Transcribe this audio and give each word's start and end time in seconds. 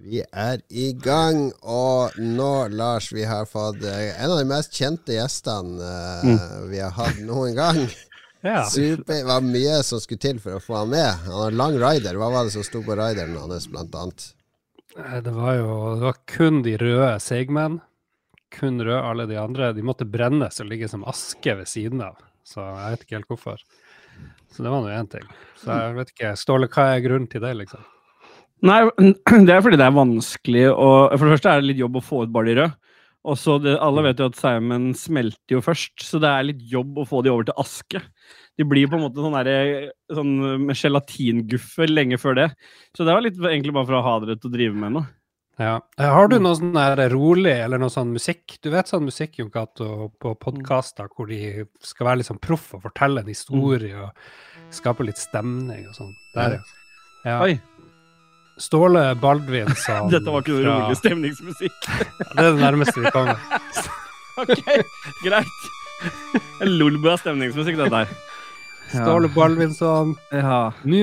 Vi 0.00 0.22
er 0.32 0.62
i 0.72 0.92
gang, 0.96 1.50
og 1.60 2.16
nå, 2.16 2.68
Lars, 2.72 3.10
vi 3.12 3.24
har 3.28 3.44
fått 3.48 3.82
eh, 3.84 4.14
en 4.22 4.32
av 4.32 4.38
de 4.40 4.46
mest 4.48 4.72
kjente 4.76 5.12
gjestene 5.12 5.90
eh, 6.24 6.54
vi 6.70 6.80
har 6.80 6.94
hatt 6.96 7.20
noen 7.26 7.56
gang. 7.58 7.82
Ja. 8.40 8.62
Super, 8.64 9.18
det 9.18 9.26
var 9.28 9.42
mye 9.44 9.82
som 9.84 10.00
skulle 10.00 10.22
til 10.22 10.38
for 10.40 10.56
å 10.56 10.60
få 10.64 10.78
han 10.78 10.88
med. 10.94 11.10
Han 11.26 11.34
har 11.42 11.52
lang 11.52 11.74
rider. 11.76 12.16
Hva 12.16 12.30
var 12.32 12.46
det 12.46 12.54
som 12.54 12.62
sto 12.64 12.80
på 12.86 12.94
rideren 12.96 13.34
hans, 13.36 13.66
blant 13.68 13.92
annet? 14.00 14.24
Eh, 14.96 15.18
Det 15.26 15.34
var 15.36 15.58
jo 15.58 15.74
det 15.98 16.06
var 16.06 16.16
kun 16.24 16.62
de 16.64 16.72
røde 16.80 17.10
seigmenn. 17.20 17.76
Kun 18.56 18.80
røde, 18.80 19.02
alle 19.10 19.26
de 19.28 19.36
andre. 19.36 19.74
De 19.76 19.84
måtte 19.84 20.08
brennes 20.08 20.56
og 20.64 20.70
ligge 20.72 20.88
som 20.88 21.04
aske 21.04 21.52
ved 21.58 21.68
siden 21.68 22.00
av. 22.00 22.16
Så 22.48 22.64
jeg 22.64 22.94
vet 22.94 23.04
ikke 23.04 23.18
helt 23.18 23.28
hvorfor. 23.34 23.60
Så 24.56 24.64
det 24.64 24.72
var 24.72 24.88
nå 24.88 24.94
én 24.96 25.12
ting. 25.12 25.28
Så 25.60 25.76
jeg 25.76 25.98
vet 26.00 26.14
ikke, 26.16 26.32
Ståle, 26.40 26.72
hva 26.72 26.88
er 26.94 27.04
grunnen 27.04 27.28
til 27.28 27.44
det, 27.44 27.52
liksom? 27.60 27.84
Nei, 28.66 28.82
det 29.46 29.54
er 29.54 29.64
fordi 29.64 29.78
det 29.80 29.86
er 29.86 29.96
vanskelig 29.96 30.66
å 30.74 30.88
For 31.14 31.24
det 31.24 31.36
første 31.36 31.52
er 31.52 31.62
det 31.62 31.70
litt 31.70 31.82
jobb 31.82 32.00
å 32.00 32.04
få 32.04 32.24
ut 32.24 32.32
bare 32.34 32.50
de 32.50 32.56
røde. 32.60 32.72
Og 33.28 33.36
så 33.36 33.58
Alle 33.76 34.04
vet 34.06 34.20
jo 34.20 34.30
at 34.30 34.38
saumen 34.38 34.90
smelter 34.96 35.58
jo 35.58 35.60
først, 35.64 35.92
så 36.06 36.20
det 36.22 36.28
er 36.30 36.46
litt 36.48 36.62
jobb 36.72 37.02
å 37.02 37.06
få 37.08 37.20
de 37.24 37.32
over 37.32 37.48
til 37.48 37.58
aske. 37.60 38.00
De 38.56 38.64
blir 38.68 38.88
på 38.88 38.96
en 38.96 39.04
måte 39.04 39.20
sånn, 39.20 39.36
der, 39.44 39.90
sånn 40.12 40.32
med 40.64 40.78
gelatinguffer 40.78 41.92
lenge 41.92 42.16
før 42.20 42.38
det. 42.38 42.46
Så 42.96 43.04
det 43.04 43.12
var 43.12 43.24
litt 43.24 43.36
egentlig 43.40 43.76
bare 43.76 43.88
for 43.90 43.98
å 43.98 44.04
ha 44.06 44.14
dere 44.24 44.40
til 44.40 44.48
å 44.48 44.54
drive 44.54 44.80
med 44.80 44.96
noe. 44.96 45.10
Ja. 45.60 45.74
Eh, 46.00 46.08
Har 46.08 46.30
du 46.32 46.38
noe 46.40 46.56
sånn 46.56 46.72
der 46.72 47.02
rolig, 47.12 47.52
eller 47.52 47.80
noe 47.80 47.92
sånn 47.92 48.14
musikk? 48.14 48.56
Du 48.64 48.70
vet 48.72 48.88
sånn 48.88 49.04
musikk, 49.04 49.36
Jon 49.42 49.52
Cato, 49.52 50.08
på 50.20 50.32
podkaster 50.40 51.10
hvor 51.12 51.28
de 51.28 51.66
skal 51.84 52.08
være 52.08 52.22
litt 52.22 52.30
sånn 52.30 52.40
proff 52.40 52.70
og 52.78 52.86
fortelle 52.86 53.20
en 53.20 53.28
historie 53.28 53.92
og 54.00 54.72
skape 54.72 55.04
litt 55.04 55.20
stemning 55.20 55.84
og 55.90 55.98
sånn. 55.98 56.14
Der, 56.32 56.56
ja. 56.56 56.78
ja. 57.28 57.36
Oi, 57.44 57.58
Ståle 58.60 59.02
Baldvin 59.20 59.70
som 59.86 60.10
dette 60.12 60.28
var 60.30 60.42
ikke 60.44 60.52
noe 60.58 60.64
fra- 60.64 60.78
rolig 60.84 60.98
stemningsmusikk. 61.00 61.88
Det 62.36 62.44
er 62.44 62.50
det 62.54 62.60
nærmeste 62.62 63.00
vi 63.04 63.12
kommer. 63.14 63.40
Ok, 64.40 64.60
greit. 65.20 65.64
Lolbua 66.64 67.16
stemningsmusikk, 67.20 67.76
dette 67.76 67.98
her. 68.04 68.12
Ståle 68.94 69.28
Baldvinsson, 69.34 70.14
Ja. 70.32 70.60
nå 70.88 71.00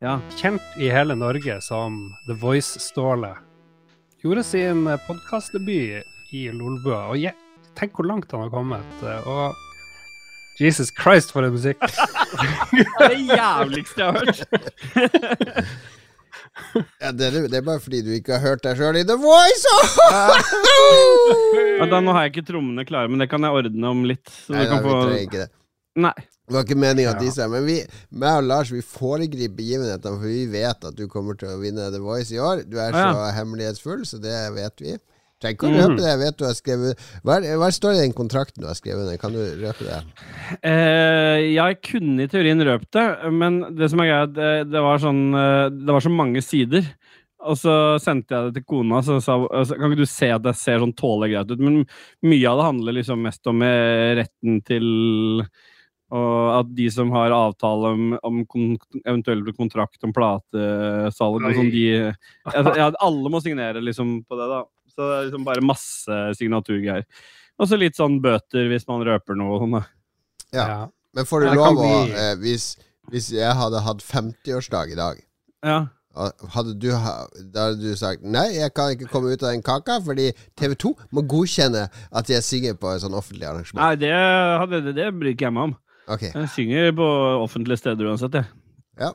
ja. 0.00 0.14
kjent 0.38 0.78
i 0.80 0.88
hele 0.88 1.16
Norge 1.18 1.58
som 1.66 1.98
The 2.28 2.36
Voice-Ståle, 2.40 3.34
gjorde 4.24 4.44
sin 4.48 4.86
podkastdebut 5.06 6.32
i 6.32 6.46
Lolbua. 6.56 7.02
Og 7.12 7.20
je, 7.20 7.34
tenk 7.76 7.92
hvor 7.98 8.08
langt 8.08 8.32
han 8.32 8.46
har 8.46 8.54
kommet. 8.54 9.02
eh, 9.02 9.28
Og 9.28 9.52
Jesus 10.62 10.88
Christ, 10.96 11.34
for 11.34 11.44
en 11.44 11.52
musikk! 11.58 11.84
Det 12.72 12.86
er 12.86 13.08
det 13.12 13.20
jævligste 13.28 14.00
jeg 14.00 14.08
har 14.08 14.24
hørt. 14.24 15.66
Ja, 17.02 17.10
det, 17.10 17.26
er, 17.26 17.48
det 17.50 17.58
er 17.58 17.64
bare 17.66 17.82
fordi 17.82 18.00
du 18.06 18.12
ikke 18.14 18.36
har 18.36 18.42
hørt 18.44 18.62
deg 18.64 18.78
sjøl 18.78 19.00
i 19.00 19.04
The 19.06 19.16
Voice! 19.18 19.72
Ja, 21.80 21.88
da, 21.90 21.98
nå 21.98 22.14
har 22.14 22.26
jeg 22.26 22.34
ikke 22.36 22.46
trommene 22.52 22.86
klare, 22.86 23.10
men 23.10 23.22
det 23.22 23.28
kan 23.32 23.42
jeg 23.42 23.58
ordne 23.58 23.90
om 23.90 24.04
litt. 24.06 24.28
Så 24.30 24.54
Nei, 24.54 24.66
da, 24.70 24.78
vi 24.78 24.86
få... 24.86 25.00
trenger 25.02 25.26
ikke 25.26 25.42
det. 25.42 25.50
Nei. 26.04 26.14
Det 26.44 26.52
var 26.52 26.66
ikke 26.66 26.76
meninga 26.76 27.12
at 27.14 27.20
disse 27.22 27.44
Men 27.48 27.62
vi, 27.64 27.76
meg 28.20 28.40
og 28.40 28.48
Lars 28.50 28.70
vi 28.74 28.82
foregriper 28.84 29.54
begivenhetene, 29.56 30.18
for 30.18 30.28
vi 30.28 30.42
vet 30.52 30.88
at 30.90 30.96
du 30.98 31.06
kommer 31.10 31.38
til 31.40 31.52
å 31.54 31.60
vinne 31.62 31.86
The 31.94 32.02
Voice 32.02 32.34
i 32.34 32.40
år. 32.42 32.64
Du 32.68 32.76
er 32.82 32.94
så 32.94 33.04
så 33.14 33.28
hemmelighetsfull, 33.38 34.02
så 34.08 34.20
det 34.22 34.36
vet 34.56 34.84
vi. 34.84 34.96
Trenger 35.44 35.58
ikke 35.58 35.68
å 35.68 35.72
røpe 35.76 35.92
Mhm. 35.92 35.96
det. 36.00 36.08
Jeg 36.08 36.20
vet 36.24 36.36
du 36.40 36.44
har 36.48 36.56
skrevet 36.56 37.06
hva, 37.22 37.36
er- 37.38 37.58
hva 37.60 37.68
står 37.76 37.92
det 37.92 37.98
i 38.00 38.04
den 38.08 38.16
kontrakten 38.16 38.62
du 38.64 38.66
har 38.70 38.78
skrevet? 38.78 39.20
Kan 39.20 39.32
du 39.36 39.42
røpe 39.60 39.84
det? 39.84 39.98
Eh, 40.64 41.52
jeg 41.54 41.80
kunne 41.84 42.24
i 42.24 42.30
teorien 42.32 42.60
røpt 42.64 42.90
det, 42.96 43.32
men 43.32 43.60
det 43.76 43.90
som 43.92 44.00
er 44.00 44.08
greia, 44.10 44.26
det, 44.32 44.70
det 44.72 44.80
var 44.84 44.98
sånn 45.02 45.22
eh, 45.34 45.68
Det 45.74 45.92
var 45.92 46.00
så 46.04 46.10
mange 46.14 46.42
sider. 46.44 46.88
Og 47.44 47.58
så 47.60 48.00
sendte 48.00 48.32
jeg 48.32 48.46
det 48.46 48.54
til 48.62 48.64
kona, 48.64 49.02
så 49.04 49.18
sa 49.20 49.34
altså, 49.36 49.76
Kan 49.76 49.92
ikke 49.92 50.00
du 50.00 50.08
se 50.08 50.30
at 50.32 50.40
det 50.46 50.54
ser 50.56 50.78
sånn 50.80 50.94
tålelig 50.96 51.34
greit 51.34 51.50
ut? 51.52 51.60
Men 51.60 51.82
mye 52.24 52.48
av 52.48 52.56
det 52.62 52.68
handler 52.70 52.96
liksom 52.96 53.20
mest 53.26 53.46
om 53.52 53.60
eh, 53.62 54.14
retten 54.22 54.62
til 54.64 55.44
og 56.14 56.60
at 56.60 56.68
de 56.76 56.84
som 56.92 57.08
har 57.10 57.32
avtale 57.34 57.88
om, 57.90 58.02
om 58.22 58.42
kon 58.46 58.76
eventuell 59.04 59.40
kontrakt 59.56 60.04
om 60.06 60.12
platesalg 60.14 61.40
og 61.40 61.56
sånn, 61.56 61.70
de 61.72 61.84
ja, 61.90 62.12
ja, 62.76 62.90
Alle 63.02 63.32
må 63.32 63.40
signere 63.42 63.82
liksom 63.82 64.20
på 64.28 64.36
det, 64.38 64.46
da. 64.52 64.60
Så 64.94 65.02
det 65.10 65.14
er 65.18 65.24
liksom 65.28 65.44
bare 65.46 65.64
masse 65.66 66.18
signaturgreier. 66.38 67.04
Og 67.58 67.68
så 67.70 67.78
litt 67.78 67.96
sånn 67.98 68.20
bøter 68.22 68.68
hvis 68.70 68.86
man 68.88 69.02
røper 69.06 69.36
noe 69.38 69.58
sånn, 69.62 69.76
da. 69.78 69.84
Ja. 70.54 70.66
Ja. 70.68 70.78
Men 71.14 71.26
får 71.26 71.44
du 71.44 71.50
lov 71.54 71.76
å 71.76 71.82
bli- 71.82 72.14
eh, 72.18 72.34
hvis, 72.42 72.76
hvis 73.10 73.28
jeg 73.34 73.54
hadde 73.54 73.82
hatt 73.82 74.02
50-årsdag 74.02 74.92
i 74.92 74.98
dag 74.98 75.20
Ja. 75.64 75.86
hadde 76.54 76.74
du, 76.78 76.88
da 76.90 77.68
hadde 77.68 77.80
du 77.82 77.94
sagt 77.98 78.22
Nei, 78.22 78.48
jeg 78.54 78.72
kan 78.74 78.92
ikke 78.94 79.08
komme 79.10 79.32
ut 79.34 79.42
av 79.42 79.50
den 79.52 79.62
kaka 79.62 80.00
fordi 80.00 80.32
TV2 80.58 80.92
må 81.12 81.22
godkjenne 81.26 81.88
at 82.12 82.26
jeg 82.30 82.42
synger 82.42 82.74
på 82.78 82.90
et 82.94 83.02
sånn 83.02 83.14
offentlig 83.18 83.46
arrangement. 83.50 83.82
Nei, 83.82 83.94
det, 83.96 84.12
hadde- 84.14 84.82
det, 84.88 84.94
det 84.94 85.08
bryr 85.14 85.34
ikke 85.34 85.46
jeg 85.48 85.52
meg 85.54 85.62
om. 85.70 85.76
Okay. 86.06 86.30
Jeg 86.34 86.48
synger 86.54 86.92
på 86.98 87.06
offentlige 87.42 87.78
steder 87.80 88.10
uansett, 88.10 88.34
jeg. 88.34 88.46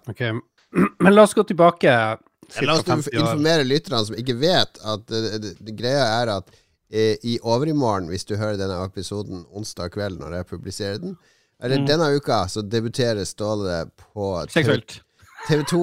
Ok, 0.09 0.22
Men 1.03 1.13
la 1.16 1.23
oss 1.23 1.34
gå 1.34 1.44
tilbake. 1.47 1.91
La 2.65 2.75
oss 2.79 2.83
50 2.87 3.09
år. 3.13 3.19
informere 3.23 3.63
lytterne 3.67 4.05
som 4.07 4.15
ikke 4.19 4.35
vet, 4.41 4.79
at 4.83 5.05
det, 5.11 5.41
det, 5.43 5.51
det 5.67 5.75
greia 5.79 6.05
er 6.21 6.31
at 6.39 6.49
eh, 6.91 7.17
i 7.23 7.37
overmorgen, 7.43 8.07
hvis 8.09 8.25
du 8.25 8.35
hører 8.39 8.57
denne 8.57 8.79
episoden 8.85 9.45
onsdag 9.55 9.91
kveld 9.93 10.19
når 10.21 10.39
jeg 10.39 10.49
publiserer 10.53 10.97
den, 11.03 11.17
eller 11.61 11.77
Mm. 11.81 11.85
denne 11.89 12.05
uka, 12.15 12.45
så 12.47 12.61
debuterer 12.63 13.25
Ståle 13.27 13.81
på 14.13 14.29
Seksuelt. 14.49 15.01
TV2 15.49 15.81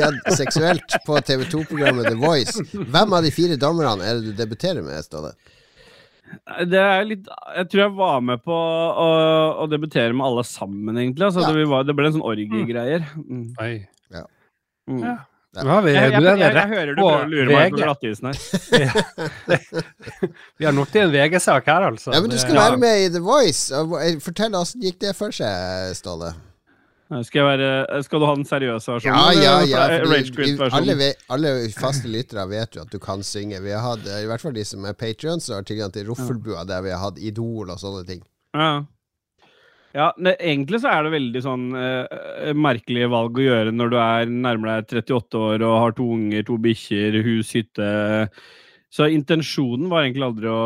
ja, 0.00 0.08
seksuelt 0.36 0.94
på 1.06 1.16
TV2-programmet 1.24 2.08
The 2.10 2.16
Voice. 2.20 2.60
Hvem 2.72 3.12
av 3.16 3.22
de 3.24 3.30
fire 3.32 3.56
dommerne 3.60 4.04
er 4.04 4.18
det 4.20 4.30
du 4.32 4.32
debuterer 4.42 4.82
med, 4.84 5.00
Ståle? 5.04 5.34
Det 6.68 6.76
er 6.80 7.06
litt 7.08 7.24
Jeg 7.56 7.68
tror 7.72 7.80
jeg 7.86 7.92
var 7.96 8.18
med 8.20 8.42
på 8.44 8.52
å, 8.52 9.06
å 9.64 9.68
debutere 9.72 10.12
med 10.12 10.26
alle 10.26 10.44
sammen, 10.44 10.96
egentlig. 11.00 11.24
Altså, 11.28 11.40
Ja. 11.46 11.52
det, 11.56 11.64
var, 11.70 11.86
det 11.88 11.94
ble 11.96 12.08
en 12.10 12.16
sånn 12.18 12.26
orgiegreier. 12.28 13.06
Mm. 13.16 13.46
Ja. 14.12 14.24
Mm. 14.88 15.00
Ja. 15.04 15.14
Ja. 15.56 15.80
Vi, 15.80 15.92
Jeg, 15.94 16.12
jeg, 16.12 16.20
du 16.20 16.26
jeg, 16.28 16.38
jeg, 16.54 16.68
hører 16.68 16.90
du 16.94 16.98
prøver 17.00 17.22
å 17.24 17.28
lure 17.32 17.46
meg 17.48 17.72
på 17.72 17.78
glattisen 17.80 18.26
her. 18.28 18.36
Vi 20.60 20.66
har 20.68 20.74
nok 20.76 20.90
til 20.92 21.06
en 21.06 21.12
VG-sak 21.14 21.70
her, 21.70 21.86
altså. 21.88 22.12
Ja, 22.12 22.20
men 22.20 22.30
Du 22.30 22.36
skal 22.38 22.58
være 22.58 22.76
med 22.82 23.06
i 23.06 23.08
The 23.14 23.22
Voice. 23.24 23.72
hva- 23.72 24.04
Fortell 24.22 24.54
åssen 24.58 24.84
gikk 24.84 24.98
det 25.06 25.14
for 25.16 25.32
seg, 25.34 25.94
Ståle? 25.98 26.34
Skal, 27.24 27.38
jeg 27.40 27.46
være, 27.48 28.02
skal 28.04 28.20
du 28.20 28.26
ha 28.28 28.34
den 28.36 28.44
seriøse 28.44 28.92
versjonen? 28.92 29.16
Ja, 29.40 29.62
ja, 29.64 29.86
ja. 29.88 30.02
fordi 30.68 30.92
vi- 31.00 31.06
alle, 31.08 31.14
alle 31.32 31.52
faste 31.72 32.10
lyttere 32.12 32.44
vet 32.50 32.76
jo 32.76 32.82
at 32.84 32.90
du 32.92 32.98
kan 33.00 33.22
synge. 33.24 33.62
Vi 33.64 33.72
har 33.72 33.80
hatt, 33.80 34.04
eh, 34.04 34.24
I 34.26 34.28
hvert 34.28 34.44
fall 34.44 34.52
de 34.52 34.64
som 34.68 34.84
er 34.84 34.92
patrions, 34.92 35.48
har 35.48 35.64
tilgang 35.64 35.90
til 35.94 36.04
Roffelbua, 36.10 36.66
der 36.68 36.82
vi 36.84 36.92
har 36.92 37.00
hatt 37.06 37.16
Idol 37.18 37.70
og 37.72 37.80
sånne 37.80 38.04
ting. 38.06 38.20
Ja. 38.52 38.82
Ja, 39.98 40.12
det, 40.14 40.36
egentlig 40.38 40.78
så 40.82 40.92
er 40.92 41.02
det 41.04 41.10
veldig 41.16 41.40
sånn 41.42 41.66
eh, 41.74 42.52
merkelig 42.54 43.08
valg 43.10 43.40
å 43.40 43.46
gjøre 43.48 43.72
når 43.74 43.90
du 43.90 43.96
er 43.98 44.30
nærmere 44.30 44.84
deg 44.84 45.02
38 45.02 45.40
år 45.42 45.64
og 45.66 45.76
har 45.82 45.96
to 45.98 46.06
unger, 46.14 46.44
to 46.46 46.58
bikkjer, 46.62 47.18
hus, 47.26 47.50
hytte. 47.56 47.88
Så 48.94 49.08
intensjonen 49.10 49.90
var 49.90 50.04
egentlig 50.04 50.28
aldri 50.28 50.52
å 50.52 50.62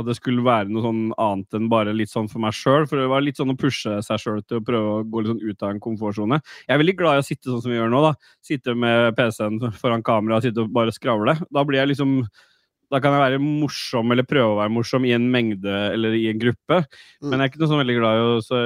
at 0.00 0.06
det 0.08 0.14
skulle 0.16 0.44
være 0.44 0.70
noe 0.72 0.84
sånn 0.84 1.00
annet 1.20 1.56
enn 1.58 1.66
bare 1.72 1.92
litt 1.96 2.10
sånn 2.12 2.28
for 2.30 2.40
meg 2.42 2.54
sjøl. 2.56 2.86
For 2.88 3.00
det 3.00 3.10
var 3.12 3.24
litt 3.24 3.40
sånn 3.40 3.52
å 3.52 3.58
pushe 3.58 3.98
seg 4.04 4.22
sjøl 4.22 4.40
til 4.46 4.60
å 4.60 4.64
prøve 4.64 4.94
å 4.94 5.02
gå 5.04 5.22
litt 5.22 5.32
sånn 5.34 5.42
ut 5.44 5.66
av 5.66 5.74
en 5.74 5.82
komfortsone. 5.84 6.38
Jeg 6.64 6.74
er 6.74 6.80
veldig 6.80 6.96
glad 6.98 7.18
i 7.18 7.24
å 7.24 7.26
sitte 7.26 7.50
sånn 7.50 7.60
som 7.64 7.74
vi 7.74 7.76
gjør 7.76 7.92
nå, 7.92 8.00
da. 8.06 8.14
Sitte 8.44 8.76
med 8.78 9.12
PC-en 9.18 9.60
foran 9.82 10.04
kamera 10.06 10.38
og 10.38 10.46
sitte 10.46 10.64
og 10.64 10.72
bare 10.72 10.94
skravle. 10.96 11.36
Da 11.52 11.66
blir 11.68 11.82
jeg 11.82 11.92
liksom 11.92 12.22
da 12.92 13.00
kan 13.00 13.14
jeg 13.16 13.24
være 13.24 13.42
morsom, 13.42 14.12
eller 14.12 14.26
prøve 14.28 14.52
å 14.52 14.60
være 14.60 14.74
morsom, 14.74 15.06
i 15.08 15.14
en 15.16 15.28
mengde 15.32 15.76
eller 15.94 16.16
i 16.18 16.26
en 16.30 16.40
gruppe. 16.42 16.82
Mm. 17.22 17.28
Men 17.30 17.38
jeg 17.38 17.44
er 17.44 17.52
ikke 17.52 17.62
noe 17.62 17.70
sånn 17.70 17.82
veldig 17.82 17.98
glad 17.98 18.18
i 18.18 18.24
å 18.26 18.40
så 18.44 18.62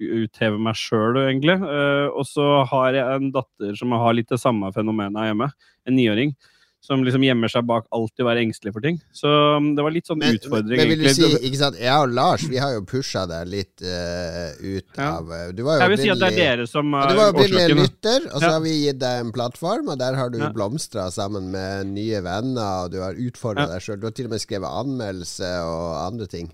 utheve 0.00 0.60
meg 0.60 0.78
sjøl, 0.80 1.18
egentlig. 1.24 1.56
Eh, 1.60 2.06
og 2.08 2.24
så 2.28 2.46
har 2.70 2.96
jeg 2.96 3.18
en 3.18 3.32
datter 3.34 3.76
som 3.78 3.92
har 3.96 4.16
litt 4.16 4.30
det 4.32 4.40
samme 4.40 4.70
fenomenet 4.76 5.30
hjemme. 5.30 5.50
En 5.88 5.96
niåring. 5.96 6.34
Som 6.80 7.02
liksom 7.04 7.20
gjemmer 7.20 7.50
seg 7.52 7.66
bak 7.68 7.84
alltid 7.92 8.22
å 8.24 8.26
være 8.30 8.40
engstelig 8.40 8.72
for 8.72 8.80
ting. 8.80 8.96
Så 9.12 9.28
um, 9.28 9.74
det 9.76 9.82
var 9.84 9.92
litt 9.92 10.08
sånn 10.08 10.16
Men, 10.22 10.38
utfordring, 10.38 10.80
men 10.80 11.02
du 11.02 11.08
si, 11.12 11.28
ikke 11.44 11.58
sant, 11.60 11.76
jeg 11.76 11.92
og 11.92 12.14
Lars 12.16 12.46
vi 12.48 12.56
har 12.56 12.72
jo 12.72 12.80
pusha 12.88 13.26
deg 13.28 13.50
litt 13.52 13.84
uh, 13.84 14.56
ut 14.56 14.96
Ja. 14.96 15.10
av 15.18 15.28
eh, 15.36 15.50
Du 15.52 15.60
var 15.66 15.76
jo 15.76 15.82
Jeg 15.84 15.92
vil 15.92 16.00
si 16.00 16.08
at 16.14 16.22
det 16.22 16.30
er 16.32 16.38
dere 16.40 16.66
som 16.70 16.94
er 16.96 17.12
du 17.12 17.20
var 17.20 17.34
opprinnelig 17.34 17.76
lytter, 17.82 18.26
og 18.32 18.38
så 18.40 18.46
Ja. 18.46 18.54
har 18.56 18.64
vi 18.64 18.72
gitt 18.86 18.98
deg 19.04 19.26
en 19.26 19.32
plattform, 19.36 19.92
og 19.92 20.00
der 20.00 20.16
har 20.16 20.32
du 20.32 20.38
Ja. 20.40 20.48
blomstra 20.56 21.10
sammen 21.12 21.50
med 21.52 21.92
nye 21.92 22.22
venner, 22.24 22.86
og 22.86 22.92
du 22.96 23.00
har 23.04 23.12
utfordra 23.12 23.68
Ja. 23.68 23.74
deg 23.76 23.84
sjøl. 23.84 24.00
Du 24.00 24.06
har 24.08 24.16
til 24.16 24.24
og 24.24 24.30
med 24.32 24.40
skrevet 24.40 24.72
anmeldelse 24.80 25.52
og 25.68 25.86
andre 26.06 26.26
ting. 26.32 26.48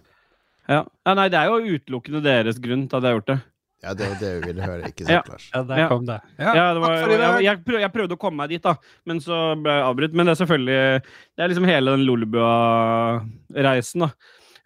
Ja. 0.69 0.83
ja, 1.07 1.15
nei, 1.15 1.29
det 1.31 1.39
er 1.39 1.47
jo 1.55 1.79
utelukkende 1.79 2.21
deres 2.27 2.59
grunn 2.59 2.89
til 2.91 2.97
at 2.99 3.03
jeg 3.07 3.13
har 3.13 3.21
gjort 3.21 3.31
det. 3.31 3.41
Ja, 3.85 3.93
det 3.95 4.07
var 4.09 4.17
det 4.23 4.31
vi 4.41 4.47
ville 4.51 4.65
høre, 4.67 4.89
ikke 4.89 5.05
sant, 5.05 5.29
Lars? 5.31 5.45
Ja, 5.53 5.61
der 5.69 5.89
kom 5.91 6.07
det. 6.09 6.17
Ja, 6.41 6.73
det 6.75 6.81
var, 6.83 6.95
jeg, 7.13 7.45
jeg, 7.45 7.61
prøv, 7.67 7.77
jeg 7.85 7.93
prøvde 7.93 8.17
å 8.17 8.21
komme 8.23 8.41
meg 8.41 8.55
dit, 8.55 8.63
da, 8.65 8.73
men 9.07 9.21
så 9.23 9.37
ble 9.61 9.75
jeg 9.77 9.85
avbrutt. 9.91 10.15
Men 10.17 10.27
det 10.27 10.33
er 10.33 10.41
selvfølgelig 10.41 10.79
Det 11.05 11.45
er 11.45 11.53
liksom 11.53 11.69
hele 11.69 11.95
den 11.95 12.07
Lolbua-reisen, 12.09 14.07
da. 14.07 14.11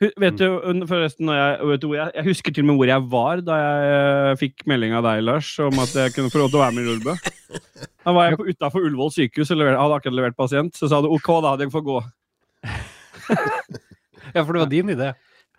Vet 0.01 0.39
du 0.41 0.47
forresten 0.89 1.27
når 1.29 1.37
jeg, 1.37 1.57
vet 1.69 1.83
du 1.83 1.89
jeg, 1.93 2.25
husker 2.25 2.55
til 2.57 2.65
og 2.65 2.69
med 2.71 2.79
hvor 2.81 2.89
jeg 2.89 3.03
var 3.12 3.43
da 3.45 3.57
jeg 3.61 3.91
eh, 3.91 4.37
fikk 4.41 4.62
melding 4.71 4.95
av 4.97 5.05
deg, 5.05 5.21
Lars, 5.27 5.51
om 5.61 5.77
at 5.83 5.93
jeg 5.93 6.15
kunne 6.15 6.33
få 6.33 6.41
lov 6.41 6.49
til 6.55 6.57
å 6.57 6.62
være 6.62 6.73
med 6.79 6.87
i 6.87 6.89
Lolbø. 6.89 7.12
Da 8.07 8.15
var 8.17 8.31
jeg 8.31 8.39
på- 8.41 8.47
utafor 8.49 8.87
Ullevål 8.89 9.12
sykehus 9.19 9.51
og 9.53 9.61
hadde 9.61 9.99
akkurat 9.99 10.17
levert 10.17 10.39
pasient. 10.39 10.73
Så 10.79 10.89
sa 10.89 11.03
du 11.05 11.11
OK, 11.12 11.29
da. 11.45 11.53
hadde 11.53 11.67
jeg 11.67 11.75
fått 11.75 11.89
gå. 11.91 11.99
Ja, 14.31 14.45
for 14.45 14.55
det 14.55 14.61
var 14.62 14.71
din 14.71 14.91
idé. 14.93 15.11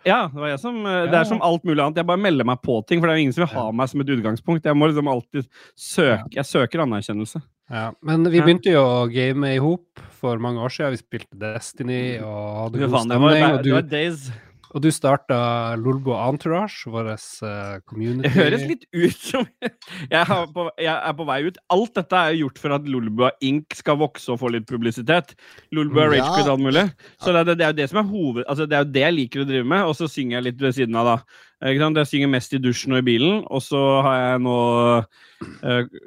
Ja, 0.07 0.25
det 0.33 0.39
var 0.42 0.50
jeg 0.50 0.59
som 0.63 0.77
eh, 0.86 1.03
Det 1.12 1.18
er 1.19 1.27
som 1.30 1.42
alt 1.45 1.65
mulig 1.68 1.81
annet. 1.83 2.00
Jeg 2.01 2.07
bare 2.09 2.21
melder 2.21 2.48
meg 2.48 2.62
på 2.65 2.80
ting, 2.89 3.01
for 3.01 3.07
det 3.09 3.13
er 3.13 3.19
jo 3.21 3.25
ingen 3.27 3.36
som 3.36 3.44
vil 3.45 3.51
ha 3.53 3.65
meg 3.77 3.92
som 3.92 4.03
et 4.03 4.13
utgangspunkt. 4.15 4.65
Jeg 4.65 4.77
må 4.77 4.89
liksom 4.89 5.09
alltid 5.12 5.50
søke 5.77 6.39
Jeg 6.39 6.50
søker 6.50 6.86
anerkjennelse. 6.88 7.42
Ja, 7.71 7.86
men 8.03 8.25
vi 8.27 8.42
begynte 8.44 8.74
jo 8.74 8.81
å 8.83 9.03
game 9.12 9.53
i 9.56 9.59
hop 9.63 10.01
for 10.19 10.42
mange 10.44 10.59
år 10.59 10.74
siden. 10.74 10.98
Vi 10.98 11.03
spilte 11.06 11.38
Destiny 11.39 12.01
og 12.19 12.42
hadde 12.65 12.81
god 12.81 12.98
stemning. 13.06 13.27
det 13.31 13.44
var, 13.45 13.62
det 13.63 13.75
var 13.77 13.88
days. 13.94 14.25
Og 14.71 14.81
du 14.83 14.88
starta 14.94 15.38
Lolbo 15.75 16.13
Entourage, 16.15 16.85
vår 16.88 17.09
eh, 17.13 17.79
community. 17.89 18.23
Det 18.23 18.31
høres 18.38 18.62
litt 18.69 18.85
ut 18.95 19.18
som 19.19 19.44
jeg, 19.62 20.21
er, 20.21 20.45
på, 20.56 20.65
jeg 20.79 20.94
er 20.95 21.15
på 21.19 21.25
vei 21.27 21.38
ut. 21.50 21.57
Alt 21.75 21.94
dette 22.00 22.21
er 22.29 22.38
gjort 22.39 22.62
for 22.63 22.75
at 22.77 22.88
Lolbua 22.88 23.33
Inc. 23.44 23.75
skal 23.75 24.00
vokse 24.00 24.31
og 24.31 24.39
få 24.44 24.51
litt 24.56 24.68
publisitet. 24.69 25.35
Lolbua 25.75 26.06
Ja. 26.07 26.13
Ragequit 26.15 26.47
og 26.47 26.53
alt 26.56 26.65
mulig. 26.69 26.85
Så 27.19 27.33
det, 27.35 27.44
er- 27.44 27.51
det 27.59 27.65
er 27.68 27.73
jo 27.73 27.79
det 27.81 27.89
som 27.91 28.00
er 28.03 28.09
hoved... 28.13 28.44
Altså, 28.47 28.65
det 28.71 28.77
er 28.79 28.85
jo 28.85 28.91
det 28.95 29.06
jeg 29.06 29.18
liker 29.19 29.44
å 29.44 29.47
drive 29.51 29.68
med, 29.75 29.85
og 29.91 29.95
så 30.00 30.07
synger 30.12 30.38
jeg 30.39 30.47
litt 30.50 30.63
ved 30.63 30.77
siden 30.79 30.95
av, 31.01 31.12
da. 31.12 31.41
Ikke 31.69 31.83
sant? 31.83 32.00
Jeg 32.01 32.12
synger 32.13 32.31
mest 32.33 32.56
i 32.57 32.62
dusjen 32.63 32.95
og 32.95 33.03
i 33.03 33.07
bilen, 33.12 33.41
og 33.51 33.62
så 33.65 33.81
har 34.07 34.15
jeg 34.24 34.41
nå 34.47 34.56
eh, 35.67 36.00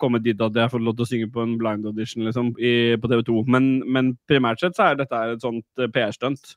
kommet 0.00 0.24
dit 0.24 0.40
at 0.42 0.56
jeg 0.56 0.64
har 0.66 0.72
fått 0.72 0.82
lov 0.82 0.96
til 0.98 1.04
å 1.06 1.10
synge 1.12 1.28
på 1.36 1.44
en 1.44 1.52
blind 1.60 1.86
audition 1.86 2.24
liksom, 2.26 2.50
i, 2.58 2.72
på 2.98 3.12
TV 3.12 3.22
2. 3.28 3.44
Men, 3.54 3.68
men 3.86 4.10
primært 4.30 4.64
sett 4.64 4.74
så 4.78 4.88
er 4.90 4.98
dette 5.04 5.20
et 5.36 5.44
sånt 5.44 5.66
eh, 5.84 5.90
PR-stunt. 5.94 6.56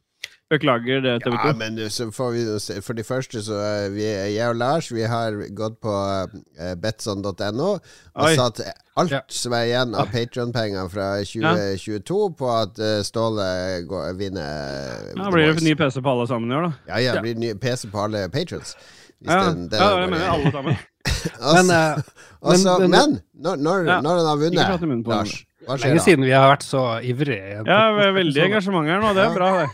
Beklager 0.52 1.02
det, 1.02 1.14
TV 1.24 1.34
2. 1.34 1.48
Ja, 1.48 1.54
men 1.58 1.78
så 1.90 2.06
får 2.14 2.32
vi 2.36 2.42
jo 2.46 2.58
se. 2.62 2.76
For 2.86 2.94
det 2.94 3.06
første 3.08 3.42
så 3.42 3.56
er 3.64 3.90
vi, 3.94 4.04
jeg 4.36 4.50
og 4.52 4.56
Lars 4.60 4.90
vi 4.94 5.02
har 5.10 5.38
gått 5.56 5.80
på 5.82 5.94
uh, 5.94 6.74
betson.no 6.84 7.70
og 7.72 7.80
Oi. 8.28 8.36
satt 8.38 8.60
alt 9.00 9.12
Ja. 9.16 9.22
som 9.34 9.54
er 9.58 9.64
igjen 9.72 9.96
av 9.98 10.12
Patron-penger 10.14 10.90
fra 10.94 11.08
2022 11.26 12.20
på 12.38 12.52
at 12.54 12.78
uh, 12.84 13.00
Ståle 13.08 13.48
går, 13.90 14.12
vinner 14.20 15.10
Ja, 15.18 15.32
blir 15.34 15.54
det 15.56 15.64
ny 15.66 15.74
PC 15.80 16.02
på 16.06 16.12
alle 16.14 16.28
sammen 16.30 16.52
i 16.52 16.56
år, 16.60 16.68
da? 16.68 16.74
Ja, 16.92 17.00
ja, 17.02 17.14
det 17.18 17.24
blir 17.26 17.40
ny 17.42 17.54
PC 17.58 17.88
på 17.90 18.04
alle 18.06 18.28
patrons. 18.30 18.76
Hvis 19.24 19.32
Ja, 19.32 19.44
den- 19.50 19.70
den 19.72 19.80
ja 19.80 19.90
jeg 20.04 20.10
mener 20.12 20.30
alle 20.36 20.52
sammen. 20.52 20.78
også, 21.40 21.56
Men, 21.56 21.70
eh, 21.72 22.04
altså, 22.44 22.78
men- 22.80 22.92
men, 22.92 23.22
når, 23.34 23.56
når, 23.56 23.86
Ja. 23.88 24.02
når 24.02 24.18
han 24.22 24.26
har 24.28 24.38
vunnet, 24.38 25.08
Lars, 25.08 25.46
hva 25.66 25.78
skjer 25.80 25.88
lenge 25.96 26.04
siden 26.04 26.26
vi 26.28 26.32
har 26.36 26.50
vært 26.52 26.64
så 26.68 26.84
ivrige. 27.02 27.64
Ja, 27.66 28.12
veldig 28.12 28.44
engasjement 28.52 28.86
her 28.92 29.00
nå. 29.02 29.14
Det 29.16 29.24
er 29.24 29.34
bra, 29.34 29.50
det. 29.64 29.70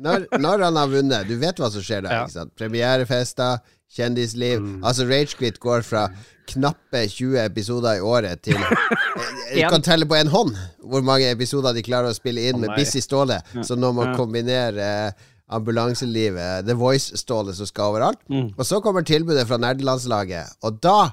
Når, 0.00 0.26
når 0.38 0.62
han 0.68 0.76
har 0.78 0.90
vunnet, 0.92 1.28
du 1.28 1.36
vet 1.40 1.58
hva 1.60 1.68
som 1.72 1.82
skjer 1.84 2.04
da. 2.06 2.22
Ja. 2.22 2.44
Premierefester, 2.58 3.58
kjendisliv. 3.90 4.60
Mm. 4.62 4.84
Altså 4.86 5.06
Ragequit 5.08 5.58
går 5.62 5.82
fra 5.86 6.04
knappe 6.50 7.04
20 7.10 7.38
episoder 7.44 7.98
i 7.98 8.04
året 8.04 8.42
til 8.42 8.58
Du 8.58 9.60
kan 9.70 9.82
telle 9.86 10.06
på 10.08 10.16
en 10.18 10.30
hånd 10.30 10.54
hvor 10.90 11.04
mange 11.06 11.28
episoder 11.30 11.74
de 11.76 11.84
klarer 11.86 12.10
å 12.10 12.16
spille 12.16 12.48
inn 12.48 12.58
oh, 12.58 12.64
med. 12.64 12.74
Busy 12.78 13.02
Ståle, 13.04 13.40
Så 13.62 13.76
nå 13.78 13.92
må 13.94 14.08
Ja. 14.08 14.14
kombinere 14.18 14.86
eh, 15.06 15.28
ambulanselivet, 15.50 16.66
The 16.66 16.74
Voice-Ståle 16.78 17.54
som 17.54 17.66
skal 17.66 17.92
overalt. 17.92 18.20
Mm. 18.30 18.52
Og 18.56 18.66
så 18.66 18.80
kommer 18.82 19.02
tilbudet 19.06 19.46
fra 19.48 19.58
nerdelandslaget, 19.58 20.56
og 20.62 20.78
da 20.82 21.10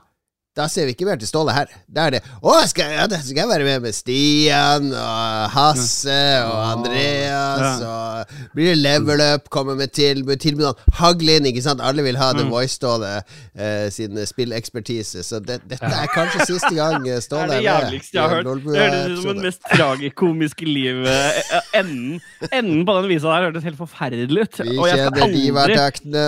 da 0.57 0.65
ser 0.71 0.87
vi 0.89 0.95
ikke 0.95 1.05
mer 1.05 1.19
til 1.21 1.29
Ståle 1.29 1.53
her. 1.53 1.69
Da 1.93 2.07
er 2.09 2.15
det 2.17 2.21
Å, 2.41 2.53
skal, 2.69 2.89
ja, 2.97 3.05
skal 3.21 3.43
jeg 3.43 3.49
være 3.51 3.65
med 3.67 3.83
med 3.85 3.93
Stian 3.95 4.87
og 4.89 5.51
Hasse 5.53 6.17
og 6.47 6.57
Andreas 6.71 7.83
og 7.85 8.33
Blir 8.57 8.71
det 8.73 8.79
level 8.81 9.21
up, 9.21 9.47
kommer 9.53 9.77
med 9.77 9.93
tilbud, 9.93 10.39
tilbudene 10.41 10.97
hagler 10.97 11.37
inn, 11.39 11.47
ikke 11.51 11.61
sant? 11.65 11.83
Alle 11.85 12.03
vil 12.05 12.17
ha 12.19 12.31
The 12.33 12.45
Mm. 12.47 12.51
Voice-Ståle 12.53 13.11
eh, 13.59 13.87
sin 13.91 14.17
spillekspertise, 14.29 15.23
så 15.25 15.39
det, 15.43 15.59
dette 15.69 15.89
er 15.89 16.07
kanskje 16.13 16.45
siste 16.53 16.71
gang 16.77 17.05
Ståle 17.21 17.43
er 17.43 17.47
med. 17.47 17.57
Det 17.57 17.57
er 17.57 17.59
det 17.59 17.67
jævligste 17.67 18.17
jeg 18.17 18.23
har 18.23 18.35
hørt. 18.35 18.65
Det 18.65 18.81
hørtes 18.81 19.07
ut 19.11 19.21
som 19.23 19.31
den 19.33 19.45
mest 19.47 19.65
tragikomiske 19.73 20.67
livet. 20.69 21.07
Eh, 21.11 21.55
eh, 21.59 21.71
Enden, 21.81 22.19
enden 22.51 22.85
på 22.87 22.95
den 23.01 23.09
visa 23.11 23.29
der 23.35 23.49
hørtes 23.49 23.67
helt 23.67 23.77
forferdelig 23.79 24.47
ut. 24.47 24.61
Vi 24.65 24.77
kjenner 24.77 25.11
aldri 25.11 25.43
divataktene. 25.47 26.27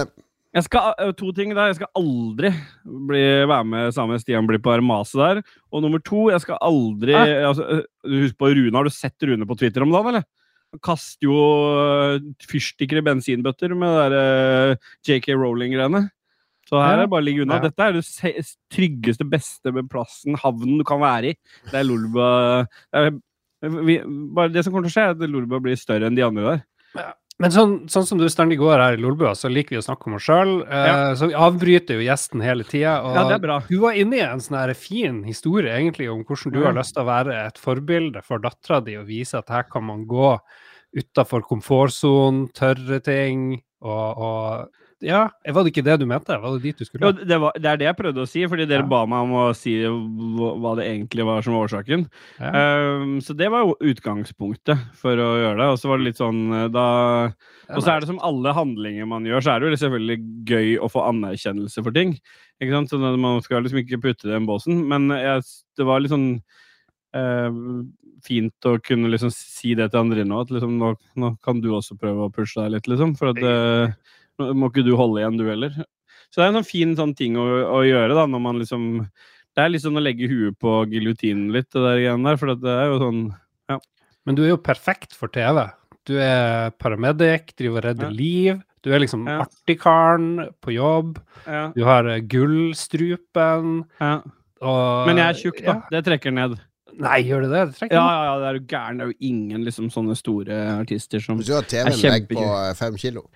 Jeg 0.55 0.65
skal, 0.65 0.93
eh, 0.97 1.11
To 1.13 1.31
ting 1.35 1.53
der. 1.53 1.69
Jeg 1.69 1.77
skal 1.77 1.91
aldri 1.99 2.49
bli, 2.83 3.23
være 3.45 3.65
med 3.69 3.93
sammen 3.93 4.17
med 4.17 4.23
Stian 4.23 4.47
blir 4.49 4.61
på 4.61 4.73
Armase 4.73 5.17
der. 5.19 5.41
Og 5.71 5.83
nummer 5.85 6.01
to, 6.01 6.29
jeg 6.33 6.41
skal 6.41 6.57
aldri 6.65 7.13
altså, 7.13 7.65
eh, 7.69 7.83
Husk 8.09 8.37
på 8.37 8.49
Rune. 8.49 8.75
Har 8.75 8.83
du 8.83 8.93
sett 8.93 9.29
Rune 9.29 9.45
på 9.45 9.57
Twitter 9.57 9.85
om 9.85 9.93
dagen, 9.93 10.15
eller? 10.15 10.25
Han 10.73 10.81
kaster 10.85 11.25
jo 11.25 11.37
eh, 11.81 12.25
fyrstikker 12.49 13.01
i 13.01 13.05
bensinbøtter 13.05 13.75
med 13.77 13.93
det 13.93 14.09
der 14.13 14.77
JK 15.05 15.35
Rowling-greiene. 15.37 16.09
Så 16.69 16.77
her 16.77 16.99
er 16.99 17.05
det 17.05 17.09
bare 17.09 17.23
å 17.23 17.25
ligge 17.25 17.45
unna. 17.45 17.57
Ja. 17.57 17.69
Dette 17.69 17.85
er 17.85 17.95
det 17.97 18.43
tryggeste, 18.73 19.25
beste 19.25 19.73
med 19.73 19.89
plassen, 19.89 20.37
havnen 20.37 20.77
du 20.77 20.85
kan 20.85 21.01
være 21.01 21.31
i. 21.31 21.37
Det 21.71 21.79
er 21.79 21.87
Lolba 21.87 22.27
det, 22.93 23.07
er, 23.09 23.79
vi, 23.87 23.97
bare 24.37 24.53
det 24.53 24.61
som 24.65 24.73
kommer 24.73 24.85
til 24.85 24.93
å 24.93 24.97
skje, 24.97 25.07
er 25.09 25.15
at 25.17 25.33
Lolba 25.33 25.61
blir 25.63 25.79
større 25.81 26.09
enn 26.09 26.17
de 26.17 26.25
andre 26.25 26.45
der. 26.51 26.61
Men 27.39 27.53
sånn, 27.55 27.73
sånn 27.87 28.03
som 28.03 28.19
du 28.19 28.25
stendig 28.27 28.57
går 28.59 28.81
her 28.83 28.97
i 28.97 28.99
Lolbua, 28.99 29.31
så 29.37 29.47
liker 29.47 29.77
vi 29.77 29.79
å 29.79 29.83
snakke 29.85 30.09
om 30.09 30.17
oss 30.17 30.25
sjøl. 30.27 30.49
Ja. 30.67 30.95
Så 31.15 31.29
vi 31.31 31.37
avbryter 31.39 31.95
jo 31.95 32.03
gjesten 32.03 32.43
hele 32.43 32.65
tida. 32.67 32.97
Ja, 33.15 33.23
det 33.29 33.37
er 33.37 33.45
bra. 33.45 33.61
Du 33.69 33.77
var 33.85 33.95
inne 33.95 34.19
i 34.19 34.25
en 34.25 34.43
sånn 34.43 34.57
her 34.59 34.73
fin 34.75 35.21
historie 35.23 35.71
egentlig 35.71 36.09
om 36.11 36.25
hvordan 36.27 36.51
du 36.51 36.59
mm. 36.59 36.65
har 36.67 36.75
lyst 36.75 36.97
til 36.97 37.05
å 37.05 37.07
være 37.07 37.37
et 37.45 37.61
forbilde 37.63 38.25
for 38.27 38.43
dattera 38.43 38.81
di 38.83 38.97
og 38.99 39.07
vise 39.07 39.39
at 39.39 39.55
her 39.55 39.69
kan 39.71 39.87
man 39.87 40.03
gå 40.09 40.33
utafor 40.99 41.45
komfortsonen, 41.47 42.49
tørre 42.57 42.99
ting 43.05 43.53
og, 43.85 44.19
og 44.19 44.67
Ja, 44.99 45.29
var 45.55 45.63
det 45.63 45.71
ikke 45.71 45.83
det 45.87 45.95
du 46.01 46.05
mente? 46.09 46.35
Var 46.35 46.55
det 46.57 46.63
dit 46.63 46.79
du 46.81 46.83
skulle? 46.83 47.07
Jo, 47.07 47.25
det, 47.27 47.37
var, 47.39 47.53
det 47.55 47.69
er 47.71 47.79
det 47.79 47.85
jeg 47.87 47.95
prøvde 47.95 48.23
å 48.25 48.27
si, 48.27 48.41
fordi 48.51 48.65
dere 48.67 48.83
Ja. 48.83 48.89
ba 48.91 49.05
meg 49.07 49.27
om 49.29 49.35
å 49.39 49.43
si 49.55 49.77
hva 49.79 50.73
det 50.75 50.87
egentlig 50.89 51.23
var 51.27 51.45
som 51.45 51.55
var 51.55 51.69
årsaken. 51.69 52.03
Ja. 52.39 52.51
Um, 52.99 53.13
så 53.23 53.35
det 53.39 53.47
var 53.53 53.63
jo 53.63 53.77
utgangspunktet 53.79 54.81
for 54.99 55.15
å 55.15 55.29
gjøre 55.39 55.55
det. 55.61 55.69
Og 55.71 55.79
så 55.79 55.91
var 55.91 56.01
det 56.01 56.09
litt 56.09 56.19
sånn 56.19 56.41
eh, 56.51 56.67
da 56.73 56.87
Og 57.71 57.79
så 57.79 57.93
er 57.93 58.03
det 58.03 58.11
som 58.11 58.19
alle 58.19 58.51
handlinger 58.57 59.07
man 59.07 59.23
gjør, 59.23 59.45
så 59.45 59.53
er 59.53 59.63
det 59.63 59.71
jo 59.71 59.81
selvfølgelig 59.85 60.19
gøy 60.51 60.75
å 60.83 60.91
få 60.91 61.05
anerkjennelse 61.13 61.85
for 61.85 61.95
ting. 61.95 62.17
Ikke 62.59 62.75
sant? 62.75 62.91
Så 62.91 62.99
man 62.99 63.39
skal 63.45 63.63
liksom 63.63 63.79
ikke 63.85 64.01
putte 64.03 64.27
det 64.27 64.33
i 64.33 64.37
den 64.37 64.49
båsen. 64.49 64.83
Men 64.89 65.07
jeg, 65.15 65.47
det 65.79 65.87
var 65.87 66.03
litt 66.03 66.15
sånn 66.15 66.33
Uh, 67.09 67.49
fint 68.21 68.67
å 68.69 68.75
kunne 68.85 69.09
liksom 69.09 69.31
si 69.33 69.71
det 69.73 69.87
til 69.89 70.03
andre 70.03 70.21
nå, 70.27 70.43
at 70.43 70.51
liksom 70.53 70.75
nå, 70.77 70.91
nå 71.17 71.31
kan 71.41 71.57
du 71.63 71.71
også 71.73 71.95
prøve 71.97 72.27
å 72.27 72.29
pushe 72.29 72.59
deg 72.61 72.75
litt, 72.75 72.89
liksom. 72.91 73.15
For 73.17 73.31
at 73.31 73.39
nå 73.41 73.53
må 74.39 74.69
ikke 74.71 74.85
du 74.87 74.95
holde 74.99 75.21
igjen, 75.21 75.37
du 75.39 75.45
heller. 75.49 75.73
Så 76.29 76.39
det 76.39 76.45
er 76.45 76.51
en 76.53 76.59
sånn 76.59 76.69
fin 76.69 76.95
sånn 76.97 77.15
ting 77.17 77.35
å, 77.41 77.45
å 77.73 77.81
gjøre, 77.87 78.13
da, 78.17 78.25
når 78.29 78.41
man 78.43 78.59
liksom 78.61 78.87
Det 79.57 79.63
er 79.65 79.79
sånn 79.81 79.97
å 79.97 80.03
legge 80.03 80.27
huet 80.29 80.55
på 80.61 80.85
giljotinen 80.91 81.51
litt, 81.51 81.67
det 81.73 81.81
der 81.83 81.99
greiene 82.03 82.29
der, 82.29 82.37
for 82.37 82.53
det 82.55 82.69
er 82.69 82.91
jo 82.93 82.99
sånn 83.01 83.21
Men 84.25 84.35
du 84.37 84.43
er 84.43 84.51
jo 84.53 84.57
perfekt 84.61 85.15
for 85.17 85.27
TV. 85.33 85.63
Du 86.05 86.17
er 86.21 86.69
paramedic, 86.77 87.55
driver 87.57 87.79
og 87.81 87.85
redder 87.87 88.09
Ja. 88.11 88.13
liv. 88.13 88.61
Du 88.83 88.91
er 88.93 88.99
liksom 88.99 89.25
Ja. 89.27 89.39
artigkaren 89.45 90.49
på 90.61 90.71
jobb. 90.73 91.19
ja, 91.47 91.71
Du 91.75 91.83
har 91.83 92.05
eh, 92.07 92.19
gullstrupen. 92.21 93.85
ja. 93.99 94.21
Og, 94.61 95.07
Men 95.07 95.17
jeg 95.17 95.25
er 95.29 95.33
tjukk, 95.39 95.65
da. 95.65 95.73
Ja. 95.73 95.81
Det 95.89 96.03
trekker 96.05 96.33
ned. 96.33 96.59
Nei, 96.99 97.21
gjør 97.23 97.45
det 97.45 97.49
det? 97.53 97.61
Det 97.71 97.75
trekker 97.79 97.95
Ja, 97.95 98.03
ned. 98.03 98.11
ja, 98.11 98.23
ja, 98.25 98.39
det 98.39 98.47
er 98.49 98.59
jo 98.59 98.65
gæren. 98.67 98.97
Det 98.97 99.03
er 99.05 99.11
jo 99.13 99.17
ingen 99.29 99.63
liksom 99.63 99.89
sånne 99.89 100.15
store 100.19 100.57
artister 100.81 101.19
som 101.23 101.37
Hvis 101.39 101.47
du 101.47 101.53
har 101.53 101.61
TV-en 101.63 102.11
er 102.11 102.25
på 102.27 102.43
eh, 102.43 102.73
fem 102.75 102.95
kilo 102.97 103.29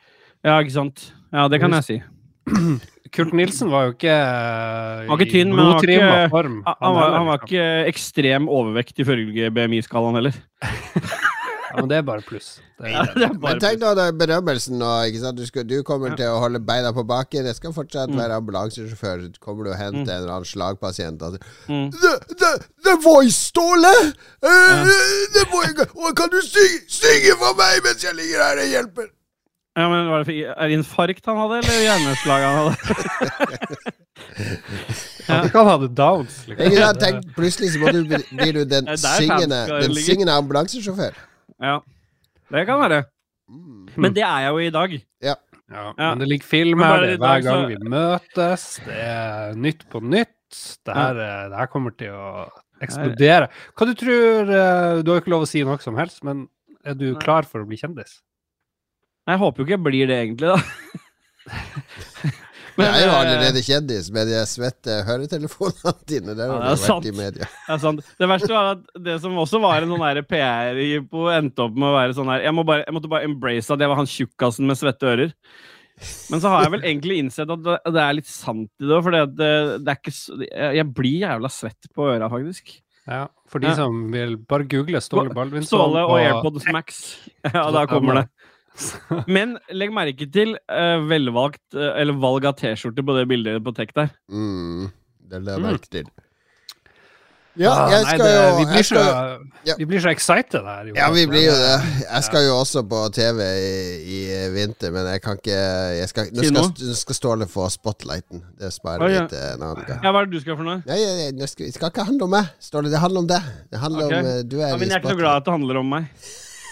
Ja, 0.44 0.58
ikke 0.60 0.74
sant. 0.76 1.14
Ja, 1.34 1.48
det 1.48 1.60
kan 1.64 1.72
jeg 1.80 1.84
si. 1.88 2.02
Kurt 3.14 3.34
Nilsen 3.38 3.70
var 3.70 3.86
jo 3.88 3.92
ikke 3.94 4.14
Han 4.14 5.08
var 5.12 5.22
ikke 5.22 5.32
tynn, 5.32 5.52
men 5.54 5.60
han 5.66 5.76
var 5.76 5.84
ikke- 5.86 6.30
form. 6.34 6.56
Han, 6.66 6.76
han, 6.82 6.96
var, 6.98 7.12
han 7.18 7.28
var 7.30 7.44
ikke 7.46 7.68
ekstrem 7.92 8.48
overvekt 8.50 9.00
ifølge 9.04 9.52
BMI-skalaen 9.54 10.16
heller. 10.20 10.34
Ja, 11.74 11.80
men 11.82 11.88
det 11.90 11.96
er 11.98 12.04
bare 12.06 12.22
pluss. 12.22 12.60
Er, 12.78 12.92
Ja, 12.92 13.02
det 13.16 13.24
er 13.26 13.32
bare 13.42 13.56
Men 13.56 13.62
tenk 13.64 13.80
nå 13.82 13.94
det 13.98 14.04
berømmelsen 14.20 14.76
nå. 14.78 14.90
Ikke 15.10 15.22
sant? 15.24 15.40
Du, 15.40 15.46
skal, 15.50 15.64
du 15.66 15.80
kommer 15.82 16.12
Ja. 16.12 16.18
til 16.20 16.28
å 16.30 16.36
holde 16.44 16.60
beina 16.62 16.92
på 16.94 17.02
bakken. 17.10 17.48
Jeg 17.50 17.56
skal 17.58 17.74
fortsatt 17.74 18.12
Mm. 18.14 18.20
være 18.20 18.36
ambulansesjåfør. 18.38 19.24
Kommer 19.42 19.64
du 19.66 19.72
og 19.72 19.78
henter 19.80 20.04
Mm. 20.04 20.10
en 20.10 20.20
eller 20.20 20.34
annen 20.36 20.46
slagpasient 20.46 21.24
og 21.26 21.40
mm. 21.68 21.90
The, 21.98 22.12
the, 22.44 22.52
the 22.86 22.96
voice, 23.02 23.34
Ståle! 23.50 23.96
Uh, 24.46 24.86
the 25.34 25.46
voice, 25.50 25.74
kan 26.14 26.30
du 26.30 26.38
synge, 26.46 26.86
synge 26.94 27.34
for 27.42 27.58
meg 27.58 27.82
mens 27.90 28.06
jeg 28.06 28.14
ligger 28.22 28.46
her 28.46 28.62
og 28.62 28.70
hjelper? 28.76 29.10
Ja, 29.76 29.88
men 29.90 30.06
var 30.10 30.22
det 30.22 30.28
for, 30.28 30.34
Er 30.54 30.68
det 30.70 30.76
infarkt 30.78 31.26
han 31.26 31.38
hadde, 31.42 31.60
eller 31.64 31.80
hjerneslag 31.82 32.44
han 32.46 32.56
hadde? 32.60 33.94
ja. 35.28 35.40
Du 35.44 35.50
kan 35.54 35.66
ha 35.68 35.78
det 35.82 35.90
downs. 35.98 36.36
Liksom. 36.48 36.66
Jeg 36.68 36.78
sant? 36.78 37.00
Tenk, 37.02 37.30
plutselig 37.38 37.72
så 37.74 37.94
du, 37.96 38.04
blir 38.38 38.54
du 38.60 38.62
den 38.70 38.90
syngende, 39.06 39.64
den 39.72 39.96
ligge. 39.96 40.06
syngende 40.12 40.36
ambulansesjåfør. 40.38 41.18
Ja, 41.64 41.80
det 42.54 42.66
kan 42.70 42.82
være. 42.84 43.02
Mm. 43.50 43.88
Men 44.06 44.14
det 44.16 44.24
er 44.28 44.46
jeg 44.46 44.54
jo 44.54 44.62
i 44.68 44.70
dag. 44.78 44.96
Ja, 45.30 45.36
Ja. 45.74 45.88
Men 45.98 46.20
det 46.22 46.28
ligger 46.30 46.46
film 46.46 46.84
her 46.86 47.00
det 47.02 47.14
er 47.16 47.18
hver 47.18 47.24
dag 47.24 47.44
så- 47.44 47.50
gang 47.50 47.68
vi 47.72 47.78
møtes. 47.90 48.66
Det 48.86 48.98
er 49.08 49.56
Nytt 49.58 49.88
på 49.90 50.02
nytt. 50.04 50.30
Det 50.86 50.94
her, 50.94 51.18
eh, 51.18 51.48
det 51.50 51.58
her 51.58 51.66
kommer 51.72 51.96
til 51.98 52.12
å 52.14 52.44
eksplodere. 52.84 53.48
Hva 53.74 53.88
du 53.90 53.94
tror 53.98 54.52
eh, 54.54 55.02
Du 55.02 55.10
har 55.10 55.18
jo 55.18 55.22
ikke 55.24 55.34
lov 55.34 55.48
å 55.48 55.50
si 55.50 55.64
noe 55.66 55.80
som 55.82 55.96
helst, 55.98 56.22
men 56.24 56.44
er 56.86 56.94
du 56.94 57.16
klar 57.16 57.42
for 57.50 57.64
å 57.64 57.66
bli 57.66 57.78
kjendis? 57.80 58.20
Jeg 59.30 59.40
håper 59.40 59.62
jo 59.62 59.66
ikke 59.68 59.78
jeg 59.78 59.84
blir 59.86 60.08
det, 60.10 60.18
egentlig, 60.26 60.50
da. 60.52 60.58
Jeg 62.74 62.90
er 62.90 63.04
jo 63.06 63.12
eh, 63.12 63.20
allerede 63.20 63.62
kjendis 63.62 64.08
med 64.14 64.30
de 64.32 64.40
svette 64.50 64.96
høretelefonene 65.06 65.92
dine. 66.10 66.34
Der 66.38 66.50
Ja, 66.50 66.56
det 66.64 66.72
er 66.72 66.80
sant. 66.82 67.06
i 67.06 67.12
media. 67.14 67.48
Ja, 67.68 67.78
sant. 67.82 68.02
Det 68.18 68.30
verste 68.32 68.50
var 68.50 68.72
at 68.74 68.88
det 69.06 69.20
som 69.22 69.36
også 69.38 69.62
var 69.62 69.86
en 69.86 69.94
sånn 69.94 70.24
PR-jippo, 70.32 71.28
endte 71.36 71.68
opp 71.68 71.76
med 71.78 71.92
å 71.92 71.94
være 72.00 72.16
sånn 72.18 72.32
her 72.34 72.48
jeg, 72.48 72.56
må 72.58 72.66
bare, 72.68 72.84
jeg 72.88 72.96
måtte 72.98 73.12
bare 73.12 73.28
embrace 73.30 73.70
at 73.76 73.84
jeg 73.84 73.92
var 73.92 74.00
han 74.02 74.10
tjukkasen 74.10 74.66
med 74.70 74.80
svette 74.80 75.12
ører. 75.12 75.36
Men 76.34 76.42
så 76.42 76.50
har 76.50 76.66
jeg 76.66 76.74
vel 76.74 76.88
egentlig 76.90 77.20
innsett 77.22 77.52
at 77.54 77.62
det, 77.64 77.76
det 77.94 78.02
er 78.02 78.16
litt 78.18 78.28
sant 78.32 78.72
i 78.82 78.88
det 78.90 78.96
òg, 78.98 79.04
for 79.06 79.14
det, 79.14 79.22
det 79.38 79.92
er 79.94 80.00
ikke 80.00 80.16
så 80.18 80.40
Jeg 80.42 80.80
jeg 80.80 80.88
blir 80.98 81.20
jævla 81.28 81.52
svett 81.54 81.92
på 81.94 82.08
øra, 82.10 82.32
faktisk. 82.34 82.74
Ja, 83.06 83.28
for 83.52 83.62
de 83.62 83.70
Ja. 83.70 83.76
som 83.78 84.02
vil 84.12 84.38
bare 84.50 84.66
google 84.66 84.98
Ståle 85.04 85.30
Baldvinsson 85.36 85.78
Ståle 85.78 86.08
og 86.08 86.18
AirPods 86.18 86.66
Max. 86.74 87.04
Ja, 87.54 87.68
da 87.76 87.86
kommer 87.86 88.24
det. 88.24 88.26
Men 89.36 89.58
legg 89.72 89.94
merke 89.94 90.26
til 90.34 90.56
uh, 90.66 90.98
velvalgt 91.10 91.62
uh, 91.78 91.92
Eller 91.94 92.18
valg 92.18 92.48
av 92.50 92.58
T-skjorte 92.58 93.06
på 93.06 93.18
det 93.20 93.28
bildet 93.30 93.64
på 93.64 93.74
Tek 93.78 93.94
der. 93.98 94.14
Mm, 94.34 94.90
det 95.30 95.44
la 95.46 95.58
jeg 95.58 95.64
Mm. 95.64 95.68
merke 95.72 95.92
til. 95.94 96.08
Ja, 97.54 97.70
Ah, 97.70 97.90
jeg 97.92 98.06
skal 98.08 98.32
jo 98.34 98.46
vi, 98.58 98.64
blir 98.66 98.86
så, 98.88 99.02
ja. 99.68 99.74
vi 99.78 99.86
blir 99.86 100.02
så 100.02 100.10
excited 100.10 100.64
her. 100.66 100.88
Ja, 100.98 101.12
vi 101.14 101.28
blir 101.30 101.44
jo 101.46 101.54
det. 101.54 101.76
Jeg 102.02 102.24
skal 102.26 102.48
jo 102.48 102.56
også 102.58 102.82
på 102.90 103.02
TV 103.14 103.44
i, 103.46 103.76
i 104.10 104.22
vinter, 104.56 104.90
men 104.96 105.06
jeg 105.12 105.22
kan 105.22 105.38
ikke 105.38 105.60
jeg 106.00 106.10
skal, 106.10 106.32
Nå 106.34 106.48
skal, 106.48 106.72
nå 106.90 106.96
skal 106.98 107.18
Ståle 107.20 107.48
få 107.52 107.68
spotlighten. 107.70 108.42
Det 108.58 108.72
sparer 108.74 109.06
vi 109.06 109.20
til 109.36 109.44
en 109.52 109.68
annen 109.68 109.86
gang. 109.86 110.02
Ja, 110.02 110.10
Hva 110.16 110.24
er 110.24 110.32
det 110.32 110.40
du 110.40 110.42
skal 110.42 110.58
for 110.58 110.66
noe? 110.66 110.80
Nei, 110.90 110.98
nei, 110.98 111.14
nei, 111.20 111.28
det 111.44 111.52
skal, 111.52 111.70
ikke 111.70 112.08
handle 112.10 112.26
om 112.26 112.34
meg, 112.40 112.50
Ståle. 112.58 112.90
Det 112.90 113.04
handler 113.06 113.22
om 113.22 113.30
deg. 113.30 113.52
Det 113.70 113.84
handler 113.86 114.10
okay. 114.10 114.24
om 114.24 114.32
eh, 114.32 114.42
Du 114.50 114.58
er 114.58 114.66
Ja, 114.66 114.74
i 114.74 114.80
men 114.82 114.90
jeg 114.90 114.98
er 114.98 115.06
ikke 115.06 115.14
så 115.14 115.22
glad 115.22 115.44
at 115.44 115.46
det 115.46 115.56
handler 115.60 115.82
om 115.84 115.94
meg. 115.94 116.10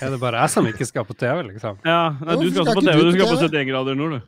Er 0.02 0.10
det 0.16 0.20
bare 0.22 0.42
jeg 0.42 0.50
som 0.54 0.66
ikke 0.68 0.86
skal 0.90 1.06
på 1.06 1.14
TV, 1.14 1.44
liksom? 1.52 1.78
Ja, 1.86 2.00
nei, 2.26 2.36
Du 2.42 2.50
skal 2.50 2.64
også 2.66 2.76
på 2.80 2.84
TV. 2.86 2.98
du 2.98 3.12
Du 3.12 3.18
skal 3.18 3.28
på 3.30 3.42
71 3.46 3.66
grader 3.70 3.96
nord, 4.00 4.12
du. 4.18 4.22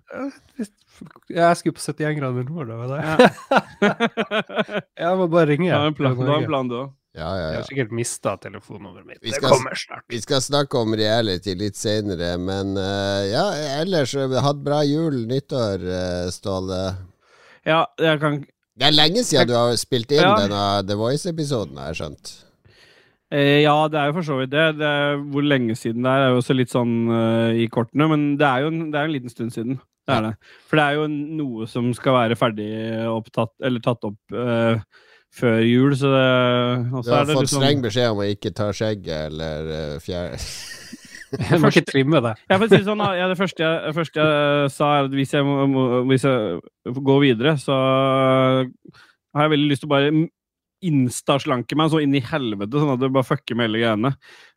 Ja, 1.33 1.47
jeg 1.49 1.57
skulle 1.57 1.73
på 1.77 1.81
71 1.81 2.17
grader 2.19 2.43
nord, 2.49 2.67
da. 2.67 2.97
Ja. 3.01 3.93
Jeg 5.03 5.17
må 5.19 5.27
bare 5.33 5.47
ringe. 5.49 5.69
Du 5.71 5.75
har 5.75 5.87
en 5.89 5.95
plan, 5.97 6.15
du 6.19 6.27
har 6.29 6.37
en 6.43 6.47
plan, 6.49 6.69
du 6.69 6.75
òg. 6.83 6.91
Ja, 7.13 7.27
ja, 7.37 7.47
Jeg 7.51 7.57
har 7.59 7.65
sikkert 7.67 7.91
mista 7.93 8.31
telefonnummeret 8.41 9.05
mitt. 9.05 9.19
Vi 9.21 9.29
Det 9.29 9.35
skal- 9.37 9.49
kommer 9.53 9.75
snart. 9.77 10.03
Vi 10.09 10.19
skal 10.21 10.41
snakke 10.41 10.79
om 10.79 10.95
reality 10.97 11.53
litt 11.53 11.75
senere, 11.77 12.31
men 12.41 12.71
uh, 12.77 13.21
ja, 13.29 13.43
ellers 13.83 14.13
har 14.17 14.33
hatt 14.41 14.63
bra 14.65 14.79
jul, 14.87 15.19
nyttår, 15.29 15.83
uh, 15.85 16.29
Ståle. 16.33 16.79
Ja, 17.65 17.83
jeg 18.01 18.19
kan 18.19 18.39
Det 18.75 18.87
er 18.87 18.91
lenge 18.97 19.21
siden 19.23 19.47
du 19.47 19.53
har 19.53 19.75
spilt 19.77 20.11
inn 20.11 20.23
Ja. 20.25 20.33
denne 20.41 20.63
The 20.87 20.95
Voice-episoden, 20.97 21.77
har 21.77 21.93
jeg 21.93 21.99
skjønt. 22.01 22.33
Eh, 23.33 23.61
Ja, 23.65 23.75
det 23.91 23.99
er 23.99 24.11
jo 24.11 24.17
for 24.19 24.27
så 24.27 24.37
vidt 24.39 24.51
det. 24.53 24.67
det 24.79 24.89
er, 24.89 25.17
hvor 25.33 25.45
lenge 25.45 25.75
siden 25.79 26.05
det 26.05 26.11
er, 26.11 26.27
er 26.27 26.33
jo 26.35 26.41
også 26.43 26.55
litt 26.57 26.73
sånn 26.73 26.93
uh, 27.09 27.49
i 27.57 27.65
kortene, 27.73 28.07
men 28.11 28.27
det 28.39 28.47
er 28.49 28.65
jo 28.65 28.73
en, 28.73 28.83
det 28.93 28.99
er 29.01 29.09
en 29.09 29.15
liten 29.15 29.33
stund 29.33 29.55
siden. 29.55 29.79
Det 30.03 30.17
er 30.17 30.25
det. 30.27 30.33
For 30.67 30.79
det 30.79 30.83
er 30.85 30.97
jo 30.99 31.07
noe 31.39 31.65
som 31.71 31.89
skal 31.95 32.17
være 32.17 32.35
ferdig 32.39 32.69
opptatt, 33.07 33.53
eller 33.63 33.83
tatt 33.83 34.03
opp 34.09 34.35
uh, 34.35 34.75
før 35.33 35.61
jul, 35.65 35.95
så 35.97 36.11
det 36.13 36.25
Du 36.91 37.09
har 37.09 37.21
er 37.23 37.29
det 37.29 37.37
fått 37.37 37.45
liksom- 37.47 37.63
streng 37.63 37.83
beskjed 37.85 38.11
om 38.11 38.21
å 38.21 38.29
ikke 38.29 38.51
ta 38.53 38.67
skjegget 38.75 39.31
eller 39.31 39.71
uh, 39.71 39.99
fjerde 40.03 40.37
Jeg 41.33 41.57
må 41.63 41.71
ikke 41.71 41.87
trimme 41.89 42.19
det. 42.21 42.35
Si 42.45 42.67
det 42.75 42.83
sånn, 42.85 42.99
ja, 43.17 43.25
det 43.31 43.39
første 43.39 43.63
jeg, 43.63 43.77
det 43.87 43.95
første 43.97 44.21
jeg 44.27 44.67
sa, 44.75 44.89
er 44.99 45.07
at 45.07 45.15
hvis 45.17 45.31
jeg, 45.33 45.41
må, 45.47 46.03
hvis 46.11 46.27
jeg 46.27 46.93
går 47.09 47.23
videre, 47.23 47.55
så 47.57 47.73
har 49.33 49.47
jeg 49.47 49.53
veldig 49.55 49.71
lyst 49.71 49.81
til 49.81 49.89
å 49.89 49.93
bare 49.95 50.11
instaslanke 50.89 51.77
meg 51.79 51.91
så 51.93 52.01
inn 52.03 52.15
i 52.17 52.23
helvete, 52.23 52.79
sånn 52.79 52.93
at 52.95 53.01
det 53.01 53.11
bare 53.15 53.27
fucker 53.27 53.57
med 53.57 53.69
hele 53.69 53.81
greiene. 53.83 54.13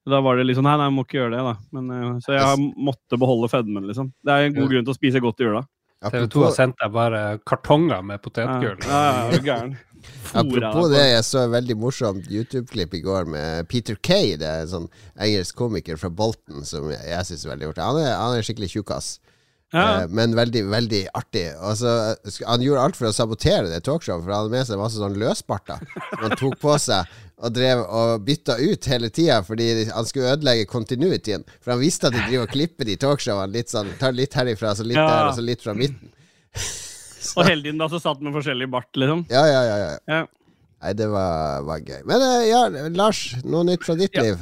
Da 0.07 0.21
var 0.23 0.39
det 0.39 0.47
liksom 0.47 0.67
Nei, 0.67 0.77
nei, 0.79 0.87
jeg 0.91 0.97
må 0.97 1.07
ikke 1.07 1.19
gjøre 1.21 1.35
det, 1.35 1.45
da. 1.47 1.55
Men, 1.77 1.91
eh, 1.95 2.21
så 2.25 2.37
jeg 2.37 2.69
måtte 2.89 3.19
beholde 3.21 3.51
fedmen, 3.53 3.89
liksom. 3.91 4.13
Det 4.25 4.35
er 4.35 4.47
en 4.47 4.57
god 4.59 4.71
grunn 4.73 4.87
til 4.87 4.95
å 4.95 4.99
spise 4.99 5.23
godt 5.25 5.43
i 5.43 5.49
jula. 5.49 5.65
TV 6.07 6.27
2 6.31 6.43
har 6.45 6.55
sendt 6.55 6.77
deg 6.83 6.93
bare 6.93 7.21
kartonger 7.49 8.03
med 8.05 8.19
Ja, 8.19 8.23
potetgull. 8.23 8.79
ja, 8.87 9.39
ja. 9.43 9.61
Fôra 10.27 10.43
Apropos 10.45 10.91
det, 10.93 11.03
jeg 11.09 11.25
så 11.27 11.41
et 11.45 11.53
veldig 11.55 11.77
morsomt 11.81 12.27
YouTube-klipp 12.31 12.95
i 12.95 13.01
går 13.03 13.27
med 13.31 13.69
Peter 13.71 13.97
Kay. 13.97 14.37
Det 14.39 14.47
er 14.47 14.65
en 14.65 14.71
sånn 14.71 14.89
engelsk 15.19 15.57
komiker 15.59 15.99
fra 15.99 16.11
Bolton 16.13 16.67
som 16.69 16.87
jeg, 16.93 17.25
syns 17.27 17.47
er 17.47 17.55
veldig 17.55 17.71
artig. 17.73 17.83
Han 17.87 17.99
han 18.05 18.37
er 18.37 18.47
skikkelig 18.47 18.71
tjukkas, 18.75 19.09
Ja, 19.75 20.03
eh, 20.03 20.09
men 20.15 20.35
veldig, 20.39 20.63
veldig 20.71 21.01
artig. 21.19 21.47
Og 21.59 21.75
så, 21.81 21.93
han 22.47 22.63
gjorde 22.63 22.85
alt 22.87 22.99
for 22.99 23.09
å 23.09 23.15
sabotere 23.15 23.67
det 23.71 23.81
talkshowet, 23.87 24.23
for 24.23 24.31
han 24.33 24.45
hadde 24.45 24.55
med 24.55 24.69
seg 24.69 24.79
masse 24.81 25.01
sånn 25.01 25.17
løsbarter 25.19 25.83
som 25.97 26.23
han 26.23 26.37
tok 26.39 26.55
på 26.63 26.77
seg. 26.83 27.17
Og 27.37 27.53
drev 27.53 27.83
og 27.85 28.23
bytta 28.25 28.55
ut 28.63 28.87
hele 28.89 29.11
tida 29.13 29.43
fordi 29.45 29.67
han 29.91 30.07
skulle 30.09 30.37
ødelegge 30.37 30.69
continuityen. 30.71 31.45
For 31.61 31.75
han 31.75 31.83
visste 31.83 32.09
at 32.09 32.15
de 32.17 32.23
driver 32.29 32.47
og 32.47 32.55
klipper 32.55 32.89
de 32.89 32.95
talkshowene 33.03 33.53
litt 33.53 33.73
sånn 33.75 33.91
Tar 34.01 34.15
litt 34.17 34.33
herifra, 34.39 34.73
så 34.79 34.87
litt 34.87 34.97
Ja. 34.97 35.09
der, 35.11 35.27
og 35.33 35.37
så 35.37 35.45
litt 35.45 35.65
fra 35.67 35.75
midten. 35.77 36.15
og 37.37 37.43
hele 37.45 37.67
tiden 37.67 37.83
da 37.83 37.91
så 37.93 38.01
satt 38.01 38.23
med 38.25 38.33
forskjellig 38.39 38.71
bart, 38.73 38.89
liksom. 38.97 39.27
Ja, 39.33 39.45
ja, 39.51 39.63
ja. 39.67 39.77
ja. 39.83 39.93
Ja. 40.15 40.23
Nei, 40.87 40.93
det 40.97 41.09
var, 41.11 41.65
var 41.67 41.81
gøy. 41.83 42.01
Men 42.09 42.23
eh, 42.23 42.47
ja, 42.51 42.63
Lars, 42.95 43.21
noe 43.45 43.65
nytt 43.67 43.85
fra 43.85 43.97
ditt 43.99 44.17
liv? 44.17 44.41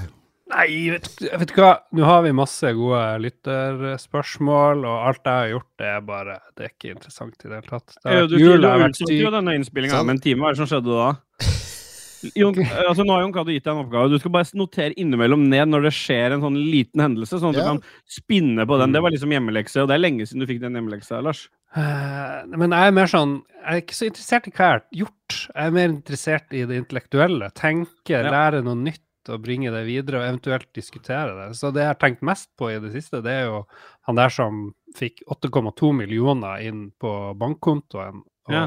Nei, 0.54 0.90
vet, 0.94 1.08
vet 1.20 1.50
du 1.50 1.54
hva. 1.58 1.70
Nå 1.98 2.04
har 2.06 2.22
vi 2.22 2.30
masse 2.36 2.70
gode 2.78 3.00
lytterspørsmål, 3.24 4.84
og 4.86 5.06
alt 5.08 5.24
jeg 5.26 5.34
har 5.40 5.50
gjort, 5.54 5.70
det 5.80 5.88
er 5.90 6.00
bare 6.06 6.36
Det 6.54 6.66
er 6.68 6.72
ikke 6.72 6.92
interessant 6.94 7.34
i 7.44 7.48
det 7.50 7.56
hele 7.58 7.70
tatt. 7.72 7.96
Det 8.04 8.18
jo, 8.20 8.26
du, 8.30 8.36
jul, 8.38 8.62
du 8.62 8.68
utsatt 8.86 9.14
jo 9.16 9.32
denne 9.34 9.56
innspillinga 9.58 10.02
med 10.06 10.16
en 10.18 10.22
time. 10.28 10.44
Hva 10.44 10.52
er 10.52 10.56
det 10.58 10.62
som 10.62 10.70
skjedde 10.70 10.98
da? 11.00 11.08
Jon, 12.40 12.56
altså 12.88 13.04
nå 13.04 13.12
har 13.12 13.20
Jon 13.26 13.34
Cato 13.34 13.52
gitt 13.52 13.66
deg 13.66 13.74
en 13.74 13.82
oppgave. 13.82 14.08
Du 14.08 14.16
skal 14.22 14.32
bare 14.32 14.56
notere 14.56 14.94
innimellom 14.96 15.42
ned 15.50 15.68
når 15.68 15.90
det 15.90 15.92
skjer 15.92 16.32
en 16.38 16.44
sånn 16.46 16.56
liten 16.56 17.02
hendelse, 17.04 17.36
sånn 17.42 17.52
at 17.52 17.58
Ja. 17.60 17.66
du 17.66 17.68
kan 17.74 17.82
spinne 18.08 18.64
på 18.70 18.78
den. 18.80 18.94
Det 18.96 19.02
var 19.04 19.12
liksom 19.12 19.34
hjemmelekse, 19.34 19.82
og 19.82 19.90
det 19.90 19.98
er 19.98 20.04
lenge 20.06 20.24
siden 20.24 20.40
du 20.40 20.48
fikk 20.48 20.62
den 20.62 20.78
hjemmeleksa, 20.78 21.20
Lars. 21.26 21.42
Uh, 21.74 22.46
Men 22.54 22.70
jeg 22.70 22.86
er 22.86 22.92
mer 22.94 23.08
sånn 23.10 23.32
Jeg 23.64 23.66
er 23.72 23.80
ikke 23.82 23.96
så 23.98 24.06
interessert 24.06 24.44
i 24.46 24.52
hva 24.54 24.64
jeg 24.68 24.72
har 24.76 24.82
gjort. 25.02 25.36
Jeg 25.50 25.66
er 25.66 25.72
mer 25.74 25.88
interessert 25.90 26.52
i 26.54 26.60
det 26.70 26.76
intellektuelle. 26.84 27.48
Tenke, 27.58 28.14
Ja. 28.22 28.30
lære 28.30 28.62
noe 28.64 28.78
nytt 28.78 29.03
og 29.32 29.42
bringe 29.44 29.70
det 29.72 29.84
videre, 29.86 30.20
og 30.20 30.28
eventuelt 30.28 30.68
diskutere 30.76 31.32
det. 31.38 31.56
Så 31.56 31.70
det 31.74 31.84
jeg 31.84 31.92
har 31.92 32.00
tenkt 32.02 32.22
mest 32.26 32.50
på 32.60 32.70
i 32.72 32.78
det 32.82 32.92
siste, 32.94 33.22
det 33.24 33.32
er 33.32 33.44
jo 33.48 33.60
han 34.08 34.18
der 34.18 34.32
som 34.32 34.64
fikk 34.98 35.22
8,2 35.32 35.92
millioner 35.96 36.62
inn 36.66 36.86
på 37.00 37.12
bankkontoen 37.40 38.22
og 38.44 38.52
Ja. 38.52 38.64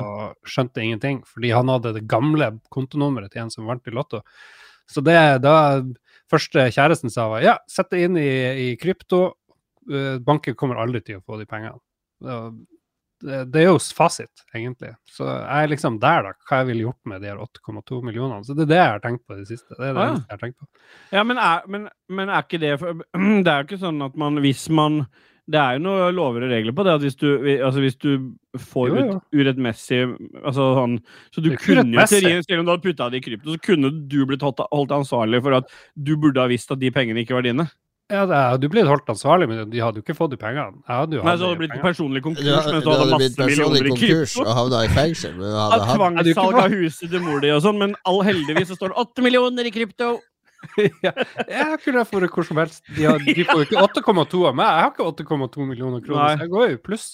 skjønte 0.50 0.82
ingenting, 0.82 1.20
fordi 1.30 1.52
han 1.54 1.70
hadde 1.70 1.94
det 1.94 2.08
gamle 2.10 2.60
kontonummeret 2.74 3.32
til 3.32 3.44
en 3.44 3.52
som 3.54 3.68
vant 3.70 3.86
i 3.88 3.92
Lotto. 3.94 4.24
Så 4.90 5.04
det 5.06 5.42
da 5.44 5.84
første 6.32 6.66
kjæresten 6.74 7.12
sa 7.14 7.28
var 7.30 7.44
ja, 7.46 7.58
sett 7.70 7.92
det 7.92 8.02
inn 8.08 8.18
i, 8.18 8.72
i 8.72 8.78
krypto. 8.82 9.36
Eh, 9.92 10.18
Banken 10.20 10.56
kommer 10.56 10.82
aldri 10.82 11.04
til 11.06 11.20
å 11.20 11.24
få 11.24 11.38
de 11.40 11.46
pengene. 11.46 11.78
Det, 13.24 13.62
er 13.62 13.72
jo 13.72 13.78
fasit, 13.98 14.44
egentlig. 14.54 14.92
Så 15.10 15.26
jeg 15.26 15.64
er 15.64 15.72
liksom 15.72 15.96
der, 16.02 16.28
da. 16.28 16.34
Hva 16.50 16.60
jeg 16.62 16.68
ville 16.70 16.84
gjort 16.86 17.10
med 17.10 17.24
de 17.24 17.32
her 17.32 17.40
8,2 17.42 18.02
millionene. 18.06 18.46
Så 18.46 18.54
det 18.54 18.68
er 18.68 18.70
det 18.70 18.78
jeg 18.78 18.92
har 18.92 19.02
tenkt 19.02 19.24
på 19.26 19.34
i 19.34 19.40
det 19.40 19.48
siste. 19.50 19.74
Det 19.74 19.88
er 19.88 19.96
det 19.96 20.04
Ah, 20.04 20.12
ja. 20.12 20.20
jeg 20.20 20.36
har 20.36 20.44
tenkt 20.44 20.60
på. 20.60 20.68
Ja, 21.16 21.24
men 21.26 21.42
er, 21.42 21.64
men, 21.68 21.88
men 22.14 22.30
er 22.30 22.46
ikke 22.46 22.60
det 22.62 22.76
for, 22.82 23.02
Det 23.46 23.50
er 23.54 23.64
jo 23.64 23.68
ikke 23.68 23.82
sånn 23.82 24.06
at 24.06 24.20
man 24.22 24.38
Hvis 24.44 24.68
man 24.70 25.00
Det 25.48 25.58
er 25.62 25.78
jo 25.78 25.84
noen 25.88 26.16
lover 26.16 26.46
og 26.46 26.54
regler 26.54 26.76
på 26.78 26.86
det. 26.86 26.94
At 27.00 27.08
hvis 27.08 27.18
du, 27.18 27.28
altså 27.56 27.82
hvis 27.82 27.98
du 28.04 28.12
får 28.68 28.92
Jo, 28.92 29.08
ut 29.16 29.42
urettmessig 29.42 30.04
altså 30.44 30.70
sånn, 30.78 30.96
Så 31.34 31.42
du 31.42 31.50
kunne 31.56 31.88
jo 31.96 32.06
teorien, 32.14 32.46
selv 32.46 32.62
om 32.62 32.70
du 32.70 32.74
hadde 32.76 32.86
putta 32.86 33.10
det 33.10 33.24
i 33.24 33.26
krypto, 33.32 33.56
så 33.56 33.66
kunne 33.66 33.92
du 34.12 34.20
blitt 34.30 34.46
holdt, 34.46 34.62
holdt 34.70 34.94
ansvarlig 35.02 35.42
for 35.42 35.58
at 35.58 35.74
du 35.96 36.14
burde 36.20 36.44
ha 36.44 36.52
visst 36.52 36.70
at 36.76 36.82
de 36.84 36.94
pengene 36.94 37.26
ikke 37.26 37.38
var 37.40 37.48
dine. 37.50 37.66
Ja, 38.08 38.22
det 38.24 38.36
er, 38.40 38.60
du 38.64 38.70
ble 38.72 38.86
holdt 38.88 39.10
ansvarlig, 39.12 39.50
men 39.52 39.66
de 39.68 39.82
hadde 39.84 40.00
jo 40.00 40.04
ikke 40.06 40.16
fått 40.16 40.32
de 40.32 40.38
pengene. 40.40 40.80
Jeg 40.88 40.96
hadde 40.96 41.18
jo 41.18 41.24
Nei, 41.28 41.34
så 41.36 41.50
hadde 41.50 41.58
det 41.58 41.62
blitt 41.66 41.82
personlig 41.84 42.22
konkurs 42.24 42.46
Du, 42.46 42.52
men 42.54 42.78
du 42.78 42.86
du 42.86 42.92
hadde 42.94 43.02
hadde 43.02 43.18
masse 43.18 43.48
millioner 43.50 43.90
i 43.90 43.96
krypto. 44.00 44.46
og 44.46 44.54
havna 44.62 44.80
i 44.86 44.92
fengsel. 44.96 45.34
Men 45.36 45.44
du 45.44 45.58
hadde 45.58 45.66
hatt 45.68 45.82
Ja, 45.82 46.24
du 46.24 46.32
tvangssalg 46.32 46.60
av 46.62 46.76
huset 46.78 47.12
til 47.12 47.26
mor 47.26 47.44
di 47.44 47.52
og 47.52 47.60
sånn, 47.66 47.82
men 47.84 47.98
all, 48.08 48.22
heldigvis 48.24 48.72
så 48.72 48.80
står 48.80 48.94
det 48.94 49.04
8 49.04 49.28
millioner 49.28 49.68
i 49.68 49.74
krypto! 49.76 50.10
ja, 51.06 51.12
jeg 51.52 51.82
kunne 51.84 52.06
fått 52.08 52.32
hvor 52.32 52.48
som 52.48 52.64
helst. 52.64 52.82
De, 52.96 53.04
har, 53.04 53.20
de 53.20 53.44
får 53.44 53.62
jo 53.62 53.68
ikke 53.68 53.84
8,2 54.02 54.42
av 54.50 54.56
meg. 54.58 54.72
Jeg 54.72 54.86
har 54.86 54.96
ikke 54.96 55.12
8,2 55.28 55.68
millioner 55.68 56.08
kroner, 56.08 56.24
Nei. 56.24 56.32
så 56.40 56.48
jeg 56.48 56.54
går 56.56 56.66
jo 56.72 56.80
i 56.80 56.82
pluss. 56.88 57.06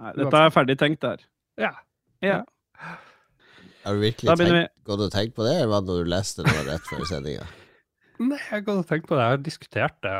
Nei, 0.00 0.16
dette 0.16 0.42
er 0.48 0.56
ferdig 0.56 0.80
tenkt 0.80 1.04
der. 1.04 1.22
Ja. 1.60 1.74
Ja. 2.24 2.40
Har 3.84 3.94
du 3.96 4.02
virkelig 4.02 4.32
tenkt, 4.32 4.74
gått 4.88 5.06
og 5.06 5.12
tenkt 5.12 5.36
på 5.36 5.44
det, 5.46 5.58
eller 5.60 5.76
var 5.76 5.84
det 5.84 5.92
når 5.92 6.04
du 6.08 6.12
leste 6.16 6.44
det 6.44 6.56
var 6.56 6.70
rett 6.72 6.88
før 6.88 7.04
sendinga? 7.08 7.46
Nei, 8.18 8.36
jeg 8.38 8.50
har 8.50 8.62
gått 8.66 8.78
og 8.80 8.86
tenkt 8.88 9.06
på 9.06 9.14
det. 9.14 9.22
Jeg 9.24 9.34
har 9.36 9.42
diskutert 9.46 9.98
det. 10.02 10.14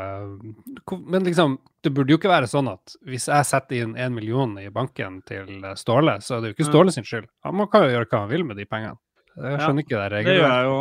Men 1.11 1.25
liksom, 1.26 1.57
det 1.83 1.90
burde 1.97 2.12
jo 2.14 2.19
ikke 2.21 2.31
være 2.31 2.47
sånn 2.50 2.69
at 2.71 2.95
hvis 3.07 3.26
jeg 3.31 3.47
setter 3.49 3.83
inn 3.83 3.97
en 3.99 4.14
million 4.14 4.52
i 4.62 4.69
banken 4.71 5.21
til 5.26 5.49
Ståle, 5.78 6.19
så 6.23 6.37
er 6.37 6.40
det 6.45 6.52
jo 6.52 6.57
ikke 6.59 6.69
Ståle 6.71 6.95
sin 6.95 7.05
skyld. 7.09 7.26
Han 7.45 7.64
kan 7.73 7.83
jo 7.88 7.90
gjøre 7.97 8.07
hva 8.12 8.21
han 8.23 8.31
vil 8.31 8.45
med 8.47 8.57
de 8.61 8.67
pengene. 8.71 8.97
Jeg 9.38 9.52
Ja, 9.55 9.59
skjønner 9.67 9.85
ikke 9.85 9.99
det 10.11 10.25
Det 10.25 10.37
gjør 10.38 10.49
jeg 10.55 10.64
jo. 10.69 10.78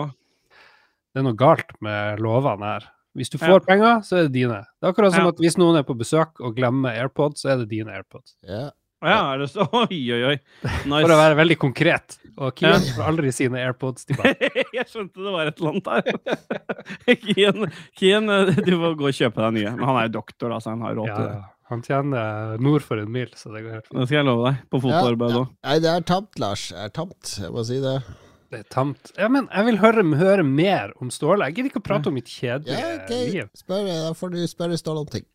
Det 1.14 1.20
er 1.22 1.26
noe 1.26 1.38
galt 1.38 1.74
med 1.82 2.20
lovene 2.20 2.72
her. 2.76 2.88
Hvis 3.18 3.30
du 3.34 3.38
Ja. 3.42 3.48
får 3.48 3.66
penger, 3.66 4.02
så 4.06 4.18
er 4.18 4.24
det 4.28 4.34
dine. 4.34 4.62
Det 4.78 4.84
er 4.86 4.94
akkurat 4.94 5.14
som 5.14 5.24
Ja. 5.26 5.30
at 5.30 5.38
hvis 5.42 5.58
noen 5.58 5.78
er 5.80 5.84
på 5.84 5.98
besøk 5.98 6.40
og 6.40 6.56
glemmer 6.56 6.94
AirPods, 6.94 7.42
så 7.42 7.50
er 7.54 7.58
det 7.58 7.70
dine 7.70 7.90
AirPods. 7.90 8.36
Ja. 8.44 8.70
Ja, 9.06 9.18
er 9.36 9.44
det 9.44 9.48
så? 9.54 9.66
Oi, 9.84 10.00
oi, 10.16 10.22
oi. 10.32 10.38
Nice. 10.90 11.04
For 11.06 11.14
å 11.14 11.18
være 11.20 11.36
veldig 11.38 11.58
konkret. 11.62 12.16
Og 12.38 12.56
Kian 12.58 12.82
Ja. 12.82 12.94
får 12.98 13.06
aldri 13.12 13.32
sine 13.34 13.60
AirPods 13.62 14.08
tilbake. 14.10 14.50
jeg 14.78 14.88
skjønte 14.90 15.22
det 15.26 15.34
var 15.36 15.52
et 15.52 15.60
eller 15.62 15.76
annet 15.76 15.92
der. 15.92 17.18
Kian, 17.28 17.68
Kian, 17.98 18.32
du 18.58 18.74
får 18.82 18.98
gå 18.98 19.08
og 19.12 19.20
kjøpe 19.20 19.44
deg 19.46 19.56
nye. 19.60 19.76
Men 19.78 19.86
han 19.92 20.00
er 20.02 20.10
jo 20.10 20.16
doktor, 20.18 20.50
da, 20.54 20.60
så 20.64 20.74
han 20.74 20.82
har 20.88 20.98
råd 20.98 21.12
Ja, 21.12 21.16
til 21.20 21.30
det. 21.30 21.38
ja. 21.38 21.54
Han 21.68 21.82
tjener 21.84 22.62
nord 22.64 22.86
for 22.88 22.96
en 23.02 23.10
mil, 23.12 23.28
så 23.36 23.50
det 23.52 23.66
går 23.66 23.74
helt 23.76 23.88
fint. 23.90 23.98
Det 24.00 24.06
skal 24.08 24.18
jeg 24.22 24.28
love 24.30 24.46
deg. 24.48 24.60
På 24.72 24.80
fotoarbeid 24.86 25.34
Ja, 25.36 25.40
ja. 25.42 25.48
Nei, 25.68 25.74
det 25.84 25.90
er 25.92 26.06
tamt, 26.08 26.38
Lars. 26.40 26.62
Det 26.72 26.86
er 26.86 26.94
tamt, 26.96 27.32
jeg 27.44 27.52
må 27.52 27.64
si 27.68 27.80
det. 27.84 27.96
Det 28.48 28.62
er 28.62 28.70
tamt. 28.72 29.10
Ja, 29.20 29.28
men 29.28 29.50
jeg 29.52 29.66
vil 29.68 29.80
høre, 29.82 30.06
høre 30.22 30.46
mer 30.48 30.94
om 31.04 31.10
Ståle. 31.12 31.50
Jeg 31.50 31.58
gidder 31.58 31.74
ikke 31.74 31.82
å 31.82 31.88
prate 31.90 32.08
om 32.08 32.16
mitt 32.16 32.32
kjedelige 32.32 32.78
Ja, 32.80 32.94
okay. 33.02 33.26
liv. 33.34 33.50
Spør, 33.60 33.84
da 33.90 34.14
får 34.16 34.32
du 34.32 34.40
spørre 34.48 34.80
Ståle 34.80 35.04
om 35.04 35.10
ting. 35.12 35.26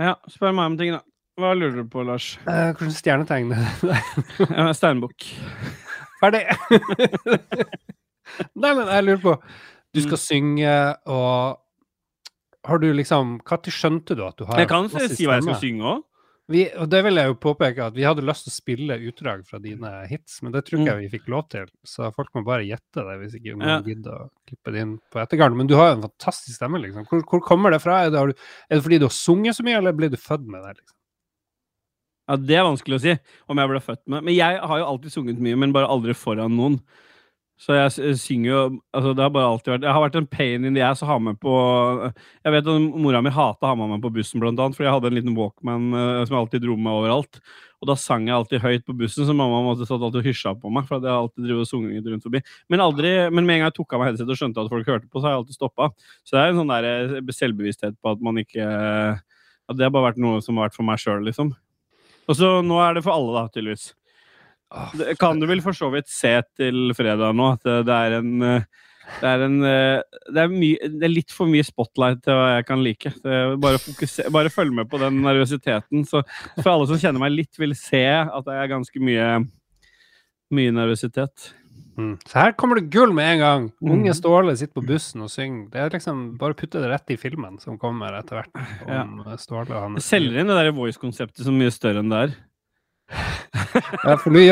Ja, 0.00 0.14
spør 0.32 0.56
meg 0.56 0.70
om 0.72 0.78
ting, 0.80 0.94
da. 0.96 1.02
Hva 1.36 1.52
lurer 1.52 1.82
du 1.82 1.88
på, 1.92 2.00
Lars? 2.06 2.30
Eh, 2.48 2.70
Hvordan 2.72 2.94
stjernetegn 2.96 3.52
er 3.56 3.76
det? 3.84 4.72
Steinbukk. 4.78 5.26
Ferdig! 6.22 6.44
Nei, 8.62 8.72
men 8.72 8.88
jeg 8.88 9.04
lurer 9.06 9.22
på 9.22 9.34
Du 9.94 10.00
skal 10.02 10.18
synge, 10.20 10.72
og 11.12 11.60
har 12.66 12.80
du 12.82 12.88
liksom 12.96 13.36
Når 13.46 13.70
skjønte 13.70 14.16
du 14.18 14.24
at 14.26 14.40
du 14.40 14.44
har 14.48 14.58
Jeg 14.64 14.70
kan 14.72 14.88
si 14.90 15.26
hva 15.28 15.36
jeg 15.38 15.46
skal 15.46 15.60
synge 15.62 15.90
òg. 15.94 16.04
Vi, 16.46 16.60
og 16.78 16.86
det 16.92 17.00
vil 17.02 17.18
jeg 17.18 17.26
jo 17.26 17.36
påpeke 17.42 17.88
at 17.88 17.94
vi 17.96 18.04
hadde 18.06 18.22
lyst 18.22 18.44
til 18.46 18.52
å 18.52 18.54
spille 18.54 18.96
utdrag 19.08 19.40
fra 19.48 19.58
dine 19.58 19.88
hits, 20.06 20.36
men 20.46 20.52
det 20.54 20.60
tror 20.68 20.78
ikke 20.78 20.92
jeg 20.92 21.00
vi 21.02 21.08
fikk 21.16 21.30
lov 21.34 21.48
til. 21.50 21.64
Så 21.82 22.06
folk 22.14 22.30
må 22.38 22.44
bare 22.46 22.62
gjette 22.68 23.02
det 23.02 23.16
hvis 23.18 23.34
ikke 23.40 23.56
noen 23.56 23.72
Ja. 23.72 23.78
gidder 23.82 24.20
å 24.20 24.28
klippe 24.46 24.70
det 24.76 24.84
inn 24.84 24.92
på 25.10 25.18
ettergarden. 25.24 25.58
Men 25.58 25.66
du 25.66 25.74
har 25.74 25.88
jo 25.90 25.96
en 25.96 26.04
fantastisk 26.06 26.54
stemme, 26.60 26.78
liksom. 26.84 27.08
Hvor, 27.10 27.24
hvor 27.26 27.42
kommer 27.48 27.74
det 27.74 27.80
fra? 27.82 27.96
Er 28.06 28.14
det, 28.14 28.20
har 28.22 28.30
du, 28.30 28.44
er 28.70 28.78
det 28.78 28.84
fordi 28.86 29.00
du 29.02 29.08
har 29.08 29.16
sunget 29.18 29.58
så 29.58 29.66
mye, 29.66 29.80
eller 29.80 29.96
ble 29.98 30.12
du 30.14 30.16
født 30.22 30.46
med 30.46 30.62
det? 30.68 30.76
liksom? 30.78 30.95
Ja, 32.28 32.36
Det 32.36 32.56
er 32.58 32.66
vanskelig 32.66 32.98
å 32.98 33.02
si 33.02 33.16
om 33.48 33.58
jeg 33.62 33.70
ble 33.70 33.82
født 33.82 34.02
med. 34.06 34.24
Men 34.26 34.34
jeg 34.34 34.60
har 34.62 34.80
jo 34.80 34.86
alltid 34.92 35.14
sunget 35.14 35.42
mye, 35.42 35.58
men 35.58 35.74
bare 35.74 35.90
aldri 35.90 36.14
foran 36.16 36.56
noen. 36.58 36.80
Så 37.56 37.72
jeg 37.72 38.16
synger 38.20 38.50
jo 38.50 38.56
altså 38.92 39.14
Det 39.16 39.22
har 39.24 39.30
bare 39.32 39.48
alltid 39.48 39.70
vært 39.72 39.84
Jeg 39.86 39.94
har 39.96 40.02
vært 40.02 40.16
en 40.20 40.26
pain 40.28 40.64
in 40.68 40.74
the 40.76 40.82
ass 40.84 41.00
å 41.00 41.06
ha 41.08 41.14
med 41.16 41.38
på 41.40 41.52
Jeg 42.44 42.52
vet 42.52 42.66
at 42.68 42.98
mora 43.00 43.22
mi 43.24 43.32
hata 43.32 43.64
å 43.64 43.70
ha 43.70 43.78
med 43.80 43.94
meg 43.94 44.02
på 44.04 44.10
bussen, 44.12 44.42
blant 44.42 44.60
annet, 44.60 44.76
fordi 44.76 44.84
jeg 44.84 44.92
hadde 44.92 45.08
en 45.08 45.16
liten 45.16 45.38
Walkman 45.38 45.86
eh, 45.96 46.20
som 46.26 46.36
jeg 46.36 46.42
alltid 46.42 46.64
dro 46.66 46.76
med 46.76 46.92
overalt. 46.92 47.40
Og 47.80 47.88
da 47.88 47.96
sang 48.00 48.28
jeg 48.28 48.36
alltid 48.36 48.60
høyt 48.60 48.84
på 48.84 48.96
bussen, 49.00 49.24
så 49.24 49.36
mamma 49.36 49.62
måtte 49.64 49.88
satt 49.88 50.04
alltid 50.04 50.20
og 50.20 50.28
hysja 50.28 50.52
på 50.60 50.72
meg. 50.72 50.84
For 50.88 51.00
jeg 51.00 51.12
alltid 51.16 51.48
drev 51.48 51.62
og 51.64 51.68
sunget 51.70 52.10
rundt 52.12 52.28
forbi. 52.28 52.42
Men, 52.72 52.84
aldri, 52.84 53.12
men 53.32 53.48
med 53.48 53.56
en 53.56 53.64
gang 53.64 53.70
jeg 53.70 53.78
tok 53.80 53.96
av 53.96 54.02
meg 54.02 54.10
headset 54.12 54.32
og 54.32 54.40
skjønte 54.40 54.64
at 54.64 54.72
folk 54.72 54.92
hørte 54.92 55.08
på, 55.08 55.20
så 55.20 55.28
har 55.28 55.34
jeg 55.36 55.42
alltid 55.42 55.58
stoppa. 55.58 55.88
Så 56.24 56.36
det 56.36 56.42
er 56.42 56.52
en 56.52 56.60
sånn 56.60 56.74
der 56.74 56.90
eh, 56.92 57.36
selvbevissthet 57.40 57.96
på 58.04 58.12
at 58.12 58.24
man 58.24 58.44
ikke 58.44 58.68
At 59.66 59.78
det 59.78 59.88
har 59.88 59.94
bare 59.96 60.12
vært 60.12 60.20
noe 60.22 60.44
som 60.44 60.60
har 60.60 60.68
vært 60.68 60.76
for 60.76 60.86
meg 60.86 61.00
sjøl, 61.02 61.24
liksom. 61.26 61.56
Og 62.28 62.36
så 62.38 62.48
nå 62.66 62.80
er 62.82 62.94
det 62.98 63.04
for 63.06 63.14
alle, 63.14 63.32
da, 63.38 63.48
tydeligvis. 63.54 63.92
Det 64.98 65.14
kan 65.20 65.38
du 65.38 65.46
vel 65.46 65.60
for 65.62 65.76
så 65.78 65.88
vidt 65.92 66.08
se 66.10 66.32
til 66.58 66.90
fredag 66.98 67.36
nå, 67.38 67.52
at 67.54 67.62
det- 67.62 67.84
det 67.86 67.94
er 67.94 68.16
en 68.18 68.42
eh, 68.42 68.64
det 69.20 69.28
er, 69.30 69.42
en, 69.46 69.62
eh, 69.62 70.02
det, 70.34 70.40
er 70.42 70.48
mye, 70.50 70.88
det 70.98 71.04
er 71.06 71.12
litt 71.12 71.30
for 71.30 71.46
mye 71.46 71.62
spotlight 71.62 72.24
til 72.24 72.34
hva 72.34 72.56
jeg 72.56 72.66
kan 72.66 72.82
like. 72.82 73.12
Bare, 73.62 73.78
fokuser, 73.78 74.26
bare 74.34 74.50
følg 74.50 74.72
med 74.74 74.88
på 74.90 74.98
den 74.98 75.20
nervøsiteten. 75.22 76.02
Så 76.04 76.24
for 76.60 76.72
alle 76.72 76.88
som 76.90 76.98
kjenner 76.98 77.20
meg 77.22 77.30
litt, 77.36 77.54
vil 77.56 77.70
se 77.78 78.02
at 78.04 78.44
det 78.44 78.56
er 78.58 78.66
ganske 78.74 78.98
mye, 78.98 79.28
mye 80.50 80.72
nervøsitet. 80.74 81.52
Mm. 81.96 82.18
Så 82.28 82.34
her 82.42 82.52
kommer 82.52 82.76
det 82.80 82.90
gull 82.92 83.12
med 83.16 83.24
en 83.34 83.38
gang. 83.40 83.62
Unge 83.80 84.10
Mhm. 84.10 84.16
Ståle 84.18 84.56
sitter 84.56 84.74
på 84.80 84.86
bussen 84.86 85.22
og 85.24 85.30
synger. 85.32 85.70
Det 85.72 85.80
er 85.80 85.90
liksom 85.96 86.36
Bare 86.38 86.54
putte 86.54 86.80
det 86.82 86.90
rett 86.90 87.10
i 87.10 87.16
filmen 87.16 87.58
som 87.60 87.78
kommer 87.78 88.12
etter 88.18 88.42
hvert. 88.42 88.66
Om 88.86 89.24
Ståle 89.38 89.70
og 89.72 89.80
hans 89.82 90.04
selger 90.04 90.40
inn 90.40 90.46
det 90.52 90.56
der 90.60 90.72
voice-konseptet 90.76 91.44
som 91.44 91.56
mye 91.56 91.70
større 91.72 92.02
enn 92.04 92.10
det 92.12 92.20
er. 92.26 92.36
Ja, 94.04 94.16
for 94.18 94.30
nå 94.34 94.42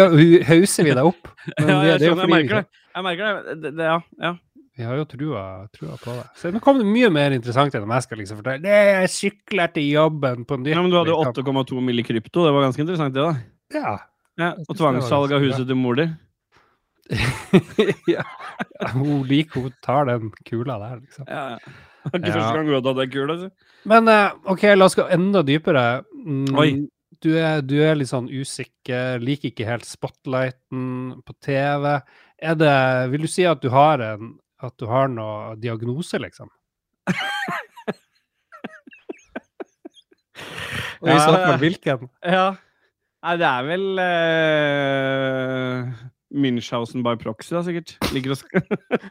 hauser 0.46 0.86
vi 0.86 0.94
deg 0.94 1.04
opp. 1.04 1.28
Men 1.58 1.68
Ja, 1.68 1.78
jeg 1.82 1.98
det 1.98 2.00
det 2.00 2.08
skjønner, 2.08 2.24
jeg 2.24 2.34
merker 2.34 2.56
det. 2.62 2.82
Jeg 2.94 3.04
merker 3.08 3.24
det. 3.28 3.54
det, 3.62 3.72
det 3.76 3.84
ja, 3.90 4.00
ja. 4.22 4.34
Vi 4.74 4.82
har 4.82 4.96
jo 4.98 5.04
trua, 5.06 5.42
trua 5.70 5.94
på 6.02 6.14
det. 6.16 6.24
Så 6.40 6.50
nå 6.50 6.60
kom 6.62 6.80
det 6.80 6.86
mye 6.88 7.10
mer 7.14 7.30
interessant 7.36 7.74
enn 7.78 7.84
om 7.86 7.92
jeg 7.94 8.02
skal 8.08 8.18
liksom 8.18 8.40
fortelle. 8.40 8.62
Det 8.64 8.78
jeg 8.88 9.10
sykler 9.14 9.70
til 9.74 9.86
jobben 9.92 10.42
på 10.48 10.58
nytt. 10.58 10.72
ja, 10.74 10.80
men 10.82 10.90
du 10.90 10.96
hadde 10.98 11.12
jo 11.12 11.20
liksom. 11.22 11.44
8,2 11.54 11.82
mill. 11.84 12.02
krypto. 12.08 12.46
Det 12.48 12.54
var 12.56 12.66
ganske 12.66 12.82
interessant, 12.82 13.14
det, 13.14 13.22
da. 13.22 13.78
Ja. 13.78 13.94
Ja, 14.40 14.48
og 14.66 14.74
tvangssalg 14.74 15.30
av 15.36 15.44
huset 15.44 15.68
til 15.68 15.78
mor 15.78 15.94
di. 15.94 16.08
ja. 18.14 18.22
Hun 18.94 19.24
liker 19.28 19.66
hun 19.66 19.74
tar 19.84 20.06
den 20.08 20.30
kula 20.48 20.78
der, 20.80 21.00
liksom. 21.02 21.26
Ja, 21.28 21.44
ja. 21.54 21.58
Det 22.04 22.14
er 22.14 22.18
ikke 22.20 22.28
Ja. 22.30 22.34
første 22.40 22.56
gang 22.56 22.66
hun 22.68 22.74
har 22.76 22.84
tatt 22.86 23.00
den 23.02 23.10
kula. 23.14 23.36
så. 23.42 23.50
Men 23.92 24.08
eh, 24.12 24.30
OK, 24.52 24.62
la 24.76 24.84
oss 24.88 24.96
gå 24.98 25.06
enda 25.12 25.42
dypere. 25.46 25.84
Mm, 26.24 26.58
Oi. 26.60 26.68
Du 27.24 27.30
er, 27.40 27.62
du 27.64 27.76
er 27.80 27.94
litt 27.96 28.10
sånn 28.10 28.26
usikker, 28.28 29.22
liker 29.22 29.48
ikke 29.52 29.64
helt 29.68 29.86
spotlighten 29.88 31.22
på 31.24 31.32
TV. 31.44 31.94
Er 32.44 32.54
det 32.60 32.74
Vil 33.14 33.24
du 33.24 33.30
si 33.30 33.44
at 33.48 33.62
du 33.62 33.70
har 33.72 34.02
en 34.04 34.34
At 34.60 34.74
du 34.80 34.84
har 34.90 35.08
noe 35.08 35.54
diagnose, 35.60 36.18
liksom? 36.20 36.48
Og 41.04 41.08
i 41.12 41.18
så 41.20 41.32
fall 41.36 41.58
hvilken? 41.60 42.06
Ja. 42.24 42.46
Nei, 43.24 43.34
det 43.40 43.48
er 43.48 43.66
vel 43.68 43.84
uh, 44.00 45.92
Münchhausen 46.34 47.04
by 47.06 47.14
proxy, 47.20 47.54
da, 47.54 47.62
sikkert. 47.66 47.94
Ligger 48.14 48.34
og 48.34 48.40
Skader 48.44 49.10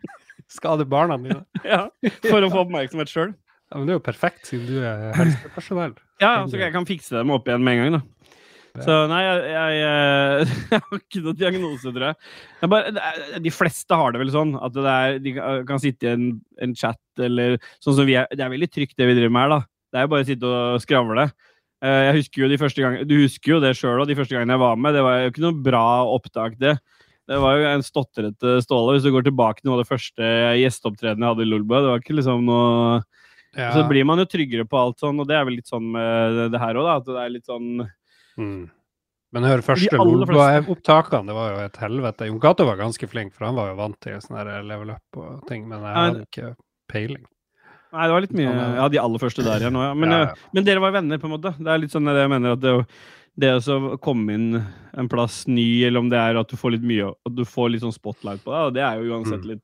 Skade 0.54 0.86
barna 0.90 1.18
dine? 1.22 1.42
ja, 1.66 1.86
For 2.28 2.44
å 2.44 2.50
få 2.52 2.66
oppmerksomhet 2.66 3.10
sjøl. 3.12 3.32
Ja, 3.72 3.78
men 3.80 3.88
det 3.88 3.94
er 3.96 3.98
jo 4.02 4.06
perfekt, 4.06 4.44
siden 4.50 4.68
du 4.70 4.82
er 4.86 5.14
helsepersonell. 5.18 5.96
Ja, 6.22 6.44
så 6.46 6.60
jeg 6.60 6.74
kan 6.76 6.86
fikse 6.86 7.16
dem 7.16 7.32
opp 7.34 7.48
igjen 7.50 7.64
med 7.66 7.80
en 7.80 7.82
gang, 7.84 7.96
da. 7.96 8.04
Så 8.84 8.94
nei, 9.10 9.20
jeg, 9.22 9.42
jeg, 9.54 9.82
eh, 9.86 10.54
jeg 10.74 10.82
har 10.84 11.00
ikke 11.00 11.22
noe 11.26 11.38
diagnose, 11.38 11.92
tror 11.94 12.06
jeg. 12.10 12.18
Er 12.66 12.72
bare, 12.74 12.94
de 13.46 13.52
fleste 13.54 13.98
har 13.98 14.14
det 14.16 14.22
vel 14.24 14.32
sånn 14.34 14.54
at 14.58 14.74
det 14.78 14.86
er, 14.94 15.18
de 15.22 15.34
kan- 15.40 15.82
sitte 15.82 16.10
i 16.10 16.14
en, 16.16 16.28
en 16.62 16.74
chat 16.78 17.22
eller 17.22 17.58
sånn 17.84 17.98
som 18.00 18.08
vi 18.10 18.16
er. 18.20 18.26
Det 18.34 18.42
er 18.46 18.54
veldig 18.54 18.70
trygt, 18.74 18.96
det 18.98 19.10
vi 19.10 19.18
driver 19.18 19.34
med 19.36 19.46
her, 19.46 19.54
da. 19.56 19.60
Det 19.94 20.02
er 20.02 20.08
jo 20.08 20.14
bare 20.16 20.26
å 20.26 20.30
sitte 20.32 20.50
og 20.58 20.82
skravle. 20.82 21.28
Eh, 21.86 22.00
Jeg 22.10 22.18
husker 22.20 22.44
jo 22.46 22.50
de 22.54 22.58
første 22.62 22.82
gangene, 22.86 23.06
Du 23.10 23.16
husker 23.22 23.56
jo 23.56 23.62
det 23.62 23.74
sjøl 23.78 24.02
òg, 24.02 24.10
de 24.10 24.18
første 24.18 24.34
gangene 24.38 24.58
jeg 24.58 24.64
var 24.66 24.78
med. 24.82 24.98
Det 24.98 25.06
var 25.06 25.20
jo 25.22 25.34
ikke 25.34 25.46
noe 25.46 25.60
bra 25.70 25.86
opptak, 26.18 26.58
det. 26.62 26.76
Det 27.28 27.40
var 27.40 27.56
jo 27.58 27.68
en 27.72 27.84
stotrete 27.86 28.58
Ståle. 28.66 28.98
Hvis 28.98 29.06
du 29.08 29.12
går 29.16 29.24
tilbake 29.24 29.62
til 29.62 29.70
noe 29.72 29.80
av 29.80 29.84
det 29.86 29.92
første 29.92 30.32
gjesteopptredenen 30.60 31.24
jeg 31.24 31.32
hadde 31.36 31.46
i 31.46 31.52
Lolbua, 31.52 31.80
det 31.84 31.92
var 31.94 32.02
ikke 32.04 32.18
liksom 32.20 32.46
noe 32.50 33.04
Ja. 33.56 33.70
Så 33.72 33.84
blir 33.88 34.04
man 34.04 34.18
jo 34.18 34.26
tryggere 34.26 34.66
på 34.66 34.80
alt 34.80 34.98
sånn, 34.98 35.20
og 35.22 35.28
det 35.30 35.36
er 35.38 35.46
vel 35.46 35.54
litt 35.60 35.68
sånn 35.70 35.86
med 35.94 36.52
det- 36.52 36.60
her 36.60 36.74
òg, 36.74 36.86
da. 36.90 36.96
At 36.98 37.06
det 37.06 37.16
er 37.22 37.30
litt 37.30 37.46
sånn 37.46 37.88
Mm. 38.36 38.70
Men 39.32 39.44
hør, 39.44 39.62
første 39.62 39.94
Lolbua-opptakene, 39.94 41.28
det 41.28 41.34
var 41.38 41.52
jo 41.54 41.60
et 41.66 41.78
helvete. 41.78 42.26
Jon 42.26 42.40
Cato 42.40 42.66
var 42.66 42.78
ganske 42.78 43.08
flink, 43.10 43.32
for 43.34 43.46
han 43.46 43.56
var 43.56 43.70
jo 43.70 43.76
vant 43.76 44.00
til 44.02 44.14
sånne 44.22 44.66
level 44.66 44.90
up 44.92 45.18
og 45.18 45.48
ting, 45.48 45.68
men 45.70 45.82
jeg 45.82 45.96
hadde 45.96 46.26
ikke 46.28 46.56
peiling. 46.90 47.26
Nei, 47.94 48.08
det 48.08 48.14
var 48.16 48.22
litt 48.22 48.34
mye 48.34 48.76
Ja, 48.76 48.88
de 48.90 48.98
aller 48.98 49.20
første 49.20 49.44
der 49.46 49.60
igjen 49.62 49.74
nå, 49.74 49.84
ja. 49.86 49.94
Men, 49.94 50.10
Ja, 50.10 50.22
eh, 50.24 50.26
ja. 50.26 50.34
men 50.52 50.64
dere 50.66 50.80
var 50.82 50.92
venner, 50.92 51.18
på 51.20 51.26
en 51.30 51.36
måte. 51.40 51.54
Det 51.58 51.68
er 51.68 51.78
litt 51.78 51.92
sånn 51.94 52.06
det 52.06 52.16
jeg 52.18 52.30
mener 52.30 52.54
at 52.54 52.60
det, 52.60 52.88
det 53.40 53.50
å 53.58 53.98
komme 54.02 54.34
inn 54.34 54.50
en 54.94 55.10
plass 55.10 55.48
ny, 55.48 55.84
eller 55.88 56.00
om 56.04 56.10
det 56.10 56.20
er 56.20 56.38
at 56.38 56.48
du 56.50 56.56
får 56.60 56.76
litt 56.76 56.84
mye 56.86 57.08
At 57.26 57.34
du 57.36 57.44
får 57.46 57.72
litt 57.74 57.82
sånn 57.82 57.96
spotlight 57.96 58.44
på 58.44 58.52
deg, 58.54 58.68
og 58.68 58.74
det 58.76 58.84
er 58.86 59.00
jo 59.02 59.14
uansett 59.16 59.42
Mm. 59.42 59.48
litt 59.56 59.64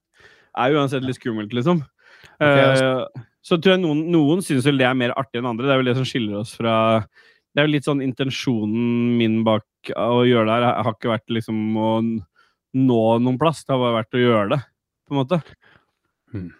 er 0.57 0.73
uansett 0.73 1.03
litt 1.05 1.15
skummelt, 1.19 1.53
liksom. 1.53 1.83
Okay, 2.41 2.63
altså- 2.65 3.05
Eh, 3.15 3.21
så 3.43 3.57
tror 3.61 3.77
jeg 3.77 3.81
noen, 3.81 4.09
noen 4.11 4.41
syns 4.41 4.65
vel 4.65 4.77
det 4.77 4.87
er 4.87 4.93
mer 4.95 5.13
artig 5.15 5.39
enn 5.39 5.45
andre. 5.45 5.65
Det 5.67 5.71
er 5.71 5.77
vel 5.83 5.85
det 5.85 5.95
som 5.95 6.03
skiller 6.05 6.39
oss 6.39 6.55
fra 6.55 7.05
Det 7.55 7.63
er 7.63 7.67
jo 7.67 7.71
litt 7.73 7.85
sånn 7.85 8.03
intensjonen 8.03 9.17
min 9.17 9.43
bak 9.43 9.63
å 9.95 10.21
gjøre 10.25 10.45
det 10.45 10.53
her 10.53 10.83
har 10.83 10.93
ikke 10.93 11.09
vært 11.09 11.29
liksom 11.29 11.73
å 11.77 12.21
nå 12.75 13.19
noen 13.21 13.39
plass. 13.39 13.63
Det 13.63 13.73
har 13.73 13.79
bare 13.79 14.03
vært 14.03 14.13
å 14.13 14.21
gjøre 14.21 14.49
det, 14.49 14.59
på 15.07 15.11
en 15.11 15.25
måte. 15.25 16.53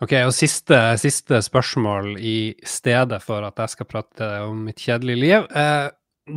Ok, 0.00 0.12
og 0.24 0.32
siste, 0.32 0.78
siste 0.98 1.40
spørsmål 1.42 2.16
i 2.18 2.54
stedet 2.64 3.20
for 3.22 3.42
at 3.44 3.56
jeg 3.56 3.68
skal 3.74 3.86
prate 3.86 4.28
om 4.48 4.64
mitt 4.64 4.76
kjedelige 4.82 5.20
liv. 5.20 5.46
Eh, 5.54 5.90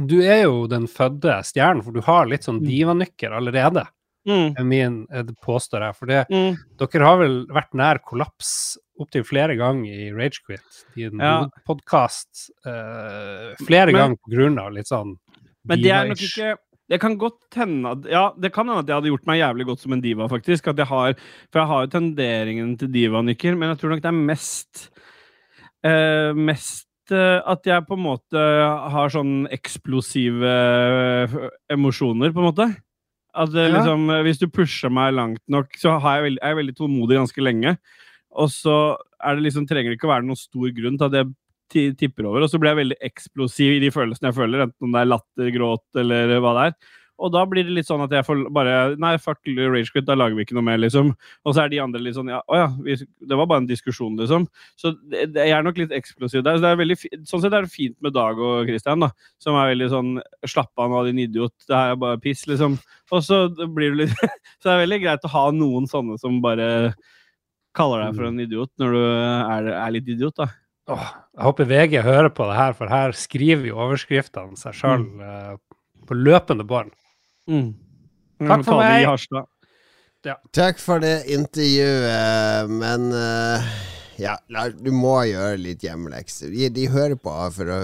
du 0.07 0.21
er 0.21 0.43
jo 0.43 0.67
den 0.67 0.87
fødte 0.87 1.39
stjernen, 1.47 1.83
for 1.83 1.91
du 1.95 2.01
har 2.01 2.25
litt 2.27 2.43
sånn 2.47 2.61
Mm. 2.61 2.67
divanykker 2.67 3.31
allerede, 3.31 3.87
Mm. 4.27 4.55
min, 4.67 5.07
eh, 5.11 5.21
det 5.23 5.35
påstår 5.41 5.81
jeg. 5.85 5.95
For 5.95 6.05
det, 6.07 6.25
Mm. 6.31 6.57
dere 6.77 7.03
har 7.05 7.17
vel 7.19 7.45
vært 7.47 7.73
nær 7.73 7.99
kollaps 8.03 8.77
opptil 8.99 9.23
flere 9.23 9.55
ganger 9.57 9.91
i 9.91 10.11
Ragequit, 10.11 10.85
din 10.95 11.19
Ja. 11.19 11.47
podkast. 11.67 12.49
Uh, 12.65 13.53
flere 13.65 13.91
ganger 13.91 14.15
på 14.15 14.31
grunn 14.31 14.57
av 14.59 14.71
litt 14.73 14.87
sånn 14.87 15.17
Men 15.67 15.81
det 15.81 15.91
er 15.91 16.07
nok 16.07 16.17
ikke 16.17 16.57
Det 16.87 16.99
kan 17.01 17.17
godt 17.17 17.51
hende 17.55 17.85
at 17.91 18.05
Ja, 18.11 18.31
det 18.39 18.53
kan 18.53 18.67
hende 18.67 18.79
at 18.79 18.85
jeg 18.87 18.95
hadde 18.95 19.09
gjort 19.11 19.25
meg 19.25 19.41
jævlig 19.41 19.65
godt 19.65 19.79
som 19.79 19.93
en 19.93 20.01
diva, 20.01 20.27
faktisk. 20.29 20.67
At 20.67 20.75
jeg 20.77 20.85
har, 20.85 21.13
for 21.51 21.59
jeg 21.59 21.67
har 21.67 21.85
jo 21.87 21.99
tenderingen 21.99 22.77
til 22.77 22.87
divanykker, 22.89 23.57
men 23.57 23.69
jeg 23.75 23.79
tror 23.79 23.89
nok 23.89 24.01
det 24.01 24.05
er 24.05 24.11
mest 24.11 24.89
uh, 25.83 26.33
Mest 26.33 26.85
eh, 26.85 26.94
at 27.13 27.63
jeg 27.67 27.85
på 27.87 27.93
en 27.97 28.03
måte 28.05 28.41
har 28.91 29.09
sånn 29.13 29.47
eksplosive 29.53 30.49
eh, 31.29 31.35
emosjoner, 31.75 32.31
på 32.33 32.41
en 32.41 32.47
måte. 32.49 32.67
At 33.35 33.51
Ja. 33.53 33.67
liksom, 33.67 34.09
eh, 34.09 34.23
Hvis 34.23 34.39
du 34.39 34.47
pusher 34.47 34.89
meg 34.89 35.13
langt 35.13 35.41
nok, 35.47 35.67
så 35.77 35.99
har 35.99 36.17
jeg 36.21 36.23
veld, 36.23 36.39
er 36.41 36.55
jeg 36.55 36.65
veldig 36.65 36.75
tålmodig 36.77 37.17
ganske 37.19 37.43
lenge. 37.43 37.77
Og 38.35 38.49
så 38.49 38.97
er 39.23 39.35
det 39.35 39.43
liksom, 39.43 39.67
trenger 39.67 39.91
det 39.91 39.99
ikke 39.99 40.09
å 40.09 40.15
være 40.15 40.25
noen 40.25 40.39
stor 40.39 40.69
grunn 40.71 40.97
til 40.97 41.05
at 41.05 41.13
jeg 41.73 41.97
tipper 41.97 42.25
over. 42.25 42.43
Og 42.43 42.49
så 42.49 42.59
blir 42.59 42.75
jeg 42.75 42.81
veldig 42.87 42.99
eksplosiv 43.03 43.75
i 43.75 43.79
de 43.79 43.89
følelsene 43.91 44.31
jeg 44.31 44.35
føler, 44.39 44.63
enten 44.67 44.83
om 44.87 44.91
det 44.91 45.01
er 45.01 45.11
latter, 45.11 45.51
gråt 45.51 45.83
eller 45.95 46.39
hva 46.39 46.53
det 46.55 46.65
er. 46.71 46.75
Og 47.21 47.31
da 47.31 47.45
blir 47.47 47.63
det 47.63 47.75
litt 47.77 47.87
sånn 47.87 48.03
at 48.03 48.11
jeg 48.11 48.25
får 48.27 48.41
bare 48.55 48.73
Nei, 48.99 49.13
fuck 49.21 49.39
Ragequit, 49.47 50.05
da 50.07 50.17
lager 50.17 50.35
vi 50.35 50.43
ikke 50.45 50.57
noe 50.57 50.65
mer, 50.67 50.79
liksom. 50.81 51.13
Og 51.45 51.55
så 51.55 51.63
er 51.63 51.71
de 51.71 51.79
andre 51.83 52.01
litt 52.03 52.17
sånn 52.17 52.31
Ja, 52.31 52.41
å 52.51 52.59
ja, 52.59 52.67
vi, 52.83 52.97
det 52.99 53.39
var 53.39 53.47
bare 53.51 53.63
en 53.63 53.69
diskusjon, 53.69 54.17
liksom. 54.19 54.47
Så 54.79 54.91
det, 54.97 55.29
det, 55.35 55.47
jeg 55.47 55.55
er 55.55 55.65
nok 55.65 55.79
litt 55.79 55.95
eksplosiv 55.95 56.43
der. 56.45 56.57
Så 56.57 56.65
det 56.65 56.73
er 56.73 56.81
veldig, 56.81 56.97
sånn 57.29 57.43
sett 57.45 57.55
er 57.55 57.67
det 57.67 57.73
fint 57.73 57.95
med 58.03 58.15
Dag 58.17 58.41
og 58.41 58.67
Christian, 58.69 59.05
da. 59.05 59.11
Som 59.41 59.59
er 59.59 59.71
veldig 59.71 59.89
sånn 59.93 60.11
Slapp 60.45 60.73
av 60.81 60.91
nå, 60.91 61.05
din 61.07 61.23
idiot. 61.23 61.55
Det 61.63 61.75
her 61.75 61.95
er 61.95 62.01
bare 62.01 62.21
piss, 62.23 62.43
liksom. 62.51 62.77
Og 63.15 63.23
så 63.23 63.45
blir 63.63 63.95
det 63.95 64.05
litt 64.05 64.17
Så 64.59 64.67
det 64.67 64.75
er 64.75 64.83
veldig 64.83 65.01
greit 65.05 65.27
å 65.27 65.33
ha 65.35 65.45
noen 65.55 65.87
sånne 65.89 66.19
som 66.21 66.41
bare 66.43 66.67
kaller 67.75 68.05
deg 68.05 68.15
for 68.15 68.27
en 68.29 68.39
idiot 68.39 68.71
når 68.79 68.93
du 68.95 69.01
er, 69.03 69.71
er 69.75 69.95
litt 69.95 70.11
idiot, 70.11 70.35
da. 70.39 70.51
Åh, 70.91 71.07
jeg 71.33 71.47
håper 71.47 71.67
VG 71.69 71.95
hører 72.05 72.29
på 72.29 72.45
det 72.45 72.59
her, 72.59 72.75
for 72.77 72.91
her 72.91 73.15
skriver 73.17 73.71
jo 73.71 73.79
overskriftene 73.87 74.59
seg 74.59 74.75
sjøl 74.77 75.07
på 76.05 76.17
løpende 76.17 76.65
bånd. 76.67 76.93
Mm. 77.47 77.73
Takk 78.47 78.63
for 78.65 78.79
meg. 78.81 79.03
Ja. 80.25 80.35
Takk 80.57 80.79
for 80.81 80.99
det 81.03 81.19
intervjuet, 81.29 82.69
men 82.71 83.11
eh, 83.13 83.67
ja, 84.17 84.37
du 84.79 84.89
må 84.95 85.11
gjøre 85.27 85.57
litt 85.59 85.83
hjemmelekser. 85.83 86.49
De, 86.49 86.69
de 86.73 86.85
hører 86.89 87.13
på 87.19 87.33
for 87.53 87.69
å 87.69 87.77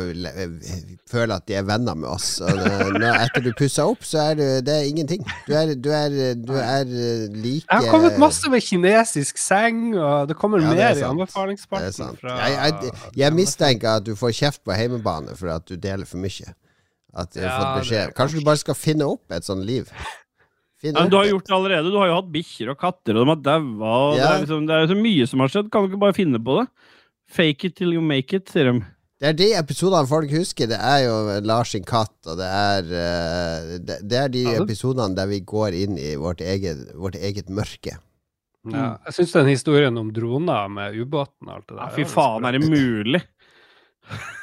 føle 1.11 1.35
at 1.37 1.45
de 1.45 1.57
er 1.59 1.65
venner 1.67 1.93
med 1.99 2.09
oss. 2.09 2.29
Og 2.41 2.49
det, 2.57 2.71
når, 2.95 3.19
etter 3.27 3.45
du 3.45 3.51
pusser 3.59 3.91
opp, 3.91 4.01
så 4.07 4.23
er 4.31 4.39
du, 4.39 4.43
det 4.65 4.73
er 4.79 4.87
ingenting. 4.89 5.21
Du 5.45 5.53
er, 5.59 5.75
du 5.75 5.91
er, 5.93 6.15
du 6.39 6.53
er 6.57 6.87
like 7.35 7.67
Jeg 7.67 7.67
har 7.83 7.91
kommet 7.91 8.17
masse 8.23 8.49
med 8.53 8.63
kinesisk 8.65 9.37
seng, 9.43 9.91
og 9.99 10.31
det 10.31 10.39
kommer 10.39 10.63
Ja, 10.63 10.71
det 10.71 10.79
er 10.79 10.87
mer 10.87 10.95
i 10.97 11.03
sant. 11.03 12.19
fra- 12.23 12.39
Jeg, 12.41 12.57
jeg, 12.57 13.13
jeg 13.25 13.37
mistenker 13.37 13.99
at 13.99 14.07
du 14.07 14.15
får 14.17 14.33
kjeft 14.39 14.63
på 14.65 14.73
heimebane 14.73 15.35
for 15.37 15.53
at 15.59 15.67
du 15.69 15.75
deler 15.77 16.07
for 16.09 16.17
mye. 16.23 16.55
At 17.13 17.33
du 17.33 17.41
har 17.41 17.47
Ja, 17.49 17.57
fått 17.59 17.83
beskjed. 17.83 18.13
Kanskje 18.15 18.39
du 18.39 18.45
bare 18.47 18.61
skal 18.61 18.77
finne 18.79 19.07
opp 19.11 19.33
et 19.35 19.47
sånt 19.47 19.65
liv? 19.67 19.89
Finne 20.81 20.95
Ja, 20.97 21.03
men 21.03 21.11
du 21.11 21.17
har 21.19 21.27
gjort 21.27 21.45
det 21.49 21.55
allerede. 21.57 21.91
Du 21.91 21.97
har 21.99 22.07
jo 22.09 22.15
hatt 22.21 22.31
bikkjer 22.33 22.71
og 22.73 22.79
katter, 22.81 23.17
og 23.19 23.25
de 23.25 23.33
har 23.33 23.41
daua. 23.45 23.91
Ja. 24.15 24.15
Det, 24.15 24.31
er 24.31 24.41
liksom, 24.45 24.65
det 24.69 24.77
er 24.79 24.87
så 24.93 24.97
mye 24.97 25.27
som 25.29 25.43
har 25.43 25.51
skjedd. 25.53 25.69
Kan 25.73 25.83
du 25.85 25.91
ikke 25.91 26.01
bare 26.05 26.17
finne 26.17 26.39
på 26.41 26.57
det? 26.61 26.65
Fake 27.31 27.67
it 27.69 27.75
till 27.77 27.93
you 27.95 28.01
make 28.03 28.35
it, 28.35 28.49
sier 28.51 28.71
de. 28.71 28.79
Det 29.21 29.29
er 29.29 29.35
de 29.37 29.49
episodene 29.53 30.09
folk 30.09 30.31
husker. 30.33 30.65
Det 30.71 30.79
er 30.81 31.03
jo 31.05 31.17
Lars 31.45 31.75
sin 31.75 31.83
katt, 31.85 32.15
og 32.25 32.39
det 32.39 32.47
er 32.47 32.87
eh, 33.03 33.67
Det, 33.85 33.99
det 34.09 34.17
er 34.17 34.31
de 34.33 34.41
Ja, 34.47 34.55
episodene 34.63 35.13
der 35.15 35.29
vi 35.29 35.43
går 35.45 35.77
inn 35.77 35.99
i 36.01 36.15
vårt 36.17 36.41
eget, 36.41 36.87
vårt 36.97 37.19
eget 37.19 37.51
mørke. 37.53 37.99
Ja, 38.71 38.87
jeg 39.05 39.13
syns 39.19 39.31
den 39.37 39.47
historien 39.49 39.95
om 39.97 40.09
droner 40.13 40.67
med 40.69 40.97
ubåten 40.97 41.49
og 41.49 41.55
alt 41.59 41.67
det 41.69 41.77
der 41.77 41.85
Ja, 41.85 41.93
fy 41.95 42.03
faen, 42.09 42.45
er 42.45 42.57
det 42.57 42.65
mulig? 42.69 43.21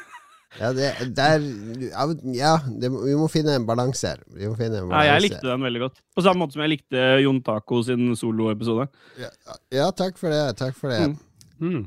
Ja, 0.58 0.72
det, 0.74 0.88
der, 1.14 1.44
ja, 1.86 2.06
ja 2.34 2.54
det, 2.66 2.90
vi 2.90 3.14
må 3.18 3.28
finne 3.30 3.54
en 3.58 3.66
balanse 3.68 4.14
her. 4.14 4.24
Vi 4.34 4.48
må 4.50 4.56
finne 4.58 4.80
en 4.82 4.88
Nei, 4.90 5.04
jeg 5.06 5.24
likte 5.28 5.44
den 5.46 5.66
veldig 5.66 5.84
godt. 5.84 6.00
På 6.16 6.24
samme 6.26 6.42
måte 6.42 6.56
som 6.56 6.64
jeg 6.64 6.74
likte 6.74 7.04
Jon 7.22 7.38
Taco 7.46 7.82
sin 7.86 8.10
soloepisode. 8.18 8.88
Ja, 9.22 9.30
ja, 9.74 9.86
takk 9.94 10.18
for 10.18 10.34
det. 10.34 10.42
Takk 10.58 10.74
for 10.78 10.94
det. 10.94 11.04
Mm. 11.06 11.16
Mm. 11.62 11.86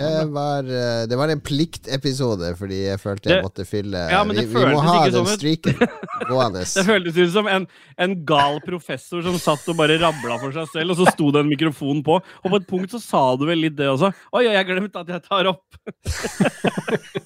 Det 0.00 0.26
var, 0.32 0.64
eh, 0.64 1.02
det 1.10 1.16
var 1.20 1.28
en 1.34 1.40
pliktepisode, 1.44 2.54
fordi 2.58 2.78
jeg 2.88 3.00
følte 3.02 3.28
jeg 3.28 3.36
Det- 3.36 3.44
måtte 3.44 3.66
fylle 3.68 4.00
Ja, 4.10 4.22
men 4.24 4.36
vi, 4.36 4.42
det 4.46 4.48
vi 4.54 4.64
må 4.74 4.80
ha 4.80 4.94
ikke 5.04 5.12
den 5.12 5.26
sånn 5.26 5.36
streaken 5.36 5.76
gående. 6.30 6.62
Det 6.64 6.84
føltes 6.88 7.18
ut 7.20 7.32
som 7.34 7.46
en, 7.52 7.66
en 7.98 8.14
gal 8.24 8.60
professor 8.64 9.22
som 9.26 9.36
satt 9.38 9.68
og 9.68 9.76
bare 9.76 9.98
rabla 10.00 10.38
for 10.40 10.52
seg 10.56 10.66
selv, 10.72 10.90
og 10.94 11.02
så 11.02 11.12
sto 11.12 11.30
det 11.36 11.44
en 11.44 11.50
mikrofon 11.52 12.00
på. 12.06 12.16
Og 12.44 12.48
på 12.50 12.56
et 12.62 12.66
punkt 12.70 12.90
så 12.96 13.00
sa 13.02 13.24
du 13.36 13.44
vel 13.50 13.60
litt 13.66 13.76
det 13.76 13.88
også. 13.92 14.08
Oi, 14.32 14.46
oi, 14.46 14.54
jeg 14.56 14.66
glemte 14.72 15.04
at 15.04 15.08
jeg 15.16 15.22
tar 15.28 15.52
opp. 15.52 15.64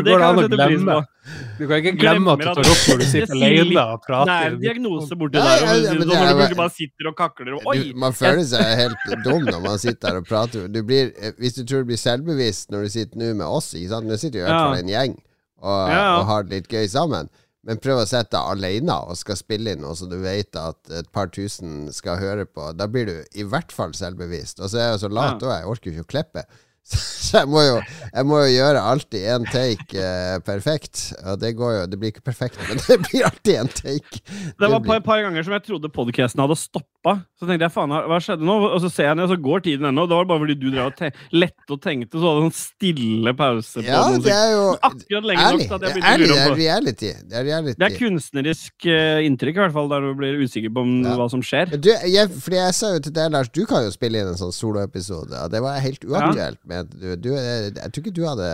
Det 0.00 0.04
kan 0.06 0.22
an 0.22 0.38
å 0.38 0.42
jeg 0.42 0.50
sette 0.50 0.56
pris 0.56 0.80
glemme. 0.80 0.96
på. 0.96 1.19
Du 1.58 1.66
kan 1.68 1.76
ikke 1.82 1.92
glemme 2.00 2.32
at 2.32 2.40
du 2.40 2.46
tar 2.48 2.70
opp 2.72 2.84
når 2.88 3.00
du 3.02 3.06
sitter 3.14 3.34
alene 3.36 3.82
og 3.84 4.06
Det 4.08 4.34
er 4.36 4.46
en 4.54 4.60
diagnose 4.62 5.18
borti 5.20 5.36
der. 5.36 5.64
og 5.66 5.82
ja, 5.84 5.92
når 5.98 6.48
du 6.54 6.56
bare 6.58 6.72
sitter 6.76 7.10
og 7.10 7.16
kakler 7.18 7.52
og 7.58 7.66
Oi! 7.72 7.76
Du, 7.90 7.98
man 8.00 8.16
føler 8.16 8.46
seg 8.48 8.64
helt 8.80 9.10
dum 9.26 9.44
når 9.48 9.60
man 9.66 9.78
sitter 9.82 10.08
der 10.08 10.22
og 10.22 10.28
prater. 10.30 10.68
Du 10.72 10.80
blir, 10.86 11.12
eh, 11.20 11.34
hvis 11.38 11.58
du 11.58 11.64
tror 11.64 11.84
du 11.84 11.90
blir 11.92 12.00
selvbevisst 12.00 12.70
når 12.72 12.86
du 12.88 12.94
sitter 12.96 13.20
nå 13.20 13.34
med 13.42 13.46
oss 13.46 13.74
Ikke 13.76 13.92
sant? 13.92 14.08
Nå 14.08 14.16
sitter 14.20 14.40
jo 14.40 14.46
i 14.46 14.48
hvert 14.48 14.64
fall 14.70 14.80
en 14.80 14.92
gjeng 14.94 15.14
og, 15.60 15.78
Ja, 15.92 16.00
ja. 16.00 16.10
og 16.16 16.26
har 16.30 16.44
det 16.48 16.54
litt 16.56 16.68
gøy 16.72 16.86
sammen. 16.88 17.28
Men 17.68 17.76
prøv 17.84 17.98
å 18.00 18.06
sette 18.08 18.32
deg 18.32 18.54
alene 18.54 18.94
og 19.10 19.18
skal 19.20 19.36
spille 19.36 19.74
inn 19.74 19.82
noe 19.84 19.92
så 19.98 20.06
du 20.08 20.16
vet 20.22 20.56
at 20.56 20.78
et 20.96 21.10
par 21.12 21.28
tusen 21.28 21.90
skal 21.92 22.16
høre 22.16 22.46
på. 22.48 22.70
Da 22.72 22.86
blir 22.88 23.04
du 23.10 23.16
i 23.36 23.44
hvert 23.44 23.68
fall 23.76 23.92
selvbevisst. 23.92 24.62
Og 24.64 24.72
så 24.72 24.78
er 24.80 24.86
jeg 24.88 24.94
jo 24.96 25.02
så 25.04 25.10
lat 25.12 25.44
Ja. 25.44 25.58
jeg 25.58 25.68
orker 25.68 25.90
jo 25.90 25.98
ikke 25.98 26.06
å 26.06 26.12
klippe. 26.14 26.46
Så 27.30 27.38
jeg 27.44 27.48
må 27.52 27.60
jo, 27.62 27.76
jeg 28.10 28.26
må 28.26 28.38
jo 28.42 28.48
gjøre 28.56 28.80
alltid 28.92 29.26
én 29.34 29.44
take 29.52 29.94
eh, 30.00 30.38
perfekt. 30.42 31.12
Og 31.22 31.36
det 31.38 31.52
går 31.58 31.74
jo 31.76 31.82
Det 31.92 31.98
blir 32.00 32.10
ikke 32.14 32.24
perfekt, 32.26 32.58
men 32.68 32.80
det 32.88 32.96
blir 33.06 33.26
alltid 33.28 33.54
en 33.60 33.68
take. 33.70 34.22
Det 34.26 34.70
var 34.70 34.80
blir- 34.82 34.96
et 34.98 35.04
par 35.06 35.22
ganger 35.22 35.46
som 35.46 35.54
jeg 35.54 35.66
trodde 35.68 35.92
podcasten 35.94 36.42
hadde 36.42 36.56
stoppa. 36.58 36.89
Så 37.00 37.46
tenkte 37.48 37.64
jeg 37.64 37.72
faen, 37.72 37.88
hva 38.10 38.16
skjedde 38.20 38.44
nå? 38.44 38.54
Og 38.74 38.80
så 38.84 38.90
ser 38.92 39.06
jeg 39.08 39.16
ned, 39.16 39.24
og 39.24 39.30
så 39.32 39.36
går 39.40 39.62
tiden 39.64 39.86
ennå. 39.88 40.02
Da 40.10 40.18
var 40.18 40.26
det 40.26 40.30
bare 40.34 40.42
fordi 40.42 40.56
du 40.60 40.66
drev 40.68 40.90
og 40.90 41.20
lette 41.32 41.72
og 41.72 41.78
tenkte, 41.80 42.18
så 42.20 42.28
hadde 42.28 42.42
det 42.42 42.48
en 42.50 42.56
stille 42.58 43.32
pause. 43.38 43.80
på 43.80 43.86
Ja, 43.88 44.02
noen 44.04 44.20
det 44.26 44.34
er 44.34 44.50
jo 44.52 44.66
Akkurat 44.90 45.28
lenge 45.30 45.40
nok 45.40 45.48
ærlig. 45.54 45.64
til 45.70 45.74
at 45.74 45.80
Det 45.80 45.88
jeg 45.88 45.96
begynte 45.96 46.12
å 46.12 46.20
lure 46.20 46.34
det 46.36 46.44
på 46.44 46.52
er 46.52 46.60
reality. 46.60 47.12
Det 47.30 47.38
er 47.40 47.46
reality. 47.48 47.76
Det 47.80 47.88
er 47.88 47.96
kunstnerisk 48.02 48.86
eh, 48.92 49.22
inntrykk, 49.30 49.56
i 49.56 49.62
hvert 49.64 49.76
fall, 49.78 49.88
der 49.94 50.00
du 50.04 50.10
blir 50.20 50.44
usikker 50.44 50.74
på 50.76 50.84
om, 50.84 50.92
Ja. 51.08 51.16
hva 51.16 51.30
som 51.32 51.40
skjer. 51.40 51.72
Du, 51.80 51.88
jeg, 51.88 52.28
fordi 52.36 52.60
jeg 52.60 52.74
sa 52.82 52.92
jo 52.92 53.00
til 53.08 53.16
deg, 53.16 53.32
Lars, 53.32 53.48
du 53.48 53.64
kan 53.64 53.82
jo 53.88 53.90
spille 53.96 54.20
inn 54.20 54.28
en 54.34 54.40
sånn 54.44 54.52
soloepisode. 54.52 55.32
Og 55.40 55.50
det 55.56 55.64
var 55.64 55.80
helt 55.80 56.04
uaktuelt. 56.04 56.60
Men 56.68 56.84
du, 56.92 57.16
du, 57.16 57.30
jeg, 57.32 57.72
jeg 57.80 57.92
tror 57.96 58.04
ikke 58.04 58.16
du 58.20 58.24
hadde 58.28 58.52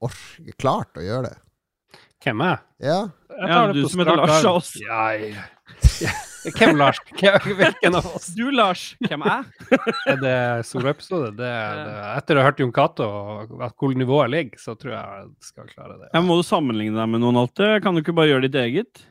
ork, 0.00 0.22
klart 0.62 0.94
å 0.94 1.02
gjøre 1.02 1.32
det. 1.32 1.36
Hvem 2.22 2.40
er 2.46 2.54
jeg? 2.54 2.60
Ja. 2.86 3.00
Jeg 3.34 3.48
Ja, 3.50 3.66
det 3.66 3.74
du 3.74 3.82
på 3.82 3.90
som 3.90 4.00
heter 4.06 4.16
Lars 4.22 4.44
av 4.44 4.62
oss. 4.62 4.74
Ja, 4.78 5.10
ja. 5.18 6.14
Hvem 6.56 6.78
Lars? 6.80 7.00
Hvilken 7.10 7.96
av 7.98 8.06
oss? 8.14 8.30
Du, 8.36 8.46
Lars, 8.54 8.84
hvem 9.04 9.24
er? 9.28 9.44
Er 10.08 10.20
det 10.22 10.36
soloepisode? 10.68 11.34
Det 11.38 11.50
er 11.50 11.80
det. 11.84 11.94
Etter 12.16 12.38
å 12.38 12.42
ha 12.42 12.48
hørt 12.50 12.62
Jon 12.62 12.72
Cato 12.74 13.06
og 13.06 13.54
hvor 13.76 13.94
nivået 13.98 14.32
ligger, 14.32 14.62
så 14.62 14.74
tror 14.80 14.94
jeg 14.94 15.20
jeg 15.20 15.50
skal 15.50 15.70
klare 15.72 15.98
det. 15.98 16.10
Ja, 16.14 16.22
må 16.24 16.38
du 16.40 16.44
sammenligne 16.46 16.96
deg 16.96 17.12
med 17.12 17.24
noen 17.24 17.40
alltid? 17.42 17.80
Kan 17.84 17.96
du 17.96 18.04
ikke 18.04 18.16
bare 18.16 18.32
gjøre 18.32 18.48
ditt 18.48 18.60
eget? 18.62 19.04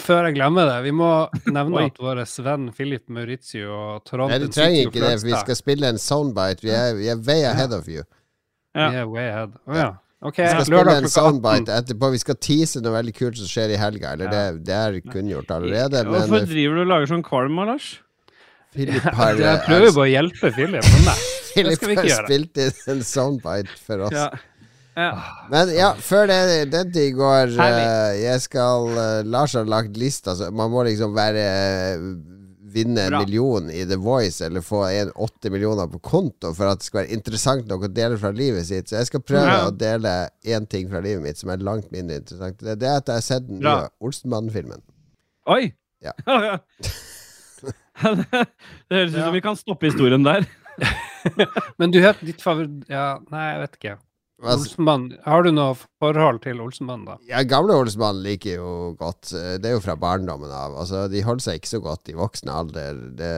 Før 0.00 0.24
jeg 0.24 0.38
glemmer 0.38 0.70
det, 0.70 0.78
vi 0.86 0.92
må 0.96 1.08
nevne 1.52 1.86
at 1.90 1.98
vår 2.00 2.22
venn 2.46 2.70
Philip 2.72 3.04
Maurizio 3.12 3.74
og 3.76 4.06
Trond 4.08 4.32
Nei, 4.32 4.38
du 4.40 4.48
trenger 4.48 4.86
ikke 4.88 5.02
det, 5.02 5.10
for 5.18 5.28
vi 5.28 5.36
skal 5.36 5.58
spille 5.58 5.90
en 5.92 6.00
soundbite. 6.00 6.64
Vi 6.64 6.72
er, 6.72 6.94
vi 6.96 7.10
er 7.12 7.20
way 7.26 7.44
ahead 7.50 7.76
of 7.76 7.90
you. 7.92 8.06
Vi 8.72 8.86
er 9.02 9.04
way 9.10 9.26
ahead. 9.28 9.58
Oh, 9.68 9.76
ja. 9.76 9.90
Ok, 10.22 10.38
Vi 10.38 10.46
skal 10.52 10.66
spille 10.68 10.94
en 11.00 11.10
soundbite 11.10 11.74
etterpå. 11.74 12.12
Vi 12.14 12.20
skal 12.22 12.38
tease 12.38 12.82
noe 12.82 12.94
veldig 12.94 13.14
kult 13.16 13.40
som 13.40 13.48
skjer 13.50 13.74
i 13.74 13.80
helga. 13.80 14.12
Eller 14.14 14.30
det, 14.30 14.42
det 14.68 14.76
er 14.78 14.98
kunngjort 15.10 15.50
allerede. 15.50 16.04
Hvorfor 16.06 16.46
driver 16.46 16.78
du 16.78 16.84
og 16.84 16.90
lager 16.92 17.10
sånn 17.10 17.24
kvalm, 17.26 17.58
Lars? 17.66 17.96
Philip 18.72 19.02
har, 19.18 19.40
Jeg 19.40 19.64
prøver 19.66 19.90
jo 19.90 19.96
bare 19.98 20.06
å 20.06 20.12
hjelpe 20.12 20.52
Philip, 20.54 20.86
men 20.94 21.04
nei. 21.10 21.18
Philip 21.52 21.84
har 21.98 22.14
spilt 22.22 22.62
inn 22.62 22.94
en 22.94 23.04
soundbite 23.04 23.74
for 23.82 24.06
oss. 24.06 24.16
Ja. 24.16 24.30
Ja. 24.92 25.10
Men 25.48 25.70
ja, 25.72 25.94
før 25.96 26.26
det, 26.28 26.68
den 26.68 26.90
tid 26.92 27.14
går 27.16 27.54
eh, 27.64 28.18
Jeg 28.20 28.42
skal 28.44 28.90
uh, 28.92 29.22
Lars 29.24 29.54
har 29.56 29.64
lagt 29.64 29.96
lista, 29.96 30.34
så 30.36 30.50
man 30.52 30.68
må 30.72 30.82
liksom 30.84 31.14
være 31.16 31.44
eh, 31.46 32.02
Vinne 32.72 33.04
en 33.06 33.16
million 33.18 33.68
i 33.70 33.82
The 33.88 33.98
Voice 34.00 34.44
eller 34.46 34.64
få 34.64 34.82
en, 34.88 35.10
åtte 35.14 35.50
millioner 35.52 35.90
på 35.92 36.00
konto 36.02 36.52
for 36.56 36.70
at 36.72 36.80
det 36.80 36.88
skal 36.88 37.02
være 37.02 37.16
interessant 37.16 37.68
nok 37.70 37.86
å 37.88 37.92
dele 37.92 38.18
fra 38.20 38.30
livet 38.36 38.66
sitt. 38.68 38.88
Så 38.88 38.98
jeg 39.00 39.10
skal 39.10 39.24
prøve 39.24 39.46
Ja. 39.52 39.66
å 39.68 39.74
dele 39.76 40.14
én 40.44 40.66
ting 40.68 40.88
fra 40.90 41.02
livet 41.04 41.22
mitt 41.24 41.40
som 41.40 41.52
er 41.52 41.62
langt 41.64 41.90
mindre 41.92 42.20
interessant. 42.22 42.58
Det, 42.60 42.78
det 42.80 42.88
er 42.88 43.02
at 43.02 43.12
jeg 43.12 43.20
har 43.20 43.26
sett 43.28 43.48
den 43.48 43.60
nye 43.62 43.88
Olsenmannen-filmen. 44.00 44.82
Oi! 45.52 45.72
Ja. 46.02 46.12
ja. 46.26 46.58
det 48.02 48.96
høres 48.96 49.14
ut 49.14 49.20
som 49.20 49.34
vi 49.36 49.44
kan 49.44 49.58
stoppe 49.58 49.90
historien 49.90 50.24
der. 50.26 50.46
Men 51.78 51.92
du 51.92 52.00
hørte 52.02 52.26
ditt 52.26 52.42
favoritt... 52.42 52.82
Ja, 52.90 53.18
nei, 53.30 53.44
jeg 53.52 53.60
vet 53.66 53.78
ikke. 53.78 53.96
Altså, 54.42 55.18
Har 55.24 55.42
du 55.46 55.50
noe 55.54 55.74
forhold 56.02 56.40
til 56.42 56.60
Olsenmann, 56.60 57.04
da? 57.06 57.16
ja, 57.28 57.42
gamle 57.46 57.76
Olsenmannen 57.78 58.22
liker 58.24 58.56
jo 58.58 58.70
godt. 58.98 59.32
Eh, 59.32 59.58
Det 59.62 59.70
er 59.70 59.76
jo 59.76 59.80
fra 59.84 59.94
barndommen 59.96 60.50
av. 60.50 60.74
Altså, 60.82 61.08
de 61.10 61.22
holder 61.22 61.40
seg 61.46 61.60
ikke 61.60 61.70
så 61.76 61.80
godt 61.84 62.08
i 62.10 62.16
voksen 62.18 62.50
alder. 62.50 62.98
Det, 63.14 63.32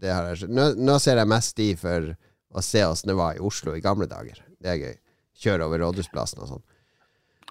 det 0.00 0.12
har 0.14 0.30
jeg. 0.32 0.48
Nå, 0.48 0.70
nå 0.78 0.98
ser 1.02 1.16
jeg 1.20 1.28
mest 1.28 1.56
de 1.56 1.74
for 1.76 2.14
å 2.56 2.62
se 2.64 2.80
åssen 2.86 3.08
det 3.12 3.16
var 3.18 3.36
i 3.36 3.42
Oslo 3.44 3.74
i 3.76 3.82
gamle 3.84 4.06
dager. 4.08 4.40
Det 4.62 4.72
er 4.72 4.80
gøy. 4.80 4.96
Kjøre 5.36 5.66
over 5.68 5.82
Rådhusplassen 5.84 6.40
og 6.40 6.48
sånn. 6.54 6.64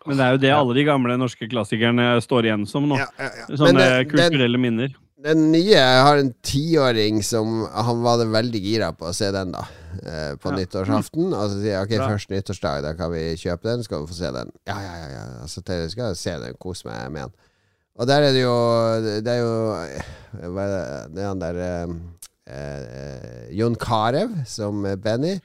Men 0.06 0.17
det 0.17 0.25
er 0.25 0.32
jo 0.36 0.41
det 0.41 0.51
alle 0.54 0.73
de 0.78 0.84
gamle 0.86 1.15
norske 1.17 1.47
klassikerne 1.49 2.15
står 2.21 2.45
igjen 2.49 2.65
som 2.69 2.86
nå. 2.89 2.97
Ja, 2.97 3.08
ja, 3.17 3.30
ja. 3.41 3.45
Sånne 3.58 3.78
det- 3.82 3.89
den, 4.06 4.10
kulturelle 4.12 4.58
minner. 4.62 4.93
Den 5.26 5.48
nye 5.52 5.74
Jeg 5.74 6.02
har 6.06 6.20
en 6.22 6.30
tiåring 6.46 7.24
som 7.26 7.64
Han 7.74 8.04
var 8.06 8.20
det 8.22 8.28
veldig 8.34 8.62
gira 8.62 8.92
på 8.96 9.10
å 9.10 9.14
se 9.16 9.32
den, 9.34 9.52
da. 9.56 9.64
Eh, 10.06 10.36
på 10.38 10.52
Ja. 10.52 10.58
nyttårsaften. 10.60 11.32
Og 11.34 11.50
så 11.50 11.58
sier 11.62 11.72
jeg 11.74 11.88
ok, 11.88 11.96
Bra. 11.98 12.10
først 12.14 12.30
nyttårsdag, 12.34 12.82
da 12.86 12.94
kan 12.94 13.12
vi 13.12 13.24
kjøpe 13.42 13.64
den. 13.72 13.84
Skal 13.84 14.04
du 14.04 14.08
få 14.12 14.18
se 14.20 14.32
den? 14.36 14.52
Ja, 14.68 14.78
ja, 14.84 14.94
ja. 15.02 15.08
ja. 15.16 15.24
Altså, 15.42 15.64
til- 15.66 15.90
skal 15.90 16.12
jeg 16.12 16.18
se 16.22 16.36
den, 16.46 16.54
kose 16.62 16.86
meg 16.88 17.12
med 17.12 17.22
den. 17.24 17.34
Og 17.98 18.08
der 18.08 18.22
er 18.28 18.32
det 18.36 18.42
jo 18.44 18.56
Det 19.24 19.28
er 19.32 19.40
jo 19.40 20.52
Hva 20.52 20.66
er 20.66 20.72
det, 20.74 21.16
det 21.16 21.24
er 21.24 21.28
han 21.32 21.40
der 21.40 21.60
eh, 21.64 21.96
eh, 22.54 23.48
Jon 23.56 23.76
Carew 23.80 24.30
som 24.46 24.84
Benny. 25.02 25.40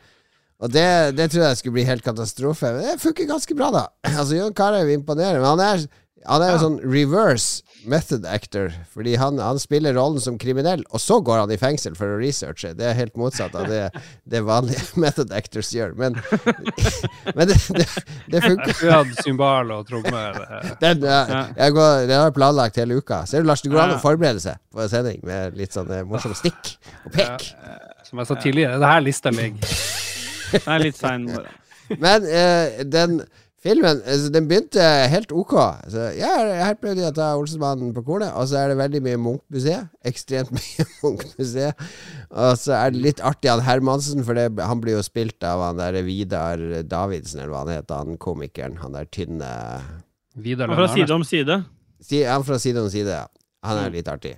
Og 0.60 0.68
det, 0.74 1.16
det 1.16 1.30
tror 1.32 1.46
jeg 1.46 1.56
skulle 1.56 1.72
bli 1.78 1.86
helt 1.88 2.04
katastrofe. 2.04 2.68
Men 2.74 2.82
det 2.84 3.00
funker 3.00 3.24
ganske 3.30 3.54
bra, 3.56 3.70
da. 3.72 3.84
Altså, 4.18 4.36
Jon 4.36 4.52
Carew 4.52 4.90
imponerer, 4.92 5.38
men 5.40 5.48
han 5.54 5.60
er 5.64 5.86
Han 6.28 6.42
er 6.42 6.50
jo 6.50 6.56
Ja. 6.56 6.62
sånn 6.62 6.80
reverse 6.84 7.62
method 7.88 8.26
actor, 8.28 8.68
fordi 8.92 9.14
han, 9.16 9.38
han 9.40 9.56
spiller 9.58 9.94
rollen 9.96 10.20
som 10.20 10.34
kriminell, 10.38 10.82
og 10.92 11.00
så 11.00 11.16
går 11.24 11.38
han 11.40 11.50
i 11.54 11.56
fengsel 11.56 11.94
for 11.96 12.12
å 12.12 12.18
researche. 12.20 12.74
Det 12.76 12.84
er 12.90 12.92
helt 12.98 13.16
motsatt 13.16 13.54
av 13.56 13.70
det, 13.72 13.86
det 14.28 14.42
vanlige 14.44 14.82
method 15.00 15.32
actors 15.32 15.70
gjør. 15.72 15.94
Men, 15.96 16.18
men 17.36 17.48
det, 17.48 17.56
det, 17.72 17.86
det 18.34 18.42
funker. 18.44 18.74
Vi 18.82 18.90
hadde 18.92 19.24
cymbal 19.24 19.72
og 19.78 19.86
trommer. 19.88 20.36
eh, 20.44 20.70
Den, 20.82 21.06
jeg, 21.08 21.32
Ja. 21.32 21.40
jeg, 21.56 21.72
går, 21.78 22.06
den 22.12 22.20
har 22.20 22.30
planlagt 22.36 22.76
hele 22.76 23.00
uka. 23.00 23.22
Ser 23.26 23.40
du, 23.40 23.48
Lars, 23.48 23.62
det 23.64 23.72
går 23.72 23.80
an 23.86 23.96
å 23.96 24.00
forberede 24.04 24.44
seg 24.44 24.60
på 24.74 24.84
en 24.84 24.92
sending 24.92 25.24
med 25.24 25.56
litt 25.56 25.72
sånn 25.72 25.88
morsomme 25.88 26.12
morsom 26.12 26.36
stikk 26.36 26.74
og 27.06 27.12
pek. 27.16 27.48
Som 28.04 28.20
jeg 28.20 28.28
sa 28.28 28.36
tidligere, 28.42 28.76
det 28.82 28.92
her 28.92 29.00
lista 29.08 29.32
ligger. 29.32 29.76
Det 30.50 30.64
er 30.66 30.82
litt 30.82 30.96
sein. 30.98 31.28
Men 32.02 32.24
eh, 32.26 32.80
den 32.90 33.20
filmen 33.60 33.98
altså, 34.08 34.30
Den 34.32 34.46
begynte 34.48 34.84
helt 35.12 35.32
ok. 35.36 35.54
Så 35.92 36.06
ja, 36.16 36.30
her 36.64 36.76
prøvde 36.80 37.02
jeg 37.04 37.12
å 37.12 37.16
ta 37.16 37.26
Olsenmannen 37.38 37.90
på 37.96 38.02
kornet, 38.06 38.32
og 38.36 38.46
så 38.50 38.60
er 38.62 38.72
det 38.72 38.78
veldig 38.80 39.00
mye 39.04 39.18
Munch-museet. 39.20 39.90
Ekstremt 40.08 40.52
mye 40.56 40.86
Munch-museet. 41.02 41.82
Og 42.30 42.54
så 42.60 42.76
er 42.78 42.94
det 42.94 43.02
litt 43.04 43.20
artig 43.26 43.50
han 43.52 43.64
Hermansen, 43.66 44.24
for 44.24 44.38
det, 44.38 44.46
han 44.60 44.80
blir 44.82 44.96
jo 44.98 45.02
spilt 45.06 45.44
av 45.44 45.60
han 45.66 45.80
der 45.82 46.00
Vidar 46.06 46.62
Davidsen, 46.88 47.42
eller 47.42 47.52
hva 47.54 47.64
han 47.66 47.74
heter, 47.76 48.04
han 48.06 48.16
komikeren. 48.22 48.78
Han 48.84 48.96
der 48.96 49.08
tynne 49.12 49.50
Vidar 50.40 50.70
Han 50.70 50.78
Fra 50.80 50.88
side 50.94 51.12
om 51.18 51.24
side. 51.26 51.60
Si- 52.00 52.22
Han 52.24 52.44
fra 52.48 52.56
side 52.62 52.80
om 52.80 52.88
side, 52.92 53.12
ja. 53.22 53.26
Han 53.66 53.76
er 53.82 53.90
litt 53.92 54.08
artig. 54.08 54.36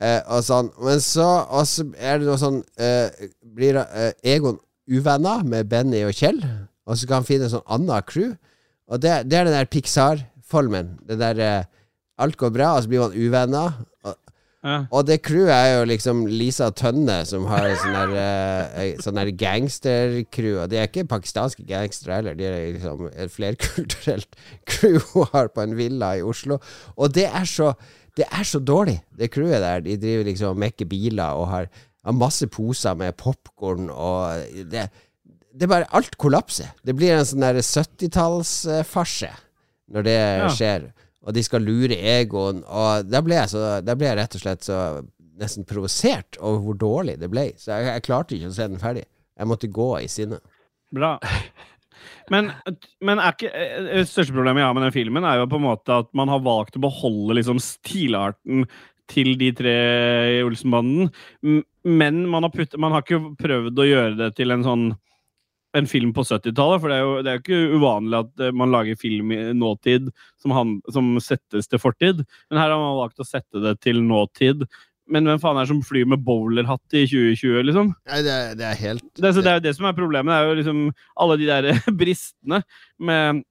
Eh, 0.00 0.20
og 0.32 0.40
sånn. 0.44 0.70
Men 0.84 1.00
så 1.04 1.26
så 1.68 1.84
er 1.96 2.18
det 2.20 2.26
noe 2.28 2.36
sånn 2.40 2.58
eh, 2.80 3.08
Blir 3.56 3.78
eh, 3.82 4.12
Egon 4.24 4.58
uvenner 4.88 5.42
med 5.44 5.68
Benny 5.68 6.02
og 6.06 6.12
Kjell, 6.14 6.38
og 6.86 6.94
så 6.96 7.02
skal 7.02 7.20
han 7.20 7.26
finne 7.28 7.48
en 7.48 7.54
sånn 7.58 7.66
annet 7.76 8.06
crew. 8.06 8.32
Og 8.86 9.00
det, 9.02 9.16
det 9.26 9.38
er 9.40 9.48
den 9.48 9.56
der 9.58 9.66
Pixar-formen. 9.66 10.94
Det 11.08 11.18
der 11.18 11.40
eh, 11.42 11.64
Alt 12.22 12.38
går 12.40 12.48
bra, 12.54 12.70
og 12.78 12.84
så 12.84 12.88
blir 12.88 13.02
man 13.02 13.16
uvenner. 13.18 13.74
Og, 14.06 14.14
Ja. 14.66 14.80
og 14.90 15.04
det 15.06 15.20
crewet 15.22 15.52
er 15.52 15.76
jo 15.78 15.82
liksom 15.86 16.24
Lisa 16.26 16.70
Tønne, 16.74 17.20
som 17.28 17.44
har 17.46 17.68
sånn 17.78 17.92
der, 17.94 18.14
eh, 18.18 18.96
sånn 19.04 19.14
der 19.20 19.28
gangstercrew. 19.38 20.56
Og 20.62 20.70
de 20.72 20.78
er 20.80 20.88
ikke 20.88 21.04
pakistanske 21.06 21.62
gangstere 21.68 22.16
heller, 22.18 22.34
de 22.34 22.46
er 22.48 22.56
liksom 22.74 23.04
et 23.12 23.30
flerkulturelt 23.30 24.34
crew 24.70 24.98
hun 25.12 25.28
har 25.34 25.52
på 25.54 25.62
en 25.62 25.76
villa 25.78 26.14
i 26.18 26.24
Oslo. 26.26 26.58
Og 26.96 27.12
det 27.14 27.28
er 27.28 27.44
så 27.46 27.74
Det 28.16 28.24
er 28.32 28.46
så 28.48 28.58
dårlig, 28.64 29.02
det 29.12 29.28
crewet 29.30 29.60
der. 29.60 29.80
De 29.84 29.94
driver 30.00 30.24
liksom 30.24 30.54
og 30.54 30.60
mekker 30.62 30.86
biler 30.88 31.36
og 31.36 31.50
har, 31.50 31.66
har 32.02 32.14
masse 32.16 32.46
poser 32.48 32.94
med 32.96 33.12
popkorn 33.20 33.90
og 33.92 34.40
det, 34.72 34.86
det 35.56 35.66
er 35.66 35.72
bare 35.72 35.88
Alt 35.96 36.16
kollapser. 36.20 36.70
Det 36.84 36.94
blir 36.98 37.16
en 37.16 37.26
sånn 37.26 37.44
der 37.44 37.58
70-tallsfarse 37.64 39.32
når 39.92 40.06
det 40.06 40.16
Ja. 40.16 40.48
skjer. 40.52 40.92
Og 41.26 41.34
de 41.34 41.42
skal 41.42 41.64
lure 41.66 41.96
egoen. 41.96 42.62
Og 42.66 43.08
da 43.10 43.20
ble 43.20 43.40
ble 43.96 44.06
jeg 44.06 44.18
rett 44.18 44.34
og 44.34 44.40
slett 44.40 44.62
så 44.62 44.80
nesten 45.36 45.66
provosert 45.68 46.38
over 46.40 46.60
hvor 46.64 46.76
dårlig 46.78 47.18
det 47.20 47.30
ble. 47.30 47.52
Så 47.56 47.72
jeg, 47.74 47.86
jeg 47.86 48.02
klarte 48.06 48.36
ikke 48.36 48.48
å 48.50 48.56
se 48.56 48.68
den 48.68 48.78
ferdig. 48.78 49.04
Jeg 49.36 49.46
måtte 49.50 49.68
gå 49.68 49.88
i 50.00 50.08
sinne. 50.08 50.40
Bra. 50.94 51.18
Men, 52.30 52.50
men 53.04 53.20
ikke 53.22 53.50
eh, 53.50 53.82
Det 54.00 54.08
største 54.10 54.34
problemet 54.34 54.62
jeg 54.62 54.66
har 54.68 54.74
med 54.74 54.86
den 54.86 54.94
filmen, 54.94 55.24
er 55.24 55.40
jo 55.40 55.48
på 55.50 55.60
en 55.60 55.66
måte 55.68 55.94
at 56.02 56.08
man 56.16 56.28
har 56.32 56.42
valgt 56.44 56.76
å 56.78 56.82
beholde 56.82 57.36
liksom 57.38 57.60
stilarten 57.62 58.66
til 59.10 59.36
de 59.38 59.52
tre 59.54 59.74
i 60.34 60.42
Olsenbanden, 60.42 61.12
men 61.86 62.16
man 62.26 62.42
har, 62.42 62.50
putt, 62.50 62.74
man 62.82 62.90
har 62.90 63.04
ikke 63.04 63.36
prøvd 63.38 63.78
å 63.78 63.86
gjøre 63.86 64.16
det 64.18 64.32
til 64.34 64.50
en 64.50 64.64
sånn 64.66 64.86
en 65.76 65.88
film 65.90 66.12
på 66.16 66.24
70-tallet, 66.24 66.80
for 66.82 66.90
det 66.90 66.96
er 66.96 67.04
jo 67.04 67.14
det 67.20 67.30
er 67.30 67.38
jo 67.38 67.42
ikke 67.44 67.78
uvanlig 67.78 68.18
at 68.22 68.44
eh, 68.46 68.54
man 68.56 68.72
lager 68.72 68.98
film 69.00 69.32
i 69.34 69.40
nåtid 69.56 70.10
som, 70.42 70.54
han, 70.56 70.76
som 70.92 71.14
settes 71.22 71.68
til 71.70 71.82
fortid. 71.82 72.22
Men 72.50 72.60
her 72.62 72.72
har 72.72 72.80
man 72.80 72.98
valgt 73.00 73.22
å 73.22 73.28
sette 73.28 73.62
det 73.64 73.76
til 73.84 74.00
nåtid. 74.04 74.64
Men 75.12 75.28
hvem 75.28 75.38
faen 75.42 75.58
er 75.60 75.66
det 75.66 75.70
som 75.70 75.82
flyr 75.86 76.08
med 76.10 76.24
bowlerhatt 76.26 76.96
i 76.96 77.04
2020, 77.06 77.60
liksom? 77.68 77.92
Nei, 78.10 78.22
det, 78.26 78.38
det 78.58 78.66
er 78.66 78.80
helt 78.80 79.04
Det, 79.14 79.34
så 79.36 79.44
det 79.44 79.52
er 79.52 79.60
jo 79.60 79.66
det 79.68 79.74
som 79.78 79.86
er 79.86 79.98
problemet. 79.98 80.32
Det 80.32 80.38
er 80.38 80.48
jo 80.48 80.56
liksom 80.62 80.80
alle 81.22 81.36
de 81.42 81.50
der 81.50 81.68
bristene 82.00 82.62
med 82.98 83.44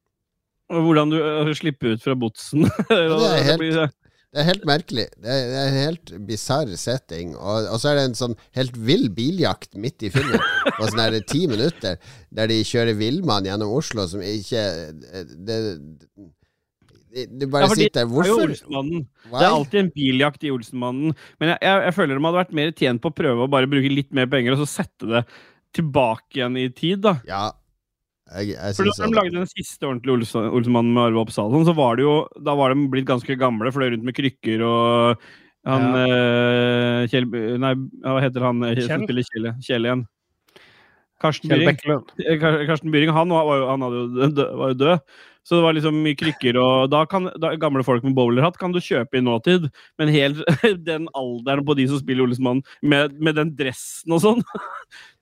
hvordan 0.73 1.13
du 1.13 1.19
øh, 1.21 1.53
slipper 1.55 1.93
ut 1.93 2.03
fra 2.03 2.17
botsen. 2.17 2.65
Det 2.89 2.97
er 2.97 3.47
helt- 3.53 3.95
Det 4.35 4.41
er 4.43 4.47
helt 4.49 4.65
merkelig. 4.67 5.03
Det 5.15 5.31
er, 5.31 5.43
det 5.47 5.59
er 5.61 5.69
en 5.69 5.77
helt 5.79 6.09
bisarr 6.27 6.71
setting. 6.75 7.37
Og, 7.39 7.69
og 7.71 7.79
så 7.79 7.93
er 7.93 8.01
det 8.01 8.07
en 8.09 8.17
sånn 8.19 8.33
helt 8.57 8.75
vill 8.75 9.05
biljakt 9.15 9.77
midt 9.79 10.03
i 10.03 10.09
filmen, 10.11 10.43
på 10.75 10.89
sånn 10.89 10.99
her 10.99 11.15
ti 11.23 11.45
minutter, 11.47 11.95
der 12.35 12.51
de 12.51 12.57
kjører 12.67 12.99
villmann 12.99 13.47
gjennom 13.47 13.71
Oslo 13.77 14.03
som 14.11 14.19
ikke 14.25 14.65
Det, 14.91 15.31
det, 15.47 15.59
det 17.31 17.47
bare 17.47 17.69
Ja, 17.69 17.77
sitter 17.79 18.01
der. 18.01 18.03
er 18.03 18.11
Hvorfor? 18.11 18.55
Det 18.59 19.39
er 19.39 19.49
alltid 19.53 19.81
en 19.85 19.91
biljakt 19.95 20.43
i 20.43 20.51
Olsenmannen. 20.51 21.15
Men 21.39 21.53
jeg, 21.53 21.61
jeg, 21.63 21.83
jeg 21.87 21.95
føler 22.01 22.19
de 22.19 22.27
hadde 22.27 22.41
vært 22.43 22.57
mer 22.59 22.75
tjent 22.83 23.03
på 23.05 23.13
å 23.13 23.19
prøve 23.23 23.47
å 23.47 23.51
bare 23.55 23.71
bruke 23.71 23.93
litt 23.93 24.11
mer 24.19 24.27
penger, 24.27 24.57
og 24.57 24.65
så 24.65 24.81
sette 24.81 25.13
det 25.13 25.23
tilbake 25.79 26.41
igjen 26.41 26.59
i 26.59 26.67
tid, 26.75 27.05
da. 27.07 27.15
Ja, 27.27 27.45
jeg, 28.33 28.55
jeg 28.55 28.75
For 28.77 28.89
da 28.89 29.05
de 29.05 29.15
lagde 29.19 29.35
den 29.37 29.49
siste 29.51 29.85
ordentlige 29.85 30.15
Olsen- 30.17 30.49
Olsenmannen 30.49 30.93
med 30.97 31.03
Arve 31.11 31.21
Oppsal, 31.25 31.53
så 31.67 31.75
var 31.77 31.95
det 31.99 32.07
jo 32.07 32.15
Da 32.43 32.55
var 32.57 32.73
de 32.73 32.87
blitt 32.89 33.05
ganske 33.09 33.37
gamle, 33.37 33.69
fløy 33.75 33.91
rundt 33.93 34.07
med 34.07 34.15
krykker 34.17 34.63
og 34.65 35.21
han 35.65 35.85
eh, 35.97 37.07
Kjell 37.09 37.25
Nei, 37.61 37.71
hva 38.05 38.19
heter 38.21 38.43
han 38.45 38.59
eh, 38.67 38.75
som 38.85 38.89
Kjell? 39.01 39.05
spiller 39.07 39.29
Kjell? 39.31 39.47
Kjell 39.65 39.87
igjen. 39.89 40.03
Karsten 41.23 41.49
Kjell 41.49 41.63
Byring. 41.63 42.03
Eh, 42.21 42.35
Kar- 42.41 42.65
Karsten 42.67 42.91
Byring 42.93 43.13
han 43.15 43.31
var, 43.33 43.63
han 43.71 43.81
hadde 43.85 44.03
jo 44.03 44.49
var 44.59 44.73
jo 44.75 44.77
død. 44.83 44.99
Så 45.45 45.59
det 45.59 45.61
var 45.61 45.75
liksom 45.77 45.97
mye 46.01 46.17
krykker, 46.17 46.57
og 46.57 46.87
da 46.89 47.03
kan 47.05 47.27
da, 47.37 47.51
gamle 47.61 47.83
folk 47.85 48.01
med 48.05 48.15
bowlerhatt 48.17 48.55
kan 48.57 48.71
du 48.73 48.79
kjøpe 48.81 49.19
i 49.19 49.21
nåtid. 49.21 49.67
Men 50.01 50.09
helt 50.09 50.41
den 50.89 51.05
alderen 51.13 51.65
på 51.67 51.75
de 51.77 51.85
som 51.91 51.99
spiller 52.01 52.25
Olsmann, 52.25 52.63
med, 52.81 53.13
med 53.21 53.37
den 53.37 53.51
dressen 53.57 54.15
og 54.17 54.23
sånn 54.23 54.41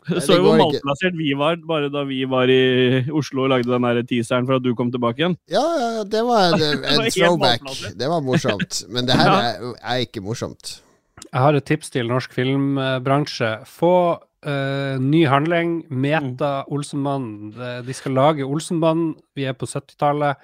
Så 0.10 0.36
jo 0.38 0.44
hvor 0.44 0.58
malplassert 0.60 1.16
vi 1.16 1.30
var 1.39 1.56
bare 1.68 1.89
da 1.94 2.04
vi 2.10 2.24
var 2.28 2.50
i 2.52 3.04
Oslo 3.16 3.46
og 3.46 3.54
lagde 3.54 3.70
den 3.72 3.86
der 3.88 4.02
teaseren 4.10 4.46
for 4.50 4.58
at 4.60 4.63
du 4.66 4.74
kom 4.76 4.92
tilbake 4.92 5.22
igjen. 5.24 5.38
Ja, 5.52 5.63
ja, 5.80 6.04
det 6.04 6.24
var 6.28 6.52
en, 6.54 6.60
Det 6.60 6.82
var 6.84 7.06
en 7.06 7.12
throwback. 7.16 7.70
Det 8.00 8.10
var 8.12 8.22
morsomt. 8.26 8.84
Men 8.89 9.06
det 9.08 9.16
her 9.20 9.32
Ja. 9.32 9.39
er, 9.54 9.74
er 9.96 10.04
ikke 10.08 10.22
morsomt. 10.26 10.80
Jeg 11.32 11.39
har 11.39 11.56
et 11.56 11.66
tips 11.66 11.89
til 11.94 12.08
norsk 12.12 12.34
filmbransje. 12.36 13.54
Få 13.70 13.94
uh, 14.20 14.96
ny 15.00 15.24
handling. 15.30 15.84
Meta 15.89 16.63
Olsenmannen. 16.68 17.54
De- 17.56 17.82
De 17.88 17.94
skal 17.96 18.13
lage 18.18 18.44
Olsenmannen. 18.46 19.16
Vi 19.36 19.46
er 19.48 19.54
på 19.56 19.66
70-tallet. 19.70 20.36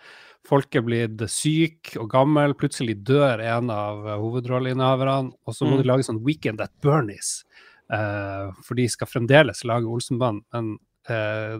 Folk 0.49 0.73
er 0.79 0.81
blitt 0.81 1.19
syk 1.29 1.91
og 1.99 2.07
gammel. 2.09 2.55
Plutselig 2.57 2.95
dør 3.05 3.41
en 3.43 3.69
av 3.69 4.07
eh, 4.07 4.15
hovedrolleinnehaverne. 4.17 5.33
Og 5.45 5.53
så 5.53 5.67
må 5.67 5.75
Mm. 5.75 5.81
de 5.83 5.87
lage 5.91 6.05
sånn 6.07 6.23
Weekend 6.25 6.61
at 6.63 6.71
Bernies. 6.81 7.43
Eh, 7.91 8.51
for 8.65 8.75
de 8.77 8.87
skal 8.89 9.07
fremdeles 9.09 9.63
lage 9.65 9.89
Olsenbanen, 9.89 10.43
men 10.53 10.77
eh, 11.09 11.57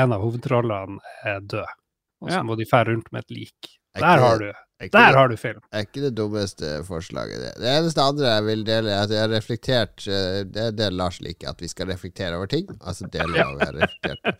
en 0.00 0.12
av 0.16 0.22
hovedrollene 0.22 0.98
er 1.26 1.40
død. 1.40 1.76
Og 2.22 2.28
så 2.30 2.36
Ja. 2.38 2.42
må 2.44 2.56
de 2.56 2.64
fære 2.68 2.92
rundt 2.94 3.12
med 3.12 3.24
et 3.24 3.30
lik. 3.30 3.76
Er 3.96 4.00
Der 4.00 4.20
har 4.22 4.38
du, 4.38 4.44
er 4.46 4.54
der 4.78 4.88
det- 4.88 5.16
har 5.16 5.28
du 5.28 5.36
film. 5.36 5.60
er 5.72 5.80
ikke 5.84 6.00
det 6.00 6.14
dummeste 6.14 6.84
forslaget. 6.86 7.40
Det, 7.42 7.54
det 7.58 7.70
eneste 7.78 8.00
andre 8.00 8.26
jeg 8.36 8.44
vil 8.44 8.64
dele, 8.64 8.90
er 8.90 9.02
at 9.02 9.10
jeg 9.10 9.20
har 9.20 9.28
reflektert 9.28 10.06
eh, 10.06 10.44
Det 10.44 10.56
er 10.56 10.70
det 10.70 10.92
Lars 10.92 11.20
liker, 11.20 11.48
at 11.50 11.60
vi 11.60 11.66
skal 11.68 11.86
reflektere 11.88 12.36
over 12.36 12.46
ting. 12.46 12.66
Altså 12.86 13.10
deler 13.10 13.42
av 13.42 13.58
jeg 13.58 13.66
har 13.66 13.74
reflektert. 13.82 14.36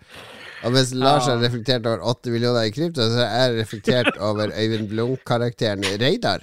Og 0.64 0.72
mens 0.72 0.94
Lars 0.94 1.26
har 1.26 1.38
reflektert 1.42 1.84
over 1.86 2.00
8 2.04 2.30
millioner 2.30 2.62
i 2.68 2.70
krypto, 2.70 3.00
så 3.10 3.26
har 3.26 3.48
jeg 3.50 3.58
reflektert 3.64 4.16
over 4.20 4.52
Øyvind 4.54 4.88
Blunk-karakteren 4.88 5.82
Reidar. 6.00 6.40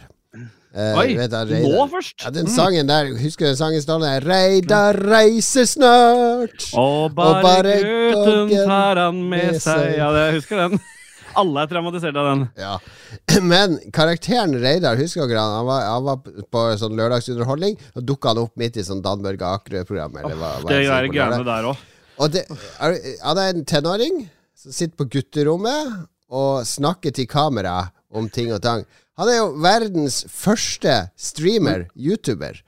Eh, 0.78 0.98
Oi! 1.02 1.16
vet 1.18 1.32
du, 1.32 1.38
han 1.40 1.64
Nå 1.66 1.86
først! 1.90 2.20
Ja, 2.22 2.30
den 2.36 2.50
sangen 2.54 2.90
der, 2.90 3.08
husker 3.18 3.48
du 3.48 3.50
den 3.50 3.58
sangen 3.58 3.82
Ståle? 3.82 4.12
Reidar 4.22 5.00
reiser 5.10 5.66
snart. 5.66 6.68
Og 6.78 7.16
bare, 7.18 7.40
bare 7.42 7.74
gutten 7.82 8.52
tar 8.70 9.02
han 9.08 9.24
med 9.32 9.58
seg. 9.64 9.96
Ja, 9.98 10.12
det, 10.14 10.28
jeg 10.28 10.36
husker 10.38 10.62
den. 10.68 10.78
Alle 11.42 11.64
er 11.64 11.72
traumatisert 11.72 12.18
av 12.22 12.30
den. 12.30 12.44
Ja. 12.62 12.76
Men 13.54 13.80
karakteren 13.94 14.54
Reidar, 14.62 15.00
husker 15.02 15.26
dere 15.30 15.42
han? 15.42 15.56
Han 15.64 15.68
var, 15.72 15.88
han 15.90 16.06
var 16.12 16.46
på 16.54 16.64
sånn 16.84 16.98
lørdagsunderholdning, 17.00 17.78
og 17.98 18.06
dukka 18.12 18.36
han 18.36 18.44
opp 18.46 18.54
midt 18.62 18.78
i 18.78 18.86
sånn 18.86 19.02
Dan 19.06 19.26
Børge 19.26 19.50
Akerø-program. 19.58 20.22
Oh, 20.30 20.62
Det 20.70 20.84
der 20.86 21.10
greiene 21.10 21.42
der 21.48 21.72
òg. 21.72 21.86
Og 22.22 22.34
det, 22.34 22.46
er, 22.82 22.96
han 23.26 23.42
er 23.42 23.52
en 23.56 23.66
tenåring 23.70 24.24
som 24.58 24.74
sitter 24.74 24.94
på 24.98 25.10
gutterommet 25.18 25.98
og 26.34 26.64
snakker 26.70 27.14
til 27.14 27.30
kamera 27.30 27.80
om 28.14 28.30
ting 28.34 28.50
og 28.54 28.62
tang. 28.62 28.86
Han 29.18 29.32
er 29.32 29.40
jo 29.40 29.50
verdens 29.64 30.22
første 30.30 30.96
streamer, 31.18 31.88
YouTuber. 31.98 32.60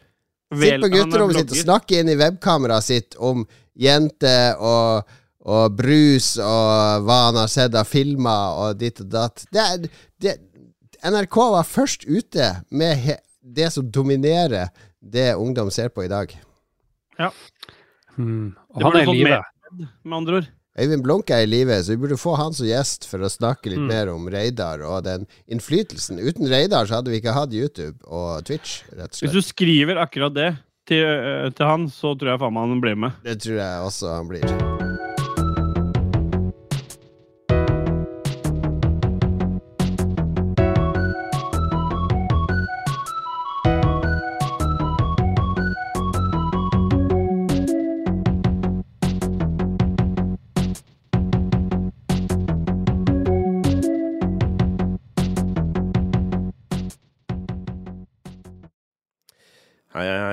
Sitter 0.49 0.81
på 0.81 0.89
gutterommet 0.95 1.37
sitt 1.37 1.53
og 1.53 1.61
snakker 1.61 2.01
inn 2.01 2.09
i 2.09 2.17
webkameraet 2.17 2.87
sitt 2.87 3.17
om 3.21 3.43
jenter 3.77 4.57
og, 4.57 5.05
og 5.45 5.75
brus 5.77 6.31
og 6.41 7.05
hva 7.05 7.19
han 7.27 7.37
har 7.43 7.51
sett 7.53 7.77
av 7.77 7.89
filmer 7.89 8.57
og 8.63 8.79
ditt 8.81 9.03
og 9.05 9.11
datt. 9.13 9.45
Det, 9.53 9.91
det, 10.17 10.39
NRK 11.05 11.37
var 11.53 11.69
først 11.69 12.07
ute 12.09 12.49
med 12.73 12.97
he, 12.97 13.19
det 13.45 13.69
som 13.75 13.85
dominerer 13.93 14.73
det 14.99 15.35
ungdom 15.37 15.69
ser 15.71 15.93
på 15.93 16.07
i 16.07 16.11
dag. 16.11 16.33
Hmm. 18.17 18.55
Og 18.73 18.81
Det 18.81 18.87
han 18.89 18.97
er 18.97 19.05
i 19.05 19.17
live. 19.19 19.37
mer. 19.37 19.93
Med 20.03 20.17
andre 20.17 20.41
ord. 20.41 20.49
Øyvind 20.79 21.03
Blunke 21.03 21.35
er 21.35 21.43
i 21.43 21.49
live, 21.49 21.75
så 21.83 21.91
vi 21.95 21.97
burde 22.05 22.17
få 22.19 22.37
han 22.39 22.53
som 22.55 22.65
gjest 22.69 23.05
for 23.09 23.19
å 23.19 23.29
snakke 23.31 23.69
litt 23.73 23.79
Mm. 23.83 23.87
mer 23.91 24.09
om 24.13 24.27
Reidar 24.31 24.81
og 24.87 25.03
den 25.03 25.27
innflytelsen. 25.51 26.19
Uten 26.19 26.47
Reidar 26.49 26.85
så 26.87 26.99
hadde 26.99 27.11
vi 27.11 27.19
ikke 27.19 27.33
hatt 27.35 27.53
YouTube 27.53 27.97
og 28.07 28.45
Twitch, 28.45 28.83
rett 28.95 29.11
og 29.11 29.27
Hvis 29.27 29.35
du 29.35 29.41
skriver 29.41 29.99
akkurat 29.99 30.33
det 30.33 30.57
til, 30.87 31.03
øh, 31.03 31.51
til 31.51 31.65
han, 31.65 31.87
så 31.89 32.15
tror 32.17 32.31
jeg 32.33 32.39
faen 32.39 32.53
meg 32.53 32.69
han 32.69 32.81
blir 32.81 32.95
med. 32.95 33.11
Det 33.23 33.41
tror 33.41 33.59
jeg 33.59 33.87
også 33.91 34.15
han 34.15 34.27
blir. 34.31 34.78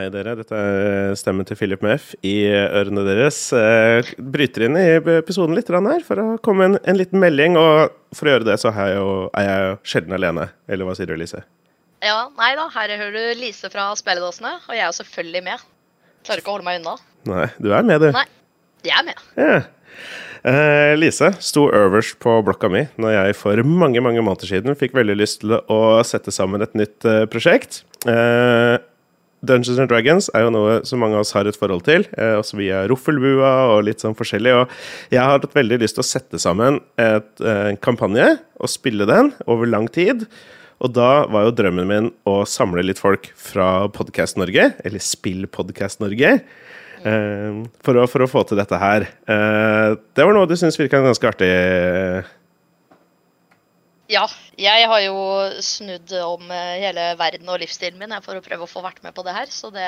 Hei, 0.06 0.10
dere. 0.14 0.36
Dette 0.38 0.54
er 0.54 1.16
stemmen 1.18 1.42
til 1.48 1.56
Philip 1.58 1.80
med 1.82 1.96
F 1.98 2.12
i 2.22 2.36
ørene 2.46 3.02
deres. 3.02 3.40
Eh, 3.58 4.06
Bryter 4.22 4.68
inn 4.68 4.78
i 4.78 4.84
episoden 5.16 5.58
litt 5.58 5.66
her 5.66 6.04
for 6.06 6.22
å 6.22 6.26
komme 6.46 6.68
en, 6.68 6.76
en 6.86 6.94
liten 7.00 7.18
melding. 7.18 7.58
Og 7.58 7.90
for 8.14 8.30
å 8.30 8.36
gjøre 8.36 8.46
det, 8.46 8.54
så 8.62 8.70
er 8.70 8.92
jeg 8.92 9.00
jo, 9.00 9.08
er 9.34 9.48
jeg 9.48 9.64
jo 9.64 9.74
sjelden 9.90 10.14
alene. 10.14 10.46
Eller 10.70 10.86
hva 10.86 10.94
sier 10.94 11.10
du, 11.10 11.16
Lise? 11.18 11.42
Ja, 12.06 12.30
nei 12.38 12.52
da, 12.54 12.68
her 12.76 12.94
hører 13.02 13.18
du 13.18 13.42
Lise 13.42 13.72
fra 13.74 13.88
Spelledåsene, 13.98 14.54
og 14.68 14.78
jeg 14.78 14.84
er 14.86 14.92
jo 14.92 14.98
selvfølgelig 15.00 15.44
med. 15.50 15.68
Klarer 16.22 16.44
ikke 16.46 16.54
å 16.54 16.58
holde 16.60 16.70
meg 16.70 16.80
unna. 16.84 16.96
Nei, 17.34 17.50
du 17.58 17.72
er 17.74 17.90
med, 17.90 18.06
du. 18.06 18.10
Nei. 18.14 18.26
Jeg 18.86 18.98
er 19.02 19.06
med. 19.10 19.28
Ja. 19.42 19.60
Eh, 20.46 20.94
Lise 21.02 21.34
sto 21.42 21.66
øverst 21.74 22.20
på 22.22 22.38
blokka 22.46 22.70
mi 22.70 22.86
når 23.02 23.16
jeg 23.16 23.42
for 23.42 23.66
mange 23.66 23.98
mange 23.98 24.22
måneder 24.22 24.54
siden 24.54 24.78
fikk 24.78 24.94
veldig 24.94 25.16
lyst 25.18 25.42
til 25.42 25.56
å 25.58 25.80
sette 26.06 26.30
sammen 26.30 26.62
et 26.62 26.78
nytt 26.78 27.02
eh, 27.10 27.24
prosjekt. 27.26 27.82
Eh, 28.06 28.76
Dungeons 29.44 29.78
and 29.78 29.90
Dragons 29.90 30.30
er 30.34 30.46
jo 30.46 30.52
noe 30.54 30.80
som 30.88 31.00
mange 31.02 31.18
av 31.18 31.24
oss 31.26 31.34
har 31.36 31.46
et 31.48 31.58
forhold 31.58 31.84
til, 31.86 32.06
eh, 32.16 32.34
også 32.38 32.56
via 32.56 32.86
Roffelbua 32.88 33.52
og 33.74 33.84
litt 33.84 34.00
sånn 34.00 34.16
forskjellig. 34.16 34.54
Og 34.62 34.68
jeg 35.12 35.20
har 35.20 35.38
hatt 35.38 35.54
veldig 35.54 35.80
lyst 35.82 35.98
til 35.98 36.04
å 36.04 36.08
sette 36.08 36.40
sammen 36.40 36.80
et, 36.98 37.28
eh, 37.40 37.70
en 37.70 37.76
kampanje 37.76 38.38
og 38.60 38.68
spille 38.72 39.06
den 39.06 39.32
over 39.46 39.66
lang 39.66 39.88
tid. 39.88 40.26
Og 40.80 40.92
da 40.92 41.26
var 41.26 41.46
jo 41.46 41.56
drømmen 41.56 41.88
min 41.88 42.10
å 42.28 42.44
samle 42.48 42.84
litt 42.84 43.00
folk 43.00 43.30
fra 43.38 43.88
Podcast 43.88 44.36
Norge, 44.36 44.74
eller 44.84 45.00
Spill 45.00 45.46
Podcast 45.46 46.00
Norge, 46.00 46.40
eh, 47.04 47.62
for, 47.82 48.06
for 48.06 48.24
å 48.24 48.28
få 48.28 48.46
til 48.48 48.58
dette 48.60 48.80
her. 48.80 49.08
Eh, 49.28 49.96
det 50.16 50.26
var 50.26 50.36
noe 50.36 50.48
du 50.48 50.56
syntes 50.56 50.76
virka 50.80 51.00
ganske 51.00 51.32
artig. 51.32 52.24
Ja, 54.10 54.26
jeg 54.54 54.86
har 54.86 55.00
jo 55.02 55.18
snudd 55.64 56.12
om 56.20 56.50
eh, 56.54 56.78
hele 56.84 57.08
verden 57.18 57.48
og 57.50 57.58
livsstilen 57.62 57.98
min 57.98 58.14
for 58.22 58.38
å 58.38 58.44
prøve 58.44 58.66
å 58.66 58.70
få 58.70 58.82
vært 58.84 59.02
med 59.02 59.16
på 59.16 59.24
det 59.26 59.34
her, 59.34 59.50
så 59.50 59.72
det 59.74 59.86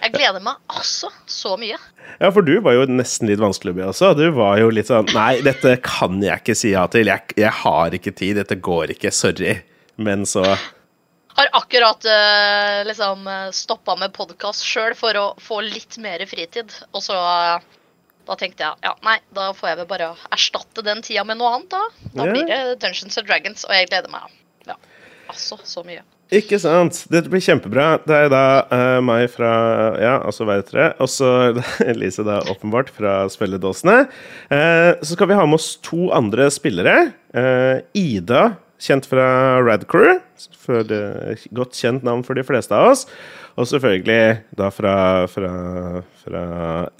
Jeg 0.00 0.14
gleder 0.14 0.40
meg 0.40 0.60
altså 0.70 1.10
så 1.26 1.56
mye. 1.60 1.76
Ja, 2.20 2.30
for 2.30 2.46
du 2.46 2.54
var 2.64 2.76
jo 2.76 2.86
nesten 2.88 3.28
litt 3.28 3.42
vanskelig 3.42 3.74
med 3.76 3.90
også. 3.90 4.14
Du 4.16 4.30
var 4.36 4.60
jo 4.62 4.70
litt 4.72 4.88
sånn 4.88 5.10
Nei, 5.12 5.42
dette 5.44 5.74
kan 5.84 6.22
jeg 6.22 6.40
ikke 6.40 6.56
si 6.56 6.70
ja 6.72 6.86
til. 6.88 7.10
Jeg, 7.10 7.34
jeg 7.36 7.52
har 7.64 7.96
ikke 7.98 8.14
tid. 8.16 8.38
Dette 8.40 8.56
går 8.56 8.94
ikke. 8.94 9.12
Sorry. 9.12 9.58
Men 10.00 10.24
så 10.24 10.46
Har 10.46 11.52
akkurat 11.58 12.06
uh, 12.08 12.80
liksom 12.88 13.28
stoppa 13.52 13.98
med 14.00 14.14
podkast 14.16 14.64
sjøl 14.64 14.96
for 14.96 15.18
å 15.20 15.26
få 15.42 15.60
litt 15.66 15.98
mer 16.00 16.24
fritid, 16.30 16.72
og 16.94 17.04
så 17.04 17.18
eh, 17.20 17.68
da 18.30 18.36
tenkte 18.38 18.62
jeg 18.62 18.86
ja, 18.86 18.94
nei, 19.06 19.16
da 19.34 19.50
får 19.56 19.72
jeg 19.72 19.80
vel 19.82 19.90
bare 19.90 20.12
erstatte 20.30 20.84
den 20.86 21.02
tida 21.02 21.24
med 21.26 21.40
noe 21.40 21.50
annet, 21.56 21.72
da. 21.74 21.82
Da 22.14 22.28
Ja. 22.28 22.32
blir 22.32 22.46
det 22.46 22.78
Dungeons 22.84 23.18
and 23.18 23.26
Dragons, 23.26 23.66
og 23.66 23.74
jeg 23.74 23.90
gleder 23.90 24.12
meg. 24.12 24.30
Ja, 24.68 24.76
altså 25.32 25.58
så 25.66 25.82
mye. 25.86 26.04
Ikke 26.30 26.60
sant. 26.62 27.00
Dette 27.10 27.26
blir 27.26 27.42
kjempebra. 27.42 27.88
Det 28.06 28.14
er 28.14 28.28
da 28.30 28.42
uh, 28.70 29.00
meg 29.02 29.24
fra 29.32 29.50
Ja, 29.98 30.12
altså 30.22 30.46
hver 30.46 30.62
tre. 30.62 30.92
Og 31.02 31.10
så 31.10 31.30
Elise, 31.82 32.22
da, 32.28 32.38
åpenbart, 32.52 32.92
fra 32.94 33.24
spilledåsene. 33.32 34.04
Uh, 34.46 34.92
så 35.02 35.16
skal 35.16 35.26
vi 35.32 35.38
ha 35.40 35.46
med 35.48 35.58
oss 35.58 35.72
to 35.82 36.12
andre 36.14 36.46
spillere. 36.54 37.10
Uh, 37.34 37.82
Ida, 37.98 38.52
kjent 38.78 39.10
fra 39.10 39.26
Radcrew. 39.66 40.20
Godt 41.58 41.74
kjent 41.82 42.06
navn 42.06 42.22
for 42.22 42.38
de 42.38 42.46
fleste 42.46 42.78
av 42.78 42.92
oss. 42.94 43.08
Og 43.60 43.68
selvfølgelig 43.68 44.40
da 44.56 44.70
fra, 44.72 44.94
fra, 45.28 45.50
fra 46.22 46.44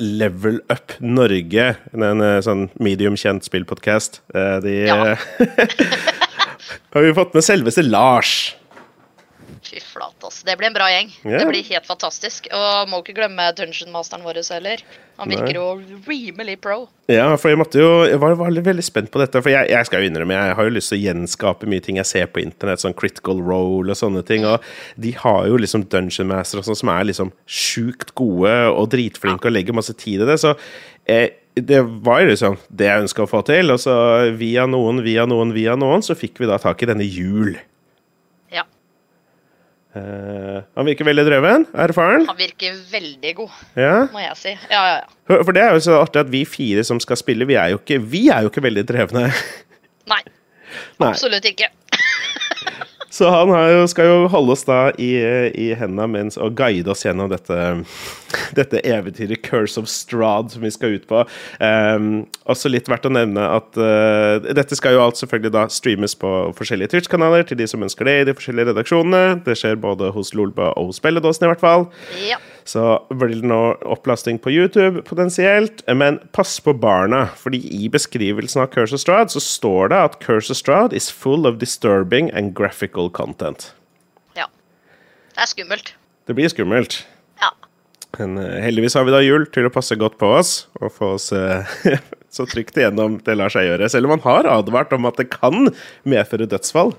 Level 0.02 0.58
Up 0.68 0.92
Norge, 1.00 1.70
en 1.96 2.24
eh, 2.26 2.40
sånn 2.44 2.66
medium 2.82 3.16
kjent 3.20 3.46
spillpodkast. 3.48 4.20
Eh, 4.34 4.56
de 4.64 4.74
Ja. 4.90 5.14
har 6.92 7.06
vi 7.06 7.14
fått 7.16 7.32
med 7.38 7.46
selveste 7.46 7.86
Lars. 7.86 8.34
Fy 9.70 9.78
flate, 9.78 10.18
altså. 10.26 10.42
Det 10.46 10.56
blir 10.58 10.66
en 10.66 10.74
bra 10.74 10.88
gjeng. 10.90 11.12
Yeah. 11.22 11.38
Det 11.38 11.46
blir 11.46 11.66
helt 11.68 11.86
fantastisk. 11.86 12.48
Og 12.50 12.88
må 12.90 12.98
ikke 13.04 13.14
glemme 13.20 13.44
dungeon-masteren 13.54 14.24
vår 14.26 14.40
heller. 14.50 14.82
Han 15.20 15.30
virker 15.30 15.54
jo 15.54 15.66
rimelig 16.08 16.56
pro. 16.64 16.88
Ja, 17.10 17.28
for 17.38 17.52
jeg 17.52 17.58
måtte 17.60 17.78
jo 17.78 17.88
Jeg 18.08 18.18
var, 18.22 18.34
var 18.40 18.50
veldig, 18.50 18.82
spent 18.82 19.12
på 19.12 19.20
dette. 19.22 19.42
For 19.44 19.52
jeg, 19.52 19.68
jeg 19.70 19.86
skal 19.86 20.02
jo 20.02 20.10
innrømme, 20.10 20.34
jeg 20.34 20.56
har 20.58 20.66
jo 20.66 20.74
lyst 20.74 20.90
til 20.90 20.98
å 20.98 21.02
gjenskape 21.04 21.70
mye 21.70 21.84
ting 21.84 22.00
jeg 22.00 22.10
ser 22.10 22.30
på 22.32 22.42
internett, 22.42 22.82
sånn 22.82 22.96
critical 22.98 23.42
role 23.46 23.94
og 23.94 24.00
sånne 24.00 24.24
ting. 24.26 24.48
Og 24.48 24.64
de 24.98 25.14
har 25.22 25.46
jo 25.52 25.60
liksom 25.60 25.86
Dungeon 25.92 26.32
Master 26.32 26.62
og 26.62 26.66
sånn 26.66 26.80
som 26.82 26.90
er 26.96 27.06
liksom 27.06 27.30
sjukt 27.46 28.14
gode 28.18 28.56
og 28.72 28.90
dritflinke 28.90 29.46
og 29.46 29.54
legger 29.54 29.76
masse 29.76 29.94
tid 29.94 30.24
i 30.24 30.30
det. 30.32 30.40
Så 30.42 30.56
eh, 31.06 31.28
det 31.54 31.82
var 32.02 32.26
liksom 32.26 32.58
det 32.68 32.90
jeg 32.90 33.06
ønska 33.06 33.22
å 33.26 33.30
få 33.30 33.46
til. 33.46 33.70
Og 33.74 33.82
så 33.86 33.94
via 34.40 34.66
noen, 34.70 35.04
via 35.06 35.30
noen, 35.30 35.54
via 35.54 35.78
noen, 35.78 36.02
så 36.02 36.18
fikk 36.18 36.42
vi 36.42 36.50
da 36.50 36.58
tak 36.58 36.82
i 36.82 36.90
denne 36.90 37.06
Jul. 37.06 37.54
Eh, 39.90 40.58
han 40.76 40.86
virker 40.86 41.04
veldig 41.08 41.24
dreven. 41.26 41.64
Erfaren. 41.74 42.26
Han 42.28 42.36
virker 42.38 42.76
veldig 42.92 43.32
god, 43.40 43.50
Ja. 43.76 43.94
må 44.12 44.20
jeg 44.22 44.36
si. 44.38 44.52
Ja, 44.70 44.82
ja, 44.86 45.00
ja. 45.00 45.42
For 45.42 45.52
det 45.56 45.62
er 45.64 45.72
jo 45.74 45.80
så 45.82 45.96
artig 46.04 46.20
at 46.22 46.30
vi 46.30 46.44
fire 46.46 46.84
som 46.86 47.00
skal 47.02 47.16
spille, 47.18 47.46
vi 47.48 47.54
er 47.58 47.72
jo 47.74 47.78
ikke, 47.82 47.98
vi 48.12 48.28
er 48.30 48.42
jo 48.46 48.52
ikke 48.52 48.62
veldig 48.62 48.84
drevne. 48.86 49.24
Nei, 50.10 50.22
Nei. 51.00 51.10
absolutt 51.10 51.44
ikke. 51.50 51.70
Så 53.10 53.30
han 53.30 53.50
jo, 53.50 53.86
skal 53.90 54.06
jo 54.06 54.18
holde 54.30 54.54
oss 54.54 54.62
da 54.68 54.78
i, 54.94 55.10
i 55.58 55.70
hendene 55.74 56.06
mens, 56.10 56.38
og 56.38 56.54
guide 56.58 56.92
oss 56.92 57.02
gjennom 57.02 57.30
dette, 57.32 57.56
dette 58.58 58.82
eventyret 58.86 59.42
Curse 59.46 59.82
of 59.82 59.90
Strad 59.90 60.54
som 60.54 60.62
vi 60.62 60.70
skal 60.74 60.94
ut 60.94 61.08
på. 61.10 61.24
Um, 61.58 62.10
også 62.50 62.70
litt 62.70 62.90
verdt 62.90 63.08
å 63.10 63.14
nevne 63.14 63.48
at 63.56 63.80
uh, 63.80 64.38
dette 64.54 64.78
skal 64.78 64.94
jo 64.94 65.02
alt 65.02 65.18
selvfølgelig 65.18 65.54
da 65.56 65.66
streames 65.74 66.14
på 66.18 66.30
forskjellige 66.58 66.94
Twitch-kanaler 66.94 67.48
til 67.48 67.58
de 67.58 67.66
som 67.70 67.82
ønsker 67.82 68.06
det 68.06 68.16
i 68.20 68.30
de 68.30 68.36
forskjellige 68.38 68.70
redaksjonene. 68.70 69.40
Det 69.46 69.58
skjer 69.58 69.80
både 69.82 70.14
hos 70.14 70.30
Lolba 70.38 70.70
og 70.76 70.92
hos 70.92 71.02
Spelledåsen 71.02 71.48
i 71.48 71.52
hvert 71.52 71.66
fall. 71.66 71.90
Ja. 72.28 72.38
Så 72.68 72.82
blir 73.10 73.40
det 73.40 73.48
nå 73.48 73.60
opplasting 73.88 74.38
på 74.42 74.52
YouTube 74.52 75.02
potensielt, 75.08 75.82
men 75.88 76.18
pass 76.36 76.58
på 76.60 76.74
barna, 76.76 77.26
fordi 77.36 77.62
i 77.72 77.88
beskrivelsen 77.92 78.62
av 78.64 78.70
Curse 78.74 78.98
of 78.98 79.02
Strahd 79.02 79.32
så 79.34 79.42
står 79.42 79.92
det 79.92 80.02
at 80.08 80.18
Curse 80.24 80.52
of 80.54 80.60
Strahd 80.60 80.96
is 80.96 81.10
full 81.10 81.48
of 81.48 81.58
disturbing 81.62 82.30
and 82.34 82.54
graphical 82.54 83.10
content. 83.10 83.72
ja. 84.36 84.46
Det 85.34 85.46
er 85.46 85.50
skummelt. 85.54 85.94
Det 86.28 86.36
blir 86.36 86.50
skummelt. 86.52 87.00
Ja. 87.40 87.50
Men 88.18 88.38
eh, 88.38 88.60
heldigvis 88.62 88.94
har 88.98 89.06
vi 89.08 89.14
da 89.14 89.22
jul 89.24 89.46
til 89.50 89.66
å 89.66 89.72
passe 89.74 89.96
godt 89.98 90.18
på 90.20 90.28
oss, 90.38 90.68
og 90.80 90.92
få 90.94 91.14
oss 91.16 91.30
eh, 91.32 91.66
så 92.34 92.46
trygt 92.46 92.76
igjennom 92.78 93.18
det 93.26 93.34
lar 93.38 93.50
seg 93.52 93.66
gjøre. 93.66 93.88
Selv 93.90 94.06
om 94.06 94.14
man 94.14 94.24
har 94.26 94.48
advart 94.50 94.92
om 94.94 95.08
at 95.08 95.18
det 95.18 95.30
kan 95.32 95.72
medføre 96.08 96.46
dødsfall. 96.50 96.94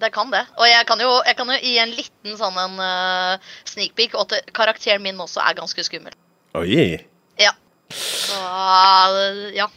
Det 0.00 0.10
kan 0.14 0.30
det. 0.32 0.44
Og 0.60 0.68
jeg 0.68 0.86
kan 0.88 1.00
jo, 1.00 1.10
jeg 1.26 1.36
kan 1.38 1.50
jo 1.52 1.58
gi 1.62 1.74
en 1.80 1.92
liten 1.96 2.38
sånn 2.38 2.58
en 2.60 2.80
uh, 2.80 3.52
sneak 3.68 3.96
peek, 3.98 4.16
og 4.16 4.26
at 4.26 4.50
karakteren 4.56 5.04
min 5.04 5.20
også 5.22 5.40
er 5.44 5.56
ganske 5.58 5.84
skummel. 5.86 6.16
Oi. 6.58 6.98
Ja. 7.40 7.54
Så 7.92 8.36
uh, 8.36 9.46
ja. 9.56 9.70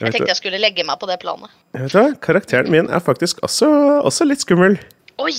Jeg 0.00 0.08
Jeg 0.08 0.14
tenkte 0.16 0.32
jeg 0.32 0.40
skulle 0.40 0.58
legge 0.58 0.82
meg 0.86 0.98
på 0.98 1.06
det 1.06 1.20
planet. 1.22 1.52
vet 1.76 1.92
du 1.92 1.98
hva? 2.00 2.08
Karakteren 2.24 2.72
min 2.72 2.88
er 2.90 3.02
faktisk 3.04 3.38
også, 3.46 3.68
også 4.02 4.26
litt 4.26 4.42
skummel. 4.42 4.80
Oi! 5.22 5.36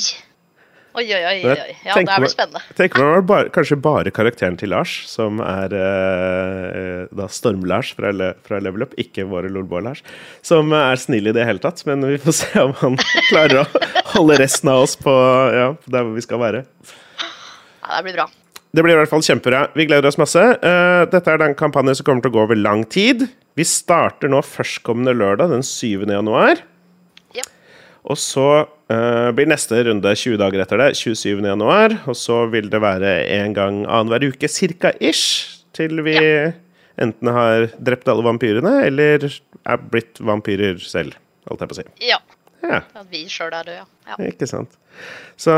Oi, 0.93 1.07
oi, 1.09 1.21
oi. 1.25 1.37
oi. 1.49 1.75
Ja, 1.87 1.95
det 1.97 2.03
blir 2.05 2.21
meg- 2.21 2.29
spennende. 2.29 2.59
tenker 2.77 3.01
det 3.01 3.05
var 3.09 3.23
bare, 3.31 3.49
kanskje 3.49 3.77
bare 3.81 4.11
karakteren 4.13 4.57
til 4.61 4.69
Lars, 4.69 4.91
som 5.09 5.39
er 5.41 5.73
eh, 5.73 7.07
da 7.17 7.25
Storm-Lars 7.33 7.93
fra, 7.97 8.11
Le, 8.13 8.27
fra 8.45 8.59
Level 8.61 8.85
Up, 8.85 8.93
ikke 9.01 9.25
våre 9.29 9.49
Lolboa-Lars, 9.49 10.03
som 10.45 10.69
er 10.77 10.99
snill 11.01 11.31
i 11.31 11.33
det 11.33 11.47
hele 11.49 11.61
tatt. 11.63 11.81
Men 11.89 12.05
vi 12.05 12.19
får 12.21 12.37
se 12.43 12.61
om 12.61 12.75
han 12.83 12.99
klarer 13.31 13.63
å 13.63 13.65
holde 14.13 14.37
resten 14.43 14.69
av 14.69 14.85
oss 14.85 14.93
på 15.01 15.13
ja, 15.57 15.71
der 15.89 16.05
hvor 16.05 16.13
vi 16.13 16.25
skal 16.25 16.41
være. 16.43 16.63
Ja, 17.81 17.97
det 17.97 18.03
blir 18.11 18.19
bra. 18.21 18.27
Det 18.73 18.81
blir 18.85 18.95
i 18.95 18.99
hvert 19.03 19.09
fall 19.11 19.21
kjempebra. 19.25 19.63
Vi 19.77 19.85
gleder 19.89 20.09
oss 20.09 20.17
masse. 20.21 20.41
Eh, 20.57 21.03
dette 21.09 21.29
er 21.33 21.41
den 21.41 21.53
kampanjen 21.57 21.97
som 21.97 22.05
kommer 22.07 22.25
til 22.25 22.31
å 22.33 22.37
gå 22.37 22.45
over 22.47 22.57
lang 22.57 22.85
tid. 22.89 23.27
Vi 23.57 23.65
starter 23.69 24.29
nå 24.33 24.39
førstkommende 24.45 25.13
lørdag, 25.17 25.51
den 25.53 25.65
7. 25.65 26.05
januar. 26.09 26.61
Ja. 28.03 28.09
Og 28.11 28.19
så 28.19 28.47
uh, 28.67 29.29
blir 29.35 29.47
neste 29.47 29.79
runde 29.87 30.11
20 30.11 30.37
dager 30.41 30.63
etter 30.63 30.81
det, 30.81 30.89
27. 30.99 31.39
januar. 31.39 31.95
Og 32.03 32.17
så 32.19 32.43
vil 32.51 32.69
det 32.71 32.83
være 32.83 33.15
en 33.39 33.55
gang 33.55 33.81
annenhver 33.87 34.27
uke, 34.33 34.51
cirka 34.51 34.91
ish, 34.99 35.63
til 35.73 36.03
vi 36.05 36.17
enten 37.01 37.31
har 37.33 37.71
drept 37.79 38.11
alle 38.11 38.25
vampyrene, 38.27 38.75
eller 38.85 39.25
er 39.63 39.85
blitt 39.89 40.19
vampyrer 40.21 40.77
selv, 40.83 41.15
holdt 41.49 41.63
jeg 41.63 41.71
på 41.71 41.77
å 41.77 41.79
si. 41.79 41.87
Ja. 42.11 42.19
Ja, 42.63 42.77
At 42.95 43.09
vi 43.11 43.25
sjøl 43.27 43.51
er 43.51 43.65
døde, 43.67 43.83
ja. 44.07 44.15
ikke 44.23 44.47
sant. 44.47 44.77
Så 45.41 45.51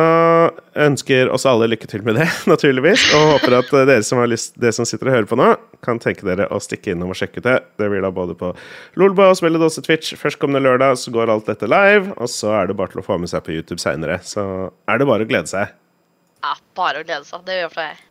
ønsker 0.80 1.30
oss 1.36 1.44
alle 1.46 1.68
lykke 1.70 1.86
til 1.92 2.02
med 2.08 2.16
det, 2.18 2.26
naturligvis. 2.52 3.04
Og 3.14 3.26
håper 3.36 3.58
at 3.60 3.70
dere 3.90 4.04
som, 4.08 4.18
har 4.24 4.30
lyst, 4.32 4.56
dere 4.58 4.74
som 4.74 4.88
sitter 4.90 5.12
og 5.12 5.16
hører 5.18 5.28
på 5.30 5.38
nå, 5.38 5.50
kan 5.86 6.00
tenke 6.02 6.26
dere 6.26 6.48
å 6.56 6.58
stikke 6.64 6.96
innom 6.96 7.12
og 7.14 7.20
sjekke 7.20 7.44
ut 7.44 7.48
det. 7.50 7.56
Det 7.78 7.90
blir 7.92 8.02
da 8.06 8.10
både 8.16 8.34
på 8.40 8.50
Lolba 8.98 9.28
og 9.34 9.38
Spilledåse 9.38 9.84
Twitch. 9.86 10.16
Førstkommende 10.18 10.64
lørdag 10.66 10.98
så 11.04 11.14
går 11.14 11.30
alt 11.36 11.52
dette 11.52 11.70
live, 11.70 12.16
og 12.18 12.32
så 12.32 12.56
er 12.62 12.72
det 12.72 12.78
bare 12.80 12.96
til 12.96 13.04
å 13.04 13.06
få 13.06 13.20
med 13.22 13.30
seg 13.30 13.46
på 13.46 13.54
YouTube 13.54 13.82
seinere. 13.84 14.18
Så 14.26 14.46
er 14.90 15.02
det 15.04 15.10
bare 15.12 15.28
å 15.28 15.30
glede 15.30 15.52
seg. 15.52 15.76
ja. 16.42 16.56
Bare 16.76 17.04
å 17.04 17.08
glede 17.08 17.28
seg. 17.30 17.46
Det 17.46 17.60
gjør 17.62 17.76
for 17.76 17.86
jeg. 17.86 18.02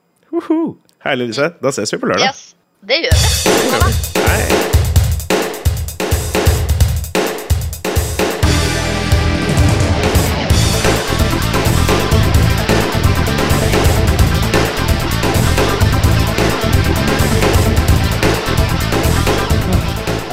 Herlig, 1.04 1.32
Lise. 1.32 1.50
Da 1.62 1.74
ses 1.74 1.92
vi 1.96 1.98
på 2.04 2.12
lørdag. 2.12 2.30
Yes. 2.30 2.52
Det 2.84 3.02
gjør 3.06 3.16
vi. 3.16 3.70
Ha 3.74 3.82
det. 3.88 4.53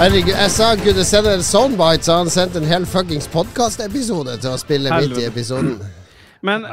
Herregud, 0.02 0.32
jeg 0.34 0.50
sa 0.50 0.68
han 0.72 0.80
kunne 0.82 1.04
sende 1.06 1.32
en 1.38 1.44
soundbite, 1.46 2.08
så 2.08 2.16
han 2.24 2.30
sendte 2.34 2.58
en 2.58 2.66
hel 2.66 2.88
fuckings 2.90 3.28
podkastepisode 3.30 4.34
til 4.42 4.50
å 4.50 4.58
spille 4.58 4.90
midt 4.98 5.20
i 5.20 5.28
episoden. 5.28 5.76
Men 6.42 6.64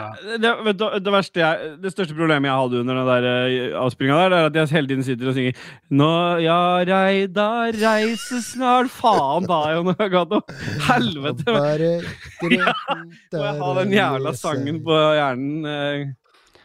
det, 0.41 0.53
du, 0.81 0.87
det, 0.97 1.13
verste 1.13 1.43
jeg, 1.43 1.67
det 1.83 1.91
største 1.93 2.15
problemet 2.17 2.49
jeg 2.49 2.63
hadde 2.63 2.79
under 2.81 2.97
den 2.97 3.11
der 3.11 3.27
uh, 3.29 3.83
avspillinga 3.83 4.17
der, 4.23 4.33
det 4.33 4.39
er 4.39 4.49
at 4.49 4.57
jeg 4.57 4.79
hele 4.79 4.89
tiden 4.89 5.05
sitter 5.05 5.29
og 5.29 5.37
synger 5.37 5.67
Nå, 6.01 6.13
ja, 6.41 6.57
Reida, 6.89 7.49
reise 7.77 8.41
snart 8.47 8.89
Faen 8.97 9.51
da, 9.51 9.59
Jon 9.75 9.93
Agado! 9.93 10.41
Helvete. 10.87 11.45
Bare 11.53 11.91
Må 12.41 13.43
jeg 13.45 13.59
ha 13.61 13.75
den 13.83 13.93
jævla 13.93 14.33
sangen 14.41 14.81
på 14.89 15.03
hjernen? 15.19 15.69
eh, 15.69 16.07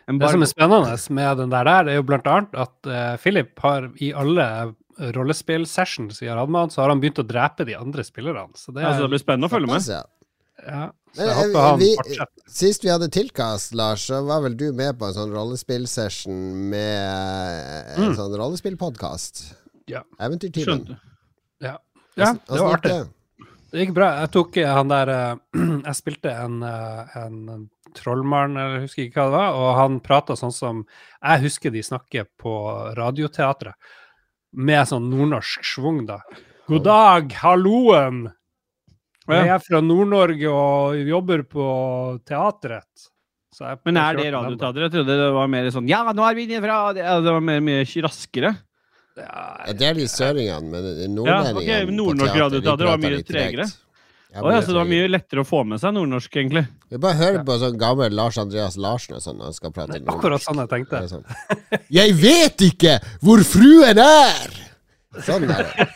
en 0.08 0.20
Det 0.20 0.32
som 0.32 0.48
er 0.48 0.52
spennende 0.52 0.96
med 1.16 1.44
den 1.44 1.52
der, 1.52 1.68
der 1.68 1.92
er 1.92 2.00
jo 2.00 2.08
blant 2.08 2.32
annet 2.32 2.56
at 2.60 2.88
eh, 2.88 3.20
Philip 3.20 3.60
har 3.68 3.92
i 4.04 4.14
alle 4.16 4.48
rollespill-sessions 5.00 6.22
vi 6.22 6.28
har 6.30 6.38
hatt 6.38 6.50
med 6.50 6.66
han, 6.66 6.74
så 6.74 6.82
har 6.84 6.90
han 6.94 7.02
begynt 7.02 7.22
å 7.22 7.26
drepe 7.28 7.66
de 7.68 7.76
andre 7.78 8.04
spillerne. 8.06 8.50
Så 8.56 8.72
det, 8.72 8.84
altså, 8.86 9.06
det 9.08 9.14
blir 9.16 9.24
spennende 9.24 9.50
å 9.50 9.54
følge 9.54 9.72
med. 9.72 9.88
Ja. 9.90 10.04
ja, 10.68 10.84
så 11.16 11.22
jeg 11.26 11.32
eh, 11.32 11.40
håper 11.42 11.66
han 11.68 11.80
vi, 11.82 11.90
fortsetter. 12.00 12.46
sist 12.60 12.86
vi 12.86 12.92
hadde 12.94 13.10
tilkast, 13.14 13.74
Lars, 13.78 14.06
så 14.10 14.22
var 14.28 14.44
vel 14.46 14.58
du 14.60 14.68
med 14.76 15.00
på 15.00 15.10
en 15.10 15.18
sånn 15.18 15.34
rollespill-session 15.34 16.40
med 16.70 17.02
eh, 17.02 17.98
en 17.98 18.08
Mm. 18.10 18.16
sånn 18.20 18.38
rollespillpodkast? 18.40 19.44
Ja. 19.90 20.04
Eventyrtimen. 20.20 20.96
Ja, 21.64 21.78
ja 22.16 22.34
det 22.34 22.60
var 22.60 22.78
artig. 22.78 23.02
Det 23.74 23.82
gikk 23.82 23.94
bra. 23.98 24.12
Jeg 24.22 24.30
tok 24.36 24.58
eh, 24.62 24.70
han 24.70 24.92
der 24.92 25.10
eh, 25.10 25.36
Jeg 25.90 25.98
spilte 25.98 26.30
en, 26.38 26.60
eh, 26.62 27.16
en 27.24 27.70
trollmann, 27.98 28.56
eller 28.58 28.80
jeg 28.80 28.86
husker 28.88 29.04
ikke 29.08 29.22
hva 29.22 29.26
det 29.30 29.38
var, 29.38 29.58
og 29.58 29.68
han 29.78 30.00
prata 30.06 30.36
sånn 30.38 30.54
som 30.54 30.80
jeg 31.22 31.44
husker 31.48 31.74
de 31.74 31.82
snakker 31.86 32.26
på 32.42 32.54
Radioteatret. 32.98 33.78
Med 34.54 34.86
sånn 34.88 35.10
nordnorsk 35.10 35.64
schwung, 35.66 36.04
da. 36.06 36.20
God 36.70 36.84
dag, 36.86 37.32
halloen! 37.42 38.28
Jeg 39.28 39.48
er 39.50 39.62
fra 39.64 39.80
Nord-Norge 39.82 40.50
og 40.52 40.98
jobber 41.08 41.44
på 41.48 41.66
teatret. 42.28 43.08
Så 43.54 43.66
jeg- 43.70 43.80
Men 43.86 43.98
er 43.98 44.14
det 44.16 44.34
radioteatret? 44.34 44.60
radioteater? 44.60 44.82
Jeg 44.82 44.92
trodde 44.92 45.18
det 45.18 45.34
var 45.34 45.48
mer 45.48 45.64
sånn 45.72 45.88
Ja, 45.88 46.04
nå 46.12 46.30
er 46.30 46.36
vi 46.36 46.48
inne 46.48 46.62
fra 46.62 46.94
Det 46.94 47.04
var 47.32 47.40
mer, 47.42 47.60
mye 47.62 47.86
raskere. 48.04 48.58
Ja, 49.16 49.58
Ja, 49.68 49.74
det 49.74 49.82
er 49.82 49.94
de 49.94 50.06
søringene, 50.10 50.72
men 50.72 50.84
Ja, 50.84 51.08
nordlendingene 51.08 51.84
ok, 51.84 51.88
på 51.88 51.94
Nord-Norsk 51.94 52.34
teater, 52.34 52.50
radioteater 52.50 52.86
var 52.86 52.98
mye 52.98 53.24
tregere. 53.24 53.66
Ja, 53.68 53.83
Å 54.34 54.50
ja, 54.52 54.62
så 54.66 54.72
det 54.74 54.80
var 54.80 54.88
mye 54.90 55.08
lettere 55.12 55.44
å 55.44 55.46
få 55.46 55.60
med 55.68 55.78
seg 55.82 55.94
nordnorsk, 55.94 56.36
egentlig. 56.42 56.64
Vi 56.90 56.98
bare 56.98 57.14
hører 57.20 57.44
på 57.46 57.58
sånn 57.62 57.78
gammel 57.78 58.16
Lars 58.18 58.38
Andreas 58.42 58.78
Larsen 58.82 59.16
og 59.20 59.22
sånn 59.22 59.38
når 59.38 59.52
han 59.52 59.54
skal 59.60 59.74
prate 59.76 60.00
er 60.00 60.08
akkurat 60.10 60.42
sånn 60.42 60.62
jeg 60.64 60.72
tenkte. 60.72 61.02
Det 61.04 61.10
sånn. 61.12 61.26
Jeg 61.94 62.16
vet 62.18 62.66
ikke 62.66 62.96
hvor 63.22 63.44
fruen 63.46 64.02
er! 64.02 64.56
Sånn 65.28 65.46
er 65.46 65.68
det. 65.70 65.88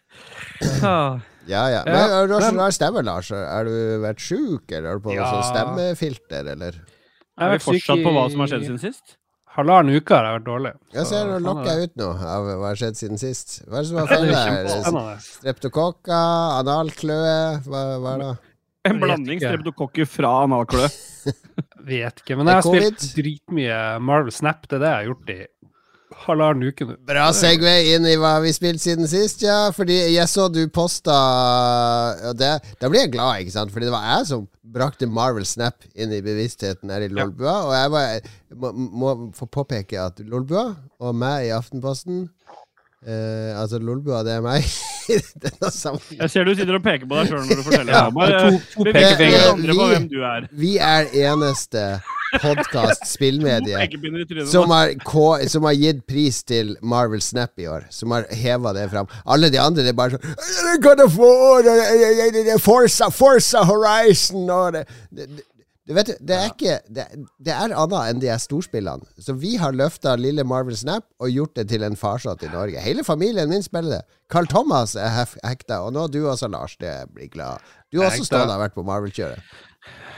Ah. 0.82 1.20
Ja, 1.47 1.68
ja. 1.70 1.82
Men 1.86 1.93
Ja, 1.95 2.07
hvordan 2.26 2.32
er 2.32 2.34
har 2.34 2.41
så 2.41 2.51
men- 2.51 2.59
rar 2.65 2.72
stemme, 2.76 3.01
Lars. 3.05 3.30
Har 3.30 3.63
du 3.70 3.76
vært 4.01 4.20
sjuk, 4.20 4.72
eller 4.72 4.89
har 4.89 4.97
du 4.97 5.03
på 5.05 5.13
Ja. 5.15 5.28
sånn 5.32 5.43
stemmefilter, 5.53 6.47
eller? 6.53 6.72
Jeg 6.74 7.38
har 7.38 7.49
vært 7.53 7.61
fortsatt 7.68 8.03
på 8.03 8.11
hva 8.11 8.30
som 8.32 8.39
har 8.39 8.47
skjedd 8.47 8.65
siden 8.65 8.80
sist? 8.82 9.18
Halvannen 9.58 9.97
uke 9.97 10.14
har 10.14 10.28
jeg 10.28 10.38
vært 10.38 10.45
dårlig. 10.45 10.72
Jeg 10.93 11.10
ser 11.10 11.30
er 11.34 11.41
lokker 11.41 11.80
ut 11.82 11.93
nå 11.97 12.10
av 12.14 12.49
hva 12.49 12.68
har 12.68 12.78
skjedd 12.78 12.99
siden 12.99 13.22
sist. 13.22 13.55
Hva 13.66 13.80
er 13.80 13.86
det 13.86 13.89
som 13.89 13.97
har 13.97 14.12
funnet 14.12 14.36
feil 14.38 15.24
Streptokokker, 15.26 16.60
analkløe, 16.60 17.39
hva, 17.66 17.82
hva 18.03 18.12
er 18.14 18.22
det? 18.22 18.30
En 18.88 19.01
blanding 19.01 19.41
streptokokker 19.41 20.08
fra 20.08 20.36
analkløe. 20.45 20.91
Vet 21.88 22.22
ikke, 22.22 22.38
men 22.38 22.51
jeg 22.51 22.60
har 22.60 22.68
spilt 22.68 23.08
dritmye 23.18 23.80
Marvel 24.03 24.36
Snap. 24.36 24.68
Det 24.68 24.78
er 24.78 24.84
det 24.84 24.91
jeg 24.91 24.99
har 24.99 25.10
gjort 25.10 25.34
i 25.34 25.39
halvannen 26.28 26.70
uke 26.72 26.86
nå. 26.88 26.95
Bra 27.08 27.26
Segway 27.36 27.93
inn 27.95 28.05
i 28.08 28.16
hva 28.20 28.38
vi 28.43 28.53
spilte 28.55 28.80
siden 28.84 29.08
sist, 29.12 29.41
ja. 29.43 29.68
Fordi 29.76 29.97
jeg 30.16 30.28
så 30.32 30.47
du 30.51 30.62
posta 30.74 31.16
og 32.30 32.38
det, 32.39 32.53
Da 32.82 32.89
blir 32.89 33.03
jeg 33.05 33.14
glad, 33.18 33.41
ikke 33.43 33.55
sant? 33.58 33.72
Fordi 33.74 33.89
det 33.89 33.93
var 33.95 34.05
jeg 34.18 34.28
som 34.32 34.47
brakte 34.68 35.08
Marvel 35.08 35.45
Snap 35.47 35.86
inn 35.95 36.12
i 36.16 36.22
bevisstheten 36.24 36.91
her 36.91 37.05
i 37.05 37.12
Lolbua. 37.12 37.58
Og 37.68 37.74
jeg 37.76 37.91
var, 37.91 38.32
må, 38.55 38.72
må 38.74 39.14
få 39.38 39.47
påpeke 39.51 39.99
at 40.08 40.20
Lolbua 40.28 40.70
og 40.99 41.16
meg 41.16 41.47
i 41.47 41.53
Aftenposten 41.55 42.26
eh, 43.05 43.53
Altså 43.60 43.80
Lolbua, 43.80 44.24
det 44.28 44.38
er 44.39 44.45
meg. 44.45 44.68
Jeg 45.08 45.22
ser 46.34 46.43
du 46.43 46.51
sitter 46.51 46.76
og 46.76 46.82
peker 46.84 47.08
på 47.08 47.16
deg 47.16 47.30
sjøl 47.32 47.45
når 47.47 47.60
du 47.62 47.64
forteller. 47.64 47.93
Ja. 47.95 48.10
Bare 48.12 48.39
to- 48.43 48.58
to 48.74 48.84
på 48.84 48.91
Vi- 48.91 50.20
er. 50.20 50.47
Vi 50.51 50.72
er 50.84 51.08
eneste 51.30 51.84
podkast 52.41 53.05
spillmedie 53.15 53.88
som 54.51 54.71
har, 54.71 54.93
som 55.49 55.63
har 55.67 55.75
gitt 55.78 56.05
pris 56.07 56.43
til 56.47 56.75
Marvel 56.82 57.21
Snap 57.21 57.59
i 57.59 57.67
år. 57.67 57.88
Som 57.93 58.11
har 58.15 58.28
heva 58.32 58.73
det 58.78 58.89
fram. 58.91 59.07
Alle 59.25 59.49
de 59.53 59.59
andre 59.61 59.84
det 59.86 59.93
er 59.93 59.97
bare 59.97 60.17
sånn 60.17 60.25
Forza, 62.63 63.09
Forza 63.13 63.63
Horizon 63.67 64.49
og 64.49 64.73
det, 64.75 64.86
det, 65.88 65.93
vet, 65.95 66.11
det 66.19 66.36
er 66.36 66.49
ikke 66.51 66.80
det, 66.91 67.05
det 67.39 67.53
er 67.53 67.71
annet 67.71 67.97
enn 68.11 68.21
de 68.21 68.32
er 68.34 68.41
storspillene. 68.43 69.07
Så 69.23 69.36
vi 69.39 69.55
har 69.61 69.75
løfta 69.75 70.17
lille 70.19 70.43
Marvel 70.47 70.78
Snap 70.78 71.05
og 71.23 71.32
gjort 71.32 71.55
det 71.59 71.69
til 71.71 71.86
en 71.88 71.95
farsott 71.99 72.43
i 72.43 72.51
Norge. 72.51 72.82
Hele 72.84 73.05
familien 73.07 73.49
min 73.51 73.63
spiller 73.63 73.99
det. 73.99 74.03
Carl 74.32 74.49
Thomas 74.51 74.97
er 74.99 75.23
hekta, 75.47 75.80
og 75.86 75.93
nå 75.95 76.09
du 76.11 76.25
også, 76.28 76.49
Lars. 76.51 76.75
Det 76.82 76.91
blir 77.15 77.32
glad. 77.32 77.63
Du 77.91 78.01
har 78.01 78.11
også 78.11 78.28
stått 78.28 78.51
og 78.51 78.59
vært 78.59 78.75
på 78.75 78.84
Marvel-kjøret. 78.84 79.39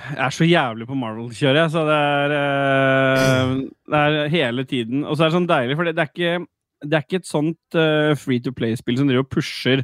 Jeg 0.09 0.25
er 0.25 0.35
så 0.35 0.47
jævlig 0.47 0.87
på 0.89 0.97
Marvel-kjøret, 0.97 1.73
så 1.73 1.83
det 1.87 1.97
er, 1.97 2.33
uh, 2.35 3.57
det 3.91 3.99
er 3.99 4.31
hele 4.33 4.65
tiden. 4.69 5.03
Og 5.03 5.17
så 5.17 5.25
er 5.25 5.29
det 5.29 5.37
sånn 5.37 5.49
deilig, 5.49 5.77
for 5.77 5.89
det, 5.89 5.95
er, 5.97 6.11
ikke, 6.13 6.45
det 6.85 6.97
er 6.97 7.05
ikke 7.05 7.21
et 7.21 7.29
sånt 7.29 7.77
uh, 7.77 8.13
free 8.19 8.41
to 8.43 8.53
play-spill 8.55 8.99
som 8.99 9.11
driver 9.11 9.27
og 9.27 9.31
pusher, 9.33 9.83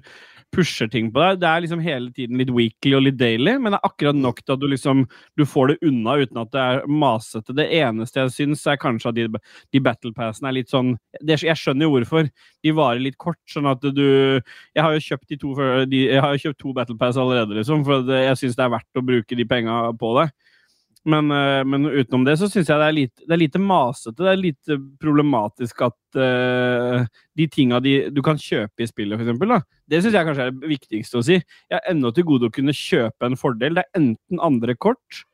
pusher 0.53 0.89
ting 0.91 1.09
på 1.13 1.21
deg. 1.21 1.39
Det 1.41 1.47
er 1.49 1.63
liksom 1.63 1.81
hele 1.83 2.11
tiden 2.15 2.39
litt 2.39 2.51
weekly 2.53 2.93
og 2.97 3.05
litt 3.05 3.17
daily, 3.19 3.55
men 3.59 3.73
det 3.73 3.79
er 3.79 3.89
akkurat 3.89 4.17
nok 4.17 4.41
til 4.43 4.55
at 4.55 4.61
du 4.61 4.67
liksom 4.71 5.03
du 5.39 5.45
får 5.49 5.73
det 5.73 5.77
unna 5.89 6.17
uten 6.21 6.41
at 6.41 6.51
det 6.53 6.63
er 6.63 6.83
masete. 6.87 7.55
Det 7.57 7.67
eneste 7.79 8.21
jeg 8.21 8.35
syns, 8.35 8.65
er 8.67 8.79
kanskje 8.81 9.11
at 9.11 9.19
de, 9.19 9.27
de 9.75 9.83
battle 9.83 10.13
er 10.15 10.55
litt 10.55 10.71
sånn 10.71 10.95
det, 11.21 11.41
Jeg 11.43 11.59
skjønner 11.59 11.87
jo 11.87 11.95
hvorfor. 11.95 12.29
De 12.63 12.75
varer 12.75 13.03
litt 13.03 13.17
kort, 13.21 13.41
sånn 13.49 13.67
at 13.69 13.83
du 13.83 14.05
Jeg 14.05 14.81
har 14.81 14.95
jo 14.95 15.05
kjøpt 15.09 15.29
de 15.29 15.37
to, 15.41 15.53
de, 15.91 16.01
to 16.59 16.73
battle 16.73 17.21
allerede, 17.25 17.59
liksom, 17.59 17.85
for 17.87 18.07
jeg 18.11 18.39
syns 18.39 18.57
det 18.57 18.65
er 18.65 18.75
verdt 18.75 18.99
å 18.99 19.05
bruke 19.05 19.37
de 19.37 19.45
penga 19.47 19.79
på 19.99 20.15
det. 20.19 20.29
Men, 21.05 21.29
eh, 21.29 21.61
men 21.69 21.85
utenom 21.85 22.23
det 22.25 22.33
så 22.41 22.47
syns 22.49 22.69
jeg 22.71 22.81
det 22.81 22.87
er, 22.87 22.95
lite, 22.97 23.25
det 23.27 23.35
er 23.35 23.41
lite 23.43 23.61
masete. 23.61 24.17
Det 24.17 24.31
er 24.31 24.41
lite 24.41 24.77
problematisk 25.01 25.83
at 25.85 26.17
uh, 26.17 27.05
de 27.37 27.47
tinga 27.51 27.77
du 27.83 28.21
kan 28.25 28.39
kjøpe 28.41 28.81
i 28.81 28.89
spillet, 28.89 29.21
da, 29.45 29.59
det 29.85 30.01
syns 30.01 30.17
jeg 30.17 30.27
kanskje 30.27 30.49
er 30.49 30.55
det 30.55 30.71
viktigste 30.71 31.21
å 31.21 31.25
si. 31.27 31.37
Jeg 31.37 31.77
har 31.77 31.85
ennå 31.91 32.09
til 32.15 32.25
gode 32.25 32.49
å 32.49 32.55
kunne 32.55 32.73
kjøpe 32.73 33.29
en 33.29 33.37
fordel. 33.37 33.77
Det 33.77 33.85
er 33.85 34.01
enten 34.01 34.41
andre 34.41 34.73
kort 34.75 35.25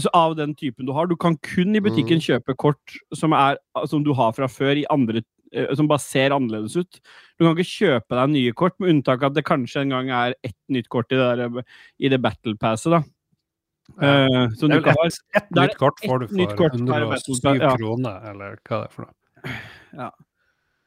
så 0.00 0.10
av 0.16 0.34
den 0.38 0.54
typen 0.58 0.86
du 0.86 0.92
har. 0.96 1.06
Du 1.06 1.16
kan 1.20 1.36
kun 1.44 1.76
i 1.76 1.82
butikken 1.82 2.22
kjøpe 2.22 2.56
kort 2.58 2.96
som, 3.14 3.34
er, 3.36 3.58
som 3.90 4.04
du 4.04 4.12
har 4.16 4.32
fra 4.36 4.48
før, 4.50 4.78
i 4.80 4.86
andre, 4.92 5.22
eh, 5.52 5.70
som 5.76 5.88
bare 5.90 6.02
ser 6.02 6.34
annerledes 6.34 6.76
ut. 6.78 7.00
Du 7.36 7.44
kan 7.44 7.52
ikke 7.54 7.70
kjøpe 7.70 8.18
deg 8.18 8.32
nye 8.32 8.54
kort, 8.56 8.78
med 8.80 8.94
unntak 8.94 9.22
av 9.22 9.32
at 9.32 9.38
det 9.38 9.46
kanskje 9.46 9.84
en 9.84 9.94
gang 9.94 10.10
er 10.14 10.38
ett 10.46 10.58
nytt 10.72 10.90
kort 10.92 11.12
i 11.12 11.20
det, 11.20 11.28
der, 11.42 11.76
i 12.00 12.10
det 12.12 12.22
battle 12.24 12.56
passet. 12.60 12.96
da. 12.96 13.02
Eh, 14.02 14.50
som 14.58 14.68
du 14.68 14.74
Det 14.74 14.80
er 14.80 14.86
kan 14.86 14.96
vel 14.98 15.10
ha. 15.10 15.18
ett 15.36 15.42
et 15.42 15.50
nytt 15.60 15.76
kort 15.78 16.00
får 16.00 16.18
du 16.22 16.26
for 16.28 16.56
kort 16.56 16.74
107 16.74 17.42
Battle 17.42 17.62
ja. 17.62 17.76
kroner, 17.76 18.30
eller 18.30 18.56
hva 18.64 18.80
det 18.80 18.88
er 18.88 18.94
for 18.94 19.06
noe. 19.06 19.56
Ja. 19.94 20.10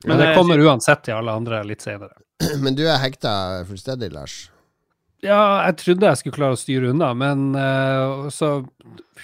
Men 0.06 0.22
det 0.22 0.28
eh, 0.32 0.36
kommer 0.38 0.62
uansett 0.62 1.06
til 1.08 1.18
alle 1.18 1.34
andre 1.34 1.64
litt 1.66 1.86
senere. 1.86 2.18
Men 2.64 2.78
du 2.78 2.86
er 2.88 3.00
hekta 3.02 3.64
fullstendig, 3.70 4.12
Lars. 4.14 4.48
Ja, 5.26 5.66
jeg 5.66 5.80
trodde 5.82 6.10
jeg 6.12 6.20
skulle 6.20 6.36
klare 6.36 6.54
å 6.54 6.60
styre 6.60 6.92
unna, 6.92 7.08
men 7.18 7.56
uh, 7.58 8.28
så 8.30 8.60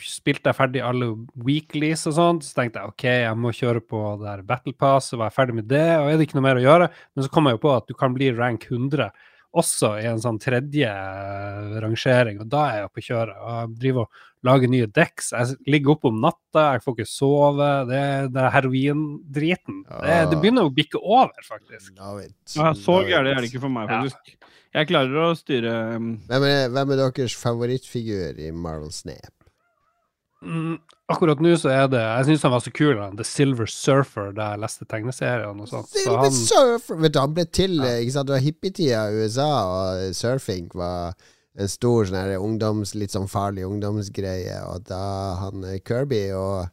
spilte 0.01 0.49
jeg 0.49 0.57
ferdig 0.57 0.81
alle 0.81 1.11
weeklies 1.45 2.07
og 2.09 2.15
sånt. 2.17 2.47
Så 2.47 2.57
tenkte 2.57 2.81
jeg 2.81 2.89
OK, 2.89 3.05
jeg 3.05 3.37
må 3.37 3.51
kjøre 3.53 3.83
på 3.85 4.01
der 4.23 4.41
Battle 4.47 4.73
Pass, 4.73 5.11
så 5.11 5.19
var 5.21 5.29
jeg 5.29 5.37
ferdig 5.37 5.59
med 5.59 5.67
det. 5.69 5.85
Og 5.99 6.09
er 6.09 6.17
det 6.17 6.25
ikke 6.25 6.39
noe 6.39 6.47
mer 6.47 6.57
å 6.57 6.65
gjøre? 6.65 6.87
Men 7.13 7.27
så 7.27 7.29
kom 7.35 7.45
jeg 7.45 7.59
jo 7.59 7.61
på 7.67 7.75
at 7.75 7.85
du 7.85 7.93
kan 7.99 8.17
bli 8.17 8.31
rank 8.33 8.65
100 8.71 9.11
også 9.53 9.89
i 10.01 10.05
en 10.09 10.21
sånn 10.23 10.39
tredje 10.41 10.89
eh, 10.89 11.73
rangering, 11.83 12.39
og 12.41 12.47
da 12.51 12.61
er 12.71 12.77
jeg 12.79 12.87
oppe 12.89 13.03
å 13.03 13.07
kjøre. 13.07 13.35
Og 13.39 13.51
jeg 13.59 13.73
driver 13.83 14.07
og 14.07 14.21
lager 14.49 14.71
nye 14.73 14.87
dekk. 14.91 15.25
Jeg 15.31 15.57
ligger 15.75 15.93
oppe 15.93 16.09
om 16.09 16.17
natta, 16.23 16.63
jeg 16.75 16.83
får 16.83 16.95
ikke 16.97 17.09
sove. 17.11 17.69
Det, 17.91 18.01
det 18.33 18.41
er 18.43 18.55
heroindriten. 18.57 19.83
Det, 19.87 20.17
det 20.33 20.39
begynner 20.41 20.67
å 20.69 20.73
bikke 20.73 20.99
over, 21.03 21.35
faktisk. 21.47 21.93
Ja, 21.99 22.73
så 22.77 22.97
gærent 23.07 23.35
er 23.35 23.41
det 23.43 23.51
ikke 23.51 23.63
for 23.67 23.73
meg, 23.73 23.89
Ja. 23.91 24.01
faktisk. 24.03 24.35
Jeg 24.73 24.87
klarer 24.89 25.19
å 25.21 25.35
styre 25.37 25.71
Hvem 26.01 26.43
er, 26.47 26.63
hvem 26.73 26.91
er 26.95 26.97
deres 27.03 27.35
favorittfigur 27.37 28.39
i 28.41 28.49
Marvel 28.57 28.89
Snap? 28.89 29.29
Mm, 30.43 30.73
akkurat 31.13 31.39
nå 31.43 31.53
så 31.59 31.69
er 31.71 31.85
det 31.91 31.99
Jeg 32.01 32.25
syns 32.27 32.41
han 32.43 32.51
var 32.51 32.63
så 32.65 32.71
kul, 32.75 32.97
han 32.99 33.15
The 33.19 33.25
Silver 33.27 33.69
Surfer, 33.71 34.31
da 34.35 34.49
jeg 34.53 34.63
leste 34.63 34.87
tegneseriene 34.91 35.63
og 35.63 35.69
sånt. 35.71 35.87
Så 35.91 36.03
Silver 36.03 36.25
han, 36.25 36.35
Surfer! 36.35 36.99
Vet 37.05 37.13
du, 37.15 37.19
han 37.23 37.35
ble 37.37 37.45
til 37.47 37.77
ja. 37.79 37.93
ikke 38.03 38.15
sant? 38.17 38.27
Det 38.29 38.35
var 38.35 38.43
hippietida 38.47 39.03
i 39.07 39.23
USA, 39.23 39.49
og 39.77 40.17
surfing 40.17 40.67
var 40.75 41.15
en 41.53 41.69
stor 41.69 42.07
sånn 42.09 42.17
her 42.17 42.35
ungdoms, 42.41 42.95
litt 42.97 43.13
sånn 43.13 43.29
farlig 43.29 43.63
ungdomsgreie. 43.67 44.57
Og 44.71 44.87
da 44.89 45.01
han 45.43 45.63
eh, 45.69 45.77
Kirby 45.85 46.23
og, 46.37 46.71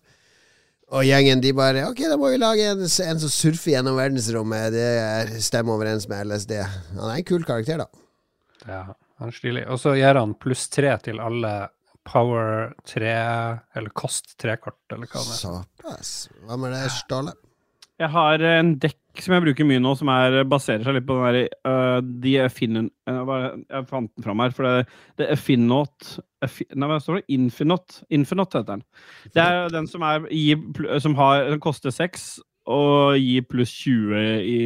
og 0.91 1.05
gjengen 1.07 1.43
de 1.45 1.53
bare 1.55 1.85
Ok, 1.91 2.01
da 2.09 2.17
må 2.19 2.31
vi 2.33 2.39
lage 2.41 2.65
en, 2.73 2.81
en 2.87 3.21
som 3.23 3.31
surfer 3.35 3.75
gjennom 3.77 3.99
verdensrommet. 4.01 4.71
Det 4.75 4.87
er- 5.05 5.35
stemmer 5.45 5.77
overens 5.77 6.09
med 6.11 6.27
LSD. 6.31 6.57
Han 6.97 7.05
er 7.11 7.19
en 7.21 7.29
kul 7.29 7.45
karakter, 7.45 7.85
da. 7.85 8.07
ja, 8.67 8.83
han 9.21 9.29
er 9.31 9.37
stilig. 9.37 9.67
Og 9.69 9.79
så 9.83 9.93
gir 10.01 10.17
han 10.19 10.33
pluss 10.41 10.67
tre 10.73 10.97
til 11.05 11.21
alle 11.21 11.53
Power 12.11 12.73
3, 12.91 13.13
eller 13.79 13.93
Kost 13.95 14.35
3-kort, 14.43 14.81
eller 14.91 15.07
hva 15.07 15.23
det 15.23 15.37
er. 15.37 15.39
Såpass. 15.45 16.11
Hva 16.47 16.59
med 16.59 16.75
det, 16.75 16.89
Ståle? 16.97 17.37
Jeg 18.01 18.09
har 18.15 18.43
en 18.49 18.73
dekk 18.81 19.21
som 19.21 19.35
jeg 19.35 19.45
bruker 19.45 19.67
mye 19.69 19.81
nå, 19.83 19.91
som 19.99 20.09
er, 20.09 20.39
baserer 20.49 20.87
seg 20.87 20.95
litt 20.97 21.07
på 21.07 21.19
den 21.19 21.27
der 21.37 21.49
uh, 21.69 21.99
de 22.25 22.35
Affinin... 22.41 22.87
Uh, 23.05 23.33
jeg 23.69 23.89
fant 23.91 24.09
den 24.15 24.25
fram 24.25 24.41
her, 24.41 24.55
for 24.57 24.65
det, 24.65 24.87
det 25.21 25.27
er 25.27 25.35
Affinot 25.37 26.13
Nei, 26.41 26.89
hva 26.89 26.97
står 27.05 27.19
det? 27.19 27.27
Infinot. 27.37 27.99
Infinot 28.17 28.55
heter 28.57 28.79
den. 28.79 28.85
Det 29.35 29.43
er 29.45 29.69
den 29.75 29.89
som, 29.91 30.07
er, 30.09 30.25
som 31.05 31.17
har, 31.19 31.43
den 31.51 31.61
koster 31.61 31.93
6 31.93 32.31
og 32.71 33.19
gir 33.21 33.45
pluss 33.51 33.75
20 33.83 34.41
i 34.41 34.61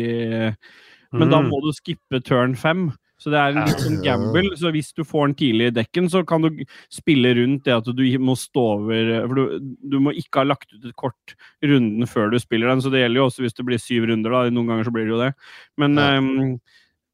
Men 1.14 1.30
da 1.32 1.40
Mm. 1.42 1.49
må 1.51 1.59
du 1.64 1.72
skippe 1.74 2.20
turn 2.22 2.55
5. 2.55 2.92
Så 3.24 3.32
det 3.32 3.40
er 3.40 3.54
en 3.54 3.70
litt 3.70 3.80
sånn 3.80 4.02
gamble. 4.04 4.50
Så 4.60 4.68
hvis 4.74 4.90
du 4.92 5.00
får 5.08 5.30
den 5.30 5.36
tidlig 5.40 5.70
i 5.70 5.74
dekken, 5.78 6.10
så 6.12 6.20
kan 6.28 6.44
du 6.44 6.50
spille 6.92 7.32
rundt 7.38 7.64
det 7.64 7.72
at 7.78 7.88
du 7.88 8.04
må 8.20 8.36
stå 8.36 8.66
over 8.74 9.12
For 9.24 9.38
du, 9.38 9.72
du 9.80 9.96
må 10.04 10.12
ikke 10.12 10.42
ha 10.42 10.50
lagt 10.50 10.68
ut 10.74 10.84
et 10.84 10.96
kort 11.00 11.36
runden 11.64 12.04
før 12.10 12.28
du 12.34 12.36
spiller 12.42 12.68
den, 12.68 12.84
så 12.84 12.92
det 12.92 13.00
gjelder 13.00 13.22
jo 13.22 13.28
også 13.30 13.46
hvis 13.46 13.56
det 13.56 13.64
blir 13.70 13.80
syv 13.80 14.10
runder, 14.12 14.36
da. 14.36 14.52
Noen 14.52 14.74
ganger 14.74 14.90
så 14.90 14.92
blir 14.92 15.08
det 15.08 15.14
jo 15.16 15.22
det. 15.24 15.32
Men, 15.80 15.96
Ja. 15.96 16.18
um, 16.20 16.60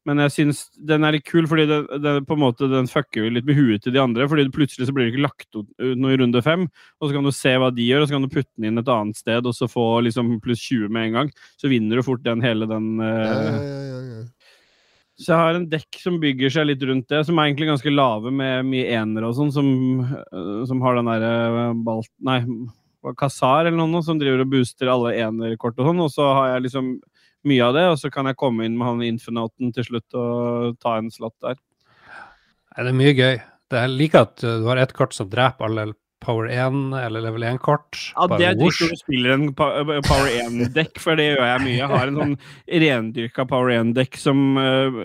men 0.09 0.17
jeg 0.23 0.33
syns 0.33 0.63
den 0.81 1.05
er 1.05 1.13
litt 1.13 1.27
kul, 1.29 1.45
fordi 1.45 1.67
det, 1.69 1.77
det, 2.01 2.13
på 2.25 2.33
en 2.33 2.41
måte, 2.41 2.67
den 2.71 2.89
fucker 2.89 3.27
litt 3.29 3.45
med 3.45 3.55
huet 3.59 3.83
til 3.85 3.93
de 3.93 4.01
andre. 4.01 4.27
fordi 4.27 4.47
det 4.47 4.55
plutselig 4.55 4.87
så 4.89 4.95
blir 4.97 5.05
det 5.07 5.13
ikke 5.13 5.27
lagt 5.27 5.59
ut 5.59 5.67
noe 6.01 6.15
i 6.15 6.17
runde 6.17 6.41
fem, 6.41 6.65
og 6.99 7.07
så 7.07 7.13
kan 7.15 7.27
du 7.27 7.31
se 7.37 7.53
hva 7.61 7.69
de 7.71 7.85
gjør, 7.85 8.01
og 8.03 8.09
så 8.09 8.17
kan 8.17 8.25
du 8.25 8.33
putte 8.33 8.49
den 8.57 8.71
inn 8.71 8.81
et 8.81 8.89
annet 8.89 9.19
sted 9.21 9.45
og 9.45 9.53
så 9.53 9.69
få 9.69 9.85
liksom 10.07 10.39
pluss 10.41 10.63
20 10.65 10.89
med 10.89 11.11
en 11.11 11.19
gang. 11.19 11.31
Så 11.61 11.69
vinner 11.69 12.01
du 12.01 12.03
fort 12.03 12.25
den 12.25 12.41
hele 12.41 12.67
den 12.67 12.97
ja, 12.97 13.13
ja, 13.13 13.61
ja, 13.61 14.01
ja. 14.09 14.23
Så 15.21 15.31
jeg 15.31 15.39
har 15.39 15.57
en 15.57 15.69
dekk 15.69 15.99
som 16.01 16.17
bygger 16.21 16.53
seg 16.53 16.67
litt 16.67 16.83
rundt 16.87 17.09
det, 17.11 17.21
som 17.27 17.37
er 17.37 17.49
egentlig 17.49 17.69
ganske 17.69 17.93
lave 17.93 18.31
med 18.33 18.65
mye 18.67 18.87
enere 18.97 19.29
og 19.29 19.37
sånn, 19.37 19.51
som, 19.53 19.67
øh, 20.01 20.61
som 20.69 20.81
har 20.85 20.97
den 20.97 21.09
derre 21.11 21.71
balt... 21.85 22.11
Nei, 22.25 22.41
Kasar 23.17 23.65
eller 23.65 23.79
noe, 23.81 24.03
som 24.05 24.19
driver 24.21 24.43
og 24.43 24.51
booster 24.51 24.89
alle 24.91 25.15
enerkort 25.23 25.79
og 25.81 25.87
sånn, 25.89 26.01
og 26.03 26.11
så 26.13 26.27
har 26.37 26.51
jeg 26.51 26.67
liksom 26.67 26.91
mye 27.49 27.65
av 27.65 27.73
det, 27.73 27.85
og 27.89 27.97
så 27.97 28.11
kan 28.13 28.29
jeg 28.29 28.37
komme 28.37 28.67
inn 28.67 28.75
med 28.77 28.87
han 28.87 29.01
Infinauten 29.05 29.71
til 29.73 29.87
slutt 29.87 30.17
og 30.17 30.77
ta 30.81 30.99
en 30.99 31.09
slott 31.13 31.37
der. 31.41 31.57
Det 32.77 32.91
er 32.91 32.97
mye 32.99 33.15
gøy. 33.17 33.39
Det 33.71 33.79
er 33.79 33.89
like 33.89 34.21
at 34.21 34.37
du 34.43 34.67
har 34.67 34.77
ett 34.77 34.93
kort 34.93 35.15
som 35.17 35.29
dreper 35.31 35.65
alle 35.65 35.87
Power 36.21 36.45
1 36.53 36.93
eller 37.01 37.23
Level 37.25 37.43
1-kort. 37.49 37.97
Ja, 38.13 38.27
det 38.29 38.45
er 38.45 38.57
dritt 38.59 38.77
når 38.83 38.91
du 38.93 38.99
spiller 38.99 39.33
en 39.33 39.45
øh, 39.49 39.91
Power 40.05 40.29
1-dekk, 40.29 40.99
for 41.01 41.17
det 41.17 41.25
gjør 41.31 41.47
jeg 41.49 41.63
mye. 41.65 41.77
Jeg 41.79 41.89
har 41.91 42.11
en 42.11 42.19
sånn 42.21 42.35
rendyrka 42.85 43.45
Power 43.49 43.73
1-dekk 43.73 44.19
som 44.21 44.43
uh, 44.59 45.01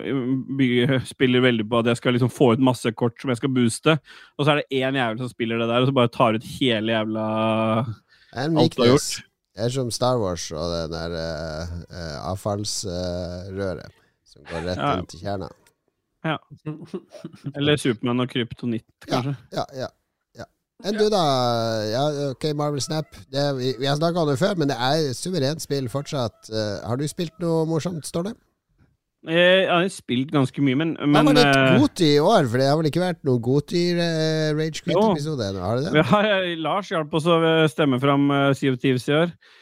bygger, 0.59 0.97
spiller 1.09 1.41
veldig 1.47 1.65
på 1.71 1.81
at 1.81 1.89
jeg 1.91 2.01
skal 2.01 2.17
liksom 2.17 2.31
få 2.33 2.51
ut 2.53 2.63
masse 2.69 2.91
kort 2.97 3.17
som 3.21 3.33
jeg 3.33 3.41
skal 3.41 3.53
booste, 3.57 3.97
og 4.37 4.45
så 4.45 4.53
er 4.53 4.61
det 4.61 4.81
én 4.83 4.99
jævel 5.01 5.21
som 5.23 5.31
spiller 5.33 5.61
det 5.63 5.69
der, 5.71 5.81
og 5.81 5.89
så 5.89 5.97
bare 5.97 6.13
tar 6.13 6.37
ut 6.37 6.49
hele 6.57 6.93
jævla 6.99 7.27
Alt 8.37 8.75
du 8.77 8.83
har 8.83 8.91
gjort. 8.93 9.13
Det 9.57 9.65
er 9.65 9.71
som 9.73 9.87
Star 9.89 10.19
Wars 10.21 10.43
og 10.53 10.67
det 10.69 10.83
der 10.93 11.15
uh, 11.17 12.17
avfallsrøret 12.29 13.89
som 14.29 14.43
går 14.51 14.67
rett 14.69 14.83
Ja. 14.83 14.91
inn 14.99 15.09
til 15.09 15.23
kjerna. 15.25 15.49
Eller 17.55 17.77
Supermann 17.79 18.21
og 18.21 18.29
kryptonitt, 18.29 18.85
kanskje. 19.07 19.33
Ja, 19.55 19.63
ja, 19.73 19.87
ja. 19.87 19.87
Enn 20.85 20.93
du, 20.93 21.07
da? 21.09 21.21
Ja, 21.89 22.03
ok, 22.31 22.51
Marvel 22.57 22.81
Snap. 22.85 23.15
Det, 23.33 23.45
vi, 23.57 23.71
vi 23.79 23.87
har 23.89 23.97
snakka 23.97 24.21
om 24.21 24.29
det 24.29 24.37
før, 24.37 24.59
men 24.61 24.69
det 24.69 24.77
er 24.77 25.07
suverent 25.17 25.63
spill 25.63 25.87
fortsatt. 25.89 26.51
Eh, 26.53 26.75
har 26.85 26.99
du 26.99 27.07
spilt 27.09 27.33
noe 27.41 27.65
morsomt, 27.69 28.05
står 28.05 28.29
det? 28.29 28.35
Eh, 29.27 29.65
Jeg 29.65 29.71
har 29.73 29.87
spilt 29.91 30.29
ganske 30.31 30.61
mye, 30.61 30.77
men, 30.77 30.93
men 31.01 31.31
var 31.31 31.35
litt 31.35 31.49
eh, 31.49 31.79
Goti 31.81 32.11
i 32.13 32.21
år? 32.21 32.45
For 32.45 32.61
det 32.61 32.69
har 32.69 32.77
vel 32.77 32.91
ikke 32.91 33.01
vært 33.01 33.23
noen 33.25 33.41
Goti-Rage 33.49 34.85
Quit-episode? 34.85 35.49
Har 35.57 35.81
det 35.81 35.89
det? 35.89 35.97
Ja, 35.97 36.05
har, 36.13 36.49
Lars 36.61 36.93
hjalp 36.93 37.17
oss 37.17 37.25
å 37.25 37.39
stemme 37.73 37.97
fram 38.03 38.29
uh, 38.29 38.51
Sea 38.53 38.75
of 38.75 38.77
Thieves 38.83 39.09
i 39.09 39.17
år. 39.23 39.33
Det 39.33 39.57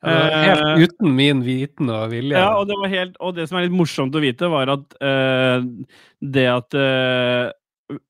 Eh, 0.00 0.42
Helt 0.48 0.80
uten 0.80 1.10
min 1.12 1.42
viten 1.44 1.90
og 1.92 2.06
vilje. 2.08 2.32
Ja, 2.32 2.54
og 2.56 2.70
det, 2.70 2.76
var 2.80 2.88
helt, 2.88 3.18
og 3.20 3.34
det 3.36 3.44
som 3.50 3.58
er 3.58 3.66
litt 3.66 3.76
morsomt 3.76 4.14
å 4.16 4.22
vite, 4.22 4.48
var 4.48 4.70
at 4.72 4.94
uh, 5.04 5.60
det 6.24 6.46
at 6.48 6.76
eh, 6.78 7.50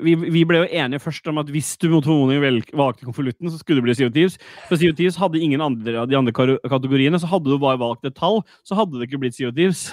vi, 0.03 0.15
vi 0.15 0.43
ble 0.49 0.63
jo 0.63 0.69
enige 0.83 1.03
først 1.03 1.29
om 1.31 1.41
at 1.43 1.51
hvis 1.53 1.73
du 1.81 1.89
mot 1.93 2.07
formodning 2.07 2.43
valgte 2.77 3.07
konvolutten, 3.07 3.51
så 3.51 3.61
skulle 3.61 3.81
det 3.81 3.87
bli 3.87 3.97
CO2s. 3.99 4.37
For 4.69 4.81
CO2s 4.81 5.19
hadde 5.21 5.43
ingen 5.43 5.65
andre 5.65 6.03
av 6.03 6.11
de 6.11 6.19
andre 6.19 6.35
kategoriene, 6.35 7.21
så 7.21 7.31
hadde 7.31 7.51
du 7.53 7.57
bare 7.61 7.81
valgt 7.81 8.09
et 8.09 8.17
tall, 8.19 8.43
så 8.67 8.79
hadde 8.79 9.01
det 9.01 9.09
ikke 9.09 9.23
blitt 9.25 9.39
CO2s. 9.39 9.87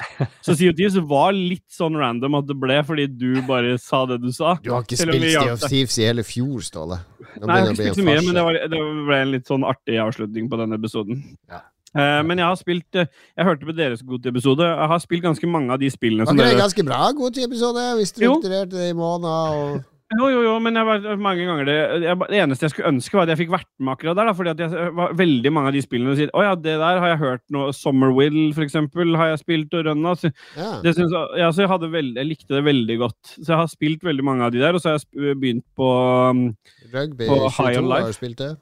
Så 0.45 0.57
CO2s 0.57 0.99
var 1.09 1.35
litt 1.35 1.65
sånn 1.73 1.97
random 1.99 2.39
at 2.39 2.49
det 2.49 2.57
ble 2.59 2.79
fordi 2.87 3.07
du 3.11 3.41
bare 3.47 3.77
sa 3.81 4.03
det 4.09 4.19
du 4.23 4.29
sa. 4.35 4.57
Du 4.63 4.71
har 4.73 4.85
ikke 4.85 4.99
spilt 4.99 5.17
vi 5.17 5.31
Sea 5.31 5.41
hjalp 5.41 5.55
of 5.55 5.63
deg. 5.63 5.73
Thieves 5.73 5.97
i 5.99 6.07
hele 6.07 6.27
fjor, 6.27 6.59
Ståle. 6.65 6.99
Nå 7.37 7.47
Nei, 7.49 7.57
jeg 7.57 7.67
har 7.67 7.73
ikke 7.73 7.81
spilt 7.81 8.01
så 8.01 8.07
mye, 8.07 8.21
men 8.27 8.37
det, 8.37 8.45
var, 8.47 8.61
det 8.71 8.83
ble 9.09 9.23
en 9.23 9.33
litt 9.33 9.49
sånn 9.49 9.65
artig 9.67 9.99
avslutning 10.01 10.51
på 10.51 10.61
denne 10.61 10.79
episoden. 10.79 11.23
Ja. 11.51 11.63
Eh, 11.95 12.21
men 12.27 12.41
jeg 12.41 12.47
har 12.47 12.57
spilt 12.59 12.97
eh, 12.99 13.07
Jeg 13.37 13.47
hørte 13.47 13.67
på 13.67 13.75
deres 13.75 14.01
Godti-episode. 14.03 14.65
Jeg 14.67 14.89
har 14.91 15.03
spilt 15.03 15.23
ganske 15.23 15.47
mange 15.47 15.71
av 15.71 15.79
de 15.79 15.91
spillene 15.93 16.27
som 16.27 16.37
det 16.37 16.49
dere 16.49 16.59
ganske 16.59 16.83
bra 16.87 17.11
Godti-episode. 17.15 17.85
Vi 18.01 18.09
strukturerte 18.09 18.75
det 18.75 18.89
i 18.91 18.97
måneder 18.97 19.53
og 19.61 19.77
Jo, 20.17 20.29
jo, 20.31 20.39
jo, 20.39 20.51
men 20.63 20.77
jeg 20.79 20.87
var, 20.87 21.01
mange 21.19 21.43
ganger 21.43 21.65
det, 21.67 21.73
jeg, 22.05 22.15
det 22.29 22.37
eneste 22.39 22.63
jeg 22.63 22.71
skulle 22.71 22.91
ønske, 22.93 23.11
var 23.17 23.25
at 23.25 23.33
jeg 23.33 23.41
fikk 23.41 23.49
vært 23.51 23.67
med 23.83 23.91
akkurat 23.91 24.15
der. 24.15 24.29
Da, 24.29 24.33
fordi 24.37 24.51
at 24.53 24.61
jeg, 24.63 24.91
var 24.95 25.15
veldig 25.19 25.51
mange 25.51 25.67
av 25.67 25.75
de 25.75 25.81
spillene 25.83 26.13
sier 26.15 26.31
Å 26.31 26.45
ja, 26.45 26.53
det 26.55 26.77
der 26.79 27.01
har 27.03 27.11
jeg 27.11 27.19
hørt 27.23 27.43
noe 27.51 27.73
Summerwill, 27.75 28.37
for 28.55 28.63
eksempel, 28.63 29.17
har 29.19 29.33
jeg 29.33 29.41
spilt 29.43 29.75
og 29.75 29.83
rønna. 29.89 30.15
Så, 30.15 30.31
Ja. 30.55 30.69
det 30.85 30.95
synes, 30.95 31.11
ja, 31.35 31.51
så 31.51 31.65
jeg, 31.65 31.71
hadde 31.73 31.91
veld, 31.91 32.15
jeg 32.15 32.29
likte 32.29 32.55
det 32.55 32.63
veldig 32.67 32.97
godt. 33.03 33.19
Så 33.35 33.49
jeg 33.51 33.59
har 33.59 33.67
spilt 33.71 34.07
veldig 34.07 34.27
mange 34.27 34.47
av 34.47 34.55
de 34.55 34.63
der, 34.63 34.79
og 34.79 34.83
så 34.83 34.93
har 34.93 35.01
jeg 35.03 35.39
begynt 35.43 35.67
på 35.75 35.91
um, 36.31 36.45
Rugby 36.95 37.27
På 37.27 37.41
High 37.49 37.75
22 37.75 37.83
on 37.83 37.91
Life. 37.91 38.07
har 38.07 38.15
du 38.15 38.19
spilt 38.21 38.39
det? 38.45 38.53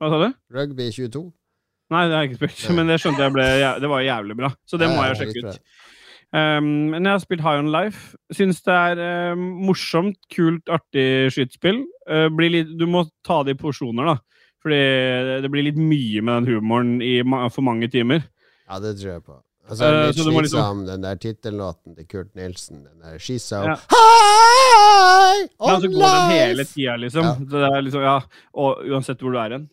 Hva 0.00 0.12
sa 0.12 0.22
du? 0.24 0.32
Rugby 0.56 0.88
22. 0.96 1.26
Nei, 1.94 2.06
det 2.08 2.16
har 2.16 2.24
jeg 2.24 2.32
ikke 2.32 2.40
spilt, 2.48 2.62
men 2.74 2.88
det 2.90 2.96
skjønte 2.98 3.22
jeg 3.22 3.32
ble, 3.36 3.44
det 3.82 3.90
var 3.90 4.02
jævlig 4.02 4.36
bra. 4.38 4.50
Så 4.66 4.78
det 4.80 4.88
må 4.90 5.04
jeg 5.06 5.20
sjekke 5.20 5.44
ut. 5.46 5.60
Um, 6.34 6.90
men 6.90 7.06
jeg 7.06 7.12
har 7.14 7.20
spilt 7.22 7.44
High 7.44 7.60
On 7.62 7.70
Life. 7.70 8.16
Syns 8.34 8.58
det 8.66 8.74
er 8.74 9.32
um, 9.36 9.44
morsomt, 9.68 10.18
kult, 10.34 10.66
artig 10.74 11.30
skytespill. 11.32 11.84
Uh, 12.10 12.26
litt, 12.42 12.72
du 12.76 12.88
må 12.90 13.04
ta 13.26 13.42
det 13.46 13.54
i 13.54 13.60
porsjoner, 13.60 14.10
da. 14.10 14.16
Fordi 14.66 14.80
det 15.44 15.50
blir 15.52 15.68
litt 15.68 15.78
mye 15.78 16.24
med 16.26 16.40
den 16.40 16.56
humoren 16.56 16.96
i 17.04 17.20
ma 17.22 17.44
for 17.54 17.62
mange 17.62 17.86
timer. 17.92 18.24
Ja, 18.66 18.80
det 18.82 18.96
tror 18.98 19.12
jeg 19.12 19.22
på. 19.22 19.36
Altså, 19.66 19.78
så 19.78 19.86
Eh, 19.86 20.06
litt 20.06 20.16
du 20.16 20.30
liksom- 20.42 20.86
den 20.86 21.00
der 21.02 21.16
tittellåten 21.16 21.94
til 21.96 22.06
Kurt 22.06 22.34
Nilsen. 22.34 22.82
Den 22.84 22.98
der 23.02 23.18
She's 23.18 23.46
so 23.46 23.62
Ja. 23.62 23.76
High 24.96 25.44
Ja, 25.46 25.70
on 25.76 25.80
så 25.84 25.90
går 25.92 26.02
den 26.06 26.32
hele 26.32 26.64
tida, 26.68 26.96
liksom. 27.04 27.24
Ja. 27.28 27.34
Det 27.52 27.62
er 27.68 27.84
liksom 27.86 28.02
ja, 28.06 28.16
og 28.56 28.82
uansett 28.90 29.22
hvor 29.22 29.32
du 29.36 29.38
er 29.42 29.54
hen. 29.56 29.64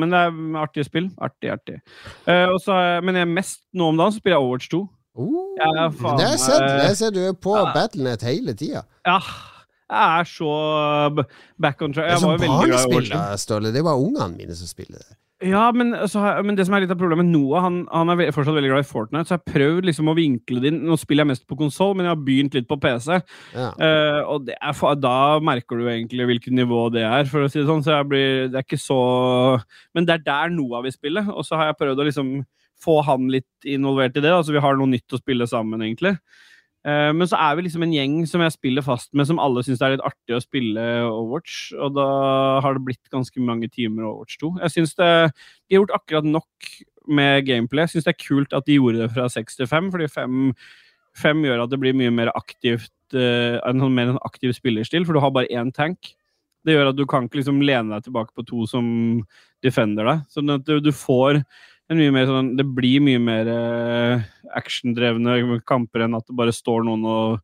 Men 0.00 0.10
det 0.14 0.22
er 0.24 0.40
artige 0.62 0.86
spill. 0.88 1.10
Artig, 1.22 1.50
artig. 1.52 1.78
Uh, 2.26 2.48
og 2.54 2.58
så, 2.64 2.78
men 3.04 3.18
jeg 3.18 3.26
er 3.28 3.32
mest 3.36 3.62
nå 3.76 3.90
om 3.92 4.00
dagen 4.00 4.14
så 4.16 4.22
spiller 4.22 4.36
jeg 4.38 4.46
Overwatch 4.46 4.68
2. 4.74 4.82
Uh, 5.12 5.40
Ja, 5.60 5.88
faen, 5.92 6.18
det 6.22 6.26
er 6.30 6.38
sett. 6.40 6.62
eh, 6.64 6.76
Det 6.88 6.92
ser. 6.98 7.10
Du 7.12 7.20
er 7.26 7.34
på 7.36 7.52
ja. 7.58 7.66
Battlenet 7.74 8.22
hele 8.24 8.54
tida. 8.56 8.84
Ja, 9.06 9.18
jeg 9.92 10.20
er 10.22 10.24
så 10.30 10.52
back 11.60 11.82
on 11.84 11.92
track. 11.92 12.06
Det 12.06 12.14
er 12.14 12.16
Jeg 12.16 12.22
var 12.24 12.38
veldig 12.38 12.48
glad 12.48 12.56
i 12.56 12.70
barnespill, 12.70 12.94
Overwatch 12.96 13.12
2. 13.12 13.18
da, 13.18 13.36
Ståle. 13.42 13.72
Det 13.74 13.82
var 13.84 14.00
ungene 14.00 14.36
mine 14.38 14.56
som 14.56 14.70
spiller 14.70 15.02
det. 15.02 15.18
Ja, 15.42 15.64
men, 15.74 15.90
så 16.08 16.20
har 16.22 16.42
men 16.46 16.56
det 16.58 16.66
som 16.68 16.76
er 16.76 16.84
litt 16.84 16.92
av 16.94 17.00
problemet 17.00 17.26
Noah 17.26 17.64
han, 17.64 17.80
han 17.90 18.12
er 18.12 18.30
fortsatt 18.34 18.54
veldig 18.54 18.70
glad 18.70 18.84
i 18.84 18.88
Fortnite, 18.88 19.26
så 19.26 19.34
jeg 19.34 19.40
har 19.40 19.54
prøvd 19.56 19.88
liksom 19.88 20.10
å 20.12 20.14
vinkle 20.16 20.62
det 20.62 20.70
inn. 20.70 20.80
Nå 20.86 20.98
spiller 21.00 21.24
jeg 21.26 21.32
mest 21.32 21.46
på 21.50 21.58
konsoll, 21.58 21.96
men 21.96 22.06
jeg 22.06 22.14
har 22.14 22.24
begynt 22.28 22.56
litt 22.58 22.68
på 22.70 22.78
PC. 22.82 23.18
Ja. 23.56 23.68
Uh, 23.74 24.20
og 24.34 24.46
det 24.46 24.56
er, 24.58 24.82
da 25.02 25.16
merker 25.42 25.80
du 25.80 25.88
egentlig 25.90 26.28
hvilket 26.30 26.56
nivå 26.56 26.84
det 26.94 27.04
er, 27.08 27.26
for 27.30 27.44
å 27.44 27.50
si 27.50 27.60
det 27.60 27.66
sånn. 27.68 27.82
Så 27.84 27.96
jeg 27.96 28.08
blir, 28.12 28.30
det 28.52 28.60
er 28.60 28.66
ikke 28.66 28.80
så 28.80 29.00
Men 29.96 30.06
det 30.08 30.18
er 30.18 30.26
der 30.28 30.54
Noah 30.54 30.84
vil 30.86 30.94
spille, 30.94 31.26
og 31.32 31.46
så 31.46 31.58
har 31.58 31.72
jeg 31.72 31.80
prøvd 31.82 32.02
å 32.04 32.08
liksom 32.08 32.32
få 32.82 33.00
han 33.06 33.28
litt 33.30 33.68
involvert 33.68 34.16
i 34.18 34.24
det. 34.24 34.32
Altså 34.34 34.54
vi 34.54 34.62
har 34.62 34.78
noe 34.78 34.90
nytt 34.90 35.14
å 35.14 35.20
spille 35.20 35.46
sammen, 35.50 35.82
egentlig. 35.84 36.16
Eh, 36.82 37.10
men 37.14 37.28
så 37.30 37.38
er 37.38 37.56
vi 37.56 37.64
liksom 37.66 37.84
en 37.86 37.94
gjeng 37.94 38.14
som 38.26 38.42
jeg 38.42 38.54
spiller 38.56 38.82
fast 38.82 39.12
med, 39.14 39.28
som 39.28 39.40
alle 39.42 39.62
syns 39.62 39.82
er 39.82 39.94
litt 39.94 40.06
artig 40.06 40.34
å 40.34 40.42
spille 40.42 40.86
Overwatch. 41.06 41.58
Og 41.78 41.94
da 41.98 42.06
har 42.64 42.76
det 42.76 42.86
blitt 42.88 43.12
ganske 43.12 43.42
mange 43.42 43.70
timer 43.70 44.08
Overwatch 44.08 44.40
2. 44.42 44.54
Jeg 44.64 44.74
syns 44.76 44.96
de 44.98 45.10
har 45.10 45.34
gjort 45.76 45.94
akkurat 45.98 46.26
nok 46.26 46.72
med 47.06 47.46
gameplay. 47.46 47.86
Jeg 47.86 47.96
syns 47.96 48.08
det 48.08 48.14
er 48.16 48.24
kult 48.24 48.56
at 48.56 48.66
de 48.66 48.80
gjorde 48.80 49.04
det 49.04 49.12
fra 49.14 49.28
seks 49.30 49.58
til 49.58 49.70
fem, 49.70 49.92
fordi 49.94 50.10
fem, 50.10 51.44
gjør 51.46 51.64
at 51.64 51.70
det 51.70 51.78
blir 51.82 51.96
mye 51.98 52.14
mer 52.14 52.32
aktivt 52.34 53.14
eh, 53.14 53.60
en 53.62 53.82
sånn 53.82 53.94
mer 53.94 54.16
aktiv 54.26 54.54
spillerstil, 54.56 55.06
for 55.06 55.14
du 55.14 55.22
har 55.22 55.34
bare 55.34 55.50
én 55.54 55.70
tank. 55.74 56.14
Det 56.62 56.74
gjør 56.76 56.92
at 56.92 56.98
du 56.98 57.06
kan 57.10 57.26
ikke 57.26 57.40
liksom 57.40 57.62
lene 57.62 57.94
deg 57.94 58.06
tilbake 58.06 58.34
på 58.38 58.46
to 58.46 58.66
som 58.70 58.86
defender 59.62 60.06
deg. 60.06 60.26
Sånn 60.30 60.50
at 60.54 60.66
du, 60.66 60.90
får 60.94 61.42
sånn 61.98 62.52
Det 62.58 62.66
blir 62.76 63.02
mye 63.04 63.20
mer 63.22 63.48
eh, 63.52 64.24
actiondrevne 64.56 65.60
kamper 65.66 66.06
enn 66.06 66.16
at 66.18 66.26
det 66.28 66.36
bare 66.36 66.54
står 66.54 66.84
noen 66.86 67.04
og, 67.08 67.40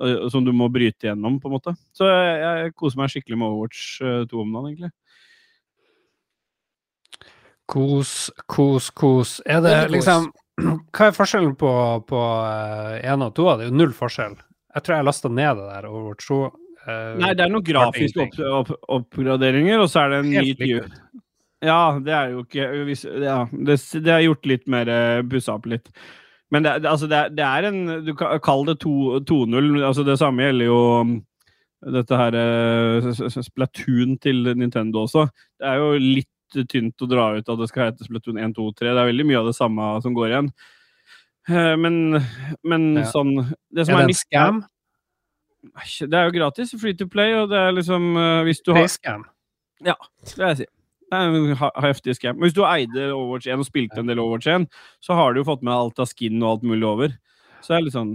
og, 0.00 0.30
som 0.32 0.44
du 0.44 0.52
må 0.56 0.68
bryte 0.72 1.08
gjennom, 1.08 1.38
på 1.40 1.50
en 1.50 1.56
måte. 1.56 1.74
Så 1.96 2.08
jeg, 2.08 2.36
jeg 2.40 2.74
koser 2.74 3.00
meg 3.00 3.12
skikkelig 3.12 3.38
med 3.40 3.48
Overwatch 3.48 3.84
eh, 4.02 4.22
2 4.30 4.42
om 4.42 4.52
dagen, 4.56 4.70
egentlig. 4.72 4.92
Kos, 7.70 8.14
kos, 8.50 8.90
kos. 8.90 9.36
Er 9.46 9.60
det 9.62 9.74
Veldig 9.76 10.00
kos. 10.00 10.08
liksom 10.08 10.30
Hva 10.90 11.06
er 11.06 11.14
forskjellen 11.16 11.52
på, 11.56 11.74
på 12.08 12.22
én 13.06 13.22
og 13.26 13.36
to? 13.36 13.46
Det 13.56 13.68
er 13.68 13.70
jo 13.70 13.78
null 13.78 13.94
forskjell. 13.96 14.34
Jeg 14.74 14.86
tror 14.86 14.98
jeg 14.98 15.06
lasta 15.06 15.30
ned 15.30 15.58
det 15.58 15.68
der 15.70 15.86
Overwatch 15.90 16.26
2. 16.30 16.40
Uh, 16.80 17.18
Nei, 17.20 17.34
det 17.36 17.44
er 17.44 17.52
noen 17.52 17.64
grafiske 17.64 18.24
opp, 18.24 18.38
opp, 18.40 18.70
oppgraderinger, 18.96 19.82
og 19.82 19.90
så 19.92 20.04
er 20.04 20.14
det 20.14 20.20
en 20.22 20.30
ny 20.30 20.38
helt 20.38 20.62
tyv. 20.62 20.78
likt. 20.80 21.00
Ja, 21.62 21.98
det 22.00 22.12
er 22.16 22.30
jo 22.32 22.42
ikke 22.46 22.66
ja, 23.20 23.38
det, 23.52 23.76
det 24.04 24.12
er 24.14 24.22
gjort 24.24 24.46
litt 24.48 24.66
mer 24.72 24.88
uh, 24.88 25.22
pussa 25.28 25.58
opp 25.58 25.66
litt. 25.68 25.90
Men 26.50 26.64
det, 26.64 26.72
altså 26.88 27.06
det, 27.06 27.18
er, 27.18 27.28
det 27.36 27.44
er 27.46 27.66
en 27.68 27.80
Du 28.06 28.14
kan 28.18 28.40
kalle 28.42 28.72
det 28.72 28.80
to- 28.82 29.20
2-0. 29.28 29.84
Altså 29.86 30.02
det 30.08 30.16
samme 30.18 30.42
gjelder 30.48 30.66
jo 30.66 30.78
um, 31.04 31.12
dette 31.94 32.16
her 32.18 32.34
eh, 32.36 33.06
Splatoon 33.44 34.16
til 34.20 34.50
Nintendo 34.58 35.04
også. 35.06 35.26
Det 35.60 35.68
er 35.70 35.78
jo 35.80 35.92
litt 36.00 36.58
tynt 36.68 37.00
å 37.04 37.06
dra 37.08 37.28
ut 37.38 37.46
at 37.48 37.60
det 37.62 37.68
skal 37.70 37.86
hete 37.90 38.04
Splatoon 38.08 38.40
1, 38.42 38.56
2, 38.56 38.66
3. 38.80 38.90
Det 38.90 38.98
er 39.04 39.08
veldig 39.12 39.26
mye 39.30 39.38
av 39.40 39.46
det 39.52 39.54
samme 39.56 39.86
som 40.04 40.16
går 40.16 40.32
igjen. 40.32 40.50
Eh, 41.48 41.76
men, 41.80 42.00
men 42.68 42.90
Ja. 42.98 43.06
sånn 43.14 43.36
Det 43.70 43.86
som 43.86 43.94
Er 43.94 44.00
er, 44.00 44.00
det 44.00 44.02
en 44.02 44.10
nytt- 44.10 44.24
scam? 44.24 44.60
Det 46.10 46.16
er 46.18 46.24
jo 46.28 46.34
gratis. 46.40 46.74
Free 46.80 46.96
to 46.96 47.06
play. 47.06 47.32
Og 47.36 47.48
det 47.52 47.62
er 47.62 47.72
liksom 47.78 48.10
eh, 48.16 48.42
Hvis 48.48 48.60
du 48.64 48.72
har 48.74 48.82
Facecam? 48.88 49.24
det 49.80 49.94
vil 50.36 50.46
jeg 50.48 50.56
si. 50.64 50.66
Heftig 51.10 52.14
scam. 52.16 52.36
Men 52.38 52.46
hvis 52.48 52.56
du 52.56 52.62
eide 52.66 53.08
Overwatch 53.14 53.48
1 53.50 53.62
og 53.62 53.66
spilte 53.68 54.00
en 54.02 54.10
del 54.10 54.20
Overwatch 54.22 54.46
1, 54.52 54.66
så 55.04 55.16
har 55.18 55.32
du 55.34 55.40
jo 55.42 55.48
fått 55.48 55.64
med 55.66 55.74
alt 55.74 55.98
av 56.02 56.08
skin 56.10 56.38
og 56.42 56.50
alt 56.54 56.66
mulig 56.70 56.86
over. 56.86 57.14
Så 57.60 57.72
det 57.74 57.78
er 57.80 57.86
litt 57.88 57.96
sånn 57.98 58.12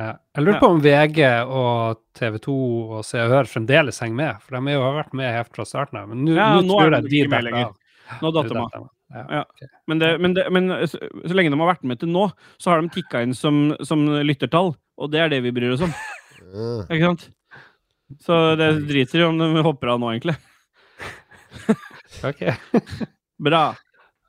Ja. 0.00 0.14
Jeg 0.34 0.44
lurer 0.46 0.60
på 0.62 0.68
om 0.72 0.80
VG 0.80 1.18
og 1.52 1.98
TV 2.16 2.38
2 2.40 2.52
og 2.96 3.04
Se 3.04 3.20
og 3.20 3.28
Hør 3.34 3.48
fremdeles 3.50 3.98
henger 4.00 4.16
med, 4.16 4.38
for 4.40 4.56
de 4.56 4.62
har 4.70 4.78
jo 4.78 4.94
vært 4.96 5.12
med 5.20 5.34
helt 5.36 5.52
fra 5.52 5.66
starten 5.68 5.98
av. 6.00 6.08
Men 6.08 6.24
nå 6.24 6.32
Ja, 6.38 6.46
nu 6.56 6.66
nå 6.70 6.78
tror 6.78 6.96
jeg 6.96 7.04
de 7.04 7.18
ikke 7.20 7.32
med 7.34 7.44
lenger. 7.50 7.66
av. 7.66 8.18
Nå 8.22 8.32
datt 8.32 8.48
De 8.48 8.54
de 8.56 8.62
av. 8.64 8.88
Ja. 9.12 9.24
Ja. 9.36 9.68
Men, 9.92 9.98
det, 10.00 10.08
men, 10.24 10.34
det, 10.34 10.46
men 10.50 10.70
så, 10.88 10.96
så 10.96 11.36
lenge 11.36 11.52
de 11.52 11.58
har 11.60 11.68
vært 11.74 11.84
med 11.84 12.00
til 12.00 12.08
nå, 12.08 12.24
så 12.56 12.72
har 12.72 12.80
de 12.80 12.88
tikka 12.94 13.20
inn 13.26 13.34
som, 13.36 13.74
som 13.84 14.06
lyttertall. 14.24 14.72
Og 14.96 15.12
det 15.12 15.20
er 15.20 15.28
det 15.34 15.42
vi 15.44 15.52
bryr 15.52 15.74
oss 15.76 15.84
om. 15.84 15.92
Ikke 16.88 17.04
sant? 17.10 17.28
Så 18.24 18.38
det 18.60 18.70
driter 18.88 19.20
i 19.20 19.28
om 19.28 19.36
de 19.40 19.62
hopper 19.64 19.92
av 19.92 20.00
nå, 20.00 20.08
egentlig. 20.14 20.36
Ok, 22.22 22.42
Bra. 23.46 23.72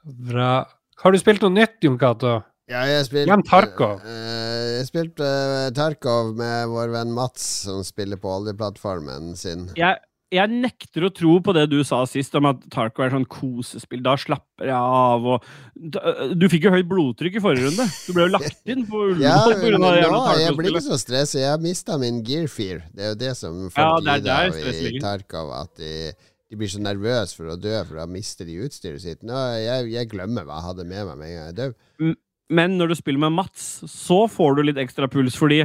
bra. 0.03 0.53
Har 1.03 1.13
du 1.13 1.19
spilt 1.21 1.43
noe 1.43 1.53
nytt, 1.53 1.77
Jon 1.85 1.99
Cato? 2.01 2.39
Ja, 2.71 2.85
jeg 2.87 3.09
spilte 3.09 3.35
Tarkov. 3.49 3.99
Uh, 4.05 4.79
jeg 4.79 4.87
spilte 4.87 5.27
uh, 5.27 5.67
Tarkov 5.75 6.31
med 6.39 6.71
vår 6.71 6.93
venn 6.95 7.11
Mats, 7.13 7.43
som 7.67 7.83
spiller 7.85 8.17
på 8.21 8.31
oljeplattformen 8.31 9.33
sin. 9.37 9.67
Jeg, 9.77 9.99
jeg 10.33 10.49
nekter 10.63 11.05
å 11.05 11.11
tro 11.13 11.35
på 11.43 11.53
det 11.53 11.67
du 11.69 11.81
sa 11.85 11.99
sist 12.09 12.33
om 12.39 12.47
at 12.49 12.63
Tarkov 12.73 13.05
er 13.05 13.13
sånn 13.13 13.27
kosespill. 13.29 14.01
Da 14.05 14.15
slapper 14.17 14.71
jeg 14.71 14.79
av 14.79 15.27
og 15.35 15.45
Du 16.39 16.47
fikk 16.49 16.69
jo 16.69 16.73
høyt 16.73 16.89
blodtrykk 16.89 17.37
i 17.37 17.43
forrige 17.43 17.67
runde. 17.67 17.89
Du 18.07 18.15
ble 18.15 18.25
jo 18.29 18.33
lagt 18.39 18.73
inn 18.73 18.87
på 18.89 19.05
Ja, 19.21 19.43
Ullevål 19.43 19.53
ja, 19.53 19.61
grunn 19.67 19.83
det 19.83 19.91
men 19.91 19.99
jævla 19.99 20.17
nå, 20.17 20.35
jeg 20.41 20.59
blir 20.61 20.73
ikke 20.73 20.85
så 20.87 21.01
stressa. 21.03 21.41
Jeg 21.43 21.51
har 21.51 21.63
mista 21.67 21.99
min 22.01 22.23
gear 22.25 22.49
fear. 22.49 22.85
Det 22.95 23.05
er 23.05 23.13
jo 23.13 23.23
det 23.27 23.33
som 23.43 23.65
folk 23.67 23.83
Ja, 23.83 23.91
det 23.99 24.13
er 24.13 24.23
lider 24.23 24.63
der 24.63 24.71
av 24.71 24.93
i. 24.95 25.01
Tarkov. 25.03 25.57
At 25.59 25.83
de, 25.83 25.93
de 26.53 26.59
blir 26.61 26.69
så 26.69 26.81
nervøse 26.85 27.33
for 27.33 27.49
å 27.49 27.57
dø, 27.57 27.79
for 27.89 27.97
da 27.97 28.05
mister 28.05 28.45
de 28.45 28.59
utstyret 28.67 29.01
sitt. 29.01 29.23
Nå, 29.25 29.33
jeg, 29.63 29.87
jeg 29.95 30.11
glemmer 30.13 30.45
hva 30.45 30.59
jeg 30.59 30.67
hadde 30.69 30.85
med 30.91 31.07
meg 31.09 31.17
med 31.17 31.31
en 31.31 31.33
gang 31.39 31.47
jeg 31.49 31.57
dør. 31.63 31.73
Men 32.53 32.75
når 32.77 32.91
du 32.93 32.95
spiller 32.99 33.23
med 33.25 33.33
Mats, 33.39 33.63
så 33.89 34.27
får 34.29 34.59
du 34.59 34.63
litt 34.67 34.77
ekstra 34.83 35.07
puls, 35.09 35.33
fordi 35.39 35.63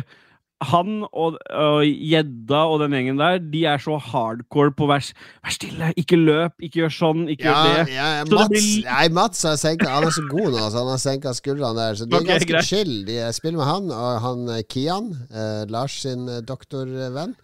han 0.73 1.05
og 1.15 1.37
og 1.55 1.85
gjedda 1.87 2.61
og 2.67 2.81
den 2.83 2.95
gjengen 2.97 3.21
der, 3.21 3.37
de 3.39 3.61
er 3.71 3.79
så 3.79 3.95
hardcore 4.03 4.73
på 4.75 4.89
vær, 4.91 5.05
vær 5.45 5.55
stille, 5.55 5.91
ikke 6.01 6.17
løp, 6.19 6.57
ikke 6.67 6.81
gjør 6.81 6.95
sånn, 6.97 7.21
ikke 7.31 7.47
Ja, 7.47 7.59
gjør 7.69 7.77
det. 7.85 7.93
ja, 7.95 8.07
Så 8.25 8.31
det 8.33 8.39
Mats, 8.41 8.49
blir- 8.57 8.89
nei, 8.89 9.05
Mats 9.21 9.43
har 9.47 9.59
senka 9.61 9.91
Han 9.93 10.09
er 10.09 10.17
så 10.17 10.25
god 10.33 10.49
nå, 10.57 10.65
så 10.65 10.81
han 10.81 10.91
har 10.95 11.03
senka 11.05 11.35
skuldrene 11.39 11.79
der. 11.79 11.95
Så 12.01 12.09
det 12.09 12.17
er 12.17 12.25
okay, 12.25 12.33
ganske 12.33 12.51
greit. 12.57 12.71
chill. 12.73 12.97
De 13.07 13.21
spiller 13.37 13.59
med 13.61 13.69
han 13.71 13.93
og 13.95 14.21
han 14.25 14.49
eh, 14.57 14.63
Kian, 14.67 15.13
eh, 15.31 15.63
Lars 15.71 16.01
sin 16.03 16.25
eh, 16.29 16.41
doktorvenn. 16.49 17.37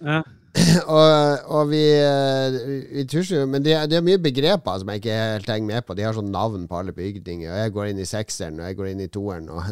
Ja. 0.00 0.22
og, 0.84 1.44
og 1.56 1.70
vi, 1.70 1.80
eh, 1.96 2.56
vi 2.92 3.02
tusjer 3.08 3.38
jo 3.38 3.46
Men 3.48 3.62
det, 3.64 3.72
det 3.88 3.96
er 3.96 4.04
mye 4.04 4.20
begreper 4.20 4.82
som 4.82 4.90
jeg 4.92 5.00
ikke 5.00 5.14
helt 5.16 5.48
henger 5.48 5.68
med 5.70 5.86
på. 5.86 5.96
De 5.96 6.04
har 6.04 6.16
sånn 6.16 6.28
navn 6.34 6.66
på 6.68 6.76
alle 6.76 6.92
bygninger. 6.96 7.48
Og 7.48 7.60
jeg 7.62 7.72
går 7.76 7.88
inn 7.88 8.02
i 8.02 8.08
sekseren, 8.08 8.60
og 8.60 8.68
jeg 8.68 8.76
går 8.76 8.90
inn 8.90 9.00
i 9.00 9.08
toeren. 9.12 9.48
Og, 9.48 9.62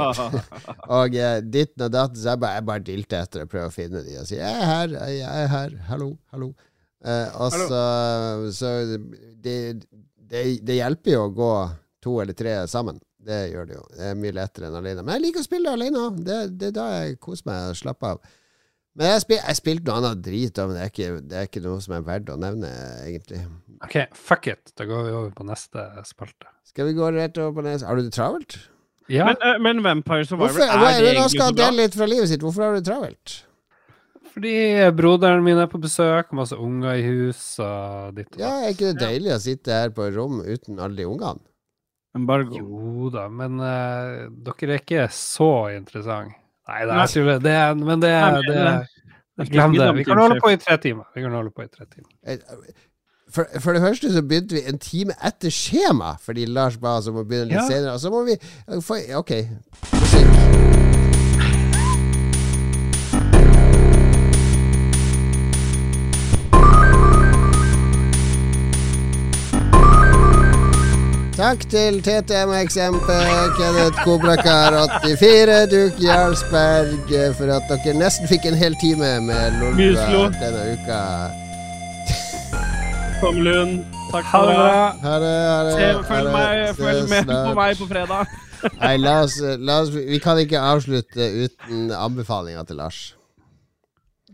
og 0.98 1.18
eh, 1.20 1.40
ditten 1.44 1.84
og 1.84 1.92
datten. 1.92 2.20
Så 2.20 2.32
jeg 2.32 2.42
bare, 2.46 2.60
jeg 2.60 2.68
bare 2.70 2.86
dilter 2.86 3.26
etter 3.26 3.44
og 3.44 3.52
prøver 3.52 3.68
å 3.68 3.74
finne 3.74 4.04
de 4.06 4.16
og 4.22 4.28
sier 4.30 4.40
'Jeg 4.40 4.62
er 4.62 4.70
her, 4.70 4.96
jeg 5.12 5.42
er 5.44 5.52
her. 5.52 5.76
Hallo, 5.90 6.14
hallo'. 6.32 6.54
Uh, 7.04 7.28
og 7.44 7.52
så, 7.52 7.80
så 8.56 8.68
det, 9.44 9.56
det, 10.16 10.44
det 10.64 10.76
hjelper 10.78 11.12
jo 11.12 11.26
å 11.26 11.34
gå 11.36 11.50
to 12.04 12.14
eller 12.22 12.36
tre 12.36 12.62
sammen. 12.72 12.96
Det 13.24 13.42
gjør 13.52 13.68
det 13.68 13.76
jo. 13.76 13.84
Det 13.92 14.08
er 14.08 14.16
mye 14.20 14.36
lettere 14.36 14.70
enn 14.70 14.78
alene. 14.78 15.04
Men 15.04 15.18
jeg 15.18 15.26
liker 15.26 15.44
å 15.44 15.48
spille 15.48 15.76
alene. 15.76 16.06
Det, 16.24 16.38
det 16.56 16.70
er 16.70 16.74
da 16.76 16.86
jeg 16.94 17.20
koser 17.20 17.50
meg 17.50 17.68
og 17.72 17.78
slapper 17.80 18.16
av. 18.16 18.32
Men 18.94 19.08
jeg, 19.10 19.22
spil, 19.24 19.40
jeg 19.40 19.58
spilte 19.58 19.88
noe 19.88 19.98
annet 19.98 20.20
drit, 20.22 20.52
da, 20.54 20.68
men 20.70 20.76
det 20.78 20.82
er, 20.84 20.90
ikke, 20.92 21.22
det 21.30 21.38
er 21.40 21.48
ikke 21.48 21.62
noe 21.64 21.80
som 21.82 21.96
er 21.96 22.04
verdt 22.06 22.28
å 22.30 22.36
nevne, 22.38 22.68
egentlig. 23.02 23.40
OK, 23.82 23.96
fuck 24.14 24.46
it. 24.52 24.70
Da 24.78 24.86
går 24.86 25.08
vi 25.08 25.16
over 25.16 25.32
på 25.34 25.46
neste 25.48 25.86
spalte. 26.06 26.52
Skal 26.70 26.86
vi 26.90 26.94
gå 26.94 27.08
rett 27.14 27.40
over 27.42 27.56
på 27.58 27.64
neste? 27.66 27.88
Har 27.88 27.98
du 27.98 28.06
det 28.06 28.14
travelt? 28.14 28.60
Ja, 29.10 29.26
Men, 29.26 29.40
uh, 29.42 29.58
men 29.60 29.82
Vampire 29.84 30.24
Survivor, 30.24 30.54
Hvorfor, 30.54 30.70
er 30.70 30.78
det 30.78 31.02
nå 31.02 31.10
egentlig 31.10 31.34
skal 31.34 31.42
så 31.42 31.48
han 31.50 31.58
bra? 31.58 31.64
dele 31.66 31.82
litt 31.82 31.98
fra 31.98 32.06
livet 32.08 32.30
sitt. 32.30 32.46
Hvorfor 32.46 32.64
har 32.64 32.76
du 32.76 32.80
det 32.80 32.86
travelt? 32.88 33.34
fordi 34.34 34.52
broderen 34.98 35.44
min 35.46 35.60
er 35.62 35.68
på 35.70 35.78
besøk, 35.78 36.32
masse 36.34 36.56
unger 36.58 36.96
i 36.98 37.02
hus 37.06 37.42
og 37.62 38.16
ditt 38.16 38.32
og 38.34 38.40
Ja. 38.42 38.48
Er 38.64 38.72
ikke 38.74 38.88
det 38.90 39.02
deilig 39.04 39.30
å 39.30 39.42
sitte 39.42 39.76
her 39.76 39.92
på 39.94 40.08
et 40.08 40.16
rom 40.16 40.40
uten 40.42 40.80
alle 40.82 40.98
de 40.98 41.06
ungene? 41.06 41.38
Embargo. 42.18 42.58
Jo 42.58 43.10
da, 43.14 43.28
men 43.30 43.60
uh, 43.62 44.26
dere 44.46 44.74
er 44.74 44.82
ikke 44.82 45.06
så 45.14 45.70
interessante. 45.74 46.34
Nei 46.68 46.80
det 46.88 46.94
er 46.96 47.14
jeg 47.30 47.42
det. 47.44 47.52
er, 47.52 47.74
men 47.74 48.00
det, 48.00 48.10
er- 48.10 48.40
det, 48.48 48.56
er- 48.56 48.90
Glem 49.50 49.72
det. 49.74 49.88
Vi 49.96 50.04
kan 50.06 50.18
holde 50.18 50.40
på 50.40 50.50
i 50.52 50.56
tre 50.56 50.76
timer. 50.78 51.04
Vi 51.14 51.22
kan 51.22 51.32
holde 51.34 51.50
på 51.50 51.62
i 51.64 51.68
tre 51.68 51.84
timer. 51.90 52.10
Eh, 52.26 52.38
For, 53.34 53.48
for 53.60 53.72
det 53.74 53.80
første 53.82 54.12
så 54.14 54.20
begynte 54.22 54.54
vi 54.54 54.60
en 54.70 54.78
time 54.78 55.14
etter 55.26 55.50
skjema, 55.50 56.12
fordi 56.22 56.44
Lars 56.46 56.76
ba 56.78 56.92
oss 57.00 57.08
om 57.10 57.16
å 57.18 57.24
begynne 57.26 57.48
litt 57.50 57.56
Ja. 57.58 57.66
senere. 57.66 57.94
Og 57.96 58.00
så 58.00 58.10
må 58.12 58.20
vi 58.28 58.36
få 58.84 59.00
OK. 59.18 59.32
Takk 71.34 71.64
til 71.66 71.96
TTMXMP, 72.06 73.08
Kenneth 73.58 73.98
Kobrakar84, 74.06 75.54
Duke 75.72 75.98
Jarlsberg, 76.06 77.10
for 77.34 77.50
at 77.56 77.72
dere 77.72 77.94
nesten 77.98 78.30
fikk 78.30 78.46
en 78.46 78.54
hel 78.54 78.76
time 78.78 79.08
med 79.26 79.56
Lolbua 79.58 80.28
denne 80.38 80.62
uka. 80.76 81.00
Tom 83.18 83.40
Lund, 83.42 83.80
takk 84.12 84.30
for 84.30 84.46
det. 84.46 84.60
Ha 85.02 85.16
det. 85.24 85.34
Ha 85.50 85.58
det. 85.66 85.74
Følg, 85.80 86.04
følg 86.78 87.08
med 87.10 87.26
snart. 87.26 87.48
på 87.48 87.56
meg 87.58 87.82
på 87.82 87.88
fredag. 87.90 88.38
Nei, 88.84 88.94
la 89.02 89.16
oss, 89.24 89.34
la 89.42 89.80
oss 89.82 89.90
Vi 89.92 90.18
kan 90.22 90.38
ikke 90.40 90.62
avslutte 90.62 91.26
uten 91.44 91.90
anbefalinga 91.98 92.62
til 92.68 92.78
Lars. 92.78 93.00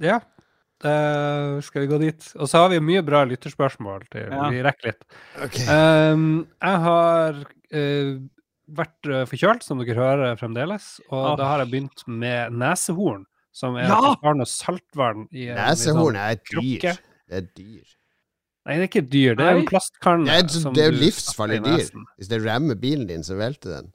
Ja. 0.05 0.20
Eh, 0.85 1.61
skal 1.66 1.83
vi 1.85 1.89
gå 1.91 1.99
dit? 2.01 2.26
Og 2.41 2.49
så 2.51 2.62
har 2.64 2.68
vi 2.72 2.81
mye 2.81 3.03
bra 3.07 3.24
lytterspørsmål. 3.28 4.09
til 4.12 4.28
Ja. 4.31 4.49
Vi 4.51 4.62
rekker 4.62 4.93
litt. 4.93 5.03
Okay. 5.47 5.66
Um, 5.68 6.47
jeg 6.62 6.81
har 6.87 7.41
uh, 7.45 8.12
vært 8.70 9.11
eh, 9.11 9.24
forkjølt, 9.26 9.64
som 9.66 9.78
dere 9.83 9.97
hører 9.99 10.37
fremdeles, 10.39 11.01
og 11.11 11.33
Ah. 11.33 11.37
da 11.37 11.45
har 11.51 11.59
jeg 11.64 11.70
begynt 11.72 12.05
med 12.07 12.53
nesehorn, 12.53 13.24
som 13.53 13.76
er 13.76 13.89
Ja! 13.89 14.14
og 14.14 14.47
saltvann 14.47 15.26
i 15.33 15.49
en 15.51 15.57
Nesehorn 15.57 16.14
sånn 16.14 16.20
er 16.20 16.31
et 16.37 16.45
dyr. 16.45 16.78
krukke. 16.78 16.99
Det 17.28 17.37
er 17.37 17.49
dyr. 17.57 17.97
Nei, 18.66 18.74
det 18.76 18.83
er 18.83 18.89
ikke 18.89 19.03
et 19.03 19.11
dyr, 19.11 19.35
det 19.35 19.47
er 19.47 19.57
en 19.57 19.66
plastkanne. 19.66 20.24
Det 20.26 20.37
er, 20.45 20.49
som 20.49 20.74
det 20.74 20.85
er 20.85 20.91
jo 20.93 20.99
livsfarlig 21.01 21.62
dyr. 21.64 21.91
Hvis 22.18 22.28
det 22.28 22.45
rammer 22.45 22.74
bilen 22.76 23.07
din, 23.09 23.22
så 23.24 23.35
velter 23.39 23.81
den. 23.81 23.93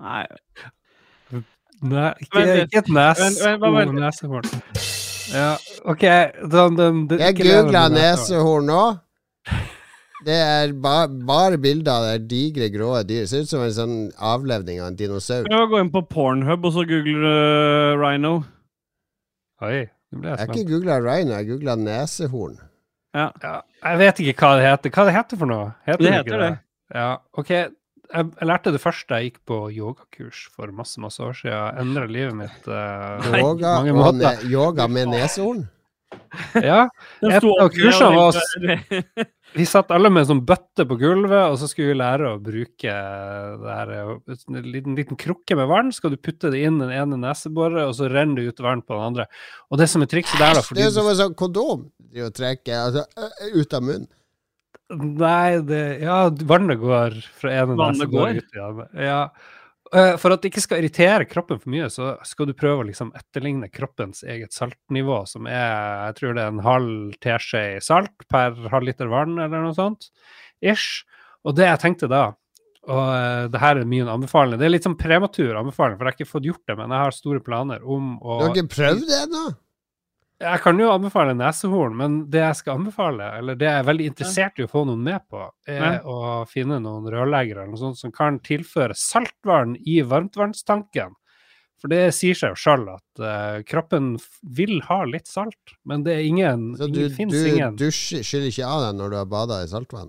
Nei. 0.00 0.26
Nei, 1.86 2.14
ikke, 2.24 2.42
ikke 2.64 2.78
et 2.80 2.88
Vent, 2.88 3.18
vent, 3.20 3.60
bare 3.60 3.92
neshorn. 3.92 4.48
Ja, 5.32 5.56
OK. 5.84 6.04
Den, 6.52 6.76
den, 6.78 7.02
den, 7.10 7.22
Jeg 7.22 7.38
googla 7.40 7.86
nesehorn 7.92 8.68
nå. 8.70 8.84
Det 10.26 10.34
er 10.34 10.72
ba 10.82 11.06
bare 11.06 11.58
bilder 11.62 11.92
av 11.92 12.06
det 12.08 12.28
digre, 12.30 12.68
grå 12.74 12.94
dyret. 13.06 13.26
Det 13.26 13.30
ser 13.30 13.44
ut 13.44 13.50
som 13.50 13.62
en 13.62 13.74
sånn 13.74 13.96
avlevning 14.18 14.80
av 14.82 14.90
en 14.90 14.98
dinosaur. 14.98 15.46
Prøv 15.46 15.66
å 15.66 15.70
gå 15.70 15.82
inn 15.84 15.92
på 15.94 16.02
Pornhub 16.10 16.66
og 16.66 16.74
så 16.74 16.86
google 16.88 17.30
uh, 17.30 17.98
Rhino. 18.00 18.38
Oi, 19.66 19.86
nå 20.12 20.20
ble 20.20 20.32
Jeg 20.32 20.38
jeg 20.38 20.48
har 20.48 20.56
ikke 20.56 20.70
googla 20.72 20.96
rhino, 21.00 21.36
jeg 21.36 21.50
googla 21.52 21.76
nesehorn. 21.80 22.58
Ja. 23.16 23.30
Ja, 23.40 23.54
jeg 23.86 24.00
vet 24.02 24.22
ikke 24.24 24.34
hva 24.42 24.56
det 24.58 24.66
heter. 24.66 24.92
Hva 24.92 25.06
det 25.08 25.14
heter 25.16 25.40
for 25.40 25.52
noe? 25.52 25.68
Heter 25.88 26.02
Det 26.02 26.10
det 26.10 26.16
heter 26.18 26.42
det. 26.42 26.50
Ja, 26.94 27.10
OK. 27.40 27.52
Jeg, 28.06 28.28
jeg 28.40 28.48
lærte 28.48 28.72
det 28.74 28.82
første 28.82 29.18
jeg 29.18 29.30
gikk 29.30 29.40
på 29.50 29.60
yogakurs 29.74 30.46
for 30.54 30.72
masse, 30.74 31.00
masse 31.02 31.22
år 31.22 31.38
siden. 31.38 31.80
Endra 31.82 32.06
livet 32.10 32.36
mitt 32.38 32.68
eh, 32.68 33.30
Yoga, 33.40 33.78
mange 33.80 33.96
måter. 33.96 34.20
ne 34.20 34.52
yoga 34.52 34.86
med 34.90 35.10
neshorn? 35.14 35.64
Ja. 36.54 36.86
Et 37.24 37.44
av 37.44 37.68
kursene 37.72 38.12
var 38.14 38.28
oss, 38.30 38.38
Vi 39.56 39.64
satt 39.68 39.92
alle 39.94 40.10
med 40.12 40.24
en 40.24 40.28
sånn 40.28 40.42
bøtte 40.46 40.84
på 40.88 40.98
gulvet, 41.00 41.48
og 41.48 41.56
så 41.60 41.68
skulle 41.70 41.94
vi 41.94 41.98
lære 41.98 42.32
å 42.34 42.40
bruke 42.42 42.92
det 43.62 43.76
her, 43.78 43.92
eh, 43.94 44.34
en 44.52 44.58
liten, 44.66 44.96
liten 44.98 45.18
krukke 45.20 45.56
med 45.56 45.70
vann. 45.70 45.92
Skal 45.94 46.12
du 46.12 46.18
putte 46.20 46.50
det 46.52 46.60
inn 46.66 46.80
den 46.82 46.92
ene 46.92 47.18
neseboret, 47.20 47.86
og 47.86 47.94
så 47.96 48.10
renner 48.12 48.42
det 48.42 48.52
ut 48.52 48.64
vann 48.66 48.84
på 48.84 48.96
den 48.96 49.06
andre. 49.06 49.28
Og 49.70 49.80
det 49.80 49.88
som 49.92 50.04
er 50.04 50.10
trikset 50.12 50.42
der, 50.42 50.58
da 50.58 50.64
fordi 50.66 50.82
det 50.82 50.90
er 50.90 50.96
som 50.98 51.08
en 51.08 51.20
sånn 51.22 51.38
kondom 51.38 51.86
du 52.12 52.22
å 52.26 52.32
trekke 52.34 52.82
altså, 52.84 53.06
ut 53.54 53.76
av 53.76 53.86
munnen. 53.86 54.10
Nei, 54.90 55.58
det 55.66 55.82
Ja, 56.04 56.28
vannet 56.46 56.78
går 56.78 57.16
fra 57.40 57.50
ene 57.62 57.74
nese 57.78 58.06
går? 58.10 58.36
ut 58.38 58.54
i 58.54 58.60
andre. 58.62 58.88
Ja. 58.94 59.20
Eh, 59.94 60.16
For 60.18 60.34
at 60.34 60.42
det 60.42 60.52
ikke 60.52 60.62
skal 60.62 60.78
irritere 60.82 61.26
kroppen 61.30 61.60
for 61.62 61.70
mye, 61.70 61.88
så 61.90 62.16
skal 62.26 62.46
du 62.46 62.54
prøve 62.58 62.84
å 62.84 62.86
liksom 62.86 63.12
etterligne 63.18 63.68
kroppens 63.70 64.22
eget 64.26 64.52
saltnivå, 64.54 65.24
som 65.26 65.46
er 65.46 66.06
jeg 66.08 66.16
tror 66.20 66.34
det 66.34 66.42
er 66.44 66.54
en 66.54 66.64
halv 66.66 67.12
teskje 67.22 67.82
salt 67.82 68.26
per 68.30 68.54
halv 68.70 68.86
liter 68.86 69.10
vann, 69.10 69.38
eller 69.38 69.62
noe 69.62 69.74
sånt. 69.74 70.10
Ish. 70.62 71.04
Og 71.46 71.54
det 71.58 71.66
jeg 71.66 71.82
tenkte 71.82 72.08
da 72.10 72.24
og 72.86 73.08
eh, 73.10 73.48
det 73.50 73.58
her 73.58 73.80
er 73.80 73.84
min 73.90 74.06
anbefaling. 74.06 74.60
Det 74.60 74.66
er 74.68 74.70
litt 74.70 74.84
sånn 74.86 74.98
prematur 74.98 75.56
anbefaling, 75.58 75.96
for 75.98 76.06
jeg 76.06 76.12
har 76.12 76.18
ikke 76.20 76.30
fått 76.30 76.44
gjort 76.46 76.62
det, 76.70 76.76
men 76.78 76.92
jeg 76.94 77.02
har 77.02 77.14
store 77.16 77.40
planer 77.42 77.82
om 77.82 78.12
å 78.22 78.36
Du 78.38 78.44
har 78.46 78.54
ikke 78.54 78.74
prøvd 78.76 79.06
det 79.08 79.16
ennå? 79.24 79.40
Jeg 80.42 80.60
kan 80.60 80.78
jo 80.80 80.90
anbefale 80.92 81.32
nesehorn, 81.36 81.94
men 81.96 82.16
det 82.30 82.42
jeg 82.42 82.56
skal 82.60 82.80
anbefale, 82.80 83.28
eller 83.38 83.56
det 83.56 83.68
jeg 83.68 83.80
er 83.82 83.86
veldig 83.88 84.08
interessert 84.12 84.58
i 84.60 84.66
å 84.66 84.70
få 84.70 84.82
noen 84.88 85.02
med 85.06 85.22
på, 85.32 85.44
er 85.66 85.80
Ja. 85.80 85.92
å 86.04 86.44
finne 86.48 86.80
noen 86.82 87.06
rørleggere 87.08 87.62
eller 87.64 87.72
noe 87.72 87.80
sånt 87.80 87.98
som 87.98 88.12
kan 88.12 88.38
tilføre 88.40 88.94
saltvann 88.94 89.76
i 89.86 90.02
varmtvannstanken. 90.02 91.14
For 91.80 91.88
det 91.92 92.14
sier 92.16 92.34
seg 92.34 92.54
jo 92.54 92.56
sjøl 92.56 92.86
at 92.94 93.20
uh, 93.20 93.62
kroppen 93.68 94.14
vil 94.56 94.78
ha 94.88 95.02
litt 95.04 95.26
salt, 95.28 95.74
men 95.84 96.04
det 96.04 96.14
er 96.14 96.24
ingen, 96.24 96.70
Så 96.76 96.88
du, 96.88 97.02
ingen 97.06 97.28
du 97.28 97.48
ingen 97.48 97.76
dusjer, 97.76 98.22
skyller 98.24 98.48
ikke 98.48 98.68
av 98.68 98.80
deg 98.86 98.96
når 99.00 99.10
du 99.12 99.16
har 99.20 99.26
bada 99.28 99.58
i 99.64 99.68
saltvann? 99.68 100.08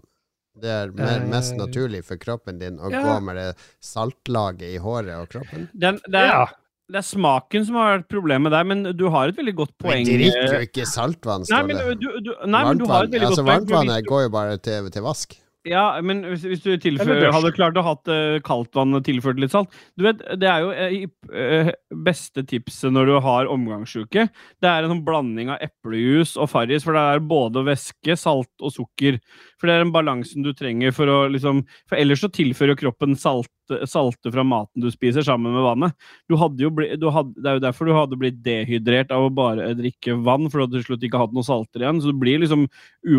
Det 0.57 0.69
er 0.73 0.93
mer, 0.95 1.19
mest 1.29 1.53
Eh, 1.53 1.59
naturlig 1.59 1.99
for 2.07 2.17
kroppen 2.17 2.57
din 2.57 2.79
å 2.79 2.89
ja. 2.89 3.03
gå 3.03 3.19
med 3.21 3.35
det 3.37 3.49
saltlaget 3.83 4.71
i 4.73 4.79
håret 4.81 5.19
og 5.19 5.27
kroppen? 5.29 5.67
Den, 5.73 5.99
er, 6.09 6.25
Ja. 6.31 6.45
Det 6.87 7.01
er 7.01 7.03
smaken 7.03 7.65
som 7.67 7.79
har 7.79 7.97
vært 7.97 8.07
problemet 8.11 8.53
der, 8.53 8.67
men 8.67 8.85
du 8.95 9.07
har 9.11 9.31
et 9.31 9.39
veldig 9.39 9.55
godt 9.57 9.73
Men 9.75 9.89
poeng. 9.89 10.07
drikker 10.07 10.53
jo 10.55 10.61
ikke 10.69 10.85
saltvann, 10.87 11.43
står 11.47 11.73
det. 11.73 11.97
du, 11.99 12.07
du, 12.23 12.31
nei, 12.47 12.63
men 12.69 12.79
du 12.79 12.87
har 12.87 13.09
et 13.09 13.11
veldig 13.11 13.33
altså, 13.33 13.43
varmtvannet 13.47 14.07
går 14.07 14.27
jo 14.27 14.31
bare 14.37 14.55
til, 14.63 14.87
til 14.93 15.05
vask. 15.05 15.35
Ja, 15.67 15.83
men 16.03 16.21
hvis, 16.23 16.45
hvis 16.47 16.61
du 16.63 16.69
tilfører, 16.79 17.31
hadde 17.33 17.51
klart 17.55 17.77
å 17.79 17.83
ha 17.85 17.93
uh, 18.07 18.37
kaldtvann 18.45 18.95
tilført 19.05 19.39
litt 19.41 19.53
salt 19.53 19.73
Du 19.99 20.05
vet, 20.05 20.21
Det 20.39 20.47
er 20.47 20.63
jo 20.63 20.71
eh, 20.71 21.07
eh, 21.33 21.71
beste 22.05 22.43
tipset 22.47 22.93
når 22.93 23.09
du 23.09 23.15
har 23.25 23.51
omgangssjuke. 23.51 24.27
Det 24.63 24.69
er 24.69 24.85
en 24.85 24.93
sånn 24.93 25.03
blanding 25.07 25.51
av 25.53 25.63
eplejus 25.65 26.35
og 26.39 26.51
Farris, 26.53 26.85
for 26.87 26.95
det 26.95 27.03
er 27.03 27.25
både 27.33 27.65
væske, 27.67 28.15
salt 28.19 28.63
og 28.63 28.73
sukker. 28.75 29.19
For 29.57 29.67
det 29.67 29.75
er 29.75 29.83
den 29.83 29.95
balansen 29.95 30.45
du 30.45 30.53
trenger 30.55 30.95
for 30.95 31.11
å 31.11 31.19
liksom 31.33 31.65
For 31.89 31.99
ellers 31.99 32.23
så 32.23 32.31
tilfører 32.31 32.79
kroppen 32.79 33.17
salt, 33.19 33.51
salte 33.89 34.31
fra 34.33 34.43
maten 34.47 34.83
du 34.83 34.89
spiser, 34.93 35.25
sammen 35.25 35.53
med 35.55 35.65
vannet. 35.65 35.95
Du 36.29 36.35
hadde 36.39 36.63
jo 36.63 36.71
bli, 36.73 36.89
du 36.99 37.07
hadde, 37.13 37.33
det 37.41 37.49
er 37.51 37.57
jo 37.59 37.63
derfor 37.65 37.89
du 37.89 37.93
hadde 37.95 38.19
blitt 38.19 38.39
dehydrert 38.45 39.11
av 39.15 39.27
å 39.27 39.33
bare 39.33 39.71
drikke 39.77 40.15
vann, 40.25 40.47
for 40.49 40.59
du 40.59 40.65
hadde 40.65 40.79
til 40.81 40.87
slutt 40.89 41.05
ikke 41.07 41.21
hatt 41.21 41.35
noe 41.35 41.45
salter 41.47 41.83
igjen. 41.83 42.01
Så 42.03 42.13
du 42.13 42.21
blir 42.21 42.41
liksom 42.43 42.65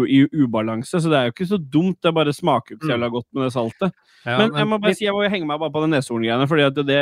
i 0.09 0.22
ubalanse. 0.40 1.01
Så 1.01 1.12
det 1.12 1.18
er 1.20 1.28
jo 1.30 1.36
ikke 1.36 1.51
så 1.53 1.61
dumt. 1.61 2.01
Det 2.05 2.14
bare 2.16 2.34
smaker 2.36 2.74
jo 2.74 2.80
ikke 2.80 2.88
så 2.90 2.94
jævla 2.96 3.12
godt 3.14 3.28
med 3.32 3.46
det 3.46 3.53
saltet. 3.57 3.94
Ja, 4.26 4.34
men 4.40 4.57
jeg 4.59 4.68
må 4.72 4.80
bare 4.82 4.96
si, 4.99 5.07
jeg 5.07 5.14
må 5.14 5.22
jo 5.24 5.30
henge 5.32 5.46
meg 5.49 5.61
bare 5.62 5.72
på 5.74 5.84
det 5.84 5.92
neshorngreiene, 5.94 6.49
for 6.51 6.59
det, 6.61 6.86
det, 6.88 6.99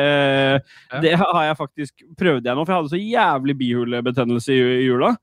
Ja. 0.93 1.01
det 1.03 1.15
har 1.23 1.43
jeg 1.49 1.57
faktisk 1.59 2.07
prøvd 2.21 2.45
jeg 2.47 2.55
nå, 2.57 2.65
for 2.67 2.73
jeg 2.75 2.83
hadde 2.83 2.95
så 2.95 3.01
jævlig 3.01 3.57
bihulebetennelse 3.63 4.53
i, 4.55 4.63
i 4.83 4.87
jula. 4.87 5.15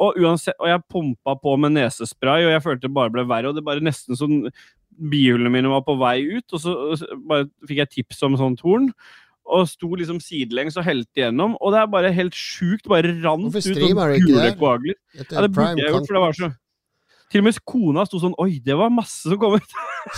Og, 0.00 0.16
uansett, 0.16 0.56
og 0.58 0.70
jeg 0.70 0.80
pumpa 0.88 1.34
på 1.42 1.52
med 1.60 1.74
nesespray, 1.76 2.46
og 2.46 2.54
jeg 2.54 2.62
følte 2.64 2.86
det 2.88 2.94
bare 2.96 3.12
ble 3.12 3.26
verre. 3.28 3.50
Og 3.50 3.58
det 3.58 3.64
bare 3.66 3.84
nesten 3.84 4.16
sånn 4.18 4.38
Bihulene 4.98 5.52
mine 5.52 5.72
var 5.72 5.84
på 5.86 5.96
vei 6.00 6.18
ut, 6.36 6.46
og 6.52 6.62
så, 6.62 6.76
og 6.92 6.98
så 7.00 7.18
bare 7.28 7.48
fikk 7.68 7.82
jeg 7.82 7.92
tips 7.98 8.24
om 8.28 8.38
sånn 8.40 8.56
torn. 8.60 8.90
Og 9.52 9.66
sto 9.66 9.88
liksom 9.98 10.20
sidelengs 10.22 10.76
og 10.78 10.86
helte 10.86 11.18
igjennom, 11.18 11.56
og 11.58 11.74
det 11.74 11.80
er 11.80 11.88
bare 11.90 12.12
helt 12.14 12.36
sjukt. 12.38 12.86
Bare 12.90 13.10
rant 13.24 13.48
ut 13.48 13.56
Hvorfor 13.56 13.64
sånn 13.66 14.58
koagler. 14.60 14.98
Ja, 15.18 15.24
det 15.42 15.50
burde 15.50 15.72
jeg 15.82 15.90
gjort, 15.90 16.06
for 16.06 16.18
det 16.18 16.22
var 16.22 16.38
så 16.38 16.52
Til 17.32 17.40
og 17.40 17.44
med 17.46 17.58
kona 17.64 18.02
sto 18.04 18.18
sånn 18.20 18.34
Oi, 18.42 18.58
det 18.60 18.74
var 18.76 18.90
masse 18.92 19.24
som 19.24 19.38
kom 19.40 19.54
ut! 19.56 19.70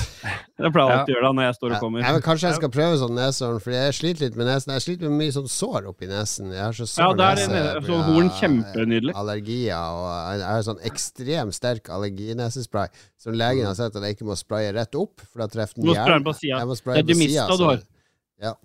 det 0.59 0.71
pleier 0.75 0.91
jeg 0.91 0.99
alltid 0.99 1.13
å 1.13 1.15
gjøre 1.15 1.27
da 1.29 1.33
når 1.39 1.45
jeg 1.47 1.57
står 1.59 1.75
og 1.77 1.83
kommer. 1.85 2.03
Ja, 2.03 2.11
men 2.17 2.25
kanskje 2.25 2.49
jeg 2.51 2.57
skal 2.59 2.73
prøve 2.75 2.97
sånn 2.99 3.15
neshorn, 3.15 3.61
for 3.63 3.75
jeg 3.77 3.95
sliter 3.95 4.25
litt 4.27 4.39
med 4.41 4.49
nesen. 4.51 4.73
Jeg 4.75 4.83
sliter 4.87 5.13
med 5.13 5.21
mye 5.23 5.35
sånn 5.37 5.47
sår 5.53 5.87
oppi 5.93 6.09
nesen. 6.11 6.51
Jeg 6.51 6.65
har 6.65 6.75
så 6.75 6.89
Ja, 6.89 6.91
sår 7.07 7.17
der 7.21 7.31
er 7.31 7.37
nese. 7.37 7.53
det- 7.55 7.71
sånn 7.71 7.87
grunn 7.87 8.05
horn 8.09 8.31
kjempenydelig. 8.41 9.15
Allergier, 9.15 9.79
og 9.79 10.11
jeg 10.41 10.49
har 10.51 10.67
sånn 10.67 10.83
ekstremt 10.91 11.55
sterk 11.55 11.91
allerginesespray 11.95 12.89
som 13.17 13.33
legen 13.39 13.67
har 13.71 13.79
sett 13.79 13.95
at 13.95 14.03
jeg 14.03 14.17
ikke 14.19 14.27
må 14.33 14.35
spraye 14.41 14.75
rett 14.75 14.95
opp, 14.99 15.21
for 15.31 15.45
da 15.45 15.47
treffer 15.47 15.79
Du 15.79 15.87
den 15.87 15.91
må 15.93 15.95
spraye 15.95 16.07
den 16.07 16.15
hjernen. 16.19 16.25
på 16.27 16.35
sida. 16.35 16.59
Jeg 16.59 16.67
må 16.67 16.75
Det 16.75 16.83
spraye 16.83 16.99
er 16.99 17.03
på 17.05 17.15
sida. 17.15 17.57
du 17.57 17.65
har. 18.49 18.57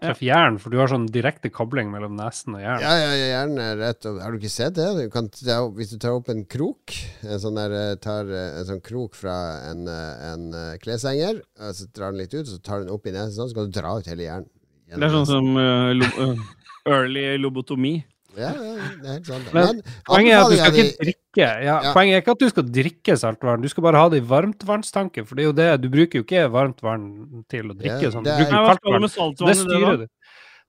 Treff 0.00 0.22
hjernen, 0.24 0.56
for 0.62 0.72
du 0.72 0.78
har 0.80 0.88
sånn 0.88 1.06
direkte 1.12 1.50
kobling 1.52 1.90
mellom 1.92 2.14
nesen 2.16 2.54
og 2.56 2.62
hjernen. 2.62 2.84
Ja, 2.86 2.92
ja, 2.96 3.10
ja, 3.12 3.26
gjerne 3.34 3.66
rett 3.76 4.06
over. 4.08 4.22
Har 4.24 4.32
du 4.32 4.38
ikke 4.40 4.52
sett 4.52 4.78
det? 4.78 4.86
Du 4.96 5.10
kan 5.12 5.28
hvis 5.76 5.92
du 5.92 5.98
tar 6.00 6.16
opp 6.16 6.30
en 6.32 6.46
krok, 6.48 6.94
en 7.20 7.42
sånn 7.42 7.58
der, 7.60 7.74
eh, 7.76 7.98
tar 8.00 8.30
eh, 8.32 8.54
en 8.62 8.68
sånn 8.70 8.80
krok 8.84 9.18
fra 9.18 9.34
en, 9.68 9.84
eh, 9.92 10.30
en 10.30 10.46
kleshenger, 10.80 11.42
så 11.60 11.90
drar 11.92 12.14
den 12.14 12.22
litt 12.22 12.32
ut, 12.32 12.48
så 12.48 12.56
tar 12.64 12.80
den 12.80 12.94
opp 12.94 13.04
i 13.04 13.12
nesen 13.12 13.36
sånn, 13.36 13.52
så 13.52 13.60
kan 13.60 13.68
du 13.68 13.76
dra 13.76 13.92
ut 13.98 14.08
hele 14.08 14.24
hjernen. 14.24 14.48
Det 14.90 15.06
er 15.06 15.12
sånn 15.14 15.28
som 15.28 15.52
uh, 15.54 15.92
lo 15.94 16.08
uh, 16.18 16.40
early 16.88 17.36
lobotomi. 17.38 18.00
Ja, 18.38 18.50
ja, 18.54 18.74
det 19.02 19.08
er 19.08 19.12
helt 19.16 19.26
sant. 19.26 19.48
Men 19.52 19.66
Men 19.80 19.82
Poenget 20.06 20.32
er 20.34 20.40
at 20.44 20.50
du 20.50 20.56
skal 20.56 20.76
ikke 20.78 21.04
drikke 21.04 21.40
ja, 21.40 21.80
Ja. 21.82 21.92
Poenget 21.94 22.14
er 22.14 22.22
ikke 22.22 22.34
at 22.36 22.38
du 22.44 22.48
skal 22.52 22.62
drikke 22.76 23.16
saltvann, 23.18 23.62
du 23.62 23.68
skal 23.68 23.82
bare 23.82 23.96
ha 23.98 24.08
det 24.12 24.20
i 24.22 24.26
varmtvannstanken. 24.26 25.26
For 25.26 25.34
det 25.34 25.42
er 25.44 25.48
jo 25.50 25.56
det, 25.58 25.68
du 25.82 25.88
bruker 25.90 26.20
jo 26.20 26.24
ikke 26.26 26.44
varmt 26.54 26.80
vann 26.82 27.44
til 27.50 27.70
å 27.70 27.74
drikke 27.74 28.02
Ja, 28.06 28.10
sånn. 28.14 28.24
det 28.24 28.36
Du 28.36 28.42
er- 28.42 28.50
bruker 28.50 28.66
kaldt 28.70 28.84
vann. 28.84 29.46
Det 29.48 29.56
styrer 29.56 29.96
du. 30.04 30.06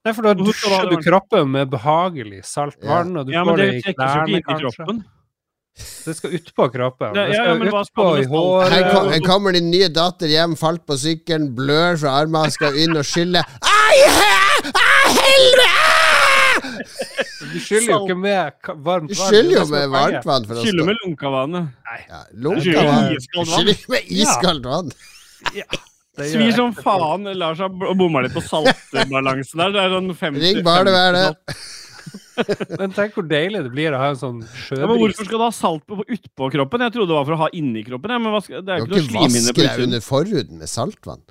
Nei, 0.04 0.12
for 0.12 0.22
da 0.26 0.34
dusjer 0.34 0.90
du 0.90 0.96
kroppen 0.98 1.50
med 1.52 1.70
behagelig 1.70 2.42
saltvann, 2.44 3.16
og 3.20 3.26
du 3.26 3.32
Ja, 3.32 3.44
får 3.44 3.56
det 3.56 3.70
det 3.70 3.74
i 3.86 3.92
klærne, 3.94 4.28
i 4.38 4.42
kanskje. 4.42 4.72
kroppen. 4.74 5.04
Det 6.04 6.16
skal 6.16 6.30
utpå 6.36 6.66
kroppen. 6.72 7.14
Det 7.14 7.32
skal 7.32 7.46
ja, 7.46 7.54
ja, 7.54 7.54
utpå 7.54 8.06
i 8.20 8.24
håret. 8.26 8.72
her, 8.72 8.90
kom, 8.92 9.06
her 9.12 9.20
kommer 9.20 9.52
din 9.52 9.70
nye 9.70 9.88
datter 9.88 10.26
hjem, 10.28 10.54
falt 10.58 10.84
på 10.84 10.98
sykkelen, 10.98 11.54
blør 11.54 11.96
fra 12.02 12.10
armene, 12.20 12.50
skal 12.50 12.74
inn 12.76 12.94
og 12.96 13.04
skylle. 13.06 13.40
Ai, 13.62 13.96
he- 14.18 14.72
ai, 14.74 15.06
helvete! 15.22 17.11
Du 17.52 17.60
skyller 17.60 17.92
jo 17.92 18.00
ikke 18.06 18.18
med 18.18 18.36
varmt 18.38 18.84
varmt 18.86 19.12
Du 19.12 19.14
vann. 19.14 19.28
skyller 19.30 19.52
er 19.52 19.58
jo 19.58 19.64
det 19.64 19.70
med 19.76 19.94
varmt 19.94 20.28
vann 20.28 20.48
for 20.48 20.58
å 20.58 20.66
Skyller 20.66 20.88
med 20.90 21.00
lunka 21.04 21.32
vannet. 21.36 21.72
ja, 22.08 22.20
skyller 22.60 23.88
med 23.94 24.12
iskaldt 24.22 24.68
vann. 24.68 24.92
Vann. 24.92 25.80
Det 26.12 26.26
Svir 26.28 26.50
som 26.52 26.74
faen. 26.76 27.24
Lars 27.40 27.60
har 27.62 27.70
bomma 27.72 28.20
litt 28.20 28.34
på 28.36 28.42
saltbalansen 28.44 29.62
der. 29.62 29.70
Det 29.72 29.80
er 29.80 29.94
sånn 29.94 30.10
50 30.12 30.42
Ring 30.44 30.58
barnevernet. 30.66 31.54
Men 32.80 32.92
tenk 32.92 33.16
hvor 33.16 33.24
deilig 33.28 33.62
det 33.64 33.70
blir 33.72 33.94
å 33.94 34.00
ha 34.00 34.10
en 34.12 34.18
sånn 34.18 34.38
Ja, 34.72 34.86
men 34.88 34.98
hvorfor 34.98 35.26
skal 35.28 35.38
du 35.38 35.44
ha 35.44 35.50
salt 35.54 35.84
på, 35.88 35.98
utpå 36.00 36.48
kroppen? 36.54 36.84
Jeg 36.86 36.94
trodde 36.96 37.12
det 37.12 37.16
var 37.18 37.26
for 37.28 37.36
å 37.36 37.40
ha 37.44 37.48
inni 37.56 37.84
kroppen. 37.86 38.12
Ja, 38.12 38.18
men 38.22 38.34
det 38.34 38.72
er 38.76 38.84
Du 38.84 38.96
jo 38.96 38.96
kan 38.96 39.04
ikke 39.04 39.12
noe 39.12 39.28
ikke 39.28 39.36
vaske 39.36 39.66
deg 39.68 39.84
under 39.86 40.04
forhuden 40.04 40.62
med 40.62 40.72
saltvann. 40.72 41.22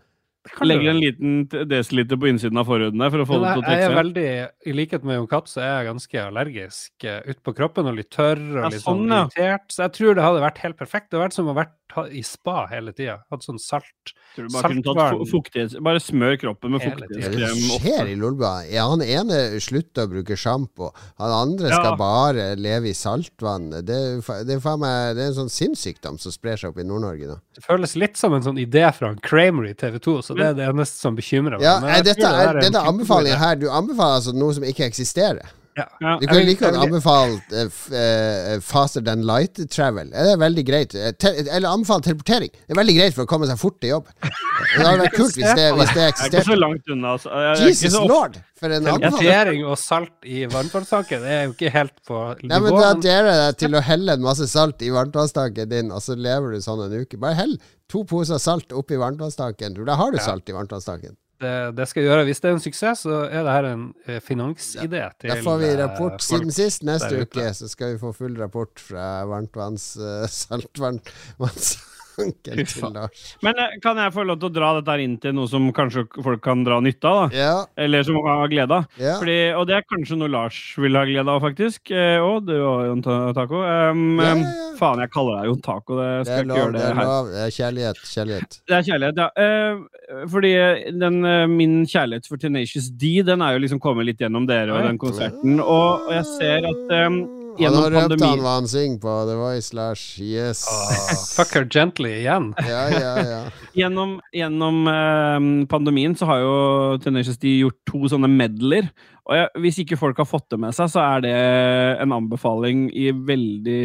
Kan 0.50 0.68
Legger 0.68 0.82
du- 0.82 0.90
en 0.90 1.00
liten 1.00 1.68
desiliter 1.70 2.18
på 2.18 2.28
innsiden 2.32 2.58
av 2.58 2.66
forhuden 2.66 2.98
der 2.98 3.12
for 3.14 3.22
å 3.22 3.28
få 3.30 3.38
det 3.42 3.52
til 3.54 3.62
å 3.62 3.66
jeg 3.68 3.78
er 3.78 3.78
trekke 3.78 3.92
seg. 3.92 3.98
veldig, 4.02 4.50
I 4.66 4.72
likhet 4.74 5.04
med 5.04 5.16
Jon 5.20 5.28
Katt, 5.28 5.48
så 5.52 5.62
er 5.62 5.70
jeg 5.84 5.90
ganske 5.92 6.24
allergisk 6.26 6.92
uh, 7.06 7.22
utpå 7.30 7.54
kroppen 7.56 7.86
og 7.92 7.96
litt 7.96 8.10
tørr 8.10 8.42
og 8.64 8.72
litt 8.72 8.82
sånn 8.82 9.06
sånn, 9.06 9.30
irritert. 9.30 9.68
Så 9.70 9.84
jeg 9.86 9.92
tror 10.00 10.16
det 10.18 10.24
hadde 10.26 10.42
vært 10.42 10.58
helt 10.66 10.78
perfekt. 10.78 11.10
Det 11.12 11.20
hadde 11.20 11.28
vært 11.30 11.38
som 11.38 11.52
å 11.52 11.54
vært 11.54 11.76
i 12.12 12.22
spa 12.26 12.66
hele 12.72 12.94
tida. 12.96 13.20
Hatt 13.32 13.46
sånn 13.46 13.60
salt. 13.62 14.14
Tror 14.36 14.48
bare. 14.54 15.80
Bare 15.84 16.02
smør 16.02 16.38
kroppen 16.40 16.72
med 16.72 16.82
tiden. 16.84 17.04
det 17.12 17.52
skjer 17.82 18.12
i 18.12 18.16
Lolba. 18.20 18.64
Ja, 18.72 18.88
han 18.90 19.04
ene 19.04 19.60
slutter 19.64 20.08
å 20.08 20.12
bruke 20.12 20.38
sjampo. 20.40 20.92
Han 21.20 21.32
andre 21.32 21.70
Ja. 21.70 21.80
skal 21.80 21.98
bare 22.00 22.56
leve 22.56 22.90
i 22.90 22.96
saltvann. 22.98 23.70
Det, 23.72 23.86
det, 23.86 24.58
er 24.58 24.78
meg, 24.78 25.16
det 25.16 25.24
er 25.24 25.28
en 25.32 25.40
sånn 25.44 25.52
sinnssykdom 25.52 26.20
som 26.20 26.32
sprer 26.32 26.58
seg 26.58 26.72
opp 26.72 26.80
i 26.80 26.88
Nord-Norge 26.88 27.28
nå. 27.28 27.40
Det 27.56 27.64
føles 27.66 27.96
litt 27.96 28.18
som 28.18 28.34
en 28.34 28.44
sånn 28.46 28.60
idé 28.62 28.88
fra 28.96 29.12
en 29.12 29.20
Kramer 29.22 29.70
i 29.70 29.74
TV 29.74 30.00
2, 30.00 30.22
så 30.22 30.38
det 30.38 30.52
er 30.52 30.54
det 30.60 30.68
eneste 30.72 31.02
som 31.04 31.16
bekymrer 31.16 31.60
meg. 31.60 31.66
Ja, 31.68 31.80
jeg 31.98 32.12
dette 32.12 32.28
er 32.28 32.62
dette 32.62 32.80
anbefaler 32.82 33.34
jeg 33.34 33.42
her 33.42 33.56
Du 33.60 33.68
anbefaler 33.70 34.22
altså 34.22 34.34
noe 34.36 34.54
som 34.56 34.64
ikke 34.64 34.88
eksisterer. 34.88 35.52
Ja. 35.78 35.86
Ja. 36.04 36.18
Du 36.20 36.26
kan 36.28 36.36
kunne 36.36 36.46
like 36.50 36.60
godt 36.66 36.78
anbefale 36.84 37.32
vil- 37.32 37.62
anbefalt 37.62 37.92
eh, 37.96 38.54
eh, 38.56 38.60
faster 38.60 39.02
than 39.02 39.22
light 39.28 39.60
travel. 39.72 40.10
Det 40.12 40.34
er 40.34 40.38
veldig 40.42 40.66
greit. 40.68 40.96
Eh, 40.96 41.12
te 41.16 41.32
eller 41.48 41.70
anbefale 41.70 42.04
teleportering. 42.04 42.52
Det 42.52 42.76
er 42.76 42.80
veldig 42.82 42.96
greit 42.98 43.16
for 43.16 43.24
å 43.24 43.30
komme 43.32 43.48
seg 43.48 43.60
fort 43.62 43.80
til 43.80 43.94
jobb. 43.96 44.10
Det 44.22 44.86
hadde 44.86 45.00
vært 45.06 45.16
kult 45.16 45.36
hvis 45.40 45.56
det, 45.56 45.68
hvis 45.80 45.94
det 45.96 46.04
Jeg 46.04 46.12
er 46.12 46.28
ikke 46.32 46.44
så 46.50 46.58
langt 46.60 46.92
unna. 46.96 47.14
Altså. 47.16 47.30
Jeg 47.48 47.70
Jesus 47.72 47.96
så 47.96 48.04
lord! 48.08 48.40
For 48.62 48.70
en 48.70 48.86
anbefaling. 48.86 49.02
Teleportering 49.16 49.64
og 49.66 49.78
salt 49.82 50.28
i 50.30 50.44
varmtvannstanken 50.46 51.24
det 51.26 51.32
er 51.34 51.48
jo 51.48 51.54
ikke 51.56 51.72
helt 51.74 51.96
på 52.06 52.18
Nei, 52.44 52.60
men 52.60 52.68
nivå. 52.68 52.82
Da 52.84 52.92
men 52.94 53.02
dere 53.08 53.32
deg 53.40 53.58
til 53.64 53.74
å 53.74 53.82
helle 53.82 54.14
en 54.20 54.22
masse 54.22 54.46
salt 54.52 54.84
i 54.86 54.92
varmtvannstanken 54.94 55.72
din, 55.72 55.90
og 55.92 56.04
så 56.06 56.14
lever 56.20 56.54
du 56.54 56.62
sånn 56.62 56.84
en 56.86 56.94
uke. 57.02 57.18
Bare 57.18 57.40
hell 57.40 57.56
to 57.90 58.04
poser 58.06 58.38
salt 58.38 58.70
oppi 58.78 59.00
varmtvannstanken. 59.02 59.80
Da 59.88 59.96
har 59.98 60.12
du 60.14 60.20
salt 60.22 60.48
i 60.52 60.54
varmtvannstanken. 60.54 61.16
Det, 61.42 61.54
det 61.78 61.88
skal 61.90 62.04
jeg 62.04 62.12
gjøre. 62.12 62.26
Hvis 62.30 62.42
det 62.44 62.50
er 62.50 62.58
en 62.58 62.64
suksess, 62.64 63.06
så 63.06 63.22
er 63.28 63.46
det 63.46 63.56
her 63.58 63.70
en 63.72 63.86
eh, 64.06 64.20
finansidé 64.24 65.04
til 65.20 65.34
Da 65.34 65.40
får 65.44 65.62
vi 65.62 65.70
eh, 65.70 65.78
rapport 65.82 66.18
folk. 66.18 66.28
siden 66.28 66.52
sist. 66.56 66.86
Neste 66.88 67.24
uke 67.26 67.48
så 67.58 67.70
skal 67.72 67.96
vi 67.96 68.02
få 68.02 68.14
full 68.16 68.38
rapport 68.40 68.84
fra 68.90 69.08
varmtvanns... 69.30 69.94
Uh, 70.00 70.28
saltvannstanken 70.42 71.90
Fy 72.16 72.26
til. 72.44 72.62
Lars. 72.94 73.22
Men 73.46 73.60
eh, 73.62 73.78
kan 73.84 73.98
jeg 74.02 74.14
få 74.16 74.24
lov 74.28 74.40
til 74.42 74.50
å 74.50 74.54
dra 74.54 74.70
dette 74.80 74.96
inn 75.04 75.18
til 75.24 75.34
noe 75.38 75.48
som 75.52 75.70
kanskje 75.76 76.04
folk 76.24 76.42
kan 76.44 76.64
dra 76.68 76.80
nytte 76.84 77.08
av? 77.08 77.30
da? 77.32 77.38
Ja, 77.38 77.54
Eller 77.80 78.04
som 78.08 78.18
har 78.26 78.48
glede 78.52 78.78
av? 78.82 78.86
ja. 79.02 79.16
Fordi, 79.22 79.38
og 79.58 79.68
det 79.70 79.76
er 79.80 79.86
kanskje 79.90 80.18
noe 80.20 80.32
Lars 80.34 80.60
vil 80.82 80.96
ha 81.00 81.06
glede 81.08 81.32
av, 81.32 81.42
faktisk. 81.46 81.92
Eh, 81.94 82.20
og 82.22 82.46
du 82.50 82.54
og 82.60 82.86
Jon 82.90 83.04
Taco. 83.06 83.62
Um, 83.64 84.20
Ja, 84.22 84.32
ja, 84.32 84.36
um. 84.36 84.46
Faen, 84.82 84.98
jeg 85.04 85.12
kaller 85.14 85.36
deg 85.42 85.50
Jon 85.52 85.62
Taco. 85.62 85.98
Det 86.00 86.08
Det 86.12 86.26
skal 86.26 86.38
er 86.38 86.42
ikke 86.42 86.50
lov. 86.52 86.58
gjøre 86.58 86.72
Det 86.72 86.82
det 86.82 86.90
er 86.90 87.00
her. 87.02 87.32
Det 87.32 87.42
er 87.46 87.56
kjærlighet. 87.58 88.04
Kjærlighet. 88.12 88.60
Det 88.68 88.78
er 88.80 88.88
kjærlighet, 88.90 89.22
ja. 89.22 89.30
Uh, 89.42 90.26
fordi 90.32 90.54
den, 91.02 91.20
uh, 91.26 91.46
min 91.48 91.76
kjærlighet 91.88 92.28
for 92.28 92.42
Tenacious 92.42 92.90
D 92.92 93.22
Den 93.28 93.42
er 93.46 93.54
jo 93.56 93.62
liksom 93.64 93.80
kommet 93.84 94.06
litt 94.10 94.20
gjennom 94.22 94.48
dere 94.50 94.74
og 94.76 94.84
den 94.88 94.98
konserten. 95.02 95.60
Og, 95.62 96.08
og 96.08 96.12
jeg 96.16 96.26
ser 96.36 96.66
at 96.72 96.92
eh, 96.98 97.10
Gjennom 97.60 97.84
har 97.84 97.94
røpt 97.94 98.14
røpte 98.14 98.28
han 98.30 98.44
hva 98.44 98.54
han 98.60 98.68
synger 98.70 99.00
på 99.04 99.14
The 99.28 99.36
Voice, 99.40 99.74
Lars. 99.76 100.04
Yes. 100.22 100.64
Oh, 100.72 100.92
fuck 101.36 101.54
her 101.58 101.68
gently 101.68 102.14
igjen. 102.22 102.52
Ja, 102.72 102.84
ja, 102.94 103.14
ja. 103.26 103.40
gjennom, 103.76 104.20
gjennom 104.36 104.88
eh, 104.88 105.40
pandemien 105.72 106.16
så 106.16 106.30
har 106.30 106.44
jo 106.44 106.54
Tenacious 107.04 107.40
D 107.42 107.58
gjort 107.62 107.80
to 107.90 108.06
sånne 108.12 108.30
medler. 108.32 108.88
Og 109.28 109.38
jeg, 109.38 109.52
hvis 109.64 109.82
ikke 109.84 110.00
folk 110.00 110.22
har 110.22 110.30
fått 110.30 110.48
det 110.54 110.60
med 110.62 110.76
seg, 110.76 110.90
så 110.94 111.04
er 111.04 111.26
det 111.26 111.36
en 112.04 112.16
anbefaling 112.16 112.88
i 112.96 113.12
veldig 113.16 113.84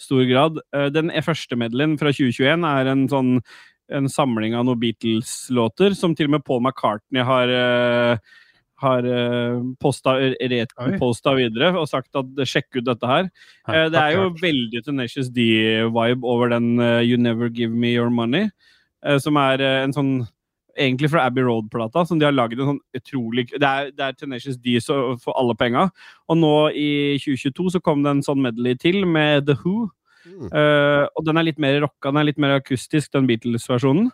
stor 0.00 0.26
grad. 0.30 0.60
Eh, 0.74 0.90
den 0.94 1.12
første 1.24 1.58
medleyen 1.60 1.98
fra 2.00 2.14
2021 2.14 2.68
er 2.72 2.92
en 2.94 3.08
sånn 3.12 3.36
en 3.88 4.08
samling 4.12 4.52
av 4.52 4.66
noen 4.68 4.80
Beatles-låter 4.82 5.94
som 5.96 6.12
til 6.12 6.28
og 6.28 6.34
med 6.36 6.44
Paul 6.44 6.60
McCartney 6.60 7.24
har 7.24 7.48
uh, 7.48 8.36
har 8.82 9.06
uh, 9.06 9.58
posta, 9.82 10.14
videre 11.38 11.72
og 11.74 11.88
sagt 11.90 12.18
at 12.18 12.42
sjekk 12.46 12.80
ut 12.80 12.86
dette 12.86 13.10
her. 13.10 13.28
Hei, 13.68 13.84
det 13.92 14.00
er 14.00 14.16
jo 14.16 14.30
veldig 14.38 14.82
Tenacious 14.86 15.30
D-vibe 15.34 16.26
over 16.26 16.52
den 16.54 16.78
eh, 16.82 17.02
You 17.06 17.18
Never 17.20 17.50
Give 17.52 17.74
Me 17.74 17.92
Your 17.96 18.10
Money, 18.14 18.48
eh, 19.04 19.18
som 19.22 19.38
er 19.40 19.64
eh, 19.64 19.84
en 19.84 19.96
sånn 19.96 20.12
Egentlig 20.78 21.08
fra 21.10 21.24
Abbey 21.26 21.42
Road-plata, 21.42 22.04
som 22.06 22.20
de 22.20 22.26
har 22.28 22.34
lagd 22.36 22.60
en 22.60 22.68
sånn 22.68 22.76
utrolig 22.94 23.48
Det 23.50 23.66
er, 23.66 23.88
det 23.90 24.04
er 24.04 24.12
Tenacious 24.14 24.60
D 24.62 24.76
så, 24.78 25.16
for 25.18 25.34
alle 25.34 25.56
penga. 25.58 25.88
Og 26.30 26.38
nå 26.38 26.52
i 26.70 26.90
2022 27.18 27.72
så 27.74 27.80
kom 27.82 28.04
det 28.04 28.12
en 28.12 28.22
sånn 28.22 28.44
medley 28.44 28.78
til 28.78 29.00
med 29.02 29.48
The 29.48 29.56
Who. 29.58 29.88
Mm. 30.28 30.46
Eh, 30.52 31.04
og 31.18 31.26
den 31.26 31.40
er 31.40 31.48
litt 31.48 31.58
mer 31.58 31.80
rocka, 31.82 32.12
den 32.12 32.20
er 32.22 32.28
litt 32.28 32.38
mer 32.38 32.60
akustisk, 32.60 33.10
den 33.16 33.26
Beatles-versjonen. 33.26 34.12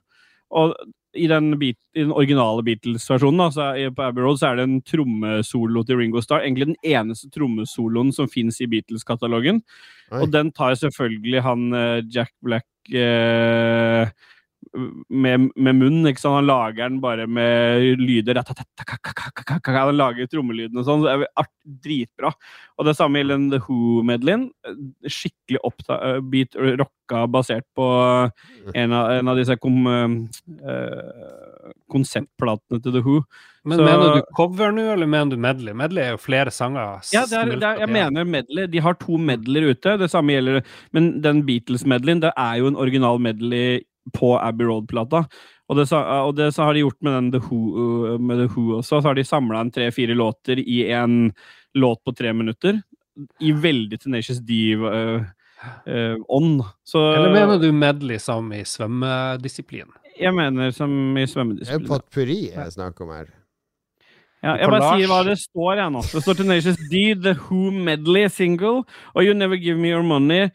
Og 0.54 0.74
i 1.14 1.26
den, 1.30 1.52
beat, 1.58 1.78
i 1.94 2.02
den 2.02 2.12
originale 2.14 2.62
Beatles-versjonen 2.66 3.42
da, 3.42 3.48
så 3.54 3.66
er, 3.78 3.92
på 3.94 4.02
Abbey 4.02 4.24
Road 4.24 4.40
så 4.40 4.50
er 4.50 4.58
det 4.58 4.66
en 4.66 4.80
trommesolo 4.86 5.84
til 5.86 6.00
Ringo 6.00 6.22
Starr. 6.22 6.42
Egentlig 6.42 6.72
den 6.72 6.80
eneste 6.96 7.30
trommesoloen 7.34 8.10
som 8.14 8.30
fins 8.30 8.60
i 8.62 8.68
Beatles-katalogen. 8.70 9.62
Og 10.14 10.28
den 10.32 10.50
tar 10.54 10.76
selvfølgelig 10.78 11.42
han 11.46 11.66
eh, 11.78 12.02
Jack 12.12 12.34
Black 12.44 12.66
eh, 12.92 14.10
med, 14.74 15.50
med 15.54 15.78
munnen. 15.78 16.06
ikke 16.10 16.22
sant? 16.22 16.38
Han 16.40 16.48
lager 16.48 16.88
den 16.88 17.00
bare 17.02 17.26
med 17.30 18.00
lyder. 18.00 18.40
Han 18.42 19.96
lager 19.98 20.30
trommelydene 20.30 20.82
og 20.82 20.88
sånn. 20.88 21.04
så 21.04 21.08
Det 21.08 21.14
er 21.14 21.44
art, 21.44 21.52
dritbra. 21.84 22.32
Og 22.78 22.88
det 22.88 22.96
samme 22.98 23.20
gjelder 23.20 23.46
The 23.54 23.62
Who-medleyen. 23.66 24.48
Skikkelig 25.06 25.62
upbeat 25.64 26.58
rocka 26.80 27.24
basert 27.30 27.66
på 27.76 27.86
en 28.74 28.92
av, 28.96 29.12
en 29.14 29.30
av 29.30 29.38
disse 29.38 29.56
kom, 29.62 29.86
uh, 29.86 31.72
konseptplatene 31.92 32.82
til 32.82 32.96
The 32.98 33.04
Who. 33.04 33.20
Men 33.64 33.78
Så- 33.78 33.84
mener 33.84 34.16
du 34.16 34.22
cover 34.36 34.72
nå, 34.72 34.92
eller 34.92 35.06
mener 35.06 35.30
du 35.30 35.36
medley? 35.40 35.72
Medley 35.72 36.02
er 36.04 36.10
jo 36.10 36.18
flere 36.18 36.50
sanger. 36.50 37.00
Ja, 37.12 37.24
det 37.24 37.32
er, 37.32 37.56
det 37.56 37.62
er, 37.62 37.78
jeg 37.78 37.88
mener 37.88 38.24
medley. 38.24 38.66
De 38.66 38.78
har 38.78 38.94
to 38.94 39.16
medleyer 39.16 39.70
ute. 39.70 39.96
Det 39.98 40.10
samme 40.10 40.34
gjelder 40.34 40.62
Men 40.92 41.20
den 41.22 41.42
Beatles-medleyen, 41.46 42.20
det 42.20 42.32
er 42.36 42.58
jo 42.58 42.66
en 42.66 42.76
original 42.76 43.18
medley 43.18 43.80
på 44.12 44.38
Abbey 44.38 44.66
Road-plata. 44.66 45.24
Og 45.68 45.76
det, 45.78 45.86
og 45.96 46.34
det 46.36 46.50
så 46.52 46.62
har 46.68 46.74
de 46.76 46.80
gjort 46.84 47.00
med 47.00 47.12
den 47.16 47.32
The 47.32 47.40
Who, 47.46 47.58
uh, 47.76 48.20
med 48.20 48.36
The 48.42 48.48
Who 48.52 48.78
også. 48.78 49.00
Så 49.00 49.08
har 49.08 49.14
de 49.16 49.24
samla 49.24 49.60
en 49.64 49.70
tre-fire 49.72 50.14
låter 50.14 50.58
i 50.60 50.90
en 50.92 51.32
låt 51.74 52.04
på 52.04 52.12
tre 52.12 52.32
minutter. 52.32 52.82
I 53.40 53.52
veldig 53.52 54.00
Tenacious 54.02 54.38
D-ånd. 54.44 55.24
så 56.84 57.14
Eller 57.14 57.32
mener 57.32 57.58
du 57.58 57.72
medley 57.72 58.18
som 58.18 58.52
i 58.52 58.64
svømmedisiplin? 58.64 59.88
Jeg 60.20 60.34
mener 60.34 60.70
som 60.70 60.90
i 61.16 61.20
Det 61.20 61.28
er 61.28 61.32
svømmedisiplin. 61.32 61.88
potpurri 61.88 62.50
jeg 62.50 62.72
snakker 62.72 63.04
om 63.04 63.10
her. 63.14 63.26
Ja, 64.44 64.58
jeg 64.60 64.68
bare 64.68 64.98
sier 64.98 65.08
hva 65.08 65.22
det 65.24 65.38
står, 65.40 65.78
jeg 65.80 65.92
nå. 65.94 66.02
Det 66.04 66.20
står 66.20 66.34
Tenacious 66.42 66.76
D, 66.90 67.14
The 67.16 67.32
Who 67.46 67.70
Medley 67.72 68.28
single, 68.28 68.84
og 69.14 69.24
You 69.24 69.32
Never 69.32 69.56
Give 69.56 69.78
Me 69.80 69.94
Your 69.94 70.04
Money, 70.04 70.50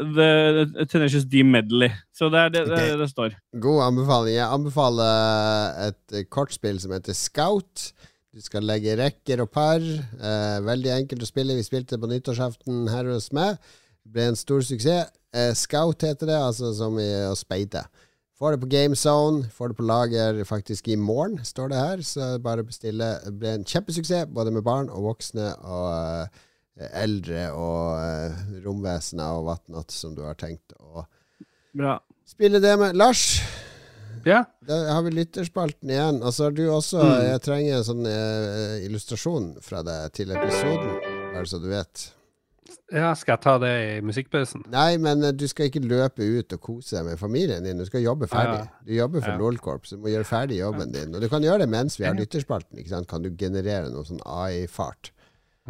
The 0.00 0.86
Tenacious 0.88 1.24
D 1.28 1.42
Medley. 1.44 1.90
Så 2.16 2.30
det 2.32 2.40
er 2.40 2.52
det 2.54 2.62
det, 2.70 2.78
Ok. 2.78 2.98
det 3.00 3.08
står. 3.12 3.34
God 3.60 3.82
anbefaling. 3.84 4.34
Jeg 4.34 4.48
anbefaler 4.48 5.88
et 5.88 6.16
eh, 6.16 6.24
kortspill 6.32 6.80
som 6.80 6.92
heter 6.96 7.16
Scout. 7.16 7.92
Du 8.32 8.40
skal 8.40 8.62
legge 8.62 8.96
rekker 8.96 9.42
og 9.44 9.50
par. 9.50 9.80
Eh, 9.82 10.58
veldig 10.64 10.92
enkelt 11.00 11.22
å 11.22 11.28
spille. 11.28 11.56
Vi 11.58 11.66
spilte 11.66 11.98
på 11.98 12.08
nyttårsaften 12.10 12.88
her 12.92 13.08
hos 13.12 13.30
meg. 13.36 13.58
Det 14.04 14.12
ble 14.14 14.28
en 14.30 14.38
stor 14.38 14.62
suksess. 14.64 15.10
Eh, 15.34 15.52
Scout 15.54 16.02
heter 16.02 16.26
det, 16.30 16.38
altså 16.38 16.72
som 16.74 16.96
i 16.98 17.08
å 17.28 17.34
speide. 17.38 17.84
Får 18.40 18.54
det 18.54 18.60
på 18.62 18.70
GameZone, 18.72 19.50
får 19.52 19.68
det 19.68 19.76
på 19.76 19.84
lager 19.84 20.38
faktisk 20.48 20.88
i 20.88 20.96
morgen, 20.96 21.42
står 21.44 21.68
det 21.68 21.76
her. 21.82 21.98
Så 22.08 22.38
bare 22.40 22.64
bestille. 22.64 23.18
Det 23.26 23.34
ble 23.38 23.52
en 23.58 23.66
kjempesuksess, 23.68 24.30
både 24.32 24.50
med 24.54 24.64
barn 24.64 24.88
og 24.88 25.10
voksne 25.10 25.50
og 25.60 25.90
eh, 25.92 26.46
eldre 26.78 27.48
og 27.52 27.98
eh, 28.00 28.44
romvesener 28.64 29.36
og 29.36 29.44
whatnot 29.50 29.90
som 29.92 30.14
du 30.16 30.22
har 30.24 30.34
tenkt 30.40 30.72
å 30.80 31.04
Bra. 31.76 31.98
spille 32.26 32.60
det 32.62 32.76
med. 32.80 32.96
Lars, 32.96 33.40
Ja. 34.26 34.44
da 34.66 34.92
har 34.94 35.02
vi 35.02 35.10
lytterspalten 35.10 35.88
igjen. 35.90 36.22
Og 36.22 36.32
så 36.34 36.44
har 36.48 36.50
du 36.56 36.64
også 36.68 36.98
Mm. 37.00 37.22
Jeg 37.30 37.40
trenger 37.42 37.76
en 37.76 37.84
sånn 37.84 38.06
uh, 38.06 38.78
illustrasjon 38.84 39.60
fra 39.62 39.82
deg 39.82 40.12
til 40.12 40.30
episoden, 40.32 40.96
bare 41.34 41.46
så 41.46 41.60
du 41.62 41.68
vet. 41.68 42.12
ja, 42.92 43.14
skal 43.14 43.36
jeg 43.36 43.40
ta 43.42 43.58
det 43.58 43.70
i 43.98 44.00
musikkpausen? 44.02 44.64
Nei, 44.70 44.96
men 44.98 45.22
eh, 45.24 45.30
du 45.32 45.46
skal 45.48 45.66
ikke 45.70 45.80
løpe 45.86 46.22
ut 46.26 46.52
og 46.52 46.60
kose 46.60 46.96
deg 46.96 47.04
med 47.06 47.18
familien 47.18 47.62
din. 47.64 47.78
Du 47.78 47.84
skal 47.86 48.02
jobbe 48.02 48.26
ferdig. 48.26 48.64
Ja. 48.66 48.82
Du 48.84 48.92
jobber 48.94 49.20
for 49.22 49.30
Ja. 49.30 49.38
LOLcorp, 49.38 49.86
så 49.86 49.96
du 49.96 50.02
må 50.02 50.08
gjøre 50.10 50.24
ferdig 50.26 50.58
jobben 50.58 50.92
din. 50.92 51.14
Og 51.14 51.20
du 51.20 51.28
kan 51.28 51.42
gjøre 51.42 51.60
det 51.60 51.68
mens 51.70 51.96
vi 51.98 52.04
har 52.04 52.14
lytterspalten. 52.14 52.82
Kan 53.06 53.22
du 53.22 53.30
generere 53.30 53.90
noe 53.90 54.04
sånn 54.04 54.20
AI-fart. 54.26 55.12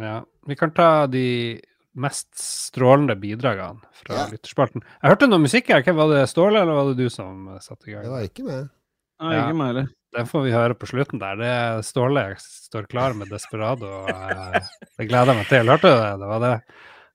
Ja. 0.01 0.23
Vi 0.47 0.55
kan 0.57 0.71
ta 0.73 1.07
de 1.07 1.61
mest 2.01 2.31
strålende 2.39 3.15
bidragene 3.19 3.81
fra 3.93 4.15
Ja. 4.15 4.27
lytterspalten. 4.31 4.81
Jeg 5.03 5.11
hørte 5.11 5.27
noe 5.29 5.39
musikk 5.43 5.67
her. 5.69 5.83
Var 5.83 6.07
det 6.13 6.29
Ståle, 6.29 6.61
eller 6.61 6.73
var 6.73 6.93
det 6.93 6.97
du 7.03 7.09
som 7.09 7.47
satte 7.59 7.87
i 7.89 7.91
gang? 7.93 8.03
Det 8.03 8.11
var 8.11 8.21
ikke 8.27 8.43
med. 8.47 8.69
Nei, 9.21 9.33
Ja. 9.35 9.43
ikke 9.47 9.55
meg 9.57 9.67
heller. 9.67 9.89
Den 10.13 10.25
får 10.25 10.43
vi 10.43 10.51
høre 10.51 10.73
på 10.75 10.87
slutten 10.89 11.19
der. 11.19 11.35
Det 11.35 11.45
er 11.47 11.81
Ståle 11.81 12.35
står 12.37 12.87
klar 12.89 13.13
med 13.13 13.29
Desperado. 13.29 13.85
og, 13.85 14.09
eh, 14.09 14.59
Det 14.97 15.07
gleder 15.07 15.27
jeg 15.27 15.35
meg 15.37 15.47
til. 15.47 15.65
Hørte 15.67 15.81
du 15.81 16.01
det? 16.01 16.19
Det 16.19 16.27
var 16.27 16.39
det. 16.39 16.61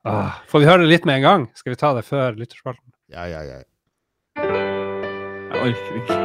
Åh, 0.06 0.32
får 0.46 0.60
vi 0.60 0.66
høre 0.66 0.78
det 0.78 0.88
litt 0.88 1.04
med 1.04 1.16
en 1.16 1.22
gang? 1.22 1.48
Skal 1.54 1.70
vi 1.72 1.76
ta 1.76 1.92
det 1.94 2.04
før 2.04 2.36
lytterspalten? 2.38 2.92
Ja, 3.10 3.24
ja, 3.26 3.40
ja. 3.42 3.62
Jeg 4.36 5.74
orker 5.74 5.96
ikke. 6.00 6.16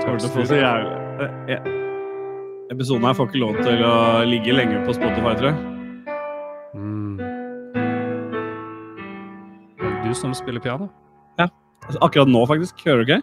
Kommer 0.00 0.18
til 0.18 0.28
å 0.28 0.32
få 0.34 0.46
så 0.46 0.56
jævlig 0.58 1.50
eh, 1.50 1.79
Episoden 2.70 3.04
her 3.04 3.12
får 3.18 3.26
ikke 3.26 3.38
lov 3.42 3.56
til 3.64 3.80
å 3.82 3.94
ligge 4.30 4.52
lenge 4.54 4.78
på 4.86 4.92
Spotify, 4.94 5.32
tror 5.38 5.48
jeg. 5.50 5.58
Mm. 6.74 7.18
Du 10.04 10.14
som 10.14 10.34
spiller 10.34 10.62
piano? 10.62 10.86
Altså, 11.38 11.98
Akkurat 12.02 12.28
nå, 12.28 12.46
faktisk. 12.46 12.74
Hører 12.86 12.96
du 12.96 13.02
ikke? 13.10 13.22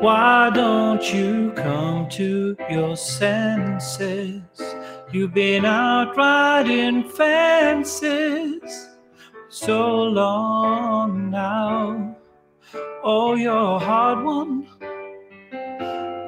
why 0.00 0.50
don't 0.54 1.12
you 1.12 1.52
come 1.56 2.08
to 2.08 2.56
your 2.70 2.96
senses? 2.96 4.40
You've 5.12 5.34
been 5.34 5.66
out 5.66 6.16
riding 6.16 7.04
fences 7.10 8.88
so 9.50 10.04
long 10.04 11.30
now. 11.30 12.16
Oh, 13.06 13.34
you're 13.34 13.52
a 13.52 13.78
hard 13.78 14.24
one. 14.24 14.66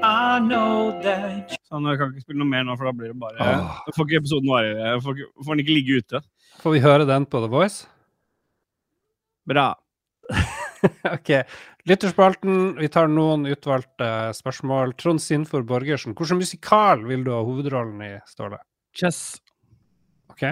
I 0.04 0.38
know 0.44 0.92
that 1.00 1.54
Sånn, 1.70 1.86
jeg 1.88 1.96
kan 1.96 2.10
ikke 2.12 2.24
spille 2.26 2.42
noe 2.42 2.50
mer 2.50 2.66
nå, 2.68 2.74
for 2.76 2.90
da 2.90 2.92
blir 2.94 3.14
det 3.14 3.16
bare 3.18 3.40
oh. 3.40 3.78
Da 3.86 3.94
får 3.96 4.04
ikke 4.04 4.18
episoden 4.20 4.50
vare. 4.52 4.90
Får, 5.00 5.22
får 5.40 5.56
den 5.56 5.62
ikke 5.64 5.72
ligge 5.72 6.00
ute. 6.02 6.20
Får 6.60 6.74
vi 6.74 6.82
høre 6.84 7.06
den 7.08 7.24
på 7.32 7.40
The 7.40 7.48
Voice? 7.48 7.86
Bra. 9.48 9.70
ok. 11.16 11.30
Lytterspalten. 11.88 12.58
Vi 12.76 12.90
tar 12.92 13.08
noen 13.08 13.48
utvalgte 13.48 14.10
spørsmål. 14.36 14.92
Trond 15.00 15.22
Sinfor 15.24 15.64
Borgersen, 15.64 16.12
hvilken 16.18 16.42
musikal 16.42 17.06
vil 17.08 17.24
du 17.24 17.32
ha 17.32 17.38
hovedrollen 17.46 18.02
i, 18.04 18.10
Ståle? 18.28 18.60
Chess. 18.92 19.38
Ok. 20.28 20.44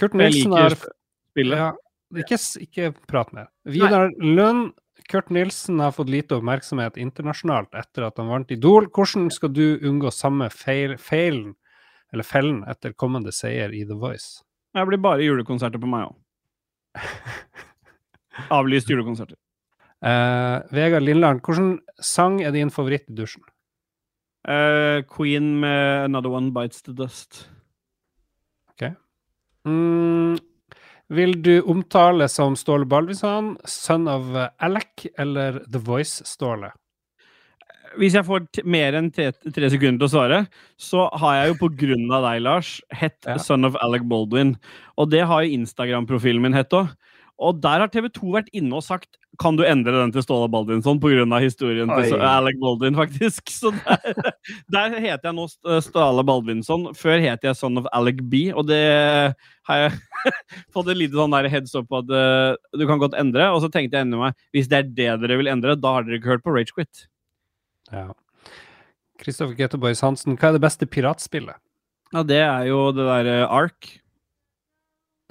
Kurt 0.00 0.16
Nilsen 0.16 0.56
liker 0.56 0.64
Jeg 0.64 0.72
liker 0.72 0.96
spillet. 1.34 1.60
ja, 1.60 1.68
ikke, 2.24 2.40
ikke 2.64 2.88
prat 3.12 3.36
mer. 3.36 3.52
Vidar 3.68 4.08
Lund. 4.24 4.72
Kurt 5.08 5.30
Nilsen 5.30 5.80
har 5.80 5.92
fått 5.92 6.08
lite 6.08 6.38
oppmerksomhet 6.38 6.96
internasjonalt 7.00 7.74
etter 7.76 8.06
at 8.06 8.18
han 8.20 8.30
vant 8.32 8.52
Idol. 8.54 8.88
Hvordan 8.88 9.28
skal 9.32 9.52
du 9.52 9.76
unngå 9.84 10.12
samme 10.14 10.48
feil, 10.52 10.96
feilen, 10.96 11.52
eller 12.14 12.24
fellen, 12.24 12.62
etter 12.70 12.96
kommende 12.96 13.32
seier 13.34 13.74
i 13.74 13.84
The 13.84 13.98
Voice? 14.00 14.42
Jeg 14.74 14.88
blir 14.88 15.02
bare 15.02 15.24
julekonserter 15.26 15.82
på 15.82 15.90
meg 15.90 16.08
òg. 16.08 16.16
Avlyst 18.56 18.90
julekonserter. 18.90 19.36
Uh, 20.04 20.64
Vegard 20.74 21.04
Lindland, 21.04 21.40
hvilken 21.44 21.78
sang 22.02 22.40
er 22.42 22.52
din 22.52 22.72
favoritt 22.72 23.06
i 23.08 23.16
dusjen? 23.16 23.44
Uh, 24.44 25.00
Queen 25.08 25.60
med 25.60 26.04
'Another 26.04 26.32
One 26.32 26.52
Bites 26.52 26.82
the 26.82 26.92
Dust'. 26.92 27.46
OK. 28.72 28.90
Mm, 29.64 30.36
vil 31.16 31.36
du 31.42 31.54
omtale 31.70 32.28
som 32.30 32.56
Ståle 32.58 32.86
Balvinsson, 32.88 33.54
sønn 33.68 34.08
of 34.10 34.32
eh, 34.36 34.50
Alec 34.64 35.06
eller 35.20 35.60
The 35.70 35.80
Voice-Ståle? 35.82 36.72
Hvis 37.94 38.16
jeg 38.18 38.26
får 38.26 38.46
mer 38.66 38.96
enn 38.98 39.10
tre, 39.14 39.28
tre 39.54 39.68
sekunder 39.70 40.02
til 40.02 40.08
å 40.08 40.10
svare, 40.10 40.38
så 40.80 41.04
har 41.22 41.36
jeg 41.38 41.52
jo 41.52 41.58
på 41.60 41.68
grunn 41.84 42.08
av 42.10 42.24
deg, 42.26 42.40
Lars, 42.42 42.76
hett 42.90 43.20
Ja. 43.28 43.36
Son 43.38 43.68
of 43.68 43.76
Alec 43.86 44.02
Baldwin. 44.10 44.56
Og 44.98 45.12
det 45.12 45.22
har 45.30 45.44
jo 45.44 45.54
Instagram-profilen 45.60 46.42
min 46.42 46.56
hett 46.58 46.74
òg. 46.74 46.90
Og 47.42 47.58
der 47.58 47.82
har 47.82 47.90
TV 47.90 48.06
2 48.14 48.32
vært 48.36 48.50
inne 48.54 48.78
og 48.78 48.84
sagt 48.86 49.16
kan 49.42 49.56
du 49.58 49.64
endre 49.66 49.96
den 49.96 50.12
til 50.14 50.22
Ståle 50.22 50.46
Baldvinsson 50.46 51.00
pga. 51.02 51.24
historien 51.42 51.90
Oi. 51.90 52.04
til 52.06 52.20
Alec 52.22 52.58
Baldwin, 52.60 52.94
faktisk. 52.94 53.50
Så 53.50 53.72
der, 53.74 54.34
der 54.70 54.94
heter 55.02 55.30
jeg 55.30 55.34
nå 55.34 55.48
Ståle 55.82 56.22
Baldvinsson. 56.22 56.92
Før 56.94 57.18
het 57.18 57.42
jeg 57.42 57.58
Son 57.58 57.78
of 57.80 57.88
Alec 57.92 58.22
B, 58.22 58.54
og 58.54 58.68
det 58.68 59.34
har 59.66 59.80
jeg 59.80 59.96
fått 60.74 60.92
et 60.92 61.00
lite 61.00 61.18
sånn 61.18 61.34
der 61.34 61.50
heads 61.50 61.74
up 61.74 61.88
på 61.90 62.04
at 62.04 62.14
eh, 62.14 62.54
du 62.78 62.86
kan 62.86 63.02
godt 63.02 63.18
endre. 63.18 63.50
Og 63.50 63.64
så 63.64 63.72
tenkte 63.72 63.98
jeg 63.98 64.06
inni 64.06 64.20
meg 64.20 64.38
hvis 64.54 64.70
det 64.70 64.78
er 64.78 64.92
det 64.92 65.10
dere 65.24 65.40
vil 65.40 65.50
endre, 65.50 65.74
da 65.74 65.96
har 65.96 66.06
dere 66.06 66.20
ikke 66.20 66.36
hørt 66.36 66.46
på 66.46 66.54
Ragequit. 66.54 67.08
Ja. 67.90 68.12
Kristoffer 69.18 69.58
Geteboys 69.58 70.02
Hansen, 70.04 70.38
hva 70.38 70.52
er 70.52 70.58
det 70.58 70.64
beste 70.64 70.86
piratspillet? 70.90 71.58
Ja, 72.14 72.22
det 72.22 72.40
er 72.44 72.70
jo 72.70 72.86
det 72.94 73.10
derre 73.10 73.36
Ark. 73.50 73.90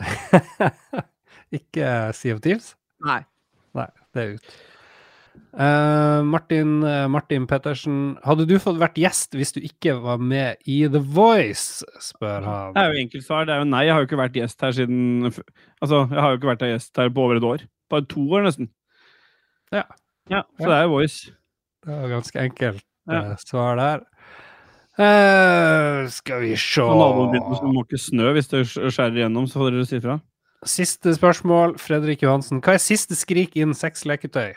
Ikke 1.54 1.88
Sea 2.18 2.34
of 2.36 2.42
Thieves? 2.42 2.74
Nei. 3.06 3.22
Nei, 3.78 3.88
det 4.14 4.24
er 4.24 4.32
ut. 4.38 4.54
Uh, 5.54 6.22
Martin, 6.26 6.76
uh, 6.86 7.08
Martin 7.10 7.46
Pettersen, 7.50 8.16
hadde 8.26 8.46
du 8.50 8.56
fått 8.62 8.78
vært 8.82 8.98
gjest 9.02 9.34
hvis 9.38 9.54
du 9.56 9.60
ikke 9.66 9.96
var 10.02 10.22
med 10.22 10.62
i 10.70 10.80
The 10.90 11.02
Voice? 11.02 11.82
spør 12.02 12.46
han. 12.46 12.74
Det 12.76 12.84
er 12.84 12.94
jo 12.94 13.02
enkelt 13.04 13.26
svar. 13.26 13.46
Det 13.50 13.54
er 13.56 13.62
jo 13.64 13.68
nei. 13.70 13.84
Jeg 13.88 13.94
har 13.96 14.02
jo 14.04 14.10
ikke 14.10 14.22
vært 14.22 14.38
gjest 14.38 14.62
her 14.66 14.76
siden 14.78 15.30
Altså, 15.82 16.04
jeg 16.10 16.22
har 16.22 16.32
jo 16.34 16.38
ikke 16.40 16.52
vært 16.54 16.66
gjest 16.70 17.02
her 17.02 17.10
på 17.14 17.26
over 17.26 17.38
et 17.42 17.48
år. 17.50 17.66
Bare 17.94 18.06
to 18.14 18.26
år, 18.34 18.46
nesten. 18.48 18.70
Ja. 19.74 19.84
Ja, 20.30 20.42
Så 20.58 20.64
Ja. 20.64 20.70
det 20.70 20.78
er 20.78 20.84
jo 20.88 20.94
Voice. 20.96 21.32
Det 21.86 21.98
var 22.02 22.10
ganske 22.14 22.40
enkelt 22.48 22.84
Ja. 23.10 23.22
eh, 23.32 23.36
svar 23.42 23.76
der. 23.82 24.06
Eh, 25.02 26.08
skal 26.14 26.42
vi 26.46 26.56
se 26.56 26.82
naboen 26.86 27.32
din 27.34 27.74
må 27.74 27.82
ikke 27.84 27.98
snø 28.00 28.30
hvis 28.38 28.48
det 28.52 28.62
skjærer 28.70 29.18
igjennom, 29.18 29.48
så 29.50 29.58
får 29.60 29.72
dere 29.74 29.86
si 29.90 30.00
fra. 30.00 30.20
Siste 30.70 31.14
spørsmål, 31.16 31.78
Fredrik 31.82 32.22
Johansen. 32.24 32.62
Hva 32.64 32.76
er 32.78 32.82
siste 32.84 33.16
skrik 33.20 33.56
innen 33.60 33.76
sexleketøy? 33.78 34.54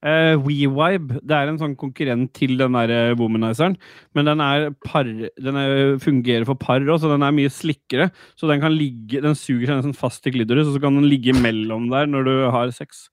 Eh, 0.00 0.32
WeVibe 0.40 1.18
det 1.28 1.34
er 1.36 1.50
en 1.50 1.58
sånn 1.60 1.74
konkurrent 1.76 2.30
til 2.32 2.54
den 2.56 2.72
der 2.72 2.88
eh, 2.94 3.10
womanizeren, 3.20 3.74
men 4.16 4.24
den 4.30 4.40
er 4.40 4.70
par, 4.86 5.04
den 5.04 5.58
er, 5.60 5.98
fungerer 6.00 6.46
for 6.48 6.56
par 6.56 6.80
òg, 6.80 7.02
så 7.02 7.10
den 7.12 7.20
er 7.26 7.34
mye 7.36 7.50
slikkere. 7.52 8.06
Så 8.40 8.48
den 8.48 8.62
kan 8.62 8.72
ligge, 8.72 9.20
den 9.20 9.36
suger 9.36 9.66
seg 9.68 9.82
nesten 9.82 9.96
fast 9.98 10.24
i 10.24 10.32
klitoris, 10.32 10.70
og 10.70 10.78
så 10.78 10.80
kan 10.86 10.96
den 10.96 11.04
ligge 11.10 11.34
mellom 11.36 11.90
der 11.92 12.08
når 12.08 12.24
du 12.30 12.32
har 12.54 12.72
sex. 12.72 13.08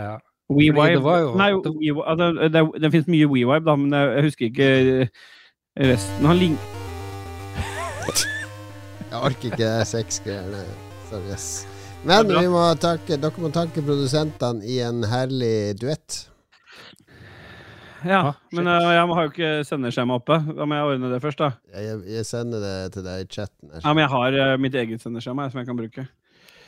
Ja. 0.00 0.14
WeVibe 0.48 1.12
jo- 1.26 1.36
Nei, 1.40 1.50
det- 1.64 1.74
We, 1.76 1.92
altså, 2.04 2.30
det, 2.40 2.52
det, 2.56 2.64
det 2.82 2.92
finnes 2.92 3.08
mye 3.12 3.28
WeVibe, 3.28 3.64
da, 3.68 3.76
men 3.76 3.92
jeg, 3.92 4.16
jeg 4.16 4.24
husker 4.30 4.48
ikke 4.48 4.70
eh, 5.02 5.08
resten. 5.92 6.24
Han 6.26 6.36
ligner 6.40 6.58
Jeg 9.12 9.20
orker 9.22 9.52
ikke 9.52 9.70
sexgreiene. 9.86 10.64
Sorry, 11.14 11.30
yes. 11.30 11.66
Men 12.02 12.26
vi 12.26 12.48
må 12.50 12.62
takke, 12.82 13.14
dere 13.22 13.38
må 13.38 13.48
takke 13.54 13.82
produsentene 13.86 14.66
i 14.66 14.80
en 14.82 15.04
herlig 15.06 15.76
duett. 15.78 16.16
Ja, 18.02 18.32
men 18.50 18.66
uh, 18.66 18.88
jeg 18.90 19.04
har 19.14 19.28
jo 19.28 19.30
ikke 19.30 19.52
sendeskjema 19.68 20.16
oppe. 20.18 20.40
Da 20.58 20.66
må 20.66 20.74
jeg 20.74 20.88
ordne 20.90 21.12
det 21.12 21.20
først, 21.22 21.38
da. 21.38 21.52
Jeg, 21.70 22.00
jeg 22.16 22.26
sender 22.26 22.64
det 22.66 22.74
til 22.96 23.06
deg 23.06 23.22
i 23.22 23.28
chatten. 23.30 23.70
her. 23.70 23.78
Ja, 23.84 23.94
men 23.94 24.02
jeg 24.02 24.12
har 24.16 24.40
uh, 24.40 24.56
mitt 24.60 24.74
eget 24.82 25.06
sendeskjema 25.06 25.46
jeg, 25.46 25.54
som 25.54 25.62
jeg 25.62 25.70
kan 25.70 25.78
bruke. 25.78 26.06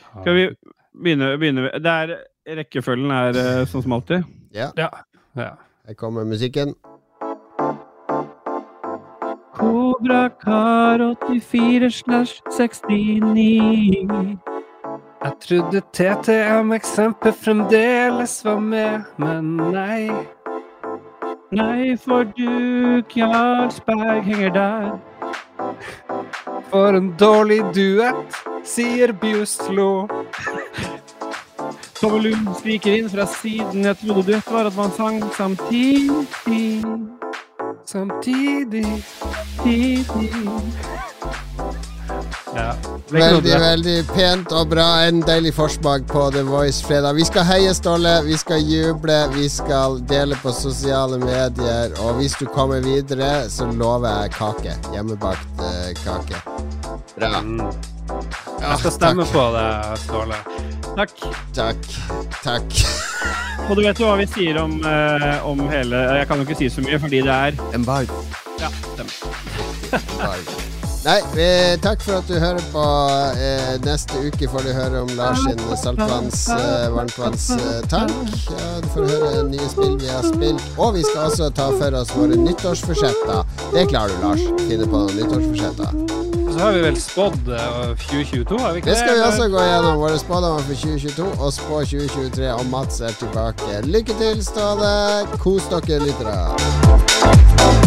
Skal 0.07 0.39
vi 0.39 0.47
begynne, 0.95 1.33
begynne 1.37 1.69
Det 1.83 1.97
er 2.07 2.15
Rekkefølgen 2.57 3.11
er 3.11 3.35
uh, 3.35 3.65
sånn 3.67 3.83
som 3.83 3.97
alltid. 3.99 4.23
Ja, 4.55 4.71
Ja. 4.79 4.87
ja. 5.35 5.51
her 5.91 5.99
kommer 5.99 6.23
musikken. 6.23 6.71
Kobra 9.97 10.29
Kar 10.29 10.99
84 11.27 11.91
slash 11.91 12.41
69. 12.51 14.37
Jeg 15.23 15.31
trodde 15.41 15.81
TTM-eksempel 15.93 17.33
fremdeles 17.33 18.45
var 18.45 18.59
med, 18.59 19.01
men 19.17 19.57
nei. 19.73 20.11
Nei, 21.51 21.97
for 21.97 22.29
du, 22.37 23.01
Jarlsberg, 23.15 24.21
henger 24.21 24.53
der. 24.53 24.91
For 26.69 26.93
en 26.93 27.09
dårlig 27.17 27.63
duett, 27.73 28.37
sier 28.63 29.15
Bjuslo. 29.17 30.05
Tommelum 31.97 32.53
skriker 32.59 32.99
inn 32.99 33.09
fra 33.09 33.25
siden. 33.25 33.89
Jeg 33.89 33.97
trodde 34.03 34.29
duett 34.29 34.53
var 34.53 34.69
at 34.69 34.77
man 34.77 34.93
sang 34.93 35.23
samtidig. 35.33 36.85
Samtidig 37.87 38.21
Tidig. 38.21 39.16
Ja. 42.55 42.73
Veldig, 43.09 43.59
veldig 43.59 43.95
pent 44.09 44.51
og 44.51 44.69
bra. 44.71 44.85
En 45.07 45.21
deilig 45.23 45.53
forsmak 45.55 46.07
på 46.09 46.25
The 46.33 46.41
Voice 46.47 46.83
fredag. 46.85 47.15
Vi 47.15 47.25
skal 47.27 47.45
heie 47.47 47.73
Ståle, 47.75 48.17
vi 48.25 48.37
skal 48.39 48.63
juble, 48.63 49.17
vi 49.35 49.49
skal 49.51 49.99
dele 50.09 50.35
på 50.41 50.51
sosiale 50.55 51.19
medier. 51.21 51.93
Og 52.03 52.17
hvis 52.19 52.35
du 52.39 52.47
kommer 52.51 52.81
videre, 52.83 53.47
så 53.49 53.69
lover 53.71 54.23
jeg 54.23 54.33
kake. 54.37 54.75
Hjemmebakt 54.95 55.63
eh, 55.69 55.93
kake. 56.03 56.41
Bra. 57.15 57.31
Mm. 57.39 57.61
Ja, 58.57 58.71
Jeg 58.71 58.79
skal 58.79 58.91
stemme 58.97 59.27
takk, 59.27 59.35
på 59.35 59.45
det, 59.55 59.99
Ståle. 60.07 60.41
Takk. 60.97 61.15
takk, 61.53 61.87
takk. 62.41 62.81
Og 63.67 63.75
du 63.77 63.83
vet 63.83 63.99
jo 63.99 64.07
hva 64.07 64.17
vi 64.17 64.27
sier 64.31 64.57
om, 64.61 64.79
eh, 64.81 65.45
om 65.45 65.59
hele 65.69 65.99
Jeg 66.21 66.27
kan 66.29 66.39
jo 66.39 66.47
ikke 66.47 66.59
si 66.63 66.69
så 66.73 66.83
mye, 66.85 66.99
fordi 66.99 67.21
det 67.27 67.39
er 67.39 67.63
Embargo. 67.75 68.23
Nei, 71.07 71.21
eh, 71.39 71.77
takk 71.79 72.01
for 72.03 72.17
at 72.17 72.27
du 72.27 72.35
hører 72.35 72.63
på. 72.73 72.83
Eh, 73.39 73.77
neste 73.85 74.19
uke 74.27 74.49
får 74.51 74.65
du 74.65 74.73
høre 74.75 75.03
om 75.05 75.11
Lars 75.15 75.39
sin 75.45 75.61
saltvanns, 75.79 76.49
eh, 76.51 76.89
varmtvannstank. 76.91 78.11
Ja, 78.49 78.81
du 78.83 78.89
får 78.91 79.07
høre 79.13 79.45
nye 79.47 79.69
spill 79.71 79.95
vi 80.01 80.09
har 80.11 80.25
spilt. 80.27 80.65
Og 80.75 80.97
vi 80.97 81.05
skal 81.07 81.29
også 81.29 81.47
ta 81.55 81.69
for 81.77 81.95
oss 82.01 82.11
våre 82.11 82.35
nyttårsforsetter. 82.35 83.45
Det 83.71 83.87
klarer 83.93 84.11
du, 84.11 84.25
Lars. 84.25 84.43
Finne 84.67 84.89
på 84.89 85.05
noen 85.05 85.15
nyttårsforsetter. 85.21 86.03
så 86.57 86.63
har 86.63 86.71
vi 86.73 86.81
vel 86.81 86.95
spådd 86.99 87.49
eh, 87.53 87.95
2022, 88.03 88.59
har 88.59 88.71
vi 88.73 88.79
ikke 88.81 88.89
Det 88.89 88.97
skal 88.97 89.15
vi 89.15 89.25
også 89.29 89.49
gå 89.53 89.63
gjennom. 89.63 89.99
Våre 90.03 90.19
spådommer 90.19 90.63
for 90.67 90.75
2022 90.83 91.27
og 91.37 91.53
spå 91.53 91.83
2023. 91.85 92.53
Og 92.53 92.65
Mats 92.73 92.99
er 92.99 93.15
tilbake. 93.19 93.83
Lykke 93.85 94.19
til, 94.19 94.43
Ståle. 94.43 94.95
Kos 95.39 95.71
dere, 95.71 96.03
lyttere. 96.03 97.86